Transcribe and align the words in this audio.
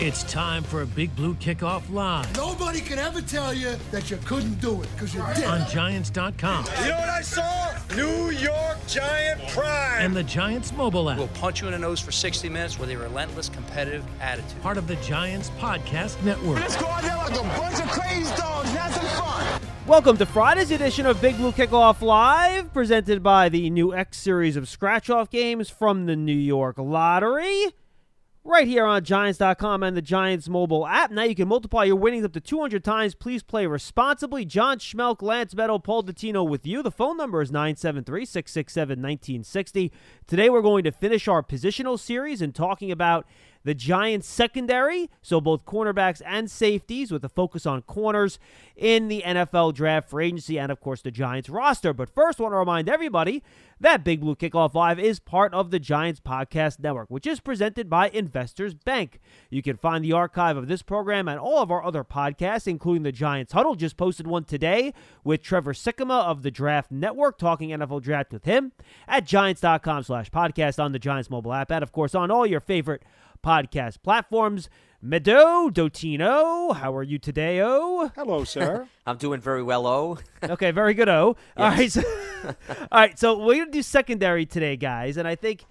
It's 0.00 0.22
time 0.24 0.62
for 0.62 0.82
a 0.82 0.86
Big 0.86 1.14
Blue 1.16 1.34
Kickoff 1.34 1.82
Live 1.92 2.34
Nobody 2.36 2.80
can 2.80 2.98
ever 2.98 3.20
tell 3.20 3.52
you 3.52 3.74
that 3.90 4.10
you 4.10 4.16
couldn't 4.18 4.60
do 4.60 4.80
it 4.82 4.88
because 4.92 5.12
you 5.12 5.24
did. 5.34 5.44
on 5.44 5.68
Giants.com 5.68 6.66
You 6.82 6.88
know 6.90 6.96
what 6.98 7.08
I 7.08 7.20
saw? 7.20 7.74
New 7.96 8.30
York 8.30 8.78
Giant 8.86 9.40
pride. 9.48 9.98
and 10.00 10.14
the 10.14 10.22
Giants 10.22 10.72
mobile 10.72 11.10
app. 11.10 11.18
We'll 11.18 11.26
punch 11.28 11.60
you 11.62 11.66
in 11.66 11.72
the 11.72 11.78
nose 11.80 12.00
for 12.00 12.12
60 12.12 12.48
minutes 12.48 12.78
with 12.78 12.90
a 12.90 12.96
relentless 12.96 13.48
competitive 13.48 14.04
attitude. 14.20 14.60
Part 14.62 14.78
of 14.78 14.86
the 14.86 14.94
Giants 14.96 15.50
Podcast 15.58 16.22
Network. 16.22 16.60
Let's 16.60 16.76
go 16.76 16.86
out 16.86 17.02
there 17.02 17.16
like 17.16 17.30
a 17.32 17.42
bunch 17.58 17.80
of 17.82 17.90
crazy 17.90 18.34
dogs. 18.36 18.70
Have 18.70 18.94
some 18.94 19.04
fun. 19.06 19.60
Welcome 19.86 20.16
to 20.18 20.26
Friday's 20.26 20.70
edition 20.70 21.06
of 21.06 21.20
Big 21.20 21.36
Blue 21.38 21.50
Kickoff 21.52 22.02
Live, 22.02 22.72
presented 22.72 23.22
by 23.22 23.48
the 23.48 23.68
new 23.70 23.92
X 23.94 24.18
series 24.18 24.56
of 24.56 24.68
scratch 24.68 25.10
off 25.10 25.28
games 25.28 25.70
from 25.70 26.06
the 26.06 26.14
New 26.14 26.32
York 26.36 26.76
Lottery. 26.78 27.72
Right 28.48 28.66
here 28.66 28.86
on 28.86 29.04
Giants.com 29.04 29.82
and 29.82 29.94
the 29.94 30.00
Giants 30.00 30.48
mobile 30.48 30.86
app. 30.86 31.10
Now 31.10 31.24
you 31.24 31.34
can 31.34 31.48
multiply 31.48 31.84
your 31.84 31.96
winnings 31.96 32.24
up 32.24 32.32
to 32.32 32.40
200 32.40 32.82
times. 32.82 33.14
Please 33.14 33.42
play 33.42 33.66
responsibly. 33.66 34.46
John 34.46 34.78
Schmelk, 34.78 35.20
Lance 35.20 35.52
Medow, 35.52 35.84
Paul 35.84 36.02
Dottino 36.02 36.48
with 36.48 36.66
you. 36.66 36.82
The 36.82 36.90
phone 36.90 37.18
number 37.18 37.42
is 37.42 37.52
973 37.52 38.24
667 38.24 38.88
1960. 39.02 39.92
Today 40.26 40.48
we're 40.48 40.62
going 40.62 40.84
to 40.84 40.92
finish 40.92 41.28
our 41.28 41.42
positional 41.42 41.98
series 41.98 42.40
and 42.40 42.54
talking 42.54 42.90
about 42.90 43.26
the 43.68 43.74
Giants 43.74 44.26
secondary, 44.26 45.10
so 45.20 45.42
both 45.42 45.66
cornerbacks 45.66 46.22
and 46.24 46.50
safeties, 46.50 47.12
with 47.12 47.22
a 47.22 47.28
focus 47.28 47.66
on 47.66 47.82
corners 47.82 48.38
in 48.74 49.08
the 49.08 49.22
NFL 49.26 49.74
draft 49.74 50.08
for 50.08 50.22
agency 50.22 50.58
and, 50.58 50.72
of 50.72 50.80
course, 50.80 51.02
the 51.02 51.10
Giants 51.10 51.50
roster. 51.50 51.92
But 51.92 52.08
first, 52.08 52.40
I 52.40 52.44
want 52.44 52.54
to 52.54 52.56
remind 52.56 52.88
everybody 52.88 53.42
that 53.78 54.04
Big 54.04 54.20
Blue 54.20 54.34
Kickoff 54.34 54.72
Live 54.72 54.98
is 54.98 55.20
part 55.20 55.52
of 55.52 55.70
the 55.70 55.78
Giants 55.78 56.18
Podcast 56.18 56.80
Network, 56.80 57.10
which 57.10 57.26
is 57.26 57.40
presented 57.40 57.90
by 57.90 58.08
Investors 58.08 58.72
Bank. 58.72 59.20
You 59.50 59.60
can 59.62 59.76
find 59.76 60.02
the 60.02 60.12
archive 60.12 60.56
of 60.56 60.66
this 60.66 60.80
program 60.80 61.28
and 61.28 61.38
all 61.38 61.58
of 61.58 61.70
our 61.70 61.84
other 61.84 62.04
podcasts, 62.04 62.66
including 62.66 63.02
the 63.02 63.12
Giants 63.12 63.52
Huddle. 63.52 63.74
Just 63.74 63.98
posted 63.98 64.26
one 64.26 64.44
today 64.44 64.94
with 65.24 65.42
Trevor 65.42 65.74
Sikkema 65.74 66.24
of 66.24 66.42
the 66.42 66.50
Draft 66.50 66.90
Network, 66.90 67.36
talking 67.36 67.68
NFL 67.68 68.02
draft 68.02 68.32
with 68.32 68.46
him 68.46 68.72
at 69.06 69.26
giants.com 69.26 70.04
slash 70.04 70.30
podcast 70.30 70.82
on 70.82 70.92
the 70.92 70.98
Giants 70.98 71.28
mobile 71.28 71.52
app, 71.52 71.70
and, 71.70 71.82
of 71.82 71.92
course, 71.92 72.14
on 72.14 72.30
all 72.30 72.46
your 72.46 72.60
favorite 72.60 73.02
podcast 73.42 74.02
platforms. 74.02 74.68
Medow, 75.04 75.70
Dottino, 75.70 76.74
how 76.74 76.92
are 76.96 77.04
you 77.04 77.18
today, 77.20 77.60
Oh, 77.62 78.10
Hello, 78.16 78.42
sir. 78.42 78.88
I'm 79.06 79.16
doing 79.16 79.40
very 79.40 79.62
well, 79.62 79.86
Oh. 79.86 80.18
Okay, 80.42 80.72
very 80.72 80.92
good, 80.92 81.08
O. 81.08 81.36
All 81.56 81.68
right, 81.68 81.90
so, 81.90 82.02
all 82.44 82.54
right. 82.92 83.16
So 83.18 83.38
we're 83.44 83.58
gonna 83.60 83.70
do 83.70 83.82
secondary 83.82 84.44
today, 84.44 84.76
guys, 84.76 85.16
and 85.16 85.28
I 85.28 85.36
think 85.36 85.64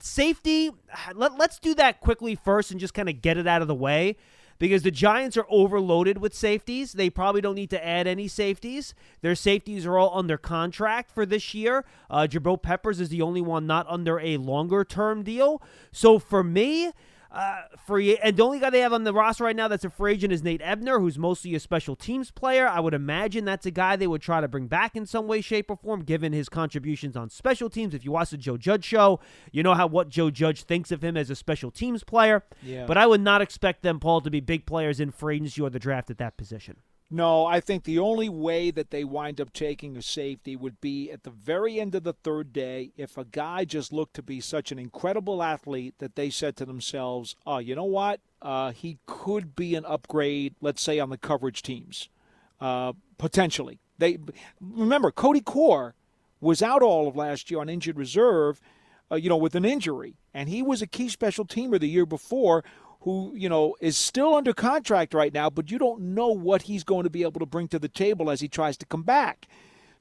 safety. 0.00 0.70
Let, 1.14 1.38
let's 1.38 1.58
do 1.58 1.74
that 1.76 2.00
quickly 2.00 2.34
first 2.34 2.70
and 2.70 2.78
just 2.80 2.94
kind 2.94 3.08
of 3.08 3.22
get 3.22 3.38
it 3.38 3.46
out 3.46 3.62
of 3.62 3.68
the 3.68 3.74
way. 3.74 4.16
Because 4.60 4.82
the 4.82 4.92
Giants 4.92 5.36
are 5.36 5.46
overloaded 5.48 6.18
with 6.18 6.34
safeties. 6.34 6.92
They 6.92 7.10
probably 7.10 7.40
don't 7.40 7.56
need 7.56 7.70
to 7.70 7.84
add 7.84 8.06
any 8.06 8.28
safeties. 8.28 8.94
Their 9.22 9.34
safeties 9.34 9.86
are 9.86 9.98
all 9.98 10.16
under 10.16 10.36
contract 10.36 11.10
for 11.10 11.26
this 11.26 11.54
year. 11.54 11.84
Uh, 12.08 12.28
Jabril 12.30 12.62
Peppers 12.62 13.00
is 13.00 13.08
the 13.08 13.22
only 13.22 13.40
one 13.40 13.66
not 13.66 13.86
under 13.88 14.20
a 14.20 14.36
longer 14.36 14.84
term 14.84 15.24
deal. 15.24 15.62
So 15.90 16.18
for 16.18 16.44
me, 16.44 16.92
uh, 17.32 17.62
free 17.86 18.16
and 18.18 18.36
the 18.36 18.42
only 18.42 18.58
guy 18.58 18.70
they 18.70 18.80
have 18.80 18.92
on 18.92 19.04
the 19.04 19.12
roster 19.12 19.44
right 19.44 19.54
now 19.54 19.68
that's 19.68 19.84
a 19.84 19.90
free 19.90 20.12
agent 20.12 20.32
is 20.32 20.42
Nate 20.42 20.60
Ebner, 20.62 20.98
who's 20.98 21.18
mostly 21.18 21.54
a 21.54 21.60
special 21.60 21.94
teams 21.94 22.30
player. 22.30 22.66
I 22.66 22.80
would 22.80 22.94
imagine 22.94 23.44
that's 23.44 23.66
a 23.66 23.70
guy 23.70 23.96
they 23.96 24.06
would 24.06 24.22
try 24.22 24.40
to 24.40 24.48
bring 24.48 24.66
back 24.66 24.96
in 24.96 25.06
some 25.06 25.26
way, 25.26 25.40
shape, 25.40 25.70
or 25.70 25.76
form, 25.76 26.02
given 26.02 26.32
his 26.32 26.48
contributions 26.48 27.16
on 27.16 27.30
special 27.30 27.70
teams. 27.70 27.94
If 27.94 28.04
you 28.04 28.12
watch 28.12 28.30
the 28.30 28.36
Joe 28.36 28.56
Judge 28.56 28.84
show, 28.84 29.20
you 29.52 29.62
know 29.62 29.74
how 29.74 29.86
what 29.86 30.08
Joe 30.08 30.30
Judge 30.30 30.64
thinks 30.64 30.90
of 30.90 31.04
him 31.04 31.16
as 31.16 31.30
a 31.30 31.36
special 31.36 31.70
teams 31.70 32.02
player. 32.02 32.44
Yeah. 32.62 32.86
But 32.86 32.98
I 32.98 33.06
would 33.06 33.20
not 33.20 33.42
expect 33.42 33.82
them, 33.82 34.00
Paul, 34.00 34.20
to 34.22 34.30
be 34.30 34.40
big 34.40 34.66
players 34.66 34.98
in 34.98 35.12
free 35.12 35.36
agency 35.36 35.62
or 35.62 35.70
the 35.70 35.78
draft 35.78 36.10
at 36.10 36.18
that 36.18 36.36
position. 36.36 36.76
No, 37.12 37.44
I 37.44 37.58
think 37.58 37.82
the 37.82 37.98
only 37.98 38.28
way 38.28 38.70
that 38.70 38.90
they 38.90 39.02
wind 39.02 39.40
up 39.40 39.52
taking 39.52 39.96
a 39.96 40.02
safety 40.02 40.54
would 40.54 40.80
be 40.80 41.10
at 41.10 41.24
the 41.24 41.30
very 41.30 41.80
end 41.80 41.96
of 41.96 42.04
the 42.04 42.12
third 42.12 42.52
day 42.52 42.92
if 42.96 43.18
a 43.18 43.24
guy 43.24 43.64
just 43.64 43.92
looked 43.92 44.14
to 44.14 44.22
be 44.22 44.40
such 44.40 44.70
an 44.70 44.78
incredible 44.78 45.42
athlete 45.42 45.96
that 45.98 46.14
they 46.14 46.30
said 46.30 46.56
to 46.56 46.64
themselves, 46.64 47.34
oh, 47.44 47.58
you 47.58 47.74
know 47.74 47.82
what? 47.82 48.20
Uh, 48.40 48.70
he 48.70 48.98
could 49.06 49.56
be 49.56 49.74
an 49.74 49.84
upgrade, 49.86 50.54
let's 50.60 50.80
say, 50.80 51.00
on 51.00 51.10
the 51.10 51.18
coverage 51.18 51.62
teams, 51.62 52.08
uh, 52.60 52.92
potentially. 53.18 53.80
They 53.98 54.18
Remember, 54.60 55.10
Cody 55.10 55.40
Core 55.40 55.96
was 56.40 56.62
out 56.62 56.80
all 56.80 57.08
of 57.08 57.16
last 57.16 57.50
year 57.50 57.60
on 57.60 57.68
injured 57.68 57.98
reserve, 57.98 58.60
uh, 59.10 59.16
you 59.16 59.28
know, 59.28 59.36
with 59.36 59.56
an 59.56 59.64
injury, 59.64 60.14
and 60.32 60.48
he 60.48 60.62
was 60.62 60.80
a 60.80 60.86
key 60.86 61.08
special 61.08 61.44
teamer 61.44 61.80
the 61.80 61.88
year 61.88 62.06
before 62.06 62.62
who 63.00 63.32
you 63.34 63.48
know 63.48 63.76
is 63.80 63.96
still 63.96 64.34
under 64.34 64.52
contract 64.52 65.14
right 65.14 65.32
now, 65.32 65.50
but 65.50 65.70
you 65.70 65.78
don't 65.78 66.00
know 66.00 66.28
what 66.28 66.62
he's 66.62 66.84
going 66.84 67.04
to 67.04 67.10
be 67.10 67.22
able 67.22 67.40
to 67.40 67.46
bring 67.46 67.68
to 67.68 67.78
the 67.78 67.88
table 67.88 68.30
as 68.30 68.40
he 68.40 68.48
tries 68.48 68.76
to 68.78 68.86
come 68.86 69.02
back. 69.02 69.48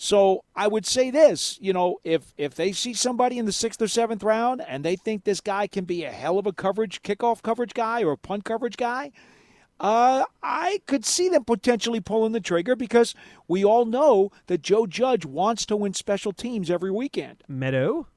So 0.02 0.46
I 0.56 0.68
would 0.70 0.86
say 0.86 1.12
this, 1.12 1.58
you 1.62 1.74
know, 1.74 1.98
if 2.06 2.34
if 2.38 2.56
they 2.56 2.72
see 2.72 2.94
somebody 2.94 3.38
in 3.38 3.46
the 3.46 3.52
sixth 3.52 3.82
or 3.82 3.88
seventh 3.88 4.24
round 4.24 4.62
and 4.66 4.84
they 4.84 4.96
think 4.96 5.24
this 5.24 5.42
guy 5.42 5.68
can 5.68 5.84
be 5.84 6.06
a 6.06 6.12
hell 6.12 6.38
of 6.40 6.48
a 6.48 6.54
coverage 6.54 7.02
kickoff 7.02 7.42
coverage 7.42 7.74
guy 7.74 8.04
or 8.04 8.14
a 8.14 8.18
punt 8.18 8.46
coverage 8.46 8.78
guy, 8.78 9.12
uh, 9.80 10.24
I 10.42 10.82
could 10.88 11.06
see 11.06 11.30
them 11.30 11.44
potentially 11.44 12.00
pulling 12.00 12.34
the 12.34 12.40
trigger 12.40 12.76
because 12.76 13.16
we 13.48 13.64
all 13.64 13.86
know 13.86 14.32
that 14.48 14.62
Joe 14.62 14.86
Judge 14.88 15.26
wants 15.26 15.66
to 15.66 15.76
win 15.76 15.94
special 15.94 16.32
teams 16.32 16.70
every 16.70 16.92
weekend. 16.92 17.44
Meadow? 17.48 18.08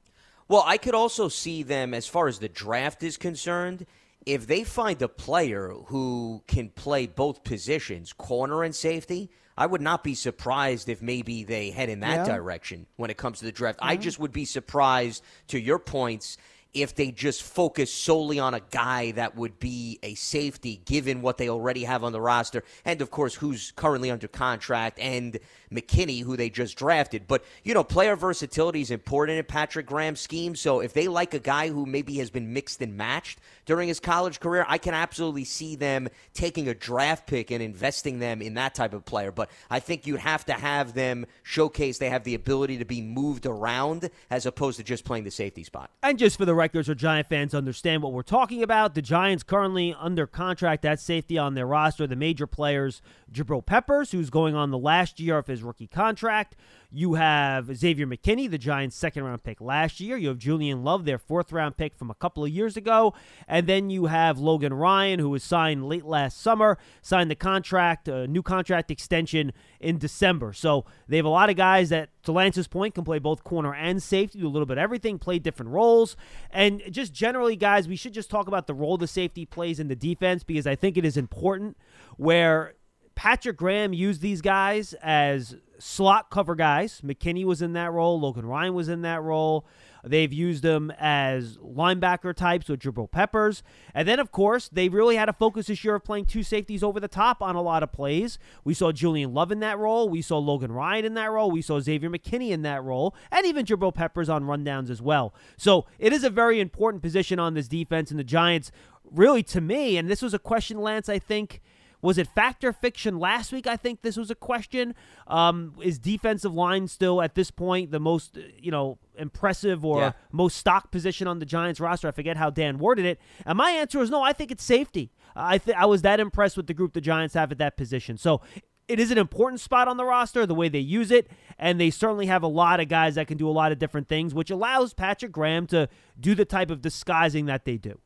Well, 0.47 0.63
I 0.65 0.77
could 0.77 0.93
also 0.93 1.29
see 1.29 1.63
them, 1.63 1.93
as 1.93 2.07
far 2.07 2.27
as 2.27 2.39
the 2.39 2.49
draft 2.49 3.01
is 3.01 3.17
concerned, 3.17 3.85
if 4.25 4.47
they 4.47 4.63
find 4.63 5.01
a 5.01 5.07
player 5.07 5.69
who 5.87 6.43
can 6.47 6.69
play 6.69 7.07
both 7.07 7.43
positions, 7.43 8.13
corner 8.13 8.63
and 8.63 8.75
safety, 8.75 9.29
I 9.57 9.65
would 9.65 9.81
not 9.81 10.03
be 10.03 10.15
surprised 10.15 10.89
if 10.89 11.01
maybe 11.01 11.43
they 11.43 11.69
head 11.71 11.89
in 11.89 11.99
that 11.99 12.27
Yeah. 12.27 12.35
direction 12.35 12.87
when 12.95 13.11
it 13.11 13.17
comes 13.17 13.39
to 13.39 13.45
the 13.45 13.51
draft. 13.51 13.79
I 13.81 13.95
mm-hmm. 13.95 14.03
just 14.03 14.19
would 14.19 14.31
be 14.31 14.45
surprised, 14.45 15.23
to 15.49 15.59
your 15.59 15.79
points, 15.79 16.37
if 16.73 16.95
they 16.95 17.11
just 17.11 17.43
focus 17.43 17.93
solely 17.93 18.39
on 18.39 18.55
a 18.55 18.59
guy 18.71 19.11
that 19.11 19.35
would 19.35 19.59
be 19.59 19.99
a 20.01 20.15
safety, 20.15 20.81
given 20.85 21.21
what 21.21 21.37
they 21.37 21.47
already 21.47 21.83
have 21.83 22.03
on 22.03 22.11
the 22.11 22.21
roster, 22.21 22.63
and 22.83 22.99
of 23.01 23.11
course, 23.11 23.35
who's 23.35 23.71
currently 23.75 24.09
under 24.09 24.27
contract, 24.27 24.97
and 24.99 25.37
McKinney, 25.73 26.23
who 26.23 26.37
they 26.37 26.49
just 26.49 26.77
drafted. 26.77 27.27
But, 27.27 27.43
you 27.63 27.73
know, 27.73 27.83
player 27.83 28.15
versatility 28.15 28.81
is 28.81 28.91
important 28.91 29.39
in 29.39 29.45
Patrick 29.45 29.85
Graham's 29.85 30.19
scheme. 30.19 30.55
So 30.55 30.79
if 30.79 30.93
they 30.93 31.07
like 31.07 31.33
a 31.33 31.39
guy 31.39 31.69
who 31.69 31.85
maybe 31.85 32.17
has 32.17 32.29
been 32.29 32.53
mixed 32.53 32.81
and 32.81 32.95
matched 32.95 33.39
during 33.65 33.87
his 33.87 33.99
college 33.99 34.39
career, 34.39 34.65
I 34.67 34.77
can 34.77 34.93
absolutely 34.93 35.45
see 35.45 35.75
them 35.75 36.09
taking 36.33 36.67
a 36.67 36.73
draft 36.73 37.27
pick 37.27 37.51
and 37.51 37.61
investing 37.61 38.19
them 38.19 38.41
in 38.41 38.53
that 38.55 38.75
type 38.75 38.93
of 38.93 39.05
player. 39.05 39.31
But 39.31 39.49
I 39.69 39.79
think 39.79 40.05
you'd 40.05 40.19
have 40.19 40.45
to 40.45 40.53
have 40.53 40.93
them 40.93 41.25
showcase 41.41 41.97
they 41.97 42.09
have 42.09 42.23
the 42.23 42.35
ability 42.35 42.77
to 42.77 42.85
be 42.85 43.01
moved 43.01 43.45
around 43.45 44.09
as 44.29 44.45
opposed 44.45 44.77
to 44.77 44.83
just 44.83 45.05
playing 45.05 45.23
the 45.23 45.31
safety 45.31 45.63
spot. 45.63 45.89
And 46.03 46.19
just 46.19 46.37
for 46.37 46.45
the 46.45 46.53
record, 46.53 46.87
or 46.87 46.95
Giant 46.95 47.27
fans 47.27 47.53
understand 47.55 48.03
what 48.03 48.13
we're 48.13 48.21
talking 48.21 48.61
about, 48.61 48.93
the 48.93 49.01
Giants 49.01 49.43
currently 49.43 49.95
under 49.97 50.27
contract 50.27 50.85
at 50.85 50.99
safety 50.99 51.37
on 51.37 51.53
their 51.53 51.65
roster. 51.65 52.05
The 52.05 52.15
major 52.15 52.45
players, 52.45 53.01
Jabril 53.31 53.65
Peppers, 53.65 54.11
who's 54.11 54.29
going 54.29 54.55
on 54.55 54.71
the 54.71 54.77
last 54.77 55.19
year 55.19 55.37
of 55.37 55.47
his 55.47 55.62
rookie 55.63 55.87
contract. 55.87 56.55
You 56.91 57.15
have 57.15 57.75
Xavier 57.75 58.05
McKinney, 58.05 58.49
the 58.49 58.57
Giants' 58.57 58.95
second 58.95 59.23
round 59.23 59.43
pick 59.43 59.59
last 59.59 59.99
year. 59.99 60.15
You 60.15 60.27
have 60.27 60.37
Julian 60.37 60.83
Love, 60.83 61.05
their 61.05 61.17
fourth 61.17 61.51
round 61.51 61.75
pick 61.75 61.95
from 61.95 62.11
a 62.11 62.15
couple 62.15 62.43
of 62.43 62.51
years 62.51 62.77
ago. 62.77 63.15
And 63.47 63.65
then 63.65 63.89
you 63.89 64.05
have 64.05 64.37
Logan 64.37 64.73
Ryan, 64.73 65.19
who 65.19 65.31
was 65.31 65.43
signed 65.43 65.87
late 65.89 66.05
last 66.05 66.39
summer, 66.39 66.77
signed 67.01 67.31
the 67.31 67.35
contract, 67.35 68.07
a 68.07 68.27
new 68.27 68.43
contract 68.43 68.91
extension 68.91 69.53
in 69.79 69.97
December. 69.97 70.53
So 70.53 70.85
they 71.07 71.17
have 71.17 71.25
a 71.25 71.29
lot 71.29 71.49
of 71.49 71.55
guys 71.55 71.89
that, 71.89 72.09
to 72.23 72.31
Lance's 72.31 72.67
point, 72.67 72.93
can 72.93 73.03
play 73.03 73.17
both 73.17 73.43
corner 73.43 73.73
and 73.73 74.01
safety, 74.01 74.39
do 74.39 74.47
a 74.47 74.49
little 74.49 74.67
bit 74.67 74.77
of 74.77 74.83
everything, 74.83 75.17
play 75.17 75.39
different 75.39 75.71
roles. 75.71 76.15
And 76.51 76.83
just 76.91 77.11
generally, 77.11 77.55
guys, 77.55 77.87
we 77.87 77.95
should 77.95 78.13
just 78.13 78.29
talk 78.29 78.47
about 78.47 78.67
the 78.67 78.73
role 78.73 78.97
the 78.97 79.07
safety 79.07 79.45
plays 79.45 79.79
in 79.79 79.87
the 79.87 79.95
defense 79.95 80.43
because 80.43 80.67
I 80.67 80.75
think 80.75 80.97
it 80.97 81.05
is 81.05 81.17
important 81.17 81.77
where 82.17 82.75
Patrick 83.15 83.57
Graham 83.57 83.93
used 83.93 84.21
these 84.21 84.41
guys 84.41 84.93
as 85.01 85.55
slot 85.79 86.29
cover 86.29 86.55
guys. 86.55 87.01
McKinney 87.01 87.45
was 87.45 87.61
in 87.61 87.73
that 87.73 87.91
role. 87.91 88.19
Logan 88.19 88.45
Ryan 88.45 88.73
was 88.73 88.89
in 88.89 89.01
that 89.01 89.21
role. 89.21 89.65
They've 90.05 90.33
used 90.33 90.63
them 90.63 90.91
as 90.99 91.57
linebacker 91.57 92.35
types 92.35 92.67
with 92.67 92.81
Jabril 92.81 93.09
Peppers. 93.09 93.63
And 93.93 94.05
then, 94.05 94.19
of 94.19 94.33
course, 94.33 94.67
they 94.67 94.89
really 94.89 95.15
had 95.15 95.29
a 95.29 95.33
focus 95.33 95.67
this 95.67 95.83
year 95.83 95.95
of 95.95 96.03
playing 96.03 96.25
two 96.25 96.43
safeties 96.43 96.83
over 96.83 96.99
the 96.99 97.07
top 97.07 97.41
on 97.41 97.55
a 97.55 97.61
lot 97.61 97.83
of 97.83 97.93
plays. 97.93 98.37
We 98.65 98.73
saw 98.73 98.91
Julian 98.91 99.33
Love 99.33 99.51
in 99.51 99.61
that 99.61 99.77
role. 99.77 100.09
We 100.09 100.21
saw 100.21 100.39
Logan 100.39 100.73
Ryan 100.73 101.05
in 101.05 101.13
that 101.13 101.31
role. 101.31 101.51
We 101.51 101.61
saw 101.61 101.79
Xavier 101.79 102.09
McKinney 102.09 102.49
in 102.49 102.63
that 102.63 102.83
role. 102.83 103.15
And 103.31 103.45
even 103.45 103.65
Jabril 103.65 103.95
Peppers 103.95 104.27
on 104.27 104.43
rundowns 104.43 104.89
as 104.89 105.01
well. 105.01 105.33
So 105.55 105.85
it 105.99 106.11
is 106.11 106.25
a 106.25 106.29
very 106.29 106.59
important 106.59 107.01
position 107.01 107.39
on 107.39 107.53
this 107.53 107.69
defense. 107.69 108.11
And 108.11 108.19
the 108.19 108.25
Giants, 108.25 108.71
really, 109.09 109.43
to 109.43 109.61
me, 109.61 109.95
and 109.95 110.09
this 110.09 110.21
was 110.21 110.33
a 110.33 110.39
question, 110.39 110.81
Lance, 110.81 111.07
I 111.07 111.19
think 111.19 111.61
Was 112.03 112.19
it 112.19 112.27
factor 112.27 112.71
fiction 112.71 113.17
last 113.17 113.51
week? 113.51 113.65
I 113.65 113.77
think 113.77 114.01
this 114.03 114.17
was 114.17 114.29
a 114.29 114.35
question. 114.35 114.93
Um, 115.25 115.73
is 115.81 115.97
defensive 115.97 116.53
line 116.53 116.87
still 116.87 117.21
at 117.21 117.33
this 117.33 117.49
point 117.49 117.89
the 117.91 117.99
most, 117.99 118.37
you 118.59 118.69
know, 118.69 118.99
impressive 119.17 119.83
or 119.83 119.99
Yeah. 119.99 120.11
most 120.31 120.57
stock 120.57 120.91
position 120.91 121.27
on 121.27 121.39
the 121.39 121.45
Giants 121.45 121.79
roster? 121.79 122.07
I 122.07 122.11
forget 122.11 122.37
how 122.37 122.49
Dan 122.49 122.77
worded 122.77 123.05
it. 123.05 123.19
And 123.45 123.57
my 123.57 123.71
answer 123.71 124.01
is 124.01 124.09
no. 124.11 124.21
I 124.21 124.33
think 124.33 124.51
it's 124.51 124.63
safety. 124.63 125.11
I 125.35 125.57
th- 125.57 125.75
I 125.77 125.85
was 125.85 126.03
that 126.03 126.19
impressed 126.19 126.57
with 126.57 126.67
the 126.67 126.73
group 126.75 126.93
the 126.93 127.01
Giants 127.01 127.33
have 127.33 127.51
at 127.51 127.57
that 127.57 127.77
position. 127.77 128.17
So 128.17 128.41
it 128.89 128.99
is 128.99 129.09
an 129.09 129.17
important 129.17 129.61
spot 129.61 129.87
on 129.87 129.95
the 129.95 130.03
roster, 130.03 130.45
the 130.45 130.53
way 130.53 130.67
they 130.67 130.79
use 130.79 131.09
it, 131.09 131.31
and 131.57 131.79
they 131.79 131.89
certainly 131.89 132.25
have 132.25 132.43
a 132.43 132.47
lot 132.47 132.81
of 132.81 132.89
guys 132.89 133.15
that 133.15 133.27
can 133.27 133.37
do 133.37 133.47
a 133.47 133.51
lot 133.51 133.71
of 133.71 133.79
different 133.79 134.09
things, 134.09 134.33
which 134.33 134.51
allows 134.51 134.93
Patrick 134.93 135.31
Graham 135.31 135.65
to 135.67 135.87
do 136.19 136.35
the 136.35 136.43
type 136.43 136.69
of 136.69 136.81
disguising 136.81 137.45
that 137.45 137.63
they 137.63 137.77
do. 137.77 137.99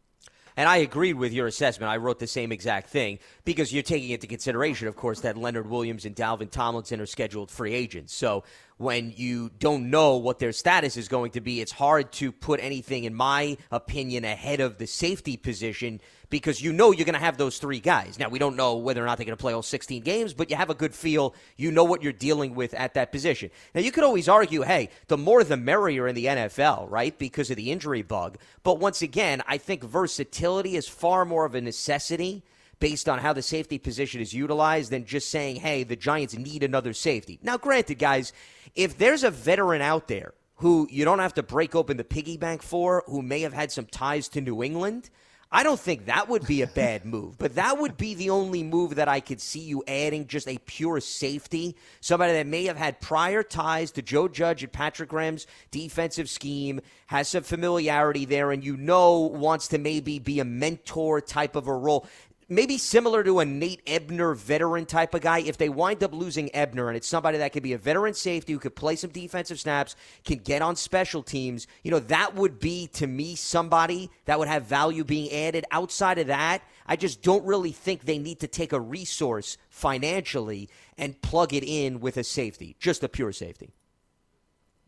And 0.58 0.68
I 0.68 0.78
agreed 0.78 1.14
with 1.14 1.32
your 1.32 1.46
assessment. 1.46 1.92
I 1.92 1.98
wrote 1.98 2.18
the 2.18 2.26
same 2.26 2.52
exact 2.52 2.90
thing 2.90 3.20
because 3.46 3.72
you're 3.72 3.84
taking 3.84 4.10
into 4.10 4.26
consideration, 4.26 4.88
of 4.88 4.96
course, 4.96 5.20
that 5.22 5.38
Leonard 5.38 5.70
Williams 5.70 6.04
and 6.04 6.16
Dalvin 6.16 6.50
Tomlinson 6.50 7.00
are 7.00 7.06
scheduled 7.06 7.52
free 7.52 7.76
agents. 7.76 8.12
So 8.14 8.44
when 8.78 9.14
you 9.16 9.52
don't 9.60 9.92
know 9.92 10.18
what 10.18 10.40
their 10.40 10.52
status 10.52 10.98
is 10.98 11.08
going 11.08 11.32
to 11.32 11.42
be, 11.42 11.62
it's 11.62 11.72
hard 11.72 12.12
to 12.14 12.32
put 12.32 12.60
anything, 12.60 13.04
in 13.04 13.14
my 13.14 13.58
opinion, 13.72 14.26
ahead 14.26 14.60
of 14.60 14.80
the 14.80 14.88
safety 14.88 15.38
position 15.38 16.02
because 16.30 16.62
you 16.62 16.74
know 16.74 16.92
you're 16.92 17.06
going 17.06 17.14
to 17.14 17.20
have 17.20 17.38
those 17.38 17.58
three 17.58 17.80
guys. 17.80 18.20
Now, 18.20 18.30
we 18.30 18.40
don't 18.40 18.56
know 18.56 18.76
whether 18.76 19.02
or 19.02 19.06
not 19.06 19.18
they're 19.18 19.26
going 19.26 19.38
to 19.38 19.42
play 19.42 19.54
all 19.54 19.62
16 19.62 20.04
games, 20.04 20.34
but 20.34 20.50
you 20.50 20.56
have 20.56 20.70
a 20.70 20.76
good 20.76 20.94
feel. 20.94 21.34
You 21.56 21.72
know 21.72 21.84
what 21.84 22.04
you're 22.04 22.14
dealing 22.14 22.54
with 22.54 22.74
at 22.74 22.96
that 22.96 23.12
position. 23.12 23.50
Now, 23.74 23.82
you 23.82 23.92
could 23.92 24.04
always 24.04 24.28
argue, 24.28 24.64
hey, 24.64 24.90
the 25.08 25.18
more 25.18 25.44
the 25.44 25.58
merrier 25.58 26.08
in 26.08 26.16
the 26.16 26.26
NFL, 26.26 26.90
right? 26.90 27.18
Because 27.18 27.50
of 27.50 27.56
the 27.56 27.72
injury 27.72 28.02
bug. 28.02 28.38
But 28.64 28.80
once 28.80 29.02
again, 29.02 29.42
I 29.48 29.58
think 29.58 29.84
versatility 29.84 30.76
is 30.76 30.88
far 30.88 31.24
more 31.24 31.46
of 31.46 31.56
a 31.56 31.62
necessity 31.62 32.44
based 32.80 33.10
on 33.10 33.20
how 33.20 33.34
the 33.34 33.42
safety 33.42 33.80
position 33.80 34.22
is 34.22 34.34
utilized 34.34 34.92
than 34.92 35.06
just 35.06 35.30
saying, 35.30 35.58
hey, 35.58 35.84
the 35.84 35.96
Giants 35.96 36.38
need 36.38 36.62
another 36.62 36.94
safety. 36.94 37.40
Now, 37.42 37.58
granted, 37.58 37.96
guys, 37.96 38.34
if 38.76 38.98
there's 38.98 39.24
a 39.24 39.32
veteran 39.32 39.82
out 39.82 40.08
there 40.08 40.34
who 40.58 40.88
you 40.92 41.06
don't 41.06 41.20
have 41.20 41.34
to 41.36 41.44
break 41.44 41.76
open 41.76 41.98
the 41.98 42.04
piggy 42.04 42.38
bank 42.38 42.62
for, 42.62 43.04
who 43.08 43.22
may 43.22 43.42
have 43.42 43.54
had 43.54 43.72
some 43.72 43.86
ties 43.86 44.28
to 44.30 44.42
New 44.42 44.64
England, 44.64 45.10
I 45.50 45.64
don't 45.64 45.80
think 45.80 46.08
that 46.08 46.28
would 46.28 46.46
be 46.46 46.62
a 46.62 46.68
bad 46.68 47.06
move, 47.06 47.38
but 47.38 47.56
that 47.56 47.78
would 47.78 47.96
be 47.96 48.16
the 48.16 48.32
only 48.32 48.64
move 48.64 48.96
that 48.96 49.08
I 49.08 49.22
could 49.22 49.40
see 49.40 49.62
you 49.62 49.82
adding 49.88 50.28
just 50.28 50.48
a 50.48 50.58
pure 50.58 51.00
safety. 51.00 51.78
Somebody 52.02 52.34
that 52.34 52.48
may 52.48 52.66
have 52.66 52.76
had 52.76 53.00
prior 53.00 53.44
ties 53.44 53.92
to 53.92 54.02
Joe 54.02 54.28
Judge 54.28 54.64
and 54.64 54.74
Patrick 54.74 55.10
Graham's 55.10 55.48
defensive 55.72 56.30
scheme, 56.30 56.82
has 57.08 57.30
some 57.30 57.44
familiarity 57.44 58.26
there, 58.26 58.52
and 58.52 58.62
you 58.62 58.76
know 58.76 59.20
wants 59.20 59.70
to 59.70 59.78
maybe 59.78 60.20
be 60.20 60.42
a 60.42 60.46
mentor 60.46 61.22
type 61.22 61.56
of 61.56 61.68
a 61.68 61.74
role 61.74 62.06
maybe 62.50 62.78
similar 62.78 63.24
to 63.24 63.40
a 63.40 63.46
Nate 63.46 63.82
Ebner 63.86 64.34
veteran 64.34 64.86
type 64.86 65.14
of 65.14 65.22
guy. 65.22 65.40
If 65.40 65.58
they 65.58 65.70
wind 65.70 66.04
up 66.04 66.14
losing 66.14 66.54
Ebner 66.56 66.88
and 66.88 66.98
it's 66.98 67.08
somebody 67.08 67.38
that 67.40 67.54
could 67.54 67.64
be 67.64 67.74
a 67.74 67.78
veteran 67.78 68.14
safety 68.14 68.54
who 68.54 68.60
could 68.60 68.76
play 68.76 68.96
some 68.96 69.10
defensive 69.10 69.60
snaps, 69.60 69.96
can 70.24 70.38
get 70.40 70.62
on 70.62 70.76
special 70.76 71.24
teams, 71.24 71.68
you 71.84 71.92
know, 71.92 72.00
that 72.00 72.36
would 72.36 72.60
be 72.60 72.88
to 72.94 73.08
me 73.08 73.36
somebody 73.36 74.10
that 74.26 74.40
would 74.40 74.48
have 74.48 74.66
value 74.66 75.04
being 75.04 75.32
added. 75.32 75.66
Outside 75.72 76.18
of 76.20 76.28
that, 76.28 76.62
I 76.86 76.96
just 76.96 77.22
don't 77.22 77.46
really 77.46 77.72
think 77.72 78.04
they 78.04 78.18
need 78.18 78.40
to 78.40 78.48
take 78.48 78.74
a 78.74 78.80
resource 78.80 79.58
financially 79.70 80.70
and 80.98 81.22
plug 81.22 81.54
it 81.54 81.64
in 81.64 82.00
with 82.00 82.18
a 82.18 82.24
safety, 82.24 82.76
just 82.80 83.04
a 83.04 83.10
pure 83.10 83.32
safety. 83.32 83.74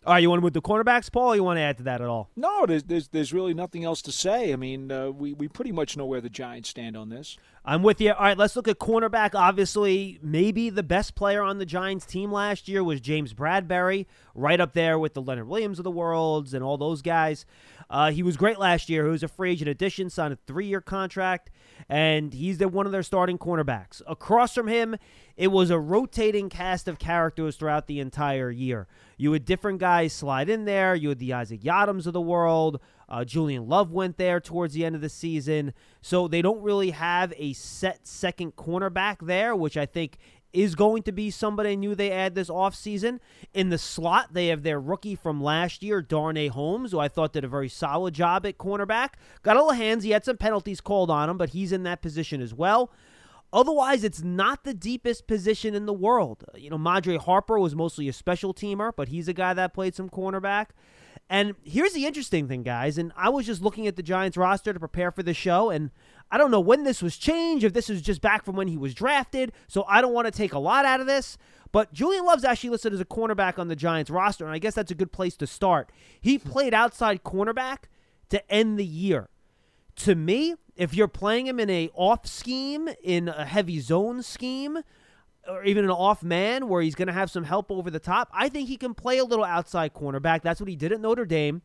All 0.05 0.13
right, 0.13 0.21
you 0.21 0.29
want 0.29 0.39
to 0.39 0.43
move 0.43 0.53
the 0.53 0.61
cornerbacks, 0.61 1.11
Paul, 1.11 1.33
or 1.33 1.35
you 1.35 1.43
want 1.43 1.57
to 1.57 1.61
add 1.61 1.77
to 1.77 1.83
that 1.83 1.99
at 1.99 2.07
all? 2.07 2.29
No, 2.37 2.65
there's 2.65 2.83
there's, 2.83 3.09
there's 3.09 3.33
really 3.33 3.53
nothing 3.53 3.83
else 3.83 4.01
to 4.03 4.13
say. 4.13 4.53
I 4.53 4.55
mean, 4.55 4.91
uh, 4.91 5.09
we 5.11 5.33
we 5.33 5.49
pretty 5.49 5.73
much 5.73 5.97
know 5.97 6.05
where 6.05 6.21
the 6.21 6.29
Giants 6.29 6.69
stand 6.69 6.95
on 6.95 7.09
this. 7.09 7.37
I'm 7.65 7.83
with 7.83 7.99
you. 7.99 8.13
All 8.13 8.23
right, 8.23 8.37
let's 8.37 8.55
look 8.55 8.69
at 8.69 8.79
cornerback. 8.79 9.35
Obviously, 9.35 10.17
maybe 10.23 10.69
the 10.69 10.83
best 10.83 11.15
player 11.15 11.43
on 11.43 11.57
the 11.57 11.65
Giants 11.65 12.05
team 12.05 12.31
last 12.31 12.69
year 12.69 12.81
was 12.81 13.01
James 13.01 13.33
Bradberry, 13.33 14.05
right 14.33 14.61
up 14.61 14.71
there 14.71 14.97
with 14.97 15.13
the 15.13 15.21
Leonard 15.21 15.49
Williams 15.49 15.79
of 15.79 15.83
the 15.83 15.91
worlds 15.91 16.53
and 16.53 16.63
all 16.63 16.77
those 16.77 17.01
guys. 17.01 17.45
Uh, 17.89 18.11
he 18.11 18.23
was 18.23 18.37
great 18.37 18.57
last 18.57 18.87
year. 18.87 19.03
He 19.03 19.11
was 19.11 19.23
a 19.23 19.27
free 19.27 19.51
agent 19.51 19.69
addition, 19.69 20.09
signed 20.09 20.31
a 20.31 20.37
three-year 20.47 20.81
contract, 20.81 21.49
and 21.89 22.33
he's 22.33 22.59
the, 22.59 22.67
one 22.67 22.85
of 22.85 22.91
their 22.91 23.03
starting 23.03 23.39
cornerbacks. 23.39 24.01
Across 24.07 24.53
from 24.53 24.67
him, 24.67 24.95
it 25.35 25.47
was 25.47 25.71
a 25.71 25.79
rotating 25.79 26.47
cast 26.47 26.87
of 26.87 26.99
characters 26.99 27.55
throughout 27.55 27.87
the 27.87 27.99
entire 27.99 28.51
year. 28.51 28.87
You 29.17 29.33
had 29.33 29.43
different 29.43 29.79
guys 29.79 30.13
slide 30.13 30.49
in 30.49 30.65
there. 30.65 30.93
You 30.93 31.09
had 31.09 31.19
the 31.19 31.33
Isaac 31.33 31.61
Yiadoms 31.61 32.05
of 32.05 32.13
the 32.13 32.21
world. 32.21 32.79
Uh, 33.09 33.25
Julian 33.25 33.67
Love 33.67 33.91
went 33.91 34.17
there 34.17 34.39
towards 34.39 34.75
the 34.75 34.85
end 34.85 34.95
of 34.95 35.01
the 35.01 35.09
season. 35.09 35.73
So 36.01 36.27
they 36.27 36.43
don't 36.43 36.61
really 36.61 36.91
have 36.91 37.33
a 37.37 37.53
set 37.53 38.07
second 38.07 38.55
cornerback 38.55 39.25
there, 39.25 39.55
which 39.55 39.75
I 39.75 39.87
think 39.87 40.19
is 40.51 40.75
going 40.75 41.03
to 41.03 41.11
be 41.11 41.29
somebody 41.29 41.75
new 41.75 41.95
they 41.95 42.11
add 42.11 42.35
this 42.35 42.49
offseason. 42.49 43.19
In 43.53 43.69
the 43.69 43.77
slot, 43.77 44.33
they 44.33 44.47
have 44.47 44.63
their 44.63 44.79
rookie 44.79 45.15
from 45.15 45.41
last 45.41 45.83
year, 45.83 46.01
Darnay 46.01 46.47
Holmes, 46.47 46.91
who 46.91 46.99
I 46.99 47.07
thought 47.07 47.33
did 47.33 47.43
a 47.43 47.47
very 47.49 47.69
solid 47.69 48.13
job 48.13 48.45
at 48.45 48.57
cornerback. 48.57 49.09
Got 49.43 49.57
a 49.57 49.59
little 49.59 49.73
hands. 49.73 50.03
He 50.03 50.11
had 50.11 50.25
some 50.25 50.37
penalties 50.37 50.81
called 50.81 51.11
on 51.11 51.29
him, 51.29 51.37
but 51.37 51.49
he's 51.49 51.71
in 51.71 51.83
that 51.83 52.01
position 52.01 52.41
as 52.41 52.53
well. 52.53 52.91
Otherwise, 53.51 54.03
it's 54.03 54.21
not 54.21 54.63
the 54.63 54.73
deepest 54.73 55.25
position 55.25 55.73
in 55.73 55.85
the 55.87 55.93
world. 55.93 56.43
You 56.55 56.69
know, 56.69 56.77
Madre 56.77 57.17
Harper 57.17 57.59
was 57.59 57.75
mostly 57.75 58.07
a 58.07 58.13
special 58.13 58.53
teamer, 58.53 58.91
but 58.95 59.07
he's 59.07 59.27
a 59.27 59.33
guy 59.33 59.53
that 59.55 59.73
played 59.73 59.95
some 59.95 60.09
cornerback. 60.09 60.67
And 61.29 61.55
here's 61.63 61.93
the 61.93 62.05
interesting 62.05 62.47
thing, 62.47 62.63
guys. 62.63 62.97
And 62.97 63.11
I 63.15 63.29
was 63.29 63.45
just 63.45 63.61
looking 63.61 63.87
at 63.87 63.95
the 63.95 64.03
Giants 64.03 64.37
roster 64.37 64.73
to 64.73 64.79
prepare 64.79 65.11
for 65.11 65.23
the 65.23 65.33
show, 65.33 65.69
and 65.69 65.89
I 66.31 66.37
don't 66.37 66.51
know 66.51 66.59
when 66.59 66.83
this 66.83 67.01
was 67.01 67.17
changed, 67.17 67.63
if 67.63 67.73
this 67.73 67.89
is 67.89 68.01
just 68.01 68.21
back 68.21 68.45
from 68.45 68.55
when 68.55 68.67
he 68.67 68.77
was 68.77 68.93
drafted, 68.93 69.51
so 69.67 69.83
I 69.87 70.01
don't 70.01 70.13
want 70.13 70.25
to 70.25 70.31
take 70.31 70.53
a 70.53 70.59
lot 70.59 70.85
out 70.85 70.99
of 70.99 71.07
this. 71.07 71.37
But 71.71 71.93
Julian 71.93 72.25
Love's 72.25 72.43
actually 72.43 72.71
listed 72.71 72.93
as 72.93 72.99
a 72.99 73.05
cornerback 73.05 73.59
on 73.59 73.67
the 73.67 73.75
Giants 73.75 74.09
roster, 74.09 74.45
and 74.45 74.53
I 74.53 74.59
guess 74.59 74.73
that's 74.73 74.91
a 74.91 74.95
good 74.95 75.11
place 75.11 75.35
to 75.37 75.47
start. 75.47 75.91
He 76.21 76.37
hmm. 76.37 76.49
played 76.49 76.73
outside 76.73 77.23
cornerback 77.23 77.85
to 78.29 78.51
end 78.51 78.79
the 78.79 78.85
year. 78.85 79.29
To 79.97 80.15
me, 80.15 80.55
if 80.75 80.93
you're 80.93 81.07
playing 81.07 81.47
him 81.47 81.59
in 81.59 81.69
a 81.69 81.89
off 81.93 82.25
scheme, 82.25 82.89
in 83.03 83.27
a 83.27 83.45
heavy 83.45 83.79
zone 83.79 84.23
scheme, 84.23 84.79
or 85.47 85.63
even 85.63 85.83
an 85.83 85.91
off 85.91 86.23
man 86.23 86.67
where 86.67 86.81
he's 86.81 86.95
going 86.95 87.07
to 87.07 87.13
have 87.13 87.29
some 87.29 87.43
help 87.43 87.71
over 87.71 87.89
the 87.89 87.99
top, 87.99 88.29
I 88.31 88.49
think 88.49 88.67
he 88.69 88.77
can 88.77 88.93
play 88.93 89.17
a 89.17 89.25
little 89.25 89.43
outside 89.43 89.93
cornerback. 89.93 90.41
That's 90.41 90.59
what 90.59 90.69
he 90.69 90.75
did 90.75 90.91
at 90.91 91.01
Notre 91.01 91.25
Dame. 91.25 91.61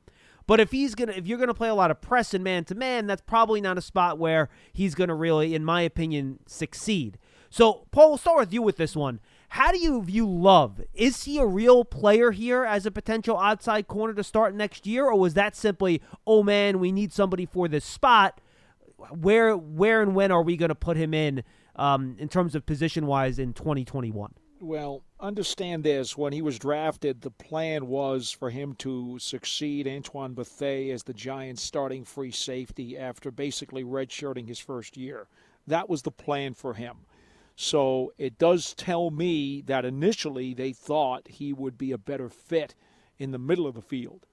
But 0.47 0.61
if 0.61 0.71
he's 0.71 0.95
gonna, 0.95 1.13
if 1.13 1.27
you're 1.27 1.39
gonna 1.39 1.55
play 1.55 1.69
a 1.69 1.75
lot 1.75 1.91
of 1.91 2.01
press 2.01 2.35
and 2.35 2.45
man 2.45 2.65
to 2.65 2.75
man, 2.75 3.07
that's 3.07 3.23
probably 3.23 3.61
not 3.61 3.79
a 3.79 3.83
spot 3.83 4.19
where 4.19 4.49
he's 4.73 4.95
gonna 4.95 5.15
really, 5.15 5.55
in 5.55 5.65
my 5.65 5.83
opinion, 5.83 6.41
succeed. 6.47 7.19
So, 7.55 7.87
Paul, 7.93 8.09
we'll 8.09 8.19
start 8.19 8.41
with 8.41 8.53
you 8.53 8.63
with 8.63 8.77
this 8.79 8.97
one. 8.97 9.21
How 9.51 9.71
do 9.71 9.79
you 9.79 10.03
view 10.03 10.29
Love? 10.29 10.81
Is 10.93 11.23
he 11.23 11.39
a 11.39 11.47
real 11.47 11.85
player 11.85 12.33
here 12.33 12.65
as 12.65 12.85
a 12.85 12.91
potential 12.91 13.39
outside 13.39 13.87
corner 13.87 14.13
to 14.15 14.25
start 14.25 14.57
next 14.57 14.89
year, 14.89 15.07
or 15.07 15.17
was 15.17 15.35
that 15.35 15.55
simply, 15.55 16.03
oh 16.27 16.43
man, 16.43 16.81
we 16.81 16.91
need 16.91 17.13
somebody 17.13 17.47
for 17.47 17.69
this 17.69 17.85
spot? 17.85 18.41
Where, 19.11 19.57
where, 19.57 20.03
and 20.03 20.17
when 20.17 20.33
are 20.33 20.43
we 20.43 20.57
going 20.57 20.71
to 20.71 20.75
put 20.75 20.97
him 20.97 21.15
in 21.15 21.45
um, 21.77 22.17
in 22.19 22.29
terms 22.29 22.57
of 22.57 22.67
position 22.67 23.07
wise 23.07 23.39
in 23.39 23.53
2021? 23.53 24.35
Well, 24.61 25.05
understand 25.25 25.83
this. 25.83 26.17
When 26.17 26.33
he 26.33 26.43
was 26.43 26.59
drafted, 26.59 27.23
the 27.23 27.31
plan 27.31 27.87
was 27.87 28.31
for 28.31 28.51
him 28.51 28.75
to 28.77 29.19
succeed 29.19 29.89
Antoine 29.89 30.35
Bethea 30.35 30.93
as 30.93 31.03
the 31.03 31.15
Giants' 31.15 31.63
starting 31.63 32.05
free 32.05 32.31
safety 32.31 32.97
after 32.97 33.31
basically 33.31 33.83
redshirting 33.83 34.47
his 34.47 34.59
first 34.59 34.97
year. 34.97 35.27
That 35.67 35.89
was 35.89 36.03
the 36.03 36.11
plan 36.11 36.55
for 36.55 36.75
him. 36.75 37.07
So 37.57 38.13
it 38.19 38.39
does 38.39 38.75
tell 38.75 39.11
me 39.11 39.63
that 39.63 39.85
initially 39.85 40.55
they 40.55 40.73
thought 40.73 41.29
he 41.29 41.53
would 41.53 41.79
be 41.79 41.93
a 41.93 41.99
better 41.99 42.29
fit 42.29 42.75
in 43.19 43.31
the 43.31 43.39
middle 43.39 43.67
of 43.67 43.75
the 43.75 43.83
field. 43.83 44.27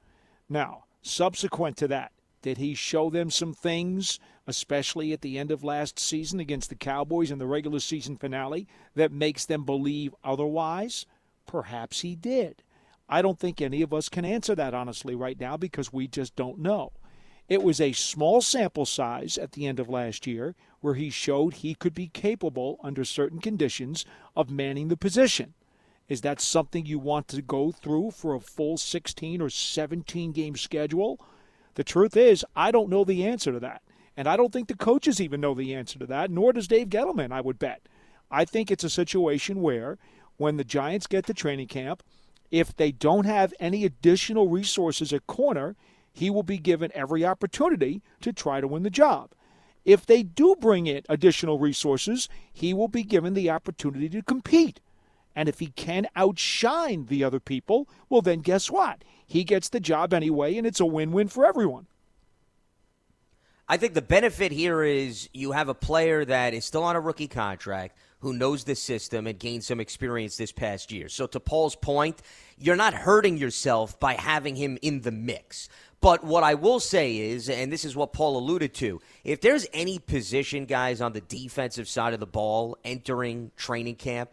Now, 0.50 0.86
subsequent 1.01 1.77
to 1.77 1.88
that, 1.88 2.12
did 2.41 2.57
he 2.57 2.74
show 2.74 3.10
them 3.10 3.29
some 3.29 3.53
things, 3.53 4.19
especially 4.48 5.13
at 5.13 5.21
the 5.21 5.38
end 5.38 5.51
of 5.51 5.63
last 5.63 6.00
season 6.00 6.39
against 6.39 6.69
the 6.69 6.75
Cowboys 6.75 7.31
in 7.31 7.38
the 7.38 7.48
regular 7.48 7.79
season 7.79 8.17
finale, 8.17 8.67
that 8.95 9.12
makes 9.12 9.45
them 9.45 9.63
believe 9.63 10.15
otherwise? 10.24 11.05
Perhaps 11.45 12.01
he 12.01 12.15
did. 12.15 12.63
I 13.07 13.21
don't 13.21 13.39
think 13.39 13.62
any 13.62 13.81
of 13.81 13.93
us 13.93 14.10
can 14.10 14.25
answer 14.25 14.55
that 14.55 14.74
honestly 14.74 15.15
right 15.15 15.39
now 15.39 15.57
because 15.57 15.91
we 15.91 16.07
just 16.07 16.36
don't 16.36 16.60
know. 16.60 16.93
It 17.50 17.62
was 17.62 17.81
a 17.81 17.91
small 17.91 18.41
sample 18.41 18.86
size 18.86 19.38
at 19.38 19.51
the 19.51 19.67
end 19.67 19.79
of 19.79 19.89
last 19.89 20.25
year 20.25 20.55
where 20.79 20.93
he 20.93 21.10
showed 21.10 21.55
he 21.55 21.75
could 21.75 21.93
be 21.93 22.07
capable, 22.07 22.79
under 22.81 23.03
certain 23.03 23.39
conditions, 23.39 24.05
of 24.36 24.50
manning 24.50 24.88
the 24.88 24.95
position. 24.95 25.53
Is 26.07 26.21
that 26.21 26.39
something 26.39 26.86
you 26.86 26.98
want 26.98 27.27
to 27.29 27.41
go 27.41 27.71
through 27.71 28.12
for 28.12 28.36
a 28.36 28.39
full 28.39 28.77
16 28.77 29.41
or 29.41 29.50
17 29.50 30.31
game 30.31 30.55
schedule? 30.55 31.19
The 31.75 31.83
truth 31.83 32.17
is, 32.17 32.45
I 32.55 32.71
don't 32.71 32.89
know 32.89 33.03
the 33.03 33.25
answer 33.25 33.51
to 33.51 33.59
that. 33.61 33.81
And 34.17 34.27
I 34.27 34.35
don't 34.35 34.51
think 34.51 34.67
the 34.67 34.75
coaches 34.75 35.21
even 35.21 35.39
know 35.39 35.53
the 35.53 35.73
answer 35.73 35.97
to 35.99 36.05
that, 36.07 36.29
nor 36.29 36.51
does 36.51 36.67
Dave 36.67 36.89
Gettleman, 36.89 37.31
I 37.31 37.41
would 37.41 37.57
bet. 37.57 37.87
I 38.29 38.45
think 38.45 38.69
it's 38.69 38.83
a 38.83 38.89
situation 38.89 39.61
where 39.61 39.97
when 40.37 40.57
the 40.57 40.63
Giants 40.63 41.07
get 41.07 41.25
to 41.27 41.33
training 41.33 41.67
camp, 41.67 42.03
if 42.49 42.75
they 42.75 42.91
don't 42.91 43.25
have 43.25 43.53
any 43.59 43.85
additional 43.85 44.49
resources 44.49 45.13
at 45.13 45.27
corner, 45.27 45.75
he 46.11 46.29
will 46.29 46.43
be 46.43 46.57
given 46.57 46.91
every 46.93 47.23
opportunity 47.23 48.01
to 48.19 48.33
try 48.33 48.59
to 48.59 48.67
win 48.67 48.83
the 48.83 48.89
job. 48.89 49.31
if 49.83 50.05
they 50.05 50.23
do 50.23 50.55
bring 50.59 50.87
in 50.87 51.01
additional 51.09 51.59
resources, 51.59 52.29
he 52.51 52.73
will 52.73 52.87
be 52.87 53.03
given 53.03 53.33
the 53.33 53.49
opportunity 53.49 54.09
to 54.09 54.21
compete. 54.21 54.79
And 55.35 55.47
if 55.47 55.59
he 55.59 55.67
can 55.67 56.07
outshine 56.15 57.05
the 57.05 57.23
other 57.23 57.39
people, 57.39 57.87
well, 58.09 58.21
then 58.21 58.41
guess 58.41 58.69
what? 58.69 59.03
He 59.31 59.45
gets 59.45 59.69
the 59.69 59.79
job 59.79 60.13
anyway, 60.13 60.57
and 60.57 60.67
it's 60.67 60.81
a 60.81 60.85
win 60.85 61.13
win 61.13 61.29
for 61.29 61.45
everyone. 61.45 61.88
I 63.65 63.77
think 63.77 63.93
the 63.93 64.01
benefit 64.01 64.51
here 64.51 64.83
is 64.83 65.29
you 65.33 65.53
have 65.53 65.69
a 65.69 65.73
player 65.73 66.25
that 66.25 66.53
is 66.53 66.65
still 66.65 66.83
on 66.83 66.97
a 66.97 67.00
rookie 67.00 67.29
contract 67.29 67.97
who 68.19 68.33
knows 68.33 68.65
the 68.65 68.75
system 68.75 69.27
and 69.27 69.39
gained 69.39 69.63
some 69.63 69.79
experience 69.79 70.35
this 70.35 70.51
past 70.51 70.91
year. 70.91 71.07
So, 71.07 71.27
to 71.27 71.39
Paul's 71.39 71.77
point, 71.77 72.21
you're 72.57 72.75
not 72.75 72.93
hurting 72.93 73.38
yourself 73.38 73.97
by 74.01 74.15
having 74.15 74.57
him 74.57 74.77
in 74.81 75.00
the 75.00 75.11
mix. 75.11 75.69
But 76.01 76.25
what 76.25 76.43
I 76.43 76.55
will 76.55 76.81
say 76.81 77.17
is, 77.17 77.47
and 77.47 77.71
this 77.71 77.85
is 77.85 77.95
what 77.95 78.11
Paul 78.11 78.38
alluded 78.38 78.73
to, 78.75 79.00
if 79.23 79.39
there's 79.39 79.65
any 79.71 79.97
position, 79.97 80.65
guys, 80.65 81.00
on 81.00 81.13
the 81.13 81.21
defensive 81.21 81.88
side 81.88 82.13
of 82.13 82.19
the 82.19 82.27
ball 82.27 82.77
entering 82.83 83.51
training 83.55 83.95
camp, 83.95 84.31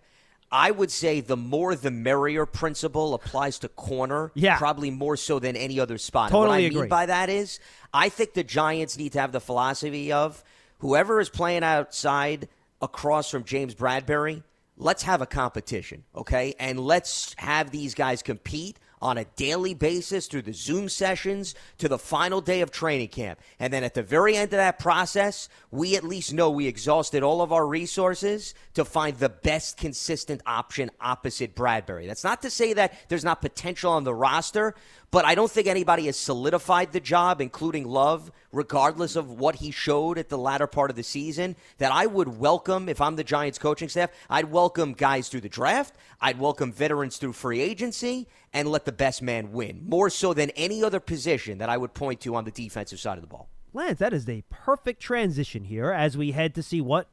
I 0.50 0.70
would 0.70 0.90
say 0.90 1.20
the 1.20 1.36
more 1.36 1.74
the 1.74 1.90
merrier 1.90 2.46
principle 2.46 3.12
applies 3.14 3.58
to 3.60 3.68
corner, 3.68 4.32
Yeah. 4.34 4.56
probably 4.58 4.90
more 4.90 5.16
so 5.16 5.38
than 5.38 5.56
any 5.56 5.78
other 5.78 5.98
spot. 5.98 6.30
Totally 6.30 6.48
what 6.48 6.54
I 6.54 6.58
agree. 6.60 6.80
mean 6.82 6.88
by 6.88 7.06
that 7.06 7.28
is, 7.28 7.60
I 7.92 8.08
think 8.08 8.32
the 8.34 8.44
Giants 8.44 8.96
need 8.96 9.12
to 9.12 9.20
have 9.20 9.32
the 9.32 9.40
philosophy 9.40 10.10
of 10.12 10.42
whoever 10.78 11.20
is 11.20 11.28
playing 11.28 11.64
outside 11.64 12.48
across 12.80 13.30
from 13.30 13.44
James 13.44 13.74
Bradberry, 13.74 14.42
let's 14.76 15.02
have 15.02 15.20
a 15.20 15.26
competition, 15.26 16.04
okay? 16.14 16.54
And 16.58 16.78
let's 16.80 17.34
have 17.38 17.70
these 17.70 17.94
guys 17.94 18.22
compete 18.22 18.78
on 19.00 19.18
a 19.18 19.24
daily 19.36 19.74
basis 19.74 20.26
through 20.26 20.42
the 20.42 20.52
Zoom 20.52 20.88
sessions 20.88 21.54
to 21.78 21.88
the 21.88 21.98
final 21.98 22.40
day 22.40 22.60
of 22.60 22.70
training 22.70 23.08
camp. 23.08 23.40
And 23.58 23.72
then 23.72 23.84
at 23.84 23.94
the 23.94 24.02
very 24.02 24.36
end 24.36 24.52
of 24.52 24.58
that 24.58 24.78
process, 24.78 25.48
we 25.70 25.96
at 25.96 26.04
least 26.04 26.32
know 26.32 26.50
we 26.50 26.66
exhausted 26.66 27.22
all 27.22 27.42
of 27.42 27.52
our 27.52 27.66
resources 27.66 28.54
to 28.74 28.84
find 28.84 29.16
the 29.18 29.28
best 29.28 29.76
consistent 29.76 30.42
option 30.46 30.90
opposite 31.00 31.54
Bradberry. 31.54 32.06
That's 32.06 32.24
not 32.24 32.42
to 32.42 32.50
say 32.50 32.72
that 32.74 32.94
there's 33.08 33.24
not 33.24 33.40
potential 33.40 33.92
on 33.92 34.04
the 34.04 34.14
roster, 34.14 34.74
but 35.10 35.24
I 35.24 35.34
don't 35.34 35.50
think 35.50 35.66
anybody 35.66 36.06
has 36.06 36.16
solidified 36.16 36.92
the 36.92 37.00
job, 37.00 37.40
including 37.40 37.84
Love, 37.84 38.30
regardless 38.52 39.16
of 39.16 39.30
what 39.30 39.56
he 39.56 39.70
showed 39.70 40.18
at 40.18 40.28
the 40.28 40.38
latter 40.38 40.66
part 40.66 40.90
of 40.90 40.96
the 40.96 41.02
season. 41.02 41.56
That 41.78 41.92
I 41.92 42.06
would 42.06 42.38
welcome, 42.38 42.88
if 42.88 43.00
I'm 43.00 43.16
the 43.16 43.24
Giants 43.24 43.58
coaching 43.58 43.88
staff, 43.88 44.10
I'd 44.28 44.50
welcome 44.50 44.92
guys 44.92 45.28
through 45.28 45.40
the 45.40 45.48
draft, 45.48 45.96
I'd 46.20 46.38
welcome 46.38 46.72
veterans 46.72 47.16
through 47.16 47.32
free 47.32 47.60
agency, 47.60 48.28
and 48.52 48.68
let 48.68 48.84
the 48.84 48.92
best 48.92 49.22
man 49.22 49.52
win. 49.52 49.82
More 49.86 50.10
so 50.10 50.34
than 50.34 50.50
any 50.50 50.84
other 50.84 51.00
position 51.00 51.58
that 51.58 51.68
I 51.68 51.76
would 51.76 51.94
point 51.94 52.20
to 52.22 52.34
on 52.34 52.44
the 52.44 52.50
defensive 52.50 53.00
side 53.00 53.16
of 53.16 53.22
the 53.22 53.28
ball. 53.28 53.48
Lance, 53.72 53.98
that 53.98 54.12
is 54.12 54.28
a 54.28 54.44
perfect 54.50 55.00
transition 55.00 55.64
here 55.64 55.92
as 55.92 56.16
we 56.16 56.32
head 56.32 56.54
to 56.54 56.62
see 56.62 56.80
what 56.80 57.08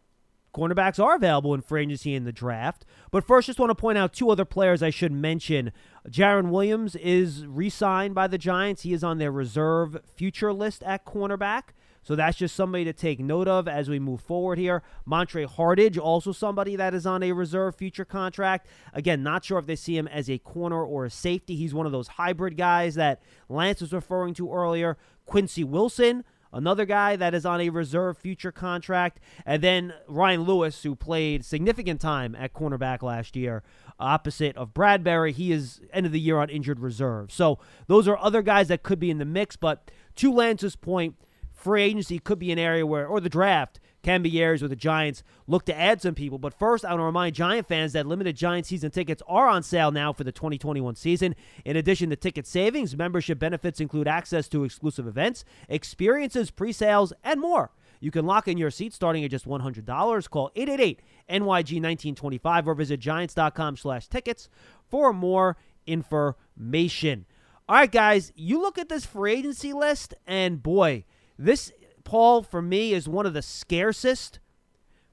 cornerbacks 0.56 1.04
are 1.04 1.16
available 1.16 1.54
in 1.54 1.62
free 1.62 1.84
agency 1.84 2.16
in 2.16 2.24
the 2.24 2.32
draft. 2.32 2.86
But 3.12 3.26
first, 3.26 3.48
just 3.48 3.60
want 3.60 3.72
to 3.72 3.76
point 3.76 3.98
out 3.98 4.14
two 4.14 4.30
other 4.30 4.46
players 4.46 4.82
I 4.82 4.90
should 4.90 5.12
mention. 5.12 5.72
Jarren 6.10 6.50
Williams 6.50 6.96
is 6.96 7.46
re 7.46 7.70
signed 7.70 8.16
by 8.16 8.28
the 8.28 8.38
Giants. 8.38 8.84
He 8.84 8.94
is 8.94 9.04
on 9.04 9.18
their 9.18 9.32
reserve 9.32 9.98
future 10.16 10.54
list 10.54 10.82
at 10.84 11.06
cornerback. 11.06 11.74
So 12.04 12.16
that's 12.16 12.38
just 12.38 12.56
somebody 12.56 12.84
to 12.86 12.94
take 12.94 13.20
note 13.20 13.48
of 13.48 13.68
as 13.68 13.90
we 13.90 13.98
move 13.98 14.22
forward 14.22 14.60
here. 14.60 14.84
Montre 15.06 15.48
Hartage, 15.48 15.98
also 15.98 16.32
somebody 16.32 16.76
that 16.76 16.94
is 16.94 17.08
on 17.08 17.24
a 17.24 17.32
reserve 17.32 17.76
future 17.76 18.06
contract. 18.06 18.68
Again, 18.94 19.24
not 19.24 19.44
sure 19.44 19.58
if 19.58 19.66
they 19.66 19.76
see 19.76 19.98
him 19.98 20.08
as 20.08 20.30
a 20.30 20.38
corner 20.38 20.86
or 20.86 21.06
a 21.06 21.10
safety. 21.10 21.56
He's 21.56 21.74
one 21.74 21.88
of 21.88 21.92
those 21.92 22.10
hybrid 22.10 22.58
guys 22.58 22.94
that 22.94 23.24
Lance 23.50 23.82
was 23.82 23.92
referring 23.92 24.36
to 24.36 24.54
earlier. 24.54 24.98
Quincy 25.26 25.64
Wilson, 25.64 26.24
another 26.56 26.86
guy 26.86 27.16
that 27.16 27.36
is 27.36 27.46
on 27.46 27.62
a 27.62 27.70
reserve 27.70 28.18
future 28.18 28.52
contract. 28.52 29.20
And 29.46 29.62
then 29.62 29.94
Ryan 30.08 30.44
Lewis, 30.44 30.82
who 30.82 30.96
played 30.96 31.46
significant 31.46 32.02
time 32.02 32.34
at 32.34 32.54
cornerback 32.54 33.04
last 33.04 33.36
year, 33.36 33.62
opposite 34.00 34.58
of 34.58 34.74
Bradberry. 34.74 35.32
He 35.34 35.52
is 35.52 35.82
end 35.94 36.06
of 36.06 36.12
the 36.12 36.20
year 36.20 36.38
on 36.38 36.50
injured 36.50 36.80
reserve. 36.80 37.32
So 37.32 37.60
those 37.88 38.08
are 38.08 38.18
other 38.18 38.42
guys 38.42 38.70
that 38.70 38.82
could 38.82 39.00
be 39.00 39.12
in 39.12 39.20
the 39.20 39.26
mix. 39.26 39.56
But 39.56 39.92
to 40.16 40.34
Lance's 40.34 40.76
point, 40.76 41.16
free 41.54 41.84
agency 41.84 42.18
could 42.20 42.40
be 42.40 42.52
an 42.52 42.60
area 42.60 42.86
where, 42.86 43.06
or 43.06 43.20
the 43.20 43.30
draft, 43.30 43.80
be 44.24 44.42
areas 44.42 44.62
the 44.62 44.76
Giants 44.76 45.24
look 45.48 45.66
to 45.66 45.78
add 45.78 46.02
some 46.02 46.16
people. 46.16 46.38
But 46.38 46.54
first, 46.54 46.86
I 46.86 46.90
want 46.90 47.02
to 47.02 47.06
remind 47.06 47.36
Giant 47.36 47.68
fans 47.68 47.94
that 47.94 48.06
limited 48.06 48.36
Giant 48.36 48.66
season 48.66 48.92
tickets 48.92 49.22
are 49.28 49.48
on 49.48 49.64
sale 49.64 49.92
now 49.92 50.14
for 50.14 50.24
the 50.24 50.32
2021 50.32 50.96
season. 50.96 51.36
In 51.64 51.76
addition 51.76 52.10
to 52.12 52.16
ticket 52.16 52.48
savings, 52.48 52.96
membership 52.96 53.40
benefits 53.40 53.80
include 53.80 54.08
access 54.08 54.48
to 54.50 54.64
exclusive 54.64 55.08
events, 55.08 55.44
experiences, 55.68 56.52
pre-sales, 56.52 57.14
and 57.24 57.42
more. 57.42 57.72
You 58.00 58.12
can 58.12 58.26
lock 58.26 58.48
in 58.48 58.58
your 58.58 58.72
seat 58.72 58.94
starting 58.94 59.24
at 59.24 59.32
just 59.32 59.48
$100. 59.48 60.30
Call 60.30 60.52
888-NYG-1925 60.56 62.68
or 62.68 62.76
visit 62.76 63.00
giants.com 63.00 63.78
slash 63.78 64.08
tickets 64.08 64.50
for 64.90 65.14
more 65.14 65.58
information. 65.88 67.26
All 67.68 67.78
right, 67.78 67.92
guys, 67.92 68.32
you 68.36 68.62
look 68.62 68.78
at 68.78 68.90
this 68.90 69.08
free 69.08 69.34
agency 69.34 69.74
list, 69.74 70.14
and 70.28 70.62
boy, 70.62 71.04
this, 71.40 71.72
Paul, 72.06 72.42
for 72.44 72.62
me, 72.62 72.94
is 72.94 73.10
one 73.10 73.26
of 73.26 73.34
the 73.34 73.42
scarcest 73.42 74.40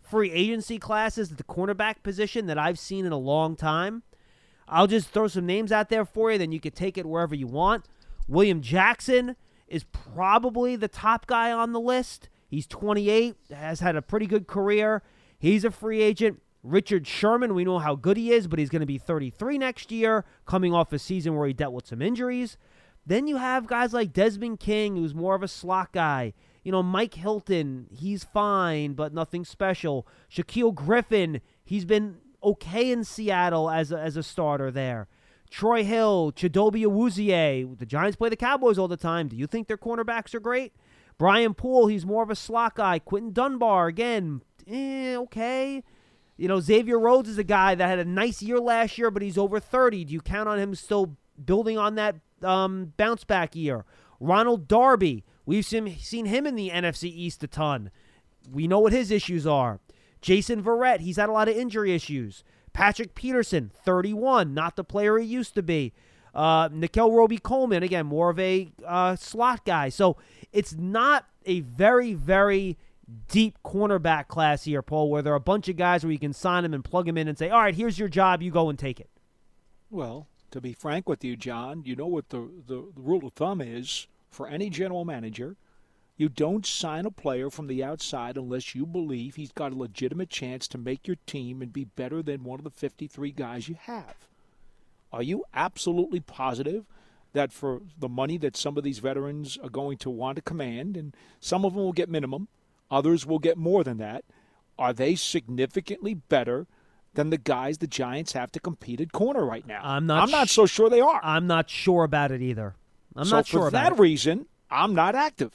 free 0.00 0.30
agency 0.30 0.78
classes 0.78 1.32
at 1.32 1.38
the 1.38 1.44
cornerback 1.44 2.02
position 2.04 2.46
that 2.46 2.58
I've 2.58 2.78
seen 2.78 3.04
in 3.04 3.12
a 3.12 3.18
long 3.18 3.56
time. 3.56 4.04
I'll 4.68 4.86
just 4.86 5.08
throw 5.08 5.26
some 5.26 5.46
names 5.46 5.72
out 5.72 5.88
there 5.88 6.04
for 6.04 6.30
you, 6.30 6.38
then 6.38 6.52
you 6.52 6.60
can 6.60 6.72
take 6.72 6.96
it 6.96 7.06
wherever 7.06 7.34
you 7.34 7.48
want. 7.48 7.86
William 8.28 8.60
Jackson 8.60 9.36
is 9.66 9.84
probably 9.84 10.76
the 10.76 10.86
top 10.86 11.26
guy 11.26 11.50
on 11.50 11.72
the 11.72 11.80
list. 11.80 12.28
He's 12.46 12.66
28, 12.66 13.34
has 13.50 13.80
had 13.80 13.96
a 13.96 14.02
pretty 14.02 14.26
good 14.26 14.46
career. 14.46 15.02
He's 15.38 15.64
a 15.64 15.70
free 15.70 16.02
agent. 16.02 16.40
Richard 16.62 17.06
Sherman, 17.06 17.54
we 17.54 17.64
know 17.64 17.78
how 17.78 17.96
good 17.96 18.16
he 18.16 18.32
is, 18.32 18.46
but 18.46 18.58
he's 18.58 18.68
going 18.68 18.80
to 18.80 18.86
be 18.86 18.98
33 18.98 19.58
next 19.58 19.90
year, 19.90 20.24
coming 20.46 20.72
off 20.72 20.92
a 20.92 20.98
season 20.98 21.34
where 21.34 21.48
he 21.48 21.52
dealt 21.52 21.72
with 21.72 21.86
some 21.86 22.00
injuries. 22.02 22.56
Then 23.04 23.26
you 23.26 23.38
have 23.38 23.66
guys 23.66 23.92
like 23.92 24.12
Desmond 24.12 24.60
King, 24.60 24.96
who's 24.96 25.14
more 25.14 25.34
of 25.34 25.42
a 25.42 25.48
slot 25.48 25.92
guy. 25.92 26.34
You 26.62 26.72
know, 26.72 26.82
Mike 26.82 27.14
Hilton, 27.14 27.86
he's 27.90 28.24
fine, 28.24 28.92
but 28.94 29.12
nothing 29.12 29.44
special. 29.44 30.06
Shaquille 30.30 30.74
Griffin, 30.74 31.40
he's 31.64 31.84
been 31.84 32.18
okay 32.42 32.90
in 32.90 33.04
Seattle 33.04 33.68
as 33.68 33.90
a, 33.90 33.98
as 33.98 34.16
a 34.16 34.22
starter 34.22 34.70
there. 34.70 35.08
Troy 35.50 35.84
Hill, 35.84 36.32
Chidobe 36.34 36.84
Awuzie. 36.84 37.78
The 37.78 37.86
Giants 37.86 38.16
play 38.16 38.30
the 38.30 38.36
Cowboys 38.36 38.78
all 38.78 38.88
the 38.88 38.96
time. 38.96 39.28
Do 39.28 39.36
you 39.36 39.46
think 39.46 39.68
their 39.68 39.76
cornerbacks 39.76 40.34
are 40.34 40.40
great? 40.40 40.72
Brian 41.18 41.52
Poole, 41.52 41.88
he's 41.88 42.06
more 42.06 42.22
of 42.22 42.30
a 42.30 42.36
slot 42.36 42.76
guy. 42.76 42.98
Quinton 42.98 43.32
Dunbar, 43.32 43.86
again, 43.86 44.40
eh, 44.66 45.14
okay. 45.16 45.82
You 46.36 46.48
know, 46.48 46.60
Xavier 46.60 46.98
Rhodes 46.98 47.28
is 47.28 47.38
a 47.38 47.44
guy 47.44 47.74
that 47.74 47.86
had 47.86 47.98
a 47.98 48.04
nice 48.04 48.42
year 48.42 48.58
last 48.58 48.96
year, 48.96 49.10
but 49.10 49.22
he's 49.22 49.36
over 49.36 49.60
30. 49.60 50.04
Do 50.06 50.12
you 50.12 50.20
count 50.20 50.48
on 50.48 50.58
him 50.58 50.74
still 50.74 51.16
building 51.44 51.76
on 51.76 51.96
that 51.96 52.16
um, 52.42 52.94
bounce 52.96 53.24
back 53.24 53.54
year? 53.54 53.84
Ronald 54.20 54.66
Darby, 54.68 55.24
we've 55.46 55.64
seen, 55.64 55.96
seen 55.98 56.26
him 56.26 56.46
in 56.46 56.54
the 56.54 56.70
NFC 56.70 57.04
East 57.04 57.42
a 57.44 57.46
ton. 57.46 57.90
We 58.50 58.66
know 58.66 58.80
what 58.80 58.92
his 58.92 59.10
issues 59.10 59.46
are. 59.46 59.80
Jason 60.20 60.62
Verrett, 60.62 61.00
he's 61.00 61.16
had 61.16 61.28
a 61.28 61.32
lot 61.32 61.48
of 61.48 61.56
injury 61.56 61.94
issues. 61.94 62.44
Patrick 62.72 63.14
Peterson, 63.14 63.70
31, 63.84 64.54
not 64.54 64.76
the 64.76 64.84
player 64.84 65.18
he 65.18 65.26
used 65.26 65.54
to 65.54 65.62
be. 65.62 65.92
Uh, 66.34 66.68
Robey-Coleman, 66.96 67.82
again, 67.82 68.06
more 68.06 68.30
of 68.30 68.38
a 68.38 68.72
uh, 68.86 69.16
slot 69.16 69.64
guy. 69.66 69.90
So 69.90 70.16
it's 70.52 70.74
not 70.74 71.26
a 71.44 71.60
very, 71.60 72.14
very 72.14 72.78
deep 73.28 73.58
cornerback 73.64 74.28
class 74.28 74.64
here, 74.64 74.80
Paul, 74.80 75.10
where 75.10 75.22
there 75.22 75.34
are 75.34 75.36
a 75.36 75.40
bunch 75.40 75.68
of 75.68 75.76
guys 75.76 76.04
where 76.04 76.12
you 76.12 76.18
can 76.18 76.32
sign 76.32 76.62
them 76.62 76.72
and 76.72 76.84
plug 76.84 77.06
them 77.06 77.18
in 77.18 77.28
and 77.28 77.36
say, 77.36 77.50
all 77.50 77.60
right, 77.60 77.74
here's 77.74 77.98
your 77.98 78.08
job, 78.08 78.42
you 78.42 78.50
go 78.50 78.70
and 78.70 78.78
take 78.78 79.00
it. 79.00 79.10
Well, 79.90 80.28
to 80.52 80.60
be 80.60 80.72
frank 80.72 81.08
with 81.08 81.22
you, 81.22 81.36
John, 81.36 81.82
you 81.84 81.96
know 81.96 82.06
what 82.06 82.30
the, 82.30 82.48
the, 82.66 82.86
the 82.94 83.00
rule 83.00 83.26
of 83.26 83.34
thumb 83.34 83.60
is 83.60 84.06
for 84.32 84.48
any 84.48 84.70
general 84.70 85.04
manager. 85.04 85.56
You 86.16 86.28
don't 86.28 86.66
sign 86.66 87.06
a 87.06 87.10
player 87.10 87.50
from 87.50 87.66
the 87.66 87.82
outside 87.82 88.36
unless 88.36 88.74
you 88.74 88.86
believe 88.86 89.34
he's 89.34 89.52
got 89.52 89.72
a 89.72 89.76
legitimate 89.76 90.30
chance 90.30 90.68
to 90.68 90.78
make 90.78 91.06
your 91.06 91.16
team 91.26 91.62
and 91.62 91.72
be 91.72 91.84
better 91.84 92.22
than 92.22 92.44
one 92.44 92.60
of 92.60 92.64
the 92.64 92.70
53 92.70 93.30
guys 93.32 93.68
you 93.68 93.76
have. 93.82 94.14
Are 95.12 95.22
you 95.22 95.44
absolutely 95.54 96.20
positive 96.20 96.84
that 97.32 97.52
for 97.52 97.80
the 97.98 98.08
money 98.08 98.36
that 98.38 98.56
some 98.56 98.76
of 98.76 98.84
these 98.84 98.98
veterans 98.98 99.58
are 99.62 99.70
going 99.70 99.96
to 99.98 100.10
want 100.10 100.36
to 100.36 100.42
command, 100.42 100.96
and 100.96 101.16
some 101.40 101.64
of 101.64 101.74
them 101.74 101.82
will 101.82 101.92
get 101.92 102.08
minimum, 102.08 102.48
others 102.90 103.24
will 103.26 103.38
get 103.38 103.56
more 103.56 103.82
than 103.82 103.96
that, 103.98 104.24
are 104.78 104.92
they 104.92 105.14
significantly 105.14 106.14
better 106.14 106.66
than 107.14 107.30
the 107.30 107.38
guys 107.38 107.78
the 107.78 107.86
Giants 107.86 108.32
have 108.32 108.52
to 108.52 108.60
compete 108.60 109.00
at 109.00 109.12
corner 109.12 109.44
right 109.44 109.66
now? 109.66 109.80
I'm 109.82 110.06
not 110.06 110.24
I'm 110.24 110.30
not 110.30 110.48
sh- 110.48 110.52
so 110.52 110.66
sure 110.66 110.90
they 110.90 111.00
are. 111.00 111.20
I'm 111.22 111.46
not 111.46 111.68
sure 111.70 112.04
about 112.04 112.32
it 112.32 112.42
either. 112.42 112.74
I'm 113.16 113.24
so 113.24 113.36
not 113.36 113.46
sure 113.46 113.62
for 113.62 113.68
about 113.68 113.90
that 113.90 113.92
it. 113.94 114.00
reason, 114.00 114.46
I'm 114.70 114.94
not 114.94 115.14
active. 115.14 115.52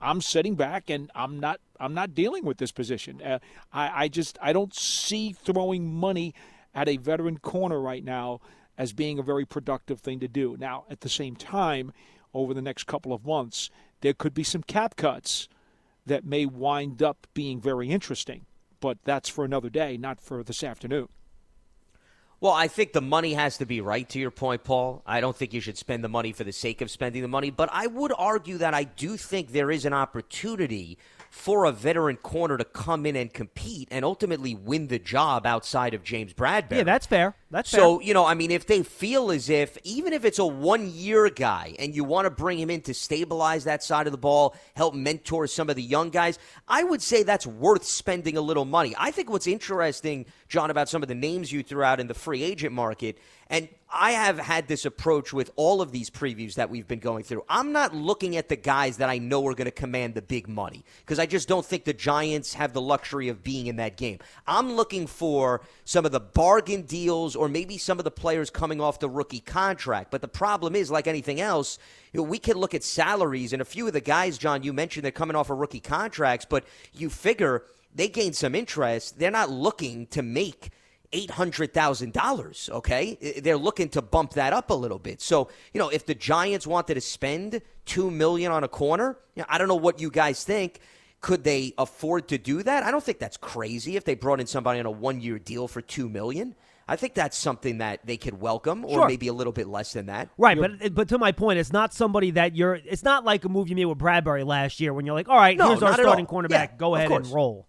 I'm 0.00 0.20
sitting 0.20 0.54
back 0.54 0.90
and 0.90 1.10
I'm 1.14 1.40
not 1.40 1.60
I'm 1.78 1.94
not 1.94 2.14
dealing 2.14 2.44
with 2.44 2.58
this 2.58 2.72
position. 2.72 3.22
Uh, 3.22 3.38
I, 3.72 4.04
I 4.04 4.08
just 4.08 4.38
I 4.42 4.52
don't 4.52 4.74
see 4.74 5.32
throwing 5.32 5.92
money 5.92 6.34
at 6.74 6.88
a 6.88 6.96
veteran 6.96 7.38
corner 7.38 7.80
right 7.80 8.04
now 8.04 8.40
as 8.78 8.92
being 8.92 9.18
a 9.18 9.22
very 9.22 9.44
productive 9.44 10.00
thing 10.00 10.20
to 10.20 10.28
do. 10.28 10.56
Now, 10.58 10.84
at 10.90 11.00
the 11.00 11.08
same 11.08 11.34
time, 11.34 11.92
over 12.34 12.52
the 12.52 12.62
next 12.62 12.84
couple 12.84 13.12
of 13.12 13.24
months, 13.24 13.70
there 14.02 14.12
could 14.12 14.34
be 14.34 14.44
some 14.44 14.62
cap 14.62 14.96
cuts 14.96 15.48
that 16.04 16.24
may 16.24 16.44
wind 16.44 17.02
up 17.02 17.26
being 17.32 17.60
very 17.60 17.88
interesting. 17.88 18.44
But 18.80 18.98
that's 19.04 19.30
for 19.30 19.44
another 19.44 19.70
day, 19.70 19.96
not 19.96 20.20
for 20.20 20.42
this 20.42 20.62
afternoon. 20.62 21.08
Well, 22.38 22.52
I 22.52 22.68
think 22.68 22.92
the 22.92 23.00
money 23.00 23.32
has 23.32 23.56
to 23.58 23.66
be 23.66 23.80
right 23.80 24.06
to 24.10 24.18
your 24.18 24.30
point, 24.30 24.62
Paul. 24.62 25.02
I 25.06 25.22
don't 25.22 25.34
think 25.34 25.54
you 25.54 25.60
should 25.60 25.78
spend 25.78 26.04
the 26.04 26.08
money 26.08 26.32
for 26.32 26.44
the 26.44 26.52
sake 26.52 26.82
of 26.82 26.90
spending 26.90 27.22
the 27.22 27.28
money, 27.28 27.50
but 27.50 27.70
I 27.72 27.86
would 27.86 28.12
argue 28.16 28.58
that 28.58 28.74
I 28.74 28.84
do 28.84 29.16
think 29.16 29.52
there 29.52 29.70
is 29.70 29.86
an 29.86 29.94
opportunity 29.94 30.98
for 31.36 31.66
a 31.66 31.70
veteran 31.70 32.16
corner 32.16 32.56
to 32.56 32.64
come 32.64 33.04
in 33.04 33.14
and 33.14 33.32
compete 33.32 33.86
and 33.90 34.06
ultimately 34.06 34.54
win 34.54 34.88
the 34.88 34.98
job 34.98 35.46
outside 35.46 35.92
of 35.92 36.02
James 36.02 36.32
Bradberry. 36.32 36.78
Yeah, 36.78 36.84
that's 36.84 37.06
fair. 37.06 37.36
That's 37.50 37.70
fair. 37.70 37.80
so, 37.80 37.98
fair. 37.98 38.06
you 38.08 38.14
know, 38.14 38.24
I 38.24 38.32
mean, 38.32 38.50
if 38.50 38.66
they 38.66 38.82
feel 38.82 39.30
as 39.30 39.50
if, 39.50 39.76
even 39.84 40.14
if 40.14 40.24
it's 40.24 40.38
a 40.38 40.46
one 40.46 40.90
year 40.90 41.28
guy 41.28 41.76
and 41.78 41.94
you 41.94 42.04
want 42.04 42.24
to 42.24 42.30
bring 42.30 42.58
him 42.58 42.70
in 42.70 42.80
to 42.80 42.94
stabilize 42.94 43.64
that 43.64 43.84
side 43.84 44.06
of 44.06 44.12
the 44.12 44.18
ball, 44.18 44.56
help 44.74 44.94
mentor 44.94 45.46
some 45.46 45.68
of 45.68 45.76
the 45.76 45.82
young 45.82 46.08
guys, 46.08 46.38
I 46.66 46.82
would 46.82 47.02
say 47.02 47.22
that's 47.22 47.46
worth 47.46 47.84
spending 47.84 48.38
a 48.38 48.40
little 48.40 48.64
money. 48.64 48.94
I 48.98 49.10
think 49.10 49.28
what's 49.28 49.46
interesting, 49.46 50.24
John, 50.48 50.70
about 50.70 50.88
some 50.88 51.02
of 51.02 51.08
the 51.08 51.14
names 51.14 51.52
you 51.52 51.62
threw 51.62 51.82
out 51.82 52.00
in 52.00 52.06
the 52.06 52.14
free 52.14 52.42
agent 52.42 52.72
market, 52.72 53.18
and 53.48 53.68
I 53.88 54.12
have 54.12 54.38
had 54.38 54.66
this 54.66 54.84
approach 54.84 55.32
with 55.32 55.50
all 55.54 55.80
of 55.80 55.92
these 55.92 56.10
previews 56.10 56.54
that 56.54 56.70
we've 56.70 56.88
been 56.88 56.98
going 56.98 57.22
through. 57.22 57.44
I'm 57.48 57.70
not 57.70 57.94
looking 57.94 58.36
at 58.36 58.48
the 58.48 58.56
guys 58.56 58.96
that 58.96 59.08
I 59.08 59.18
know 59.18 59.46
are 59.46 59.54
going 59.54 59.66
to 59.66 59.70
command 59.70 60.14
the 60.14 60.22
big 60.22 60.48
money 60.48 60.84
because 61.00 61.20
I 61.20 61.26
just 61.26 61.46
don't 61.46 61.64
think 61.64 61.84
the 61.84 61.92
Giants 61.92 62.54
have 62.54 62.72
the 62.72 62.80
luxury 62.80 63.28
of 63.28 63.44
being 63.44 63.68
in 63.68 63.76
that 63.76 63.96
game. 63.96 64.18
I'm 64.46 64.72
looking 64.72 65.06
for 65.06 65.60
some 65.84 66.04
of 66.04 66.10
the 66.10 66.20
bargain 66.20 66.82
deals 66.82 67.36
or 67.36 67.48
maybe 67.48 67.78
some 67.78 67.98
of 67.98 68.04
the 68.04 68.10
players 68.10 68.50
coming 68.50 68.80
off 68.80 68.98
the 68.98 69.08
rookie 69.08 69.40
contract. 69.40 70.10
But 70.10 70.20
the 70.20 70.28
problem 70.28 70.74
is, 70.74 70.90
like 70.90 71.06
anything 71.06 71.40
else, 71.40 71.78
you 72.12 72.18
know, 72.18 72.24
we 72.24 72.38
can 72.40 72.56
look 72.56 72.74
at 72.74 72.82
salaries 72.82 73.52
and 73.52 73.62
a 73.62 73.64
few 73.64 73.86
of 73.86 73.92
the 73.92 74.00
guys, 74.00 74.36
John, 74.36 74.64
you 74.64 74.72
mentioned 74.72 75.04
they're 75.04 75.12
coming 75.12 75.36
off 75.36 75.48
of 75.48 75.58
rookie 75.58 75.80
contracts, 75.80 76.44
but 76.48 76.64
you 76.92 77.08
figure 77.08 77.62
they 77.94 78.08
gain 78.08 78.32
some 78.32 78.56
interest. 78.56 79.20
They're 79.20 79.30
not 79.30 79.48
looking 79.48 80.08
to 80.08 80.22
make– 80.22 80.70
$800,000, 81.16 82.70
okay? 82.70 83.40
They're 83.42 83.56
looking 83.56 83.88
to 83.90 84.02
bump 84.02 84.32
that 84.32 84.52
up 84.52 84.70
a 84.70 84.74
little 84.74 84.98
bit. 84.98 85.20
So, 85.20 85.48
you 85.72 85.80
know, 85.80 85.88
if 85.88 86.06
the 86.06 86.14
Giants 86.14 86.66
wanted 86.66 86.94
to 86.94 87.00
spend 87.00 87.60
2 87.86 88.10
million 88.10 88.52
on 88.52 88.64
a 88.64 88.68
corner, 88.68 89.18
you 89.34 89.42
know, 89.42 89.46
I 89.48 89.58
don't 89.58 89.68
know 89.68 89.74
what 89.76 90.00
you 90.00 90.10
guys 90.10 90.44
think. 90.44 90.80
Could 91.20 91.44
they 91.44 91.72
afford 91.78 92.28
to 92.28 92.38
do 92.38 92.62
that? 92.62 92.82
I 92.82 92.90
don't 92.90 93.02
think 93.02 93.18
that's 93.18 93.36
crazy 93.36 93.96
if 93.96 94.04
they 94.04 94.14
brought 94.14 94.38
in 94.38 94.46
somebody 94.46 94.78
on 94.78 94.86
a 94.86 94.92
1-year 94.92 95.38
deal 95.38 95.66
for 95.66 95.80
2 95.80 96.08
million. 96.08 96.54
I 96.88 96.94
think 96.94 97.14
that's 97.14 97.36
something 97.36 97.78
that 97.78 98.06
they 98.06 98.16
could 98.16 98.40
welcome, 98.40 98.84
or 98.84 98.90
Sure. 98.92 99.08
maybe 99.08 99.26
a 99.26 99.32
little 99.32 99.52
bit 99.52 99.66
less 99.66 99.92
than 99.92 100.06
that. 100.06 100.28
Right, 100.38 100.56
but 100.56 100.94
but 100.94 101.08
to 101.08 101.18
my 101.18 101.32
point, 101.32 101.58
it's 101.58 101.72
not 101.72 101.92
somebody 101.92 102.30
that 102.32 102.54
you're. 102.54 102.74
It's 102.76 103.02
not 103.02 103.24
like 103.24 103.44
a 103.44 103.48
move 103.48 103.68
you 103.68 103.74
made 103.74 103.86
with 103.86 103.98
Bradberry 103.98 104.46
last 104.46 104.78
year 104.78 104.94
when 104.94 105.04
you're 105.04 105.16
like, 105.16 105.28
all 105.28 105.36
right, 105.36 105.56
No, 105.58 105.70
here's 105.70 105.82
our 105.82 105.94
starting 105.94 106.26
cornerback. 106.26 106.50
Yeah, 106.50 106.76
Go 106.78 106.94
ahead 106.94 107.10
and 107.10 107.26
roll. 107.26 107.66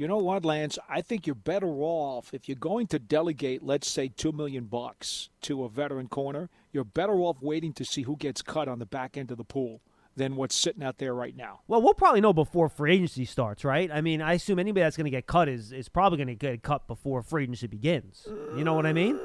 You 0.00 0.08
know 0.08 0.16
what, 0.16 0.46
Lance? 0.46 0.78
I 0.88 1.02
think 1.02 1.26
you're 1.26 1.34
better 1.34 1.66
off 1.66 2.32
if 2.32 2.48
you're 2.48 2.56
going 2.56 2.86
to 2.86 2.98
delegate, 2.98 3.62
let's 3.62 3.86
say, 3.86 4.08
two 4.08 4.32
million 4.32 4.64
bucks 4.64 5.28
to 5.42 5.62
a 5.64 5.68
veteran 5.68 6.08
corner. 6.08 6.48
You're 6.72 6.84
better 6.84 7.16
off 7.16 7.42
waiting 7.42 7.74
to 7.74 7.84
see 7.84 8.00
who 8.00 8.16
gets 8.16 8.40
cut 8.40 8.66
on 8.66 8.78
the 8.78 8.86
back 8.86 9.18
end 9.18 9.30
of 9.30 9.36
the 9.36 9.44
pool 9.44 9.82
than 10.16 10.36
what's 10.36 10.54
sitting 10.54 10.82
out 10.82 10.96
there 10.96 11.12
right 11.12 11.36
now. 11.36 11.60
Well, 11.68 11.82
we'll 11.82 11.92
probably 11.92 12.22
know 12.22 12.32
before 12.32 12.70
free 12.70 12.94
agency 12.94 13.26
starts, 13.26 13.62
right? 13.62 13.90
I 13.92 14.00
mean, 14.00 14.22
I 14.22 14.32
assume 14.32 14.58
anybody 14.58 14.84
that's 14.84 14.96
going 14.96 15.04
to 15.04 15.10
get 15.10 15.26
cut 15.26 15.50
is 15.50 15.70
is 15.70 15.90
probably 15.90 16.16
going 16.16 16.28
to 16.28 16.34
get 16.34 16.62
cut 16.62 16.86
before 16.86 17.20
free 17.22 17.42
agency 17.42 17.66
begins. 17.66 18.26
You 18.56 18.64
know 18.64 18.72
what 18.72 18.86
I 18.86 18.94
mean? 18.94 19.18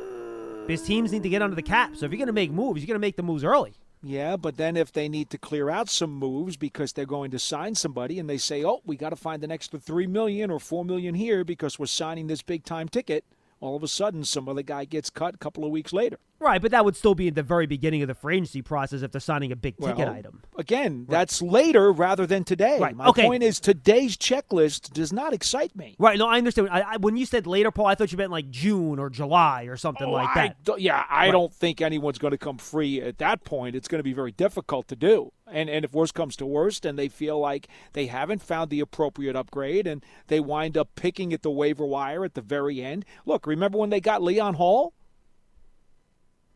Because 0.68 0.82
teams 0.82 1.14
need 1.14 1.24
to 1.24 1.30
get 1.30 1.42
under 1.42 1.56
the 1.56 1.64
cap. 1.64 1.96
So 1.96 2.06
if 2.06 2.12
you're 2.12 2.18
going 2.18 2.28
to 2.28 2.34
make 2.34 2.52
moves, 2.52 2.82
you're 2.82 2.88
going 2.88 3.00
to 3.00 3.08
make 3.08 3.16
the 3.16 3.24
moves 3.24 3.46
early. 3.46 3.76
Yeah, 4.08 4.38
but 4.38 4.58
then 4.58 4.78
if 4.78 4.92
they 4.92 5.10
need 5.10 5.32
to 5.32 5.40
clear 5.40 5.68
out 5.68 5.90
some 5.90 6.12
moves 6.12 6.58
because 6.58 6.94
they're 6.94 7.08
going 7.08 7.32
to 7.32 7.40
sign 7.40 7.74
somebody 7.74 8.20
and 8.20 8.30
they 8.30 8.38
say, 8.38 8.64
"Oh, 8.64 8.82
we 8.86 8.98
got 8.98 9.10
to 9.10 9.16
find 9.16 9.44
an 9.44 9.50
extra 9.52 9.80
3 9.80 10.06
million 10.06 10.52
or 10.52 10.60
4 10.60 10.86
million 10.86 11.16
here 11.16 11.44
because 11.44 11.80
we're 11.80 11.88
signing 11.88 12.28
this 12.28 12.44
big 12.44 12.64
time 12.64 12.88
ticket." 12.88 13.26
All 13.66 13.76
of 13.76 13.84
a 13.84 13.88
sudden 13.88 14.24
some 14.24 14.48
other 14.48 14.62
guy 14.62 14.86
gets 14.86 15.10
cut 15.10 15.36
a 15.36 15.38
couple 15.38 15.66
of 15.66 15.72
weeks 15.72 15.92
later. 15.92 16.18
Right, 16.40 16.62
but 16.62 16.72
that 16.72 16.84
would 16.84 16.96
still 16.98 17.16
be 17.16 17.30
at 17.30 17.36
the 17.36 17.44
very 17.44 17.66
beginning 17.66 18.02
of 18.02 18.08
the 18.10 18.14
free 18.14 18.36
agency 18.36 18.62
process 18.62 19.02
if 19.02 19.12
they're 19.12 19.22
signing 19.22 19.52
a 19.54 19.56
big 19.56 19.78
ticket 19.78 19.98
Well, 20.00 20.10
item. 20.10 20.44
Again, 20.58 21.06
that's 21.10 21.42
later 21.42 21.92
rather 21.94 22.28
than 22.28 22.44
today. 22.44 22.78
Right, 22.80 22.96
My 22.96 23.08
okay. 23.08 23.24
point 23.24 23.42
is 23.42 23.60
today's 23.62 24.18
checklist 24.18 24.92
does 24.94 25.14
not 25.14 25.34
excite 25.34 25.76
me. 25.76 25.96
Right, 25.98 26.20
no, 26.20 26.28
I 26.28 26.38
understand. 26.38 26.68
I, 26.70 26.82
I, 26.82 26.98
when 26.98 27.16
you 27.18 27.26
said 27.26 27.48
later, 27.48 27.72
Paul, 27.72 27.86
I 27.88 27.96
thought 27.96 28.12
you 28.12 28.18
meant 28.18 28.32
like 28.32 28.50
June 28.52 29.00
or 29.00 29.10
July 29.10 29.64
or 29.64 29.78
something 29.78 30.08
Oh, 30.08 30.12
like 30.12 30.34
that. 30.36 30.62
don't- 30.64 30.82
yeah, 30.82 31.06
I 31.10 31.26
Right. 31.28 31.32
don't 31.32 31.54
think 31.54 31.82
anyone's 31.82 32.18
going 32.18 32.32
to 32.32 32.38
come 32.38 32.58
free 32.58 33.02
at 33.02 33.18
that 33.20 33.46
point. 33.46 33.76
It's 33.76 33.88
going 33.88 34.00
to 34.00 34.04
be 34.04 34.14
very 34.14 34.34
difficult 34.34 34.88
to 34.90 34.96
do. 34.98 35.32
And 35.48 35.70
and 35.70 35.86
if 35.86 35.94
worst 35.94 36.14
comes 36.16 36.36
to 36.38 36.46
worst, 36.46 36.86
and 36.86 36.98
they 36.98 37.08
feel 37.08 37.40
like 37.40 37.68
they 37.94 38.08
haven't 38.08 38.42
found 38.42 38.70
the 38.72 38.80
appropriate 38.80 39.36
upgrade, 39.36 39.86
and 39.86 40.04
they 40.28 40.40
wind 40.40 40.76
up 40.76 40.90
picking 40.96 41.34
at 41.34 41.44
the 41.44 41.52
waiver 41.52 41.86
wire 41.86 42.26
at 42.26 42.34
the 42.34 42.42
very 42.42 42.82
end. 42.82 43.06
Look, 43.26 43.46
remember 43.46 43.78
when 43.78 43.92
they 43.92 44.02
got 44.02 44.24
Leon 44.24 44.56
Hall? 44.56 44.94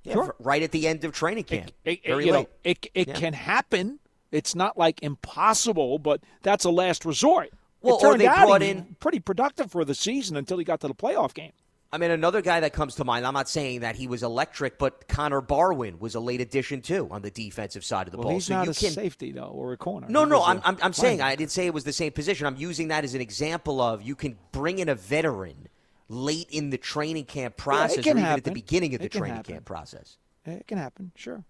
Yeah, 0.04 0.20
f- 0.20 0.32
right 0.40 0.64
at 0.64 0.72
the 0.72 0.88
end 0.88 1.04
of 1.04 1.12
training 1.12 1.44
camp. 1.44 1.72
It, 1.84 2.00
it- 2.04 2.08
Very 2.08 2.26
you 2.26 2.32
know, 2.32 2.38
late. 2.40 2.50
it 2.64 2.88
it 2.96 3.08
Yeah. 3.10 3.14
can 3.16 3.34
happen. 3.34 4.00
It's 4.32 4.56
not 4.56 4.78
like 4.78 5.02
impossible, 5.04 6.00
but 6.00 6.22
that's 6.42 6.66
a 6.66 6.70
last 6.72 7.06
resort. 7.06 7.50
Well, 7.82 7.96
it 7.98 8.04
or 8.04 8.10
turned 8.12 8.22
they 8.22 8.28
out 8.28 8.48
brought 8.48 8.62
he 8.62 8.70
in- 8.70 8.96
pretty 9.00 9.20
productive 9.20 9.72
for 9.72 9.86
the 9.86 9.96
season 9.96 10.36
until 10.36 10.58
he 10.58 10.64
got 10.64 10.80
to 10.82 10.88
the 10.88 10.96
playoff 10.96 11.34
game. 11.34 11.52
I 11.92 11.98
mean, 11.98 12.12
another 12.12 12.42
guy 12.44 12.60
that 12.60 12.72
comes 12.72 12.94
to 12.96 13.04
mind, 13.04 13.26
I'm 13.26 13.34
not 13.34 13.50
saying 13.50 13.80
that 13.80 13.96
he 13.96 14.06
was 14.08 14.22
electric, 14.22 14.78
but 14.78 15.08
Connor 15.08 15.42
Barwin 15.42 15.98
was 16.00 16.14
a 16.14 16.20
late 16.20 16.40
addition, 16.40 16.82
too, 16.82 17.08
on 17.10 17.24
the 17.24 17.32
defensive 17.32 17.84
side 17.84 18.06
of 18.08 18.12
the 18.12 18.18
Well, 18.20 18.26
ball. 18.28 18.34
he's 18.34 18.46
so 18.46 18.54
not 18.54 18.66
you 18.66 18.72
a 18.72 18.76
can, 18.76 18.92
safety 18.92 19.32
though, 19.32 19.46
or 19.48 19.74
a 19.74 19.78
corner. 19.78 20.06
No, 20.08 20.24
He 20.24 20.30
no, 20.30 20.40
was 20.40 20.48
a 20.48 20.52
I'm, 20.52 20.62
I'm, 20.66 20.78
I'm 20.84 20.94
saying. 20.94 21.20
I 21.22 21.36
didn't 21.36 21.50
say 21.52 21.66
it 21.66 21.74
was 21.74 21.86
the 21.86 21.94
same 21.94 22.12
position. 22.12 22.46
I'm 22.46 22.58
using 22.58 22.90
that 22.90 23.04
as 23.04 23.16
an 23.16 23.22
example 23.22 23.82
of 23.82 24.04
you 24.04 24.16
can 24.16 24.38
bring 24.52 24.78
in 24.78 24.88
a 24.88 24.94
veteran 24.96 25.68
late 26.10 26.48
in 26.52 26.70
the 26.70 26.78
training 26.78 27.26
camp 27.26 27.58
process, 27.58 27.98
It 27.98 28.04
can 28.04 28.18
or 28.18 28.22
even 28.22 28.32
at 28.32 28.44
the 28.44 28.52
beginning 28.52 28.94
of 28.94 29.00
the 29.00 29.06
It 29.08 29.12
can 29.12 29.22
training 29.22 29.38
happen. 29.38 29.54
camp 29.56 29.66
process. 29.66 30.18
It 30.46 30.68
can 30.68 30.78
happen, 30.78 31.12
sure. 31.16 31.44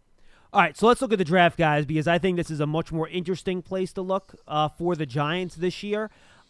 All 0.51 0.61
right, 0.61 0.75
so 0.75 0.87
let's 0.87 1.01
look 1.01 1.11
at 1.13 1.19
the 1.19 1.25
draft, 1.25 1.57
guys, 1.57 1.85
because 1.85 2.07
I 2.07 2.17
think 2.17 2.37
this 2.37 2.49
is 2.49 2.59
a 2.59 2.65
much 2.65 2.91
more 2.91 3.07
interesting 3.09 3.61
place 3.61 3.93
to 3.93 4.01
look 4.01 4.35
uh, 4.47 4.67
for 4.69 4.95
the 4.95 5.05
Giants 5.05 5.55
this 5.55 5.83
year. 5.83 6.09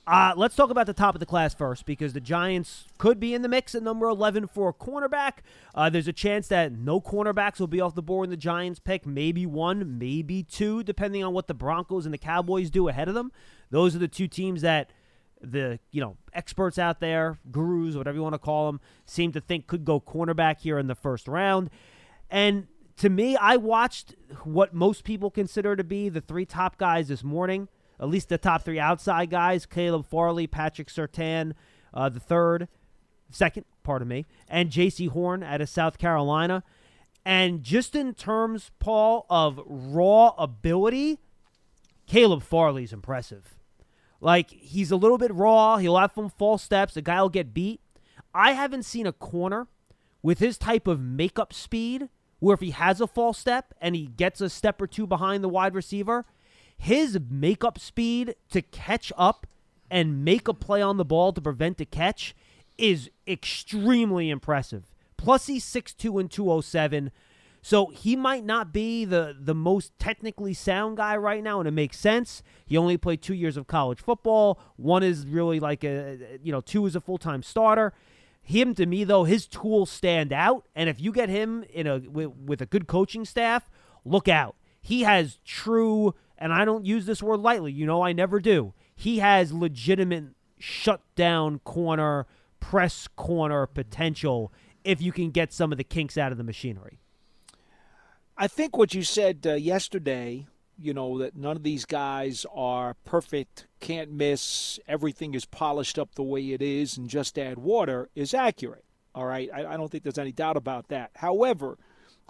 Uh, 0.09 0.33
let's 0.35 0.55
talk 0.55 0.71
about 0.71 0.87
the 0.87 0.93
top 0.93 1.13
of 1.13 1.19
the 1.19 1.25
class 1.25 1.53
first, 1.53 1.85
because 1.85 2.13
the 2.13 2.19
Giants 2.19 2.87
could 2.97 3.19
be 3.19 3.35
in 3.35 3.43
the 3.43 3.47
mix 3.47 3.75
at 3.75 3.83
number 3.83 4.07
11 4.07 4.47
for 4.47 4.69
a 4.69 4.73
cornerback. 4.73 5.33
Uh, 5.75 5.87
there's 5.87 6.07
a 6.07 6.13
chance 6.13 6.47
that 6.47 6.71
no 6.71 6.99
cornerbacks 6.99 7.59
will 7.59 7.67
be 7.67 7.79
off 7.79 7.93
the 7.93 8.01
board 8.01 8.25
in 8.25 8.31
the 8.31 8.37
Giants 8.37 8.79
pick, 8.79 9.05
maybe 9.05 9.45
one, 9.45 9.99
maybe 9.99 10.41
two, 10.41 10.81
depending 10.81 11.23
on 11.23 11.31
what 11.31 11.45
the 11.45 11.53
Broncos 11.53 12.05
and 12.05 12.13
the 12.13 12.17
Cowboys 12.17 12.71
do 12.71 12.87
ahead 12.87 13.07
of 13.07 13.13
them. 13.13 13.31
Those 13.69 13.95
are 13.95 13.99
the 13.99 14.07
two 14.07 14.27
teams 14.27 14.63
that 14.63 14.89
the 15.41 15.79
you 15.91 16.01
know 16.01 16.17
experts 16.33 16.79
out 16.79 17.01
there, 17.01 17.37
gurus, 17.51 17.95
whatever 17.95 18.17
you 18.17 18.23
want 18.23 18.33
to 18.33 18.39
call 18.39 18.65
them, 18.65 18.81
seem 19.05 19.31
to 19.33 19.39
think 19.39 19.67
could 19.67 19.85
go 19.85 20.01
cornerback 20.01 20.59
here 20.59 20.79
in 20.79 20.87
the 20.87 20.95
first 20.95 21.27
round. 21.27 21.69
And 22.31 22.65
to 22.97 23.09
me, 23.09 23.37
I 23.37 23.57
watched 23.57 24.15
what 24.43 24.73
most 24.73 25.03
people 25.03 25.29
consider 25.29 25.75
to 25.75 25.83
be 25.83 26.09
the 26.09 26.19
three 26.19 26.47
top 26.47 26.79
guys 26.79 27.09
this 27.09 27.23
morning, 27.23 27.67
at 27.99 28.09
least 28.09 28.29
the 28.29 28.37
top 28.37 28.63
three 28.63 28.79
outside 28.79 29.29
guys: 29.29 29.65
Caleb 29.65 30.05
Farley, 30.05 30.47
Patrick 30.47 30.87
Surtain, 30.89 31.53
uh, 31.93 32.09
the 32.09 32.19
third, 32.19 32.67
second, 33.29 33.65
pardon 33.83 34.07
me, 34.07 34.25
and 34.47 34.69
Jaycee 34.69 35.09
Horn 35.09 35.43
out 35.43 35.61
of 35.61 35.69
South 35.69 35.97
Carolina. 35.97 36.63
And 37.25 37.63
just 37.63 37.95
in 37.95 38.13
terms, 38.13 38.71
Paul, 38.79 39.25
of 39.29 39.59
raw 39.65 40.33
ability, 40.37 41.19
Caleb 42.07 42.41
Farley's 42.41 42.93
impressive. 42.93 43.55
Like 44.21 44.49
he's 44.49 44.91
a 44.91 44.95
little 44.95 45.17
bit 45.17 45.33
raw. 45.33 45.77
He'll 45.77 45.97
have 45.97 46.13
some 46.15 46.29
false 46.29 46.63
steps. 46.63 46.93
The 46.93 47.01
guy 47.01 47.21
will 47.21 47.29
get 47.29 47.53
beat. 47.53 47.81
I 48.33 48.53
haven't 48.53 48.83
seen 48.83 49.07
a 49.07 49.13
corner 49.13 49.67
with 50.21 50.39
his 50.39 50.57
type 50.57 50.87
of 50.87 50.99
makeup 50.99 51.53
speed 51.53 52.09
where 52.39 52.53
if 52.53 52.61
he 52.61 52.71
has 52.71 53.01
a 53.01 53.07
false 53.07 53.37
step 53.37 53.73
and 53.81 53.95
he 53.95 54.07
gets 54.07 54.41
a 54.41 54.49
step 54.49 54.81
or 54.81 54.87
two 54.87 55.07
behind 55.07 55.43
the 55.43 55.49
wide 55.49 55.75
receiver, 55.75 56.25
his 56.79 57.19
makeup 57.29 57.77
speed 57.77 58.35
to 58.49 58.61
catch 58.61 59.11
up 59.17 59.45
and 59.91 60.23
make 60.23 60.47
a 60.47 60.53
play 60.53 60.81
on 60.81 60.95
the 60.97 61.05
ball 61.05 61.33
to 61.33 61.41
prevent 61.41 61.81
a 61.81 61.85
catch 61.85 62.33
is 62.77 63.11
extremely 63.27 64.29
impressive. 64.29 64.85
Plus 65.17 65.47
he's 65.47 65.65
6'2 65.65 66.21
and 66.21 66.31
207. 66.31 67.11
So 67.61 67.87
he 67.87 68.15
might 68.15 68.45
not 68.45 68.71
be 68.71 69.03
the 69.03 69.35
the 69.37 69.53
most 69.53 69.91
technically 69.99 70.53
sound 70.53 70.95
guy 70.95 71.17
right 71.17 71.43
now, 71.43 71.59
and 71.59 71.67
it 71.67 71.71
makes 71.71 71.99
sense. 71.99 72.41
He 72.65 72.77
only 72.77 72.95
played 72.95 73.21
two 73.21 73.33
years 73.33 73.57
of 73.57 73.67
college 73.67 73.99
football. 73.99 74.61
One 74.77 75.03
is 75.03 75.27
really 75.27 75.59
like 75.59 75.83
a 75.83 76.39
you 76.41 76.53
know 76.53 76.61
two 76.61 76.85
is 76.85 76.95
a 76.95 77.01
full 77.01 77.17
time 77.17 77.43
starter. 77.43 77.91
Him 78.41 78.73
to 78.75 78.85
me 78.85 79.03
though, 79.03 79.25
his 79.25 79.45
tools 79.45 79.89
stand 79.89 80.31
out, 80.31 80.69
and 80.73 80.87
if 80.87 81.01
you 81.01 81.11
get 81.11 81.27
him 81.27 81.65
in 81.73 81.85
a 81.85 81.99
with, 81.99 82.29
with 82.29 82.61
a 82.61 82.65
good 82.65 82.87
coaching 82.87 83.25
staff, 83.25 83.69
look 84.05 84.29
out. 84.29 84.55
He 84.81 85.01
has 85.01 85.39
true, 85.43 86.15
and 86.39 86.51
I 86.51 86.65
don't 86.65 86.85
use 86.85 87.05
this 87.05 87.21
word 87.21 87.41
lightly. 87.41 87.71
You 87.71 87.85
know 87.85 88.01
I 88.01 88.13
never 88.13 88.39
do. 88.39 88.73
He 88.95 89.19
has 89.19 89.53
legitimate 89.53 90.29
shut 90.57 91.01
down 91.15 91.59
corner, 91.59 92.25
press 92.59 93.07
corner 93.15 93.67
potential 93.67 94.51
if 94.83 95.01
you 95.01 95.11
can 95.11 95.29
get 95.29 95.53
some 95.53 95.71
of 95.71 95.77
the 95.77 95.83
kinks 95.83 96.17
out 96.17 96.31
of 96.31 96.39
the 96.39 96.43
machinery. 96.43 96.99
I 98.37 98.47
think 98.47 98.75
what 98.77 98.93
you 98.93 99.03
said 99.03 99.45
uh, 99.45 99.53
yesterday 99.53 100.47
you 100.81 100.93
know, 100.93 101.17
that 101.17 101.35
none 101.35 101.57
of 101.57 101.63
these 101.63 101.85
guys 101.85 102.45
are 102.53 102.95
perfect, 103.05 103.67
can't 103.79 104.11
miss, 104.11 104.79
everything 104.87 105.33
is 105.33 105.45
polished 105.45 105.99
up 105.99 106.15
the 106.15 106.23
way 106.23 106.51
it 106.51 106.61
is, 106.61 106.97
and 106.97 107.09
just 107.09 107.37
add 107.37 107.57
water 107.57 108.09
is 108.15 108.33
accurate. 108.33 108.85
All 109.13 109.25
right. 109.25 109.49
I, 109.53 109.73
I 109.73 109.77
don't 109.77 109.89
think 109.89 110.03
there's 110.03 110.17
any 110.17 110.31
doubt 110.31 110.55
about 110.55 110.87
that. 110.89 111.11
However, 111.15 111.77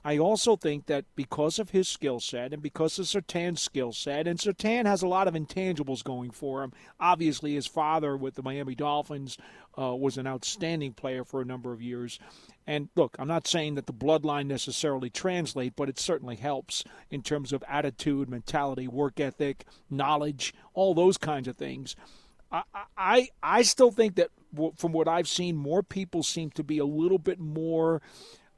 I 0.03 0.17
also 0.17 0.55
think 0.55 0.85
that 0.85 1.05
because 1.15 1.59
of 1.59 1.71
his 1.71 1.87
skill 1.87 2.19
set 2.19 2.53
and 2.53 2.61
because 2.61 2.97
of 2.99 3.05
Surtain's 3.05 3.61
skill 3.61 3.91
set, 3.91 4.27
and 4.27 4.39
Surtain 4.39 4.85
has 4.85 5.01
a 5.01 5.07
lot 5.07 5.27
of 5.27 5.33
intangibles 5.33 6.03
going 6.03 6.31
for 6.31 6.63
him. 6.63 6.73
Obviously, 6.99 7.55
his 7.55 7.67
father 7.67 8.15
with 8.15 8.35
the 8.35 8.43
Miami 8.43 8.75
Dolphins 8.75 9.37
uh, 9.77 9.95
was 9.95 10.17
an 10.17 10.27
outstanding 10.27 10.93
player 10.93 11.23
for 11.23 11.41
a 11.41 11.45
number 11.45 11.73
of 11.73 11.81
years. 11.81 12.19
And 12.65 12.89
look, 12.95 13.15
I'm 13.19 13.27
not 13.27 13.47
saying 13.47 13.75
that 13.75 13.87
the 13.87 13.93
bloodline 13.93 14.47
necessarily 14.47 15.09
translate, 15.09 15.75
but 15.75 15.89
it 15.89 15.99
certainly 15.99 16.35
helps 16.35 16.83
in 17.09 17.21
terms 17.21 17.51
of 17.51 17.63
attitude, 17.67 18.29
mentality, 18.29 18.87
work 18.87 19.19
ethic, 19.19 19.65
knowledge, 19.89 20.53
all 20.73 20.93
those 20.93 21.17
kinds 21.17 21.47
of 21.47 21.57
things. 21.57 21.95
I, 22.51 22.63
I, 22.97 23.29
I 23.41 23.61
still 23.61 23.91
think 23.91 24.15
that 24.15 24.29
from 24.77 24.91
what 24.91 25.07
I've 25.07 25.27
seen, 25.27 25.55
more 25.55 25.83
people 25.83 26.23
seem 26.23 26.49
to 26.51 26.63
be 26.63 26.79
a 26.79 26.85
little 26.85 27.19
bit 27.19 27.39
more 27.39 28.01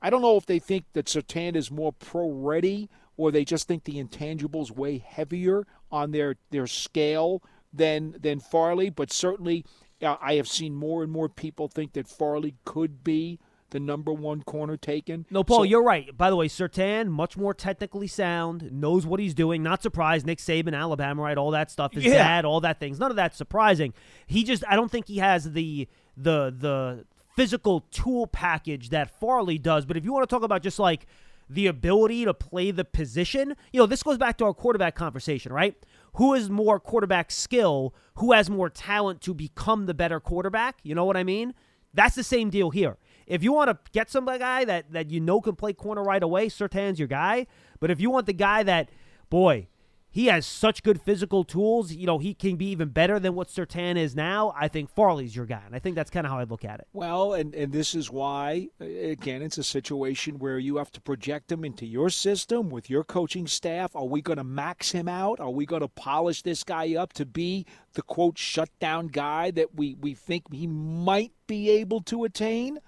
I 0.01 0.09
don't 0.09 0.21
know 0.21 0.37
if 0.37 0.45
they 0.45 0.59
think 0.59 0.85
that 0.93 1.05
Surtain 1.05 1.55
is 1.55 1.69
more 1.69 1.93
pro 1.93 2.29
ready 2.29 2.89
or 3.17 3.31
they 3.31 3.45
just 3.45 3.67
think 3.67 3.83
the 3.83 4.03
intangibles 4.03 4.71
weigh 4.71 4.97
heavier 4.97 5.67
on 5.91 6.11
their, 6.11 6.37
their 6.49 6.67
scale 6.67 7.43
than 7.73 8.15
than 8.19 8.39
Farley, 8.39 8.89
but 8.89 9.11
certainly 9.11 9.65
uh, 10.01 10.17
I 10.21 10.35
have 10.35 10.47
seen 10.47 10.75
more 10.75 11.03
and 11.03 11.11
more 11.11 11.29
people 11.29 11.67
think 11.67 11.93
that 11.93 12.07
Farley 12.07 12.55
could 12.65 13.03
be 13.03 13.39
the 13.69 13.79
number 13.79 14.11
one 14.11 14.43
corner 14.43 14.75
taken. 14.75 15.25
No, 15.29 15.43
Paul, 15.43 15.59
so, 15.59 15.63
you're 15.63 15.83
right. 15.83 16.15
By 16.17 16.29
the 16.29 16.35
way, 16.35 16.47
Surtain, 16.49 17.07
much 17.07 17.37
more 17.37 17.53
technically 17.53 18.07
sound, 18.07 18.69
knows 18.71 19.05
what 19.05 19.19
he's 19.19 19.33
doing. 19.33 19.63
Not 19.63 19.81
surprised. 19.81 20.25
Nick 20.25 20.39
Saban, 20.39 20.77
Alabama, 20.77 21.21
right? 21.21 21.37
All 21.37 21.51
that 21.51 21.71
stuff. 21.71 21.93
His 21.93 22.03
yeah. 22.03 22.15
dad, 22.15 22.45
all 22.45 22.59
that 22.61 22.79
things. 22.79 22.99
None 22.99 23.11
of 23.11 23.15
that's 23.15 23.37
surprising. 23.37 23.93
He 24.27 24.43
just, 24.43 24.63
I 24.67 24.75
don't 24.75 24.91
think 24.91 25.07
he 25.07 25.17
has 25.17 25.51
the 25.51 25.87
the 26.17 26.53
the 26.55 27.05
physical 27.41 27.79
tool 27.89 28.27
package 28.27 28.89
that 28.89 29.19
Farley 29.19 29.57
does. 29.57 29.83
But 29.83 29.97
if 29.97 30.05
you 30.05 30.13
want 30.13 30.29
to 30.29 30.31
talk 30.31 30.43
about 30.43 30.61
just 30.61 30.77
like 30.77 31.07
the 31.49 31.65
ability 31.65 32.23
to 32.23 32.35
play 32.35 32.69
the 32.69 32.85
position, 32.85 33.55
you 33.73 33.79
know, 33.79 33.87
this 33.87 34.03
goes 34.03 34.19
back 34.19 34.37
to 34.37 34.45
our 34.45 34.53
quarterback 34.53 34.93
conversation, 34.93 35.51
right? 35.51 35.75
Who 36.13 36.35
has 36.35 36.51
more 36.51 36.79
quarterback 36.79 37.31
skill? 37.31 37.95
Who 38.17 38.33
has 38.33 38.47
more 38.47 38.69
talent 38.69 39.21
to 39.21 39.33
become 39.33 39.87
the 39.87 39.95
better 39.95 40.19
quarterback? 40.19 40.77
You 40.83 40.93
know 40.93 41.03
what 41.03 41.17
I 41.17 41.23
mean? 41.23 41.55
That's 41.95 42.13
the 42.13 42.23
same 42.23 42.51
deal 42.51 42.69
here. 42.69 42.97
If 43.25 43.41
you 43.43 43.53
want 43.53 43.71
to 43.71 43.79
get 43.91 44.11
some 44.11 44.25
guy 44.25 44.63
that, 44.65 44.91
that 44.93 45.09
you 45.09 45.19
know 45.19 45.41
can 45.41 45.55
play 45.55 45.73
corner 45.73 46.03
right 46.03 46.21
away, 46.21 46.47
Surtain's 46.47 46.99
your 46.99 47.07
guy. 47.07 47.47
But 47.79 47.89
if 47.89 47.99
you 47.99 48.11
want 48.11 48.27
the 48.27 48.33
guy 48.33 48.61
that, 48.61 48.91
boy, 49.31 49.67
he 50.13 50.25
has 50.25 50.45
such 50.45 50.83
good 50.83 51.01
physical 51.01 51.45
tools. 51.45 51.93
You 51.93 52.05
know, 52.05 52.19
he 52.19 52.33
can 52.33 52.57
be 52.57 52.65
even 52.67 52.89
better 52.89 53.17
than 53.17 53.33
what 53.33 53.47
Surtain 53.47 53.95
is 53.95 54.13
now. 54.13 54.53
I 54.57 54.67
think 54.67 54.89
Farley's 54.89 55.33
your 55.33 55.45
guy, 55.45 55.61
and 55.65 55.73
I 55.73 55.79
think 55.79 55.95
that's 55.95 56.11
kind 56.11 56.27
of 56.27 56.31
how 56.31 56.37
I 56.37 56.43
look 56.43 56.65
at 56.65 56.81
it. 56.81 56.87
Well, 56.91 57.33
and 57.33 57.55
and 57.55 57.71
this 57.71 57.95
is 57.95 58.11
why, 58.11 58.67
again, 58.79 59.41
it's 59.41 59.57
a 59.57 59.63
situation 59.63 60.37
where 60.37 60.59
you 60.59 60.75
have 60.77 60.91
to 60.91 61.01
project 61.01 61.49
him 61.49 61.63
into 61.63 61.85
your 61.85 62.09
system 62.09 62.69
with 62.69 62.89
your 62.89 63.05
coaching 63.05 63.47
staff. 63.47 63.95
Are 63.95 64.05
we 64.05 64.21
going 64.21 64.37
to 64.37 64.43
max 64.43 64.91
him 64.91 65.07
out? 65.07 65.39
Are 65.39 65.49
we 65.49 65.65
going 65.65 65.81
to 65.81 65.87
polish 65.87 66.41
this 66.41 66.65
guy 66.65 66.95
up 66.95 67.13
to 67.13 67.25
be 67.25 67.65
the 67.93 68.01
quote 68.01 68.37
shutdown 68.37 69.07
guy 69.07 69.49
that 69.51 69.75
we 69.75 69.95
we 69.95 70.13
think 70.13 70.53
he 70.53 70.67
might 70.67 71.31
be 71.47 71.69
able 71.69 72.01
to 72.01 72.25
attain? 72.25 72.79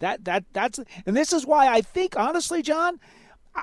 That 0.00 0.26
that 0.26 0.44
that's 0.52 0.78
and 1.06 1.16
this 1.16 1.32
is 1.32 1.46
why 1.46 1.68
I 1.68 1.80
think 1.80 2.18
honestly, 2.18 2.60
John 2.60 3.00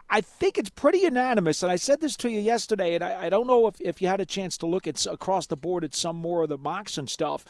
I 0.10 0.22
think 0.22 0.58
it's 0.58 0.70
pretty 0.70 1.00
unanimous, 1.00 1.64
and 1.64 1.72
I 1.72 1.76
said 1.76 2.02
this 2.02 2.16
to 2.18 2.30
you 2.30 2.40
yesterday, 2.40 2.96
and 2.96 3.04
I, 3.04 3.26
I 3.26 3.30
don't 3.30 3.48
know 3.48 3.68
if, 3.68 3.80
if 3.82 4.02
you 4.02 4.08
had 4.08 4.22
a 4.22 4.26
chance 4.26 4.58
to 4.58 4.66
look 4.66 4.88
at 4.88 5.06
across 5.06 5.48
the 5.48 5.58
board 5.58 5.84
at 5.84 5.96
some 5.96 6.16
more 6.16 6.44
of 6.44 6.50
the 6.50 6.58
mocks 6.58 6.98
and 6.98 7.10
stuff. 7.10 7.46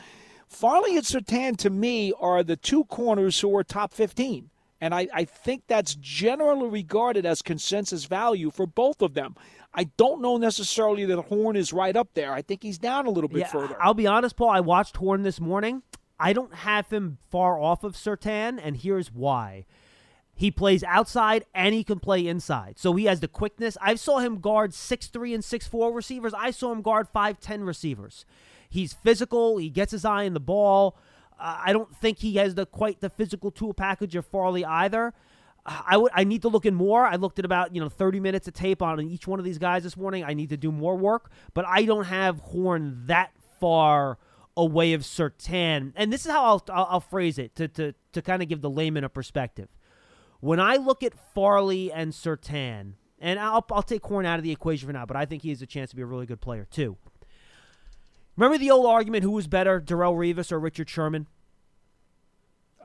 Farley 0.47 0.95
and 0.95 1.05
Surtain, 1.05 1.57
to 1.57 1.69
me, 1.69 2.13
are 2.19 2.43
the 2.43 2.55
two 2.55 2.83
corners 2.85 3.39
who 3.39 3.55
are 3.57 3.63
top 3.63 3.93
15. 3.93 4.49
And 4.79 4.93
I, 4.93 5.07
I 5.13 5.23
think 5.23 5.63
that's 5.67 5.95
generally 5.95 6.67
regarded 6.67 7.25
as 7.25 7.41
consensus 7.41 8.03
value 8.03 8.51
for 8.51 8.65
both 8.65 9.01
of 9.01 9.13
them. 9.13 9.35
I 9.73 9.85
don't 9.97 10.21
know 10.21 10.37
necessarily 10.37 11.05
that 11.05 11.19
Horn 11.23 11.55
is 11.55 11.73
right 11.73 11.95
up 11.95 12.09
there. 12.13 12.33
I 12.33 12.41
think 12.41 12.63
he's 12.63 12.77
down 12.77 13.05
a 13.05 13.09
little 13.09 13.29
bit 13.29 13.39
yeah, 13.39 13.47
further. 13.47 13.77
I'll 13.81 13.93
be 13.93 14.07
honest, 14.07 14.35
Paul. 14.35 14.49
I 14.49 14.59
watched 14.59 14.97
Horn 14.97 15.23
this 15.23 15.39
morning. 15.39 15.83
I 16.19 16.33
don't 16.33 16.53
have 16.53 16.89
him 16.89 17.17
far 17.31 17.59
off 17.59 17.83
of 17.83 17.95
Surtain, 17.95 18.59
and 18.61 18.77
here's 18.77 19.11
why. 19.11 19.65
He 20.35 20.49
plays 20.49 20.83
outside 20.83 21.45
and 21.53 21.75
he 21.75 21.83
can 21.83 21.99
play 21.99 22.25
inside. 22.25 22.79
So 22.79 22.93
he 22.93 23.05
has 23.05 23.19
the 23.19 23.27
quickness. 23.27 23.77
I 23.81 23.95
saw 23.95 24.19
him 24.19 24.39
guard 24.39 24.73
six 24.73 25.07
three 25.07 25.33
and 25.33 25.43
six 25.43 25.67
four 25.67 25.93
receivers. 25.93 26.33
I 26.33 26.51
saw 26.51 26.71
him 26.71 26.81
guard 26.81 27.07
5'10 27.13 27.65
receivers. 27.65 28.25
He's 28.69 28.93
physical. 28.93 29.57
He 29.57 29.69
gets 29.69 29.91
his 29.91 30.05
eye 30.05 30.25
on 30.25 30.33
the 30.33 30.39
ball. 30.39 30.97
Uh, 31.39 31.61
I 31.65 31.73
don't 31.73 31.95
think 31.95 32.19
he 32.19 32.35
has 32.35 32.55
the 32.55 32.65
quite 32.65 32.99
the 32.99 33.09
physical 33.09 33.51
tool 33.51 33.73
package 33.73 34.15
of 34.15 34.25
Farley 34.25 34.65
either. 34.65 35.13
Uh, 35.65 35.81
I 35.85 35.97
would 35.97 36.11
I 36.15 36.23
need 36.23 36.41
to 36.41 36.49
look 36.49 36.65
in 36.65 36.73
more. 36.73 37.05
I 37.05 37.15
looked 37.15 37.37
at 37.37 37.45
about, 37.45 37.75
you 37.75 37.81
know, 37.81 37.89
30 37.89 38.19
minutes 38.19 38.47
of 38.47 38.55
tape 38.55 38.81
on 38.81 38.99
each 39.01 39.27
one 39.27 39.37
of 39.37 39.45
these 39.45 39.59
guys 39.59 39.83
this 39.83 39.95
morning. 39.95 40.23
I 40.23 40.33
need 40.33 40.49
to 40.49 40.57
do 40.57 40.71
more 40.71 40.95
work, 40.95 41.31
but 41.53 41.65
I 41.67 41.83
don't 41.85 42.05
have 42.05 42.39
Horn 42.39 43.03
that 43.05 43.31
far 43.59 44.17
away 44.57 44.93
of 44.93 45.01
Surtain. 45.01 45.93
And 45.95 46.11
this 46.11 46.25
is 46.25 46.31
how 46.31 46.43
I'll, 46.43 46.63
I'll, 46.69 46.87
I'll 46.91 46.99
phrase 46.99 47.37
it 47.37 47.55
to, 47.55 47.67
to, 47.69 47.93
to 48.11 48.21
kind 48.21 48.41
of 48.41 48.49
give 48.49 48.61
the 48.61 48.69
layman 48.69 49.03
a 49.03 49.09
perspective. 49.09 49.69
When 50.43 50.59
I 50.59 50.75
look 50.75 51.03
at 51.03 51.13
Farley 51.33 51.89
and 51.89 52.11
Surtain, 52.11 52.95
and 53.17 53.39
I'll, 53.39 53.65
I'll 53.71 53.81
take 53.81 54.05
Horn 54.05 54.25
out 54.25 54.39
of 54.39 54.43
the 54.43 54.51
equation 54.51 54.87
for 54.87 54.91
now, 54.91 55.05
but 55.05 55.15
I 55.15 55.23
think 55.23 55.41
he 55.41 55.47
has 55.51 55.61
a 55.61 55.65
chance 55.65 55.91
to 55.91 55.95
be 55.95 56.01
a 56.01 56.05
really 56.05 56.25
good 56.25 56.41
player 56.41 56.67
too. 56.69 56.97
Remember 58.35 58.57
the 58.57 58.69
old 58.69 58.85
argument 58.85 59.23
who 59.23 59.31
was 59.31 59.47
better, 59.47 59.79
Darrelle 59.79 60.17
Revis 60.17 60.51
or 60.51 60.59
Richard 60.59 60.89
Sherman? 60.89 61.27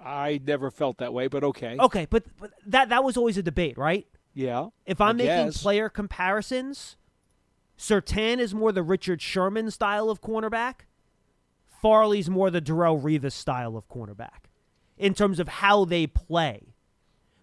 I 0.00 0.40
never 0.46 0.70
felt 0.70 0.98
that 0.98 1.12
way, 1.12 1.26
but 1.26 1.42
okay. 1.42 1.76
Okay, 1.80 2.06
but, 2.08 2.26
but 2.38 2.52
that 2.64 2.90
that 2.90 3.02
was 3.02 3.16
always 3.16 3.36
a 3.36 3.42
debate, 3.42 3.76
right? 3.76 4.06
Yeah. 4.34 4.68
If 4.86 5.00
I'm 5.00 5.16
I 5.16 5.24
making 5.24 5.46
guess. 5.46 5.60
player 5.60 5.88
comparisons, 5.88 6.96
Surtain 7.76 8.38
is 8.38 8.54
more 8.54 8.70
the 8.70 8.84
Richard 8.84 9.20
Sherman 9.20 9.72
style 9.72 10.10
of 10.10 10.20
cornerback. 10.20 10.82
Farley's 11.82 12.30
more 12.30 12.52
the 12.52 12.62
Darrelle 12.62 13.02
Revis 13.02 13.32
style 13.32 13.76
of 13.76 13.88
cornerback 13.88 14.46
in 14.96 15.12
terms 15.12 15.40
of 15.40 15.48
how 15.48 15.84
they 15.84 16.06
play. 16.06 16.74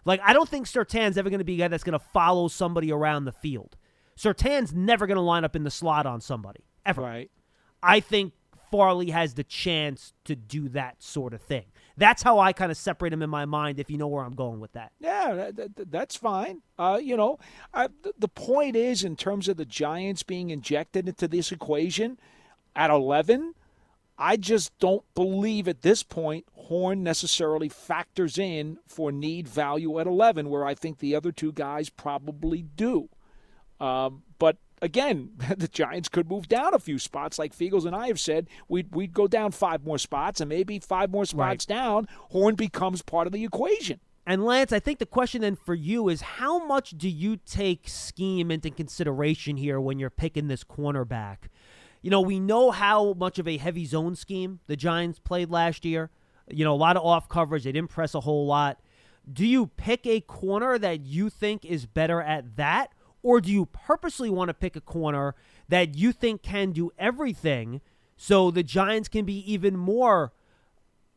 Like, 0.06 0.20
I 0.24 0.32
don't 0.32 0.48
think 0.48 0.66
Surtain's 0.66 1.18
ever 1.18 1.28
going 1.28 1.40
to 1.40 1.44
be 1.44 1.54
a 1.54 1.58
guy 1.58 1.68
that's 1.68 1.84
going 1.84 1.98
to 1.98 2.04
follow 2.12 2.48
somebody 2.48 2.90
around 2.92 3.24
the 3.24 3.32
field. 3.32 3.76
Surtain's 4.16 4.72
never 4.72 5.06
going 5.06 5.16
to 5.16 5.22
line 5.22 5.44
up 5.44 5.54
in 5.54 5.64
the 5.64 5.70
slot 5.70 6.06
on 6.06 6.20
somebody, 6.22 6.64
ever. 6.86 7.02
Right. 7.02 7.30
I 7.82 8.00
think 8.00 8.32
Farley 8.70 9.10
has 9.10 9.34
the 9.34 9.44
chance 9.44 10.12
to 10.24 10.36
do 10.36 10.68
that 10.70 11.02
sort 11.02 11.34
of 11.34 11.42
thing. 11.42 11.64
That's 11.96 12.22
how 12.22 12.38
I 12.38 12.52
kind 12.52 12.70
of 12.70 12.76
separate 12.76 13.12
him 13.12 13.22
in 13.22 13.30
my 13.30 13.46
mind, 13.46 13.80
if 13.80 13.90
you 13.90 13.98
know 13.98 14.06
where 14.06 14.24
I'm 14.24 14.34
going 14.34 14.60
with 14.60 14.72
that. 14.72 14.92
Yeah, 15.00 15.34
that, 15.34 15.76
that, 15.76 15.90
that's 15.90 16.16
fine. 16.16 16.62
Uh, 16.78 17.00
you 17.02 17.16
know, 17.16 17.38
I, 17.74 17.88
the 18.18 18.28
point 18.28 18.76
is, 18.76 19.02
in 19.02 19.16
terms 19.16 19.48
of 19.48 19.56
the 19.56 19.64
Giants 19.64 20.22
being 20.22 20.50
injected 20.50 21.08
into 21.08 21.26
this 21.26 21.50
equation 21.50 22.18
at 22.74 22.90
11, 22.90 23.54
I 24.18 24.36
just 24.36 24.76
don't 24.78 25.04
believe 25.14 25.68
at 25.68 25.82
this 25.82 26.02
point 26.02 26.46
Horn 26.52 27.02
necessarily 27.02 27.68
factors 27.68 28.38
in 28.38 28.78
for 28.86 29.12
need 29.12 29.46
value 29.46 30.00
at 30.00 30.06
11, 30.06 30.48
where 30.50 30.64
I 30.64 30.74
think 30.74 30.98
the 30.98 31.14
other 31.14 31.32
two 31.32 31.52
guys 31.52 31.90
probably 31.90 32.62
do. 32.62 33.08
Um, 33.78 34.22
but 34.38 34.56
again, 34.82 35.30
the 35.56 35.68
Giants 35.68 36.08
could 36.08 36.28
move 36.28 36.48
down 36.48 36.74
a 36.74 36.78
few 36.78 36.98
spots, 36.98 37.38
like 37.38 37.56
Feagles 37.56 37.84
and 37.84 37.94
I 37.94 38.08
have 38.08 38.20
said. 38.20 38.48
We'd, 38.68 38.94
we'd 38.94 39.12
go 39.12 39.28
down 39.28 39.52
five 39.52 39.84
more 39.84 39.98
spots, 39.98 40.40
and 40.40 40.48
maybe 40.48 40.78
five 40.78 41.10
more 41.10 41.24
spots 41.24 41.66
right. 41.68 41.76
down, 41.76 42.08
Horn 42.30 42.54
becomes 42.54 43.02
part 43.02 43.26
of 43.26 43.32
the 43.32 43.44
equation. 43.44 44.00
And 44.28 44.44
Lance, 44.44 44.72
I 44.72 44.80
think 44.80 44.98
the 44.98 45.06
question 45.06 45.42
then 45.42 45.54
for 45.54 45.74
you 45.74 46.08
is 46.08 46.20
how 46.20 46.66
much 46.66 46.90
do 46.90 47.08
you 47.08 47.36
take 47.36 47.88
scheme 47.88 48.50
into 48.50 48.70
consideration 48.70 49.56
here 49.56 49.80
when 49.80 50.00
you're 50.00 50.10
picking 50.10 50.48
this 50.48 50.64
cornerback? 50.64 51.36
You 52.06 52.10
know, 52.10 52.20
we 52.20 52.38
know 52.38 52.70
how 52.70 53.14
much 53.14 53.40
of 53.40 53.48
a 53.48 53.56
heavy 53.56 53.84
zone 53.84 54.14
scheme 54.14 54.60
the 54.68 54.76
Giants 54.76 55.18
played 55.18 55.50
last 55.50 55.84
year. 55.84 56.08
You 56.48 56.64
know, 56.64 56.72
a 56.72 56.76
lot 56.76 56.96
of 56.96 57.04
off 57.04 57.28
coverage. 57.28 57.64
They 57.64 57.72
didn't 57.72 57.90
press 57.90 58.14
a 58.14 58.20
whole 58.20 58.46
lot. 58.46 58.78
Do 59.32 59.44
you 59.44 59.66
pick 59.66 60.06
a 60.06 60.20
corner 60.20 60.78
that 60.78 61.00
you 61.00 61.28
think 61.30 61.64
is 61.64 61.84
better 61.84 62.22
at 62.22 62.54
that? 62.58 62.92
Or 63.24 63.40
do 63.40 63.50
you 63.50 63.66
purposely 63.66 64.30
want 64.30 64.50
to 64.50 64.54
pick 64.54 64.76
a 64.76 64.80
corner 64.80 65.34
that 65.68 65.96
you 65.96 66.12
think 66.12 66.44
can 66.44 66.70
do 66.70 66.92
everything 66.96 67.80
so 68.16 68.52
the 68.52 68.62
Giants 68.62 69.08
can 69.08 69.24
be 69.24 69.38
even 69.52 69.76
more 69.76 70.32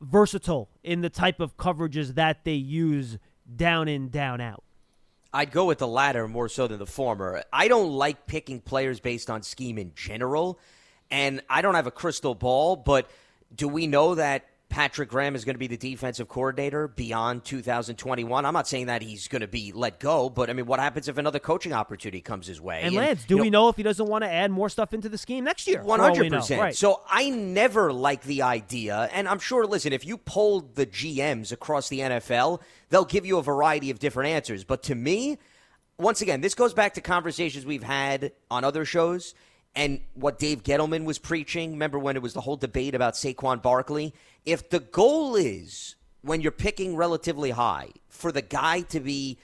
versatile 0.02 0.72
in 0.84 1.02
the 1.02 1.10
type 1.12 1.40
of 1.40 1.56
coverages 1.56 2.16
that 2.16 2.46
they 2.46 2.54
use 2.54 3.20
down 3.56 3.88
in, 3.88 4.10
down 4.10 4.42
out? 4.42 4.64
I'd 5.32 5.52
go 5.52 5.66
with 5.66 5.78
the 5.78 5.88
latter 5.88 6.28
more 6.28 6.50
so 6.50 6.66
than 6.66 6.80
the 6.80 6.88
former. 6.88 7.44
I 7.54 7.68
don't 7.68 7.92
like 7.92 8.26
picking 8.26 8.60
players 8.60 9.00
based 9.00 9.30
on 9.30 9.44
scheme 9.44 9.78
in 9.78 9.92
general 9.94 10.60
and 11.12 11.42
I 11.50 11.62
don't 11.62 11.76
have 11.76 11.88
a 11.88 11.92
crystal 11.92 12.36
ball, 12.36 12.76
but 12.76 13.10
do 13.56 13.68
we 13.68 13.88
know 13.88 14.16
that 14.16 14.46
Patrick 14.70 15.10
Graham 15.10 15.36
is 15.36 15.46
going 15.46 15.56
to 15.56 15.60
be 15.60 15.68
the 15.68 15.78
defensive 15.78 16.28
coordinator 16.28 16.88
beyond 16.88 17.44
2021. 17.44 18.46
I'm 18.46 18.54
not 18.54 18.68
saying 18.68 18.86
that 18.86 19.02
he's 19.02 19.28
going 19.28 19.42
to 19.42 19.48
be 19.48 19.72
let 19.72 20.00
go, 20.00 20.30
but 20.30 20.50
I 20.50 20.54
mean, 20.54 20.68
what 20.68 20.80
happens 20.80 21.08
if 21.08 21.18
another 21.18 21.40
coaching 21.40 21.74
opportunity 21.74 22.22
comes 22.22 22.46
his 22.46 22.62
way? 22.62 22.82
And 22.84 22.94
Lance, 22.94 23.26
do 23.26 23.40
we 23.40 23.50
know 23.50 23.70
if 23.70 23.78
he 23.78 23.84
doesn't 23.84 24.08
want 24.08 24.24
to 24.24 24.30
add 24.30 24.52
more 24.52 24.70
stuff 24.70 24.94
into 24.94 25.10
the 25.10 25.18
scheme 25.18 25.44
next 25.44 25.68
year? 25.68 25.82
One 25.82 26.00
for 26.00 26.06
all 26.06 26.12
we 26.12 26.18
hundred 26.18 26.32
know? 26.32 26.38
percent. 26.38 26.62
Right. 26.62 26.76
So 26.76 27.02
I 27.10 27.32
never 27.32 27.92
like 27.92 28.22
the 28.24 28.44
idea, 28.44 29.10
and 29.12 29.28
I'm 29.28 29.40
sure. 29.40 29.66
Listen, 29.66 29.92
if 29.92 30.06
you 30.06 30.18
polled 30.18 30.76
the 30.76 30.86
GMs 30.86 31.52
across 31.52 31.90
the 31.90 32.00
NFL, 32.00 32.62
they'll 32.90 33.06
give 33.06 33.26
you 33.26 33.40
a 33.40 33.44
variety 33.44 33.90
of 33.90 33.98
different 33.98 34.30
answers. 34.30 34.64
But 34.64 34.84
to 34.84 34.96
me, 34.96 35.40
once 35.98 36.22
again, 36.22 36.42
this 36.42 36.54
goes 36.54 36.76
back 36.76 36.94
to 36.94 37.02
conversations 37.02 37.66
we've 37.66 37.84
had 37.84 38.34
on 38.52 38.64
other 38.64 38.86
shows 38.86 39.34
and 39.76 40.02
what 40.14 40.40
Dave 40.40 40.64
Gettleman 40.64 41.06
was 41.06 41.20
preaching. 41.20 41.72
Remember 41.72 42.00
when 42.00 42.16
it 42.16 42.22
was 42.22 42.34
the 42.34 42.42
whole 42.42 42.58
debate 42.58 42.96
about 42.96 43.14
Saquon 43.14 43.62
Barkley? 43.62 44.14
If 44.46 44.70
the 44.70 44.80
goal 44.80 45.36
is 45.36 45.96
when 46.22 46.42
you're 46.42 46.52
picking 46.52 46.96
relatively 46.96 47.52
high 47.52 47.90
for 48.10 48.32
the 48.32 48.42
guy 48.42 48.82
to 48.82 49.00
be 49.00 49.38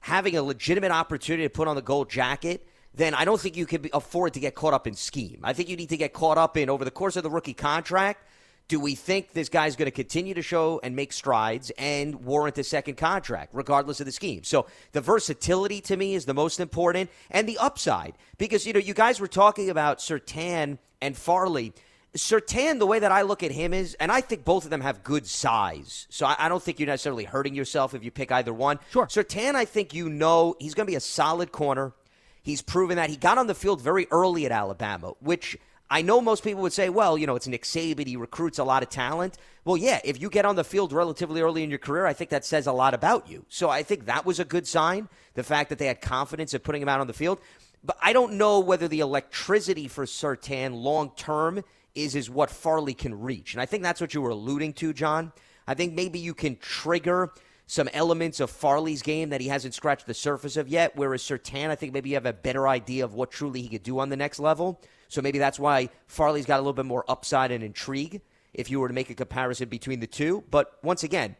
having 0.00 0.36
a 0.36 0.42
legitimate 0.42 0.90
opportunity 0.90 1.44
to 1.44 1.50
put 1.50 1.68
on 1.68 1.76
the 1.76 1.82
gold 1.82 2.10
jacket, 2.10 2.66
then 2.94 3.14
I 3.14 3.24
don't 3.24 3.40
think 3.40 3.56
you 3.56 3.66
can 3.66 3.88
afford 3.92 4.34
to 4.34 4.40
get 4.40 4.54
caught 4.54 4.74
up 4.74 4.86
in 4.86 4.94
scheme. 4.94 5.40
I 5.42 5.52
think 5.52 5.68
you 5.68 5.76
need 5.76 5.88
to 5.88 5.96
get 5.96 6.12
caught 6.12 6.38
up 6.38 6.56
in 6.56 6.68
over 6.68 6.84
the 6.84 6.90
course 6.90 7.16
of 7.16 7.22
the 7.22 7.30
rookie 7.30 7.54
contract. 7.54 8.24
Do 8.68 8.80
we 8.80 8.94
think 8.94 9.32
this 9.32 9.48
guy's 9.48 9.76
going 9.76 9.86
to 9.86 9.90
continue 9.90 10.34
to 10.34 10.42
show 10.42 10.80
and 10.82 10.96
make 10.96 11.12
strides 11.12 11.70
and 11.76 12.24
warrant 12.24 12.56
a 12.58 12.64
second 12.64 12.96
contract, 12.96 13.50
regardless 13.52 14.00
of 14.00 14.06
the 14.06 14.12
scheme? 14.12 14.44
So 14.44 14.66
the 14.92 15.00
versatility 15.00 15.80
to 15.82 15.96
me 15.96 16.14
is 16.14 16.24
the 16.24 16.34
most 16.34 16.58
important, 16.60 17.10
and 17.30 17.48
the 17.48 17.58
upside 17.58 18.14
because 18.38 18.66
you 18.66 18.72
know 18.72 18.78
you 18.80 18.94
guys 18.94 19.20
were 19.20 19.28
talking 19.28 19.68
about 19.68 19.98
Surtain 19.98 20.78
and 21.00 21.16
Farley. 21.16 21.72
Surtain, 22.16 22.78
the 22.78 22.86
way 22.86 22.98
that 22.98 23.10
I 23.10 23.22
look 23.22 23.42
at 23.42 23.50
him 23.50 23.72
is, 23.72 23.94
and 23.94 24.12
I 24.12 24.20
think 24.20 24.44
both 24.44 24.64
of 24.64 24.70
them 24.70 24.82
have 24.82 25.02
good 25.02 25.26
size. 25.26 26.06
So 26.10 26.26
I, 26.26 26.36
I 26.38 26.48
don't 26.48 26.62
think 26.62 26.78
you're 26.78 26.86
necessarily 26.86 27.24
hurting 27.24 27.54
yourself 27.54 27.94
if 27.94 28.04
you 28.04 28.10
pick 28.10 28.30
either 28.30 28.52
one. 28.52 28.78
Sure. 28.90 29.06
Surtain, 29.06 29.54
I 29.54 29.64
think 29.64 29.94
you 29.94 30.10
know 30.10 30.54
he's 30.60 30.74
going 30.74 30.86
to 30.86 30.90
be 30.90 30.96
a 30.96 31.00
solid 31.00 31.52
corner. 31.52 31.94
He's 32.42 32.60
proven 32.60 32.96
that 32.96 33.08
he 33.08 33.16
got 33.16 33.38
on 33.38 33.46
the 33.46 33.54
field 33.54 33.80
very 33.80 34.08
early 34.10 34.44
at 34.44 34.52
Alabama, 34.52 35.14
which 35.20 35.56
I 35.90 36.02
know 36.02 36.20
most 36.20 36.42
people 36.42 36.62
would 36.62 36.72
say, 36.72 36.88
well, 36.88 37.18
you 37.18 37.26
know, 37.26 37.36
it's 37.36 37.46
Nick 37.46 37.64
Saban. 37.64 38.06
He 38.06 38.16
recruits 38.16 38.58
a 38.58 38.64
lot 38.64 38.82
of 38.82 38.88
talent. 38.88 39.36
Well, 39.64 39.76
yeah, 39.76 40.00
if 40.04 40.20
you 40.20 40.30
get 40.30 40.44
on 40.46 40.56
the 40.56 40.64
field 40.64 40.92
relatively 40.92 41.40
early 41.42 41.62
in 41.62 41.70
your 41.70 41.78
career, 41.78 42.06
I 42.06 42.14
think 42.14 42.30
that 42.30 42.44
says 42.44 42.66
a 42.66 42.72
lot 42.72 42.94
about 42.94 43.28
you. 43.28 43.44
So 43.48 43.68
I 43.68 43.82
think 43.82 44.06
that 44.06 44.24
was 44.24 44.40
a 44.40 44.44
good 44.44 44.66
sign, 44.66 45.08
the 45.34 45.42
fact 45.42 45.68
that 45.68 45.78
they 45.78 45.86
had 45.86 46.00
confidence 46.00 46.54
of 46.54 46.62
putting 46.62 46.80
him 46.82 46.88
out 46.88 47.00
on 47.00 47.06
the 47.06 47.12
field. 47.12 47.40
But 47.84 47.96
I 48.00 48.12
don't 48.12 48.34
know 48.34 48.60
whether 48.60 48.88
the 48.88 49.00
electricity 49.00 49.88
for 49.88 50.06
Surtain 50.06 50.82
long 50.82 51.10
term 51.16 51.62
is 51.94 52.14
is 52.14 52.30
what 52.30 52.50
Farley 52.50 52.94
can 52.94 53.20
reach. 53.20 53.52
And 53.54 53.60
I 53.60 53.66
think 53.66 53.82
that's 53.82 54.00
what 54.00 54.14
you 54.14 54.22
were 54.22 54.30
alluding 54.30 54.72
to, 54.74 54.92
John. 54.92 55.32
I 55.66 55.74
think 55.74 55.94
maybe 55.94 56.18
you 56.18 56.34
can 56.34 56.56
trigger 56.56 57.32
some 57.66 57.88
elements 57.92 58.40
of 58.40 58.50
Farley's 58.50 59.02
game 59.02 59.30
that 59.30 59.40
he 59.40 59.48
hasn't 59.48 59.74
scratched 59.74 60.06
the 60.06 60.14
surface 60.14 60.56
of 60.56 60.68
yet. 60.68 60.92
Whereas 60.94 61.22
Surtain, 61.22 61.70
I 61.70 61.74
think 61.74 61.92
maybe 61.92 62.10
you 62.10 62.16
have 62.16 62.26
a 62.26 62.32
better 62.32 62.68
idea 62.68 63.04
of 63.04 63.14
what 63.14 63.30
truly 63.30 63.62
he 63.62 63.68
could 63.68 63.82
do 63.82 63.98
on 63.98 64.08
the 64.08 64.16
next 64.16 64.38
level. 64.38 64.80
So 65.08 65.22
maybe 65.22 65.38
that's 65.38 65.58
why 65.58 65.88
Farley's 66.06 66.46
got 66.46 66.56
a 66.56 66.62
little 66.62 66.72
bit 66.72 66.86
more 66.86 67.04
upside 67.08 67.50
and 67.50 67.62
intrigue 67.62 68.20
if 68.52 68.70
you 68.70 68.80
were 68.80 68.88
to 68.88 68.94
make 68.94 69.10
a 69.10 69.14
comparison 69.14 69.68
between 69.68 70.00
the 70.00 70.06
two. 70.06 70.44
But 70.50 70.78
once 70.82 71.02
again, 71.02 71.36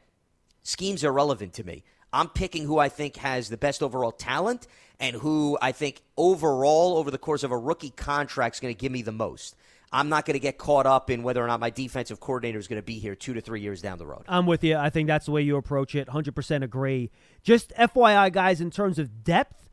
schemes 0.62 1.04
are 1.04 1.12
relevant 1.12 1.54
to 1.54 1.64
me. 1.64 1.84
I'm 2.12 2.28
picking 2.28 2.64
who 2.64 2.78
I 2.78 2.88
think 2.88 3.16
has 3.16 3.48
the 3.48 3.56
best 3.56 3.82
overall 3.82 4.12
talent 4.12 4.66
and 5.00 5.16
who 5.16 5.58
I 5.60 5.72
think 5.72 6.02
overall 6.16 6.98
over 6.98 7.10
the 7.10 7.18
course 7.18 7.42
of 7.42 7.50
a 7.50 7.58
rookie 7.58 7.90
contract 7.90 8.56
is 8.56 8.60
going 8.60 8.74
to 8.74 8.78
give 8.78 8.92
me 8.92 9.02
the 9.02 9.12
most. 9.12 9.56
I'm 9.92 10.08
not 10.08 10.24
going 10.24 10.34
to 10.34 10.40
get 10.40 10.56
caught 10.56 10.86
up 10.86 11.10
in 11.10 11.22
whether 11.22 11.44
or 11.44 11.46
not 11.46 11.60
my 11.60 11.70
defensive 11.70 12.18
coordinator 12.18 12.58
is 12.58 12.66
going 12.66 12.80
to 12.80 12.84
be 12.84 12.98
here 12.98 13.14
two 13.14 13.34
to 13.34 13.40
three 13.40 13.60
years 13.60 13.82
down 13.82 13.98
the 13.98 14.06
road. 14.06 14.24
I'm 14.26 14.46
with 14.46 14.64
you. 14.64 14.76
I 14.76 14.88
think 14.88 15.06
that's 15.06 15.26
the 15.26 15.32
way 15.32 15.42
you 15.42 15.56
approach 15.56 15.94
it. 15.94 16.08
100% 16.08 16.62
agree. 16.62 17.10
Just 17.42 17.72
FYI, 17.78 18.32
guys, 18.32 18.60
in 18.60 18.70
terms 18.70 18.98
of 18.98 19.22
depth, 19.22 19.68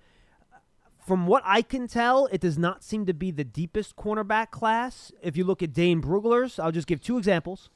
from 1.08 1.26
what 1.26 1.42
I 1.46 1.62
can 1.62 1.88
tell, 1.88 2.28
it 2.28 2.42
does 2.42 2.58
not 2.58 2.84
seem 2.84 3.06
to 3.06 3.14
be 3.14 3.32
the 3.32 3.46
deepest 3.46 3.96
cornerback 3.96 4.52
class. 4.52 5.12
If 5.24 5.38
you 5.38 5.46
look 5.46 5.64
at 5.64 5.74
Dane 5.74 6.02
Brugler's, 6.02 6.60
I'll 6.60 6.72
just 6.72 6.88
give 6.88 7.02
two 7.02 7.18
examples. 7.18 7.70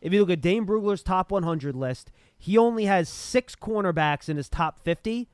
If 0.00 0.12
you 0.12 0.20
look 0.20 0.30
at 0.30 0.40
Dane 0.40 0.64
Brugler's 0.64 1.02
top 1.02 1.32
100 1.32 1.74
list, 1.74 2.12
he 2.38 2.56
only 2.56 2.84
has 2.84 3.08
six 3.08 3.56
cornerbacks 3.56 4.28
in 4.28 4.36
his 4.36 4.48
top 4.48 4.78
50, 4.84 5.28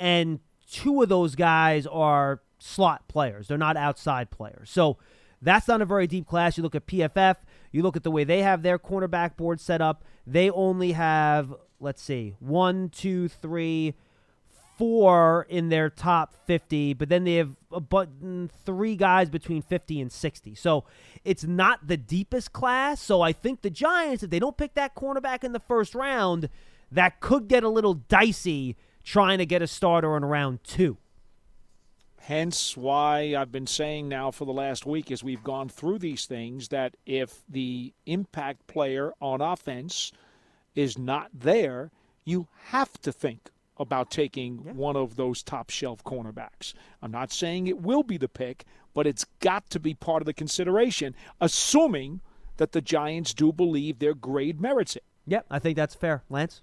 and 0.00 0.40
two 0.70 1.00
of 1.00 1.08
those 1.08 1.36
guys 1.36 1.86
are 1.86 2.40
slot 2.58 3.06
players. 3.06 3.46
They're 3.46 3.56
not 3.56 3.76
outside 3.76 4.30
players. 4.30 4.68
So 4.68 4.98
that's 5.40 5.68
not 5.68 5.80
a 5.80 5.84
very 5.84 6.06
deep 6.06 6.26
class. 6.26 6.56
You 6.56 6.62
look 6.62 6.74
at 6.74 6.86
PFF, 6.86 7.36
you 7.72 7.82
look 7.82 7.96
at 7.96 8.02
the 8.02 8.10
way 8.10 8.24
they 8.24 8.42
have 8.42 8.62
their 8.62 8.78
cornerback 8.78 9.36
board 9.36 9.60
set 9.60 9.80
up. 9.80 10.04
They 10.26 10.50
only 10.50 10.92
have, 10.92 11.54
let's 11.80 12.02
see, 12.02 12.34
one, 12.40 12.88
two, 12.88 13.28
three, 13.28 13.94
four 14.78 15.44
in 15.48 15.68
their 15.68 15.90
top 15.90 16.34
50, 16.46 16.94
but 16.94 17.08
then 17.08 17.24
they 17.24 17.34
have 17.34 17.50
a 17.72 17.80
button 17.80 18.48
three 18.64 18.94
guys 18.94 19.28
between 19.28 19.60
50 19.60 20.00
and 20.00 20.12
60. 20.12 20.54
So 20.54 20.84
it's 21.24 21.44
not 21.44 21.88
the 21.88 21.96
deepest 21.96 22.52
class. 22.52 23.02
So 23.02 23.20
I 23.20 23.32
think 23.32 23.62
the 23.62 23.70
Giants, 23.70 24.22
if 24.22 24.30
they 24.30 24.38
don't 24.38 24.56
pick 24.56 24.74
that 24.74 24.94
cornerback 24.94 25.42
in 25.42 25.52
the 25.52 25.60
first 25.60 25.94
round, 25.94 26.48
that 26.92 27.20
could 27.20 27.48
get 27.48 27.64
a 27.64 27.68
little 27.68 27.94
dicey 27.94 28.76
trying 29.02 29.38
to 29.38 29.46
get 29.46 29.62
a 29.62 29.66
starter 29.66 30.16
in 30.16 30.24
round 30.24 30.62
two. 30.62 30.96
Hence, 32.28 32.76
why 32.76 33.34
I've 33.34 33.50
been 33.50 33.66
saying 33.66 34.06
now 34.06 34.30
for 34.30 34.44
the 34.44 34.52
last 34.52 34.84
week 34.84 35.10
as 35.10 35.24
we've 35.24 35.42
gone 35.42 35.70
through 35.70 36.00
these 36.00 36.26
things 36.26 36.68
that 36.68 36.94
if 37.06 37.40
the 37.48 37.94
impact 38.04 38.66
player 38.66 39.14
on 39.18 39.40
offense 39.40 40.12
is 40.74 40.98
not 40.98 41.30
there, 41.32 41.90
you 42.26 42.46
have 42.66 43.00
to 43.00 43.12
think 43.12 43.48
about 43.78 44.10
taking 44.10 44.60
yeah. 44.62 44.72
one 44.72 44.94
of 44.94 45.16
those 45.16 45.42
top 45.42 45.70
shelf 45.70 46.04
cornerbacks. 46.04 46.74
I'm 47.00 47.12
not 47.12 47.32
saying 47.32 47.66
it 47.66 47.80
will 47.80 48.02
be 48.02 48.18
the 48.18 48.28
pick, 48.28 48.66
but 48.92 49.06
it's 49.06 49.24
got 49.40 49.70
to 49.70 49.80
be 49.80 49.94
part 49.94 50.20
of 50.20 50.26
the 50.26 50.34
consideration, 50.34 51.14
assuming 51.40 52.20
that 52.58 52.72
the 52.72 52.82
Giants 52.82 53.32
do 53.32 53.54
believe 53.54 54.00
their 54.00 54.12
grade 54.12 54.60
merits 54.60 54.96
it. 54.96 55.04
Yep, 55.26 55.46
I 55.50 55.58
think 55.58 55.76
that's 55.76 55.94
fair. 55.94 56.24
Lance? 56.28 56.60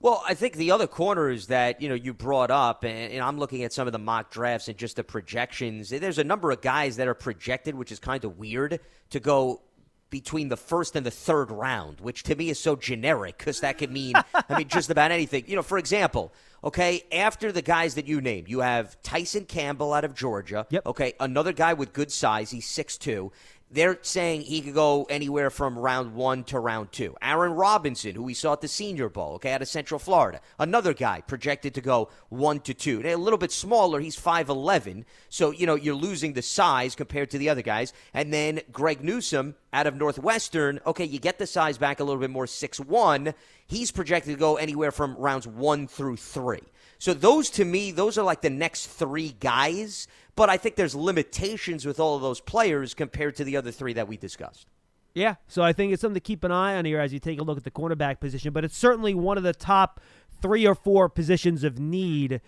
Well, 0.00 0.22
I 0.26 0.34
think 0.34 0.54
the 0.54 0.70
other 0.70 0.86
corners 0.86 1.46
that 1.46 1.80
you 1.80 1.88
know 1.88 1.94
you 1.94 2.12
brought 2.12 2.50
up, 2.50 2.84
and, 2.84 3.12
and, 3.12 3.22
I'm 3.22 3.38
looking 3.38 3.64
at 3.64 3.72
some 3.72 3.86
of 3.86 3.92
the 3.92 3.98
mock 3.98 4.30
drafts 4.30 4.68
and 4.68 4.76
just 4.76 4.96
the 4.96 5.04
projections. 5.04 5.88
There's 5.90 6.18
a 6.18 6.24
number 6.24 6.50
of 6.50 6.60
guys 6.60 6.96
that 6.96 7.08
are 7.08 7.14
projected, 7.14 7.74
which 7.74 7.90
is 7.90 7.98
kind 7.98 8.24
of 8.24 8.38
weird 8.38 8.80
to 9.10 9.20
go 9.20 9.62
between 10.10 10.48
the 10.48 10.56
first 10.56 10.94
and 10.96 11.04
the 11.04 11.10
third 11.10 11.50
round, 11.50 12.00
which 12.00 12.22
to 12.24 12.34
me 12.36 12.48
is 12.48 12.58
so 12.58 12.76
generic 12.76 13.38
because 13.38 13.60
that 13.60 13.78
could 13.78 13.90
mean, 13.90 14.14
I 14.34 14.58
mean, 14.58 14.68
just 14.68 14.90
about 14.90 15.10
anything. 15.10 15.44
You 15.46 15.56
know, 15.56 15.62
for 15.62 15.78
example, 15.78 16.32
okay, 16.62 17.02
after 17.10 17.50
the 17.50 17.62
guys 17.62 17.96
that 17.96 18.06
you 18.06 18.20
named, 18.20 18.48
you 18.48 18.60
have 18.60 19.00
Tyson 19.02 19.46
Campbell 19.46 19.92
out 19.92 20.04
of 20.04 20.14
Georgia. 20.14 20.66
Yep. 20.70 20.86
Okay, 20.86 21.14
another 21.18 21.52
guy 21.52 21.72
with 21.72 21.92
good 21.92 22.12
size. 22.12 22.50
He's 22.50 22.66
six 22.66 22.96
two. 22.96 23.32
They're 23.68 23.98
saying 24.00 24.42
he 24.42 24.60
could 24.60 24.74
go 24.74 25.04
anywhere 25.10 25.50
from 25.50 25.76
round 25.76 26.14
one 26.14 26.44
to 26.44 26.60
round 26.60 26.92
two. 26.92 27.16
Aaron 27.20 27.52
Robinson, 27.52 28.14
who 28.14 28.22
we 28.22 28.32
saw 28.32 28.52
at 28.52 28.60
the 28.60 28.68
Senior 28.68 29.08
Bowl, 29.08 29.34
okay, 29.34 29.52
out 29.52 29.60
of 29.60 29.66
Central 29.66 29.98
Florida, 29.98 30.40
another 30.58 30.94
guy 30.94 31.20
projected 31.20 31.74
to 31.74 31.80
go 31.80 32.08
one 32.28 32.60
to 32.60 32.72
two. 32.72 33.02
a 33.04 33.16
little 33.16 33.38
bit 33.38 33.50
smaller, 33.50 33.98
he's 33.98 34.14
five 34.14 34.48
eleven, 34.48 35.04
so 35.28 35.50
you 35.50 35.66
know 35.66 35.74
you're 35.74 35.96
losing 35.96 36.32
the 36.32 36.42
size 36.42 36.94
compared 36.94 37.28
to 37.30 37.38
the 37.38 37.48
other 37.48 37.62
guys. 37.62 37.92
And 38.14 38.32
then 38.32 38.60
Greg 38.70 39.02
Newsome 39.02 39.56
out 39.72 39.88
of 39.88 39.96
Northwestern, 39.96 40.78
okay, 40.86 41.04
you 41.04 41.18
get 41.18 41.38
the 41.38 41.46
size 41.46 41.76
back 41.76 41.98
a 41.98 42.04
little 42.04 42.20
bit 42.20 42.30
more, 42.30 42.46
six 42.46 42.78
one. 42.78 43.34
He's 43.66 43.90
projected 43.90 44.34
to 44.34 44.38
go 44.38 44.56
anywhere 44.56 44.92
from 44.92 45.16
rounds 45.16 45.48
one 45.48 45.88
through 45.88 46.18
three. 46.18 46.62
So 46.98 47.14
those 47.14 47.50
to 47.50 47.64
me, 47.64 47.90
those 47.90 48.16
are 48.18 48.24
like 48.24 48.42
the 48.42 48.50
next 48.50 48.86
three 48.86 49.36
guys. 49.40 50.08
But 50.34 50.50
I 50.50 50.56
think 50.58 50.76
there's 50.76 50.94
limitations 50.94 51.86
with 51.86 51.98
all 51.98 52.16
of 52.16 52.22
those 52.22 52.40
players 52.40 52.92
compared 52.94 53.36
to 53.36 53.44
the 53.44 53.56
other 53.56 53.70
three 53.70 53.94
that 53.94 54.06
we 54.06 54.16
discussed. 54.16 54.66
Yeah, 55.14 55.36
so 55.48 55.62
I 55.62 55.72
think 55.72 55.94
it's 55.94 56.02
something 56.02 56.14
to 56.14 56.20
keep 56.20 56.44
an 56.44 56.52
eye 56.52 56.76
on 56.76 56.84
here 56.84 57.00
as 57.00 57.10
you 57.10 57.18
take 57.18 57.40
a 57.40 57.42
look 57.42 57.56
at 57.56 57.64
the 57.64 57.70
cornerback 57.70 58.20
position. 58.20 58.52
But 58.52 58.66
it's 58.66 58.76
certainly 58.76 59.14
one 59.14 59.38
of 59.38 59.44
the 59.44 59.54
top 59.54 59.98
three 60.42 60.66
or 60.66 60.74
four 60.74 61.08
positions 61.08 61.64
of 61.64 61.78
need. 61.78 62.42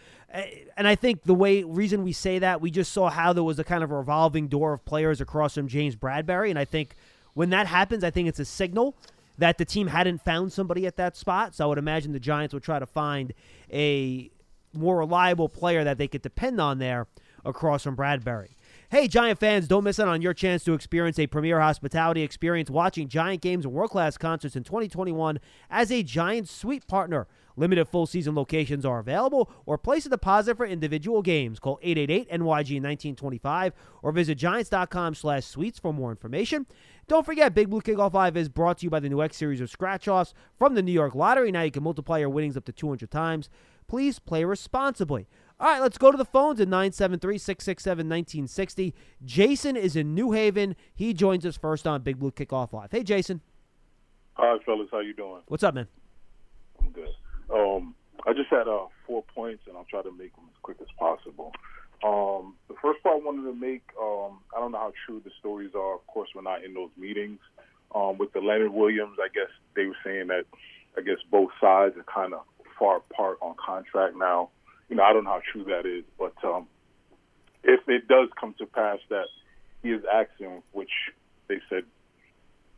And 0.76 0.87
I 0.87 0.94
think 0.94 1.22
the 1.22 1.34
way 1.34 1.62
reason 1.62 2.04
we 2.04 2.12
say 2.12 2.38
that, 2.40 2.61
we 2.61 2.70
just 2.70 2.92
saw 2.92 3.08
how 3.08 3.32
there 3.32 3.42
was 3.42 3.58
a 3.58 3.64
kind 3.64 3.82
of 3.82 3.90
revolving 3.90 4.48
door 4.48 4.74
of 4.74 4.84
players 4.84 5.22
across 5.22 5.54
from 5.54 5.66
James 5.66 5.96
Bradberry. 5.96 6.50
And 6.50 6.58
I 6.58 6.66
think 6.66 6.94
when 7.32 7.48
that 7.50 7.66
happens, 7.66 8.04
I 8.04 8.11
think 8.11 8.28
it's 8.28 8.38
a 8.38 8.44
signal 8.44 8.94
that 9.38 9.56
the 9.56 9.64
team 9.64 9.87
hadn't 9.87 10.22
found 10.22 10.52
somebody 10.52 10.87
at 10.87 10.96
that 10.96 11.16
spot. 11.16 11.54
So 11.54 11.64
I 11.64 11.68
would 11.68 11.78
imagine 11.78 12.12
the 12.12 12.20
Giants 12.20 12.52
would 12.52 12.62
try 12.62 12.78
to 12.78 12.87
find 12.87 13.32
a 13.72 14.30
more 14.72 14.98
reliable 14.98 15.48
player 15.48 15.85
that 15.85 15.98
they 15.98 16.09
could 16.09 16.22
depend 16.22 16.61
on 16.61 16.78
there 16.78 17.07
across 17.44 17.83
from 17.83 17.96
Bradberry. 17.96 18.57
Hey, 18.90 19.07
Giant 19.07 19.38
fans, 19.38 19.68
don't 19.68 19.85
miss 19.85 20.00
out 20.00 20.09
on 20.09 20.22
your 20.22 20.33
chance 20.33 20.64
to 20.64 20.72
experience 20.72 21.18
a 21.18 21.26
premier 21.26 21.61
hospitality 21.61 22.22
experience 22.22 22.70
watching 22.70 23.07
Giant 23.09 23.42
games 23.42 23.66
and 23.66 23.74
world 23.74 23.90
class 23.90 24.16
concerts 24.16 24.57
in 24.57 24.64
2021 24.64 25.38
as 25.70 25.92
a 25.92 26.02
Giant 26.02 26.48
Suite 26.48 26.87
partner. 26.87 27.26
Limited 27.59 27.87
full 27.87 28.07
season 28.07 28.35
locations 28.35 28.87
are 28.87 29.00
available 29.00 29.50
or 29.66 29.76
place 29.76 30.07
a 30.07 30.09
deposit 30.09 30.57
for 30.57 30.64
individual 30.64 31.22
games. 31.22 31.59
Call 31.59 31.78
888 31.83 32.31
NYG 32.31 32.81
1925 32.81 33.72
or 34.02 34.12
visit 34.12 34.37
giants.com 34.37 35.14
slash 35.16 35.44
suites 35.44 35.78
for 35.78 35.92
more 35.92 36.11
information. 36.11 36.66
Don't 37.09 37.26
forget, 37.26 37.54
Big 37.54 37.68
Blue 37.68 37.81
Kickoff 37.81 38.14
Live 38.14 38.37
is 38.37 38.48
brought 38.48 38.78
to 38.78 38.85
you 38.87 38.90
by 38.90 39.00
the 39.00 39.09
new 39.09 39.20
X 39.20 39.37
series 39.37 39.61
of 39.61 39.70
scratch 39.70 40.07
offs 40.07 40.35
from 40.57 40.74
the 40.74 40.83
New 40.83 40.92
York 40.92 41.14
Lottery. 41.14 41.50
Now 41.50 41.62
you 41.62 41.70
can 41.72 41.83
multiply 41.83 42.18
your 42.18 42.28
winnings 42.28 42.57
up 42.57 42.64
to 42.66 42.72
200 42.72 43.11
times. 43.11 43.50
Please 43.88 44.18
play 44.18 44.44
responsibly. 44.44 45.27
All 45.59 45.66
right, 45.66 45.81
let's 45.81 45.98
go 45.98 46.12
to 46.12 46.16
the 46.18 46.24
phones 46.24 46.61
at 46.61 46.68
973 46.68 47.38
667 47.38 48.07
1960. 48.07 48.94
Jason 49.24 49.77
is 49.77 49.96
in 49.96 50.14
New 50.14 50.33
Haven. 50.33 50.77
He 50.94 51.14
joins 51.14 51.44
us 51.46 51.57
first 51.57 51.87
on 51.87 52.03
Big 52.03 52.18
Blue 52.18 52.31
Kickoff 52.31 52.72
Live. 52.72 52.92
Hey, 52.92 53.03
Jason. 53.03 53.40
Hi, 54.35 54.57
fellas. 54.64 54.88
How 54.92 55.01
you 55.01 55.14
doing? 55.14 55.40
What's 55.48 55.64
up, 55.64 55.74
man? 55.74 55.88
I'm 56.81 56.90
good. 56.90 57.09
Um, 57.53 57.94
I 58.27 58.35
just 58.35 58.51
had 58.51 58.68
uh, 58.68 58.87
four 59.07 59.24
points, 59.35 59.64
and 59.66 59.77
I'll 59.77 59.87
try 59.90 60.03
to 60.03 60.12
make 60.12 60.37
them 60.37 60.44
as 60.48 60.57
quick 60.62 60.77
as 60.81 60.88
possible. 60.98 61.53
Um, 62.05 62.55
the 62.68 62.74
first 62.81 63.03
part 63.03 63.20
I 63.20 63.24
wanted 63.24 63.51
to 63.51 63.55
make, 63.55 63.83
um, 64.01 64.38
I 64.55 64.61
don't 64.61 64.70
know 64.70 64.79
how 64.79 64.92
true 65.07 65.20
the 65.24 65.31
stories 65.40 65.70
are. 65.74 65.94
Of 65.94 66.07
course, 66.07 66.29
we're 66.35 66.42
not 66.42 66.62
in 66.62 66.74
those 66.74 66.90
meetings. 66.96 67.40
Um, 67.94 68.18
with 68.18 68.33
the 68.35 68.40
Leonard 68.40 68.72
Williams, 68.72 69.16
I 69.18 69.29
guess 69.35 69.48
they 69.74 69.87
were 69.87 69.96
saying 70.05 70.29
that 70.29 70.44
I 70.96 71.01
guess 71.01 71.16
both 71.31 71.51
sides 71.61 71.96
are 71.96 72.05
kind 72.05 72.35
of 72.35 72.42
far 72.79 72.99
apart 72.99 73.38
on 73.41 73.55
contract 73.57 74.17
now 74.17 74.51
you 74.88 74.97
know, 74.97 75.03
I 75.03 75.12
don't 75.12 75.25
know 75.25 75.31
how 75.31 75.43
true 75.53 75.64
that 75.64 75.87
is, 75.87 76.05
but 76.19 76.35
um, 76.45 76.67
if 77.62 77.81
it 77.88 78.09
does 78.09 78.29
come 78.38 78.55
to 78.59 78.67
pass 78.67 78.99
that 79.11 79.27
he 79.83 79.91
is 79.91 80.03
asking, 80.12 80.62
which 80.73 80.91
they 81.49 81.61
said 81.69 81.85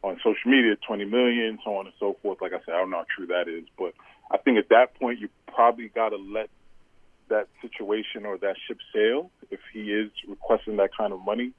on 0.03 0.17
social 0.19 0.51
media, 0.51 0.77
20 0.87 1.05
million, 1.05 1.59
so 1.65 1.77
on 1.77 1.87
and 1.87 1.95
so 2.01 2.17
forth. 2.23 2.41
Like 2.41 2.53
I 2.53 2.59
said, 2.65 2.75
I 2.75 2.79
don't 2.79 2.91
know 2.91 2.99
how 2.99 3.07
true 3.15 3.27
that 3.29 3.49
is, 3.49 3.65
but 3.79 3.95
I 4.31 4.39
think 4.39 4.59
at 4.59 4.69
that 4.71 4.95
point 4.99 5.21
you 5.21 5.29
probably 5.47 5.89
got 5.89 6.11
to 6.11 6.17
let 6.17 6.51
that 7.29 7.49
situation 7.63 8.27
or 8.27 8.39
that 8.39 8.57
ship 8.67 8.79
sail 8.93 9.31
if 9.51 9.61
he 9.73 9.93
is 9.93 10.11
requesting 10.27 10.77
that 10.79 10.91
kind 10.97 11.13
of 11.13 11.25
money. 11.25 11.53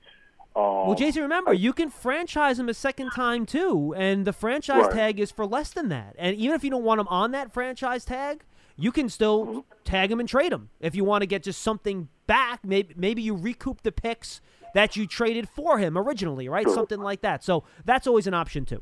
Um, 0.55 0.87
well, 0.87 0.95
Jason, 0.95 1.23
remember, 1.23 1.51
I, 1.51 1.53
you 1.53 1.71
can 1.73 1.89
franchise 1.89 2.59
him 2.59 2.67
a 2.67 2.73
second 2.73 3.11
time 3.11 3.45
too, 3.45 3.93
and 3.97 4.25
the 4.25 4.33
franchise 4.33 4.85
right. 4.85 4.91
tag 4.91 5.19
is 5.19 5.31
for 5.31 5.45
less 5.45 5.71
than 5.71 5.89
that. 5.89 6.15
And 6.17 6.35
even 6.35 6.55
if 6.55 6.63
you 6.63 6.69
don't 6.69 6.83
want 6.83 6.99
him 6.99 7.07
on 7.07 7.31
that 7.31 7.53
franchise 7.53 8.03
tag, 8.03 8.43
you 8.75 8.91
can 8.91 9.09
still 9.09 9.45
mm-hmm. 9.45 9.59
tag 9.83 10.11
him 10.11 10.19
and 10.19 10.27
trade 10.27 10.51
him 10.51 10.69
if 10.79 10.95
you 10.95 11.03
want 11.03 11.21
to 11.21 11.25
get 11.25 11.43
just 11.43 11.61
something 11.61 12.09
back. 12.27 12.65
Maybe 12.65 12.93
maybe 12.97 13.21
you 13.21 13.35
recoup 13.35 13.83
the 13.83 13.91
picks 13.91 14.41
that 14.73 14.95
you 14.95 15.07
traded 15.07 15.47
for 15.49 15.77
him 15.77 15.97
originally, 15.97 16.49
right? 16.49 16.65
Sure. 16.65 16.73
Something 16.73 16.99
like 16.99 17.21
that. 17.21 17.43
So 17.43 17.63
that's 17.85 18.07
always 18.07 18.27
an 18.27 18.33
option 18.33 18.65
too. 18.65 18.81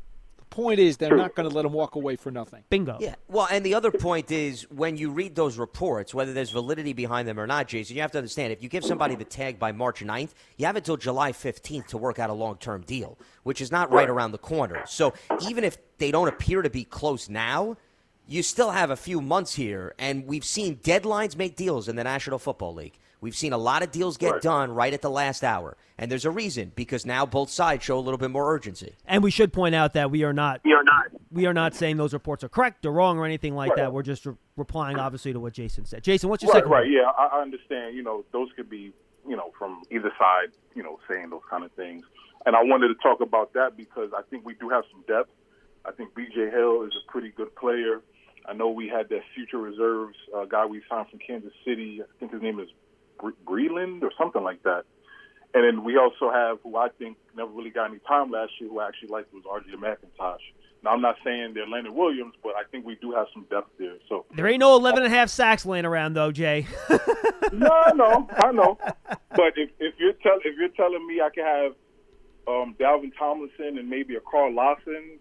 The 0.50 0.56
point 0.56 0.80
is 0.80 0.96
they're 0.96 1.16
not 1.16 1.36
going 1.36 1.48
to 1.48 1.54
let 1.54 1.64
him 1.64 1.72
walk 1.72 1.94
away 1.94 2.16
for 2.16 2.32
nothing. 2.32 2.64
Bingo. 2.70 2.98
Yeah. 3.00 3.14
Well, 3.28 3.46
and 3.50 3.64
the 3.64 3.74
other 3.74 3.92
point 3.92 4.32
is 4.32 4.68
when 4.68 4.96
you 4.96 5.10
read 5.10 5.36
those 5.36 5.58
reports, 5.58 6.12
whether 6.12 6.32
there's 6.32 6.50
validity 6.50 6.92
behind 6.92 7.28
them 7.28 7.38
or 7.38 7.46
not, 7.46 7.68
Jason, 7.68 7.94
you 7.94 8.02
have 8.02 8.10
to 8.12 8.18
understand 8.18 8.52
if 8.52 8.60
you 8.60 8.68
give 8.68 8.84
somebody 8.84 9.14
the 9.14 9.24
tag 9.24 9.60
by 9.60 9.70
March 9.70 10.00
9th, 10.00 10.30
you 10.56 10.66
have 10.66 10.74
until 10.74 10.96
July 10.96 11.30
15th 11.30 11.86
to 11.86 11.98
work 11.98 12.18
out 12.18 12.30
a 12.30 12.32
long-term 12.32 12.82
deal, 12.82 13.16
which 13.44 13.60
is 13.60 13.70
not 13.70 13.92
right 13.92 14.10
around 14.10 14.32
the 14.32 14.38
corner. 14.38 14.82
So 14.86 15.14
even 15.40 15.62
if 15.62 15.78
they 15.98 16.10
don't 16.10 16.28
appear 16.28 16.62
to 16.62 16.70
be 16.70 16.82
close 16.82 17.28
now, 17.28 17.76
you 18.26 18.42
still 18.42 18.72
have 18.72 18.90
a 18.90 18.96
few 18.96 19.20
months 19.20 19.54
here, 19.54 19.94
and 20.00 20.26
we've 20.26 20.44
seen 20.44 20.76
deadlines 20.78 21.36
make 21.36 21.54
deals 21.54 21.88
in 21.88 21.94
the 21.94 22.04
National 22.04 22.40
Football 22.40 22.74
League. 22.74 22.98
We've 23.20 23.36
seen 23.36 23.52
a 23.52 23.58
lot 23.58 23.82
of 23.82 23.90
deals 23.90 24.16
get 24.16 24.32
right. 24.32 24.42
done 24.42 24.72
right 24.72 24.92
at 24.94 25.02
the 25.02 25.10
last 25.10 25.44
hour, 25.44 25.76
and 25.98 26.10
there's 26.10 26.24
a 26.24 26.30
reason 26.30 26.72
because 26.74 27.04
now 27.04 27.26
both 27.26 27.50
sides 27.50 27.84
show 27.84 27.98
a 27.98 28.00
little 28.00 28.16
bit 28.16 28.30
more 28.30 28.54
urgency. 28.54 28.94
And 29.04 29.22
we 29.22 29.30
should 29.30 29.52
point 29.52 29.74
out 29.74 29.92
that 29.92 30.10
we 30.10 30.24
are 30.24 30.32
not 30.32 30.62
we 30.64 30.72
are 30.72 30.82
not 30.82 31.06
we 31.30 31.46
are 31.46 31.52
not 31.52 31.74
saying 31.74 31.98
those 31.98 32.14
reports 32.14 32.42
are 32.44 32.48
correct 32.48 32.86
or 32.86 32.92
wrong 32.92 33.18
or 33.18 33.26
anything 33.26 33.54
like 33.54 33.70
right. 33.70 33.76
that. 33.76 33.92
We're 33.92 34.02
just 34.02 34.24
re- 34.24 34.34
replying 34.56 34.98
obviously 34.98 35.32
to 35.34 35.40
what 35.40 35.52
Jason 35.52 35.84
said. 35.84 36.02
Jason, 36.02 36.30
what's 36.30 36.42
your 36.42 36.52
right, 36.52 36.58
second? 36.58 36.70
Right, 36.70 36.90
yeah, 36.90 37.10
I, 37.18 37.38
I 37.38 37.42
understand. 37.42 37.94
You 37.94 38.02
know, 38.02 38.24
those 38.32 38.48
could 38.56 38.70
be 38.70 38.92
you 39.28 39.36
know 39.36 39.52
from 39.58 39.82
either 39.90 40.10
side, 40.18 40.52
you 40.74 40.82
know, 40.82 40.98
saying 41.08 41.30
those 41.30 41.42
kind 41.50 41.64
of 41.64 41.72
things. 41.72 42.04
And 42.46 42.56
I 42.56 42.62
wanted 42.62 42.88
to 42.88 42.94
talk 42.94 43.20
about 43.20 43.52
that 43.52 43.76
because 43.76 44.10
I 44.16 44.22
think 44.22 44.46
we 44.46 44.54
do 44.54 44.70
have 44.70 44.84
some 44.90 45.04
depth. 45.06 45.30
I 45.84 45.92
think 45.92 46.14
B.J. 46.14 46.50
Hill 46.50 46.84
is 46.84 46.92
a 47.06 47.10
pretty 47.10 47.30
good 47.30 47.54
player. 47.54 48.00
I 48.46 48.54
know 48.54 48.70
we 48.70 48.88
had 48.88 49.08
that 49.10 49.20
future 49.34 49.58
reserves 49.58 50.16
uh, 50.34 50.46
guy 50.46 50.64
we 50.64 50.80
signed 50.88 51.08
from 51.10 51.18
Kansas 51.18 51.52
City. 51.66 52.00
I 52.02 52.06
think 52.18 52.32
his 52.32 52.40
name 52.40 52.58
is 52.58 52.68
Breeland 53.46 54.02
or 54.02 54.10
something 54.18 54.42
like 54.42 54.62
that. 54.64 54.84
And 55.52 55.64
then 55.64 55.84
we 55.84 55.96
also 55.96 56.30
have 56.30 56.58
who 56.62 56.76
I 56.76 56.88
think 56.98 57.16
never 57.36 57.50
really 57.50 57.70
got 57.70 57.90
any 57.90 57.98
time 58.06 58.30
last 58.30 58.52
year, 58.60 58.70
who 58.70 58.78
I 58.78 58.88
actually 58.88 59.08
liked 59.08 59.32
was 59.34 59.42
RJ 59.44 59.74
McIntosh. 59.80 60.38
Now 60.82 60.90
I'm 60.90 61.00
not 61.00 61.16
saying 61.24 61.52
they're 61.54 61.66
Leonard 61.66 61.92
Williams, 61.92 62.34
but 62.42 62.54
I 62.56 62.62
think 62.70 62.86
we 62.86 62.94
do 62.96 63.12
have 63.12 63.26
some 63.34 63.46
depth 63.50 63.70
there. 63.78 63.96
So 64.08 64.24
there 64.34 64.46
ain't 64.46 64.60
no 64.60 64.76
11 64.76 65.02
and 65.02 65.12
a 65.12 65.16
half 65.16 65.28
sacks 65.28 65.66
laying 65.66 65.84
around 65.84 66.14
though, 66.14 66.32
Jay. 66.32 66.66
no, 67.52 67.82
no, 67.94 68.28
I 68.38 68.52
know. 68.52 68.78
But 69.34 69.54
if, 69.56 69.70
if 69.78 69.94
you're 69.98 70.12
tell, 70.14 70.38
if 70.44 70.56
you're 70.56 70.68
telling 70.68 71.06
me 71.06 71.20
I 71.20 71.30
can 71.34 71.44
have 71.44 71.72
um, 72.48 72.74
Dalvin 72.78 73.12
Tomlinson 73.18 73.78
and 73.78 73.90
maybe 73.90 74.14
a 74.14 74.20
Carl 74.20 74.54
Lawson 74.54 75.18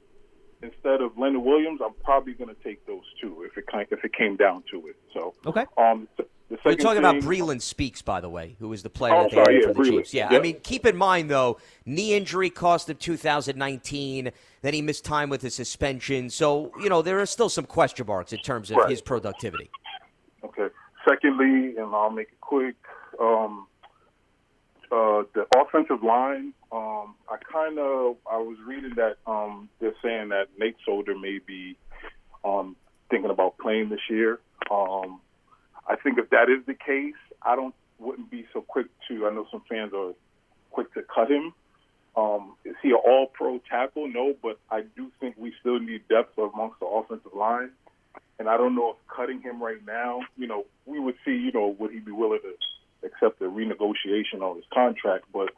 instead 0.62 1.02
of 1.02 1.18
Leonard 1.18 1.44
Williams, 1.44 1.82
I'm 1.84 1.94
probably 2.04 2.34
going 2.34 2.54
to 2.54 2.64
take 2.64 2.86
those 2.86 3.04
two 3.20 3.44
if 3.44 3.58
it 3.58 3.66
if 3.92 4.04
it 4.04 4.14
came 4.14 4.36
down 4.38 4.64
to 4.72 4.88
it. 4.88 4.96
So 5.14 5.34
okay. 5.46 5.66
Um, 5.78 6.08
we're 6.50 6.76
talking 6.76 6.84
thing, 6.86 6.98
about 6.98 7.16
Breeland 7.16 7.62
Speaks, 7.62 8.02
by 8.02 8.22
the 8.22 8.30
way, 8.30 8.56
who 8.60 8.74
is 8.74 8.82
the 8.82 8.90
player 8.90 9.14
oh, 9.14 9.24
that 9.24 9.32
they 9.32 9.36
sorry, 9.36 9.56
yeah, 9.56 9.68
for 9.68 9.74
the 9.74 9.80
Breeland. 9.80 9.98
Chiefs. 9.98 10.14
Yeah. 10.14 10.30
I 10.32 10.40
mean, 10.40 10.60
keep 10.64 10.86
in 10.86 10.98
mind 10.98 11.30
though, 11.30 11.60
knee 11.86 12.14
injury 12.14 12.50
cost 12.50 12.90
him 12.90 12.98
2019. 12.98 14.32
Then 14.62 14.74
he 14.74 14.82
missed 14.82 15.06
time 15.06 15.30
with 15.30 15.42
his 15.42 15.54
suspension. 15.54 16.30
So 16.30 16.72
you 16.82 16.90
know 16.90 17.02
there 17.02 17.20
are 17.20 17.26
still 17.26 17.50
some 17.50 17.66
question 17.66 18.08
marks 18.08 18.34
in 18.34 18.40
terms 18.40 18.72
of 18.72 18.78
right. 18.78 18.90
his 18.90 19.02
productivity. 19.02 19.70
Okay. 20.44 20.68
Secondly, 21.08 21.78
and 21.78 21.96
I'll 21.96 22.10
make 22.10 22.30
it 22.30 22.42
quick. 22.42 22.76
Um, 23.20 23.68
uh, 24.92 25.24
the 25.36 25.46
offensive 25.56 26.04
line, 26.04 26.54
um, 26.72 27.16
I 27.30 27.38
kind 27.52 27.78
of 27.78 28.18
I 28.30 28.38
was 28.38 28.58
reading 28.66 28.96
that 28.96 29.18
um, 29.28 29.70
they're 29.80 29.94
saying 30.04 30.30
that 30.30 30.48
Nate 30.58 30.78
Solder 30.84 31.18
may 31.18 31.40
be 31.46 31.78
um, 32.44 32.76
thinking 33.10 33.30
about 33.30 33.58
playing 33.60 33.90
this 33.90 34.02
year. 34.10 34.40
Um, 34.72 35.22
I 35.90 35.96
think 35.96 36.20
if 36.20 36.30
that 36.30 36.50
is 36.50 36.66
the 36.66 36.76
case, 36.76 37.20
I 37.42 37.56
don't 37.56 37.74
wouldn't 37.98 38.32
be 38.32 38.46
so 38.54 38.62
quick 38.62 38.88
to. 39.08 39.28
I 39.28 39.34
know 39.34 39.46
some 39.52 39.64
fans 39.68 39.92
are 39.94 40.14
quick 40.72 40.94
to 40.94 41.02
cut 41.04 41.30
him. 41.30 41.54
Um, 42.16 42.56
is 42.66 42.76
he 42.82 42.90
an 42.90 43.00
all-pro 43.06 43.60
tackle? 43.70 44.08
No, 44.08 44.34
but 44.42 44.60
I 44.72 44.82
do 44.96 45.12
think 45.20 45.36
we 45.38 45.54
still 45.60 45.80
need 45.80 46.08
depth 46.08 46.38
amongst 46.38 46.80
the 46.80 46.86
offensive 46.86 47.34
line. 47.34 47.72
And 48.40 48.48
I 48.48 48.58
don't 48.58 48.76
know 48.76 48.92
if 48.92 48.96
cutting 49.14 49.42
him 49.42 49.62
right 49.62 49.86
now, 49.86 50.22
you 50.38 50.48
know, 50.48 50.66
we 50.86 51.00
would 51.00 51.16
see, 51.26 51.32
you 51.32 51.52
know, 51.52 51.76
would 51.78 51.92
he 51.92 52.00
be 52.00 52.12
willing 52.12 52.40
to 52.42 53.08
accept 53.08 53.42
a 53.42 53.46
renegotiation 53.46 54.42
on 54.42 54.56
his 54.56 54.66
contract. 54.74 55.26
But 55.34 55.50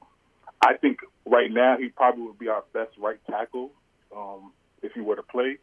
I 0.61 0.77
think 0.77 0.99
right 1.25 1.51
now 1.51 1.77
he 1.77 1.89
probably 1.89 2.23
would 2.23 2.39
be 2.39 2.47
our 2.47 2.63
best 2.73 2.91
right 2.99 3.19
tackle 3.29 3.71
um, 4.15 4.51
if 4.81 4.93
he 4.93 5.01
were 5.01 5.15
to 5.15 5.23
play. 5.23 5.57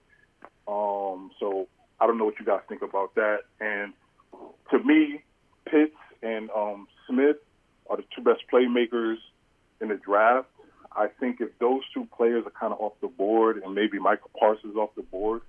Um, 0.66 1.30
so 1.40 1.66
I 2.00 2.06
don't 2.06 2.18
know 2.18 2.24
what 2.24 2.38
you 2.38 2.46
guys 2.46 2.60
think 2.68 2.82
about 2.82 3.14
that. 3.16 3.40
And 3.60 3.92
to 4.70 4.78
me, 4.84 5.22
Pitts 5.64 5.94
and 6.22 6.50
um, 6.50 6.88
Smith 7.08 7.36
are 7.88 7.96
the 7.96 8.04
two 8.14 8.22
best 8.22 8.40
playmakers 8.52 9.16
in 9.80 9.88
the 9.88 9.96
draft. 9.96 10.48
I 10.92 11.08
think 11.20 11.40
if 11.40 11.50
those 11.58 11.82
two 11.94 12.08
players 12.16 12.44
are 12.46 12.50
kind 12.50 12.72
of 12.72 12.80
off 12.80 12.94
the 13.00 13.08
board, 13.08 13.62
and 13.62 13.74
maybe 13.74 13.98
Michael 13.98 14.30
Parsons 14.38 14.76
off 14.76 14.90
the 14.96 15.02
board, 15.02 15.42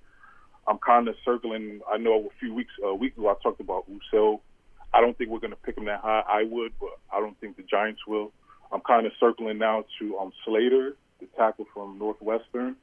I'm 0.67 0.77
kind 0.77 1.07
of 1.07 1.15
circling. 1.25 1.81
I 1.91 1.97
know 1.97 2.27
a 2.27 2.39
few 2.39 2.53
weeks, 2.53 2.71
a 2.83 2.93
week 2.93 3.17
ago, 3.17 3.29
I 3.29 3.33
talked 3.41 3.59
about 3.59 3.85
Sewell 4.11 4.41
I 4.93 5.01
don't 5.01 5.17
think 5.17 5.29
we're 5.29 5.39
going 5.39 5.51
to 5.51 5.57
pick 5.57 5.77
him 5.77 5.85
that 5.85 6.01
high. 6.01 6.23
I 6.27 6.43
would, 6.43 6.73
but 6.79 6.97
I 7.13 7.19
don't 7.19 7.39
think 7.39 7.57
the 7.57 7.63
Giants 7.63 8.01
will. 8.07 8.31
I'm 8.71 8.81
kind 8.81 9.05
of 9.05 9.11
circling 9.19 9.57
now 9.57 9.85
to 9.99 10.17
um, 10.17 10.31
Slater, 10.45 10.95
the 11.19 11.27
tackle 11.37 11.65
from 11.73 11.97
Northwestern. 11.99 12.75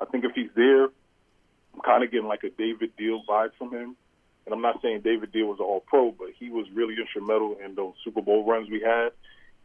I 0.00 0.04
think 0.06 0.24
if 0.24 0.32
he's 0.34 0.50
there, 0.56 0.84
I'm 0.84 1.80
kind 1.84 2.02
of 2.02 2.10
getting 2.10 2.26
like 2.26 2.42
a 2.44 2.50
David 2.50 2.92
Diehl 2.98 3.24
vibe 3.28 3.50
from 3.58 3.72
him. 3.72 3.96
And 4.44 4.54
I'm 4.54 4.62
not 4.62 4.82
saying 4.82 5.02
David 5.02 5.32
Diehl 5.32 5.46
was 5.46 5.60
all 5.60 5.80
pro, 5.86 6.10
but 6.10 6.28
he 6.38 6.50
was 6.50 6.66
really 6.74 6.96
instrumental 6.98 7.56
in 7.64 7.74
those 7.74 7.94
Super 8.04 8.22
Bowl 8.22 8.44
runs 8.44 8.68
we 8.68 8.80
had, 8.80 9.10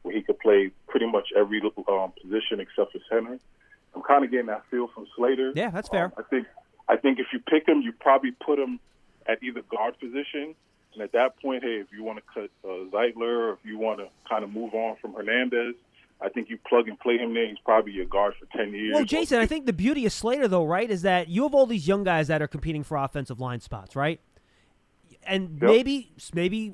where 0.03 0.15
he 0.15 0.21
could 0.21 0.39
play 0.39 0.71
pretty 0.87 1.07
much 1.07 1.29
every 1.35 1.61
um, 1.89 2.13
position 2.21 2.59
except 2.59 2.91
for 2.91 2.99
center. 3.09 3.39
I'm 3.95 4.03
kind 4.03 4.23
of 4.23 4.29
getting 4.29 4.47
that 4.47 4.63
feel 4.69 4.87
from 4.93 5.07
Slater. 5.15 5.51
Yeah, 5.55 5.71
that's 5.71 5.89
fair. 5.89 6.05
Um, 6.05 6.11
I 6.17 6.21
think 6.23 6.47
I 6.87 6.95
think 6.97 7.19
if 7.19 7.27
you 7.33 7.39
pick 7.39 7.67
him, 7.67 7.81
you 7.81 7.91
probably 7.91 8.31
put 8.31 8.59
him 8.59 8.79
at 9.27 9.41
either 9.41 9.61
guard 9.63 9.99
position 9.99 10.55
and 10.97 11.03
at 11.03 11.11
that 11.11 11.39
point, 11.39 11.63
hey, 11.63 11.75
if 11.75 11.87
you 11.91 12.03
want 12.03 12.17
to 12.17 12.23
cut 12.33 12.49
uh, 12.63 12.89
Zeitler 12.89 13.21
or 13.21 13.53
if 13.53 13.59
you 13.63 13.77
want 13.77 13.99
to 13.99 14.07
kind 14.27 14.43
of 14.43 14.51
move 14.51 14.73
on 14.73 14.95
from 14.99 15.13
Hernandez, 15.13 15.75
I 16.19 16.29
think 16.29 16.49
you 16.49 16.57
plug 16.67 16.87
and 16.87 16.99
play 16.99 17.17
him 17.17 17.35
there. 17.35 17.47
He's 17.47 17.59
probably 17.63 17.91
your 17.91 18.05
guard 18.05 18.33
for 18.39 18.47
10 18.57 18.73
years. 18.73 18.95
Well, 18.95 19.05
Jason, 19.05 19.39
I 19.39 19.45
think 19.45 19.67
the 19.67 19.73
beauty 19.73 20.07
of 20.07 20.11
Slater, 20.11 20.47
though, 20.47 20.65
right, 20.65 20.89
is 20.89 21.03
that 21.03 21.27
you 21.27 21.43
have 21.43 21.53
all 21.53 21.67
these 21.67 21.87
young 21.87 22.03
guys 22.03 22.29
that 22.29 22.41
are 22.41 22.47
competing 22.47 22.83
for 22.83 22.97
offensive 22.97 23.39
line 23.39 23.59
spots, 23.59 23.95
right? 23.95 24.19
And 25.27 25.59
yep. 25.61 25.69
maybe 25.69 26.11
maybe 26.33 26.73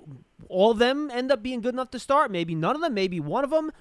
all 0.50 0.72
of 0.72 0.80
them 0.80 1.10
end 1.12 1.32
up 1.32 1.42
being 1.42 1.62
good 1.62 1.74
enough 1.74 1.92
to 1.92 2.00
start. 2.00 2.32
Maybe 2.32 2.56
none 2.56 2.76
of 2.76 2.82
them. 2.82 2.94
Maybe 2.94 3.20
one 3.20 3.44
of 3.44 3.50
them. 3.50 3.72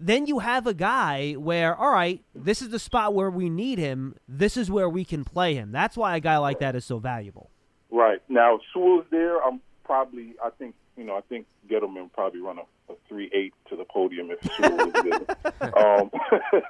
then 0.00 0.26
you 0.26 0.38
have 0.38 0.66
a 0.66 0.74
guy 0.74 1.32
where, 1.32 1.74
all 1.74 1.90
right, 1.90 2.22
this 2.34 2.62
is 2.62 2.68
the 2.68 2.78
spot 2.78 3.14
where 3.14 3.30
we 3.30 3.50
need 3.50 3.78
him. 3.78 4.14
This 4.28 4.56
is 4.56 4.70
where 4.70 4.88
we 4.88 5.04
can 5.04 5.24
play 5.24 5.54
him. 5.54 5.72
That's 5.72 5.96
why 5.96 6.16
a 6.16 6.20
guy 6.20 6.36
like 6.38 6.60
that 6.60 6.76
is 6.76 6.84
so 6.84 6.98
valuable. 6.98 7.50
Right 7.90 8.20
now, 8.28 8.56
if 8.56 8.60
Sewell's 8.72 9.06
there. 9.10 9.42
I'm 9.42 9.60
probably. 9.84 10.34
I 10.44 10.50
think 10.50 10.74
you 10.96 11.04
know. 11.04 11.16
I 11.16 11.22
think 11.22 11.46
Gettleman 11.70 12.12
probably 12.12 12.40
run 12.40 12.58
a, 12.58 12.92
a 12.92 12.96
three 13.08 13.30
eight 13.32 13.54
to 13.70 13.76
the 13.76 13.84
podium 13.84 14.30
if 14.30 14.40
Sewell 14.56 14.76
was 14.76 14.92
there. 14.92 15.74
um, 15.78 16.10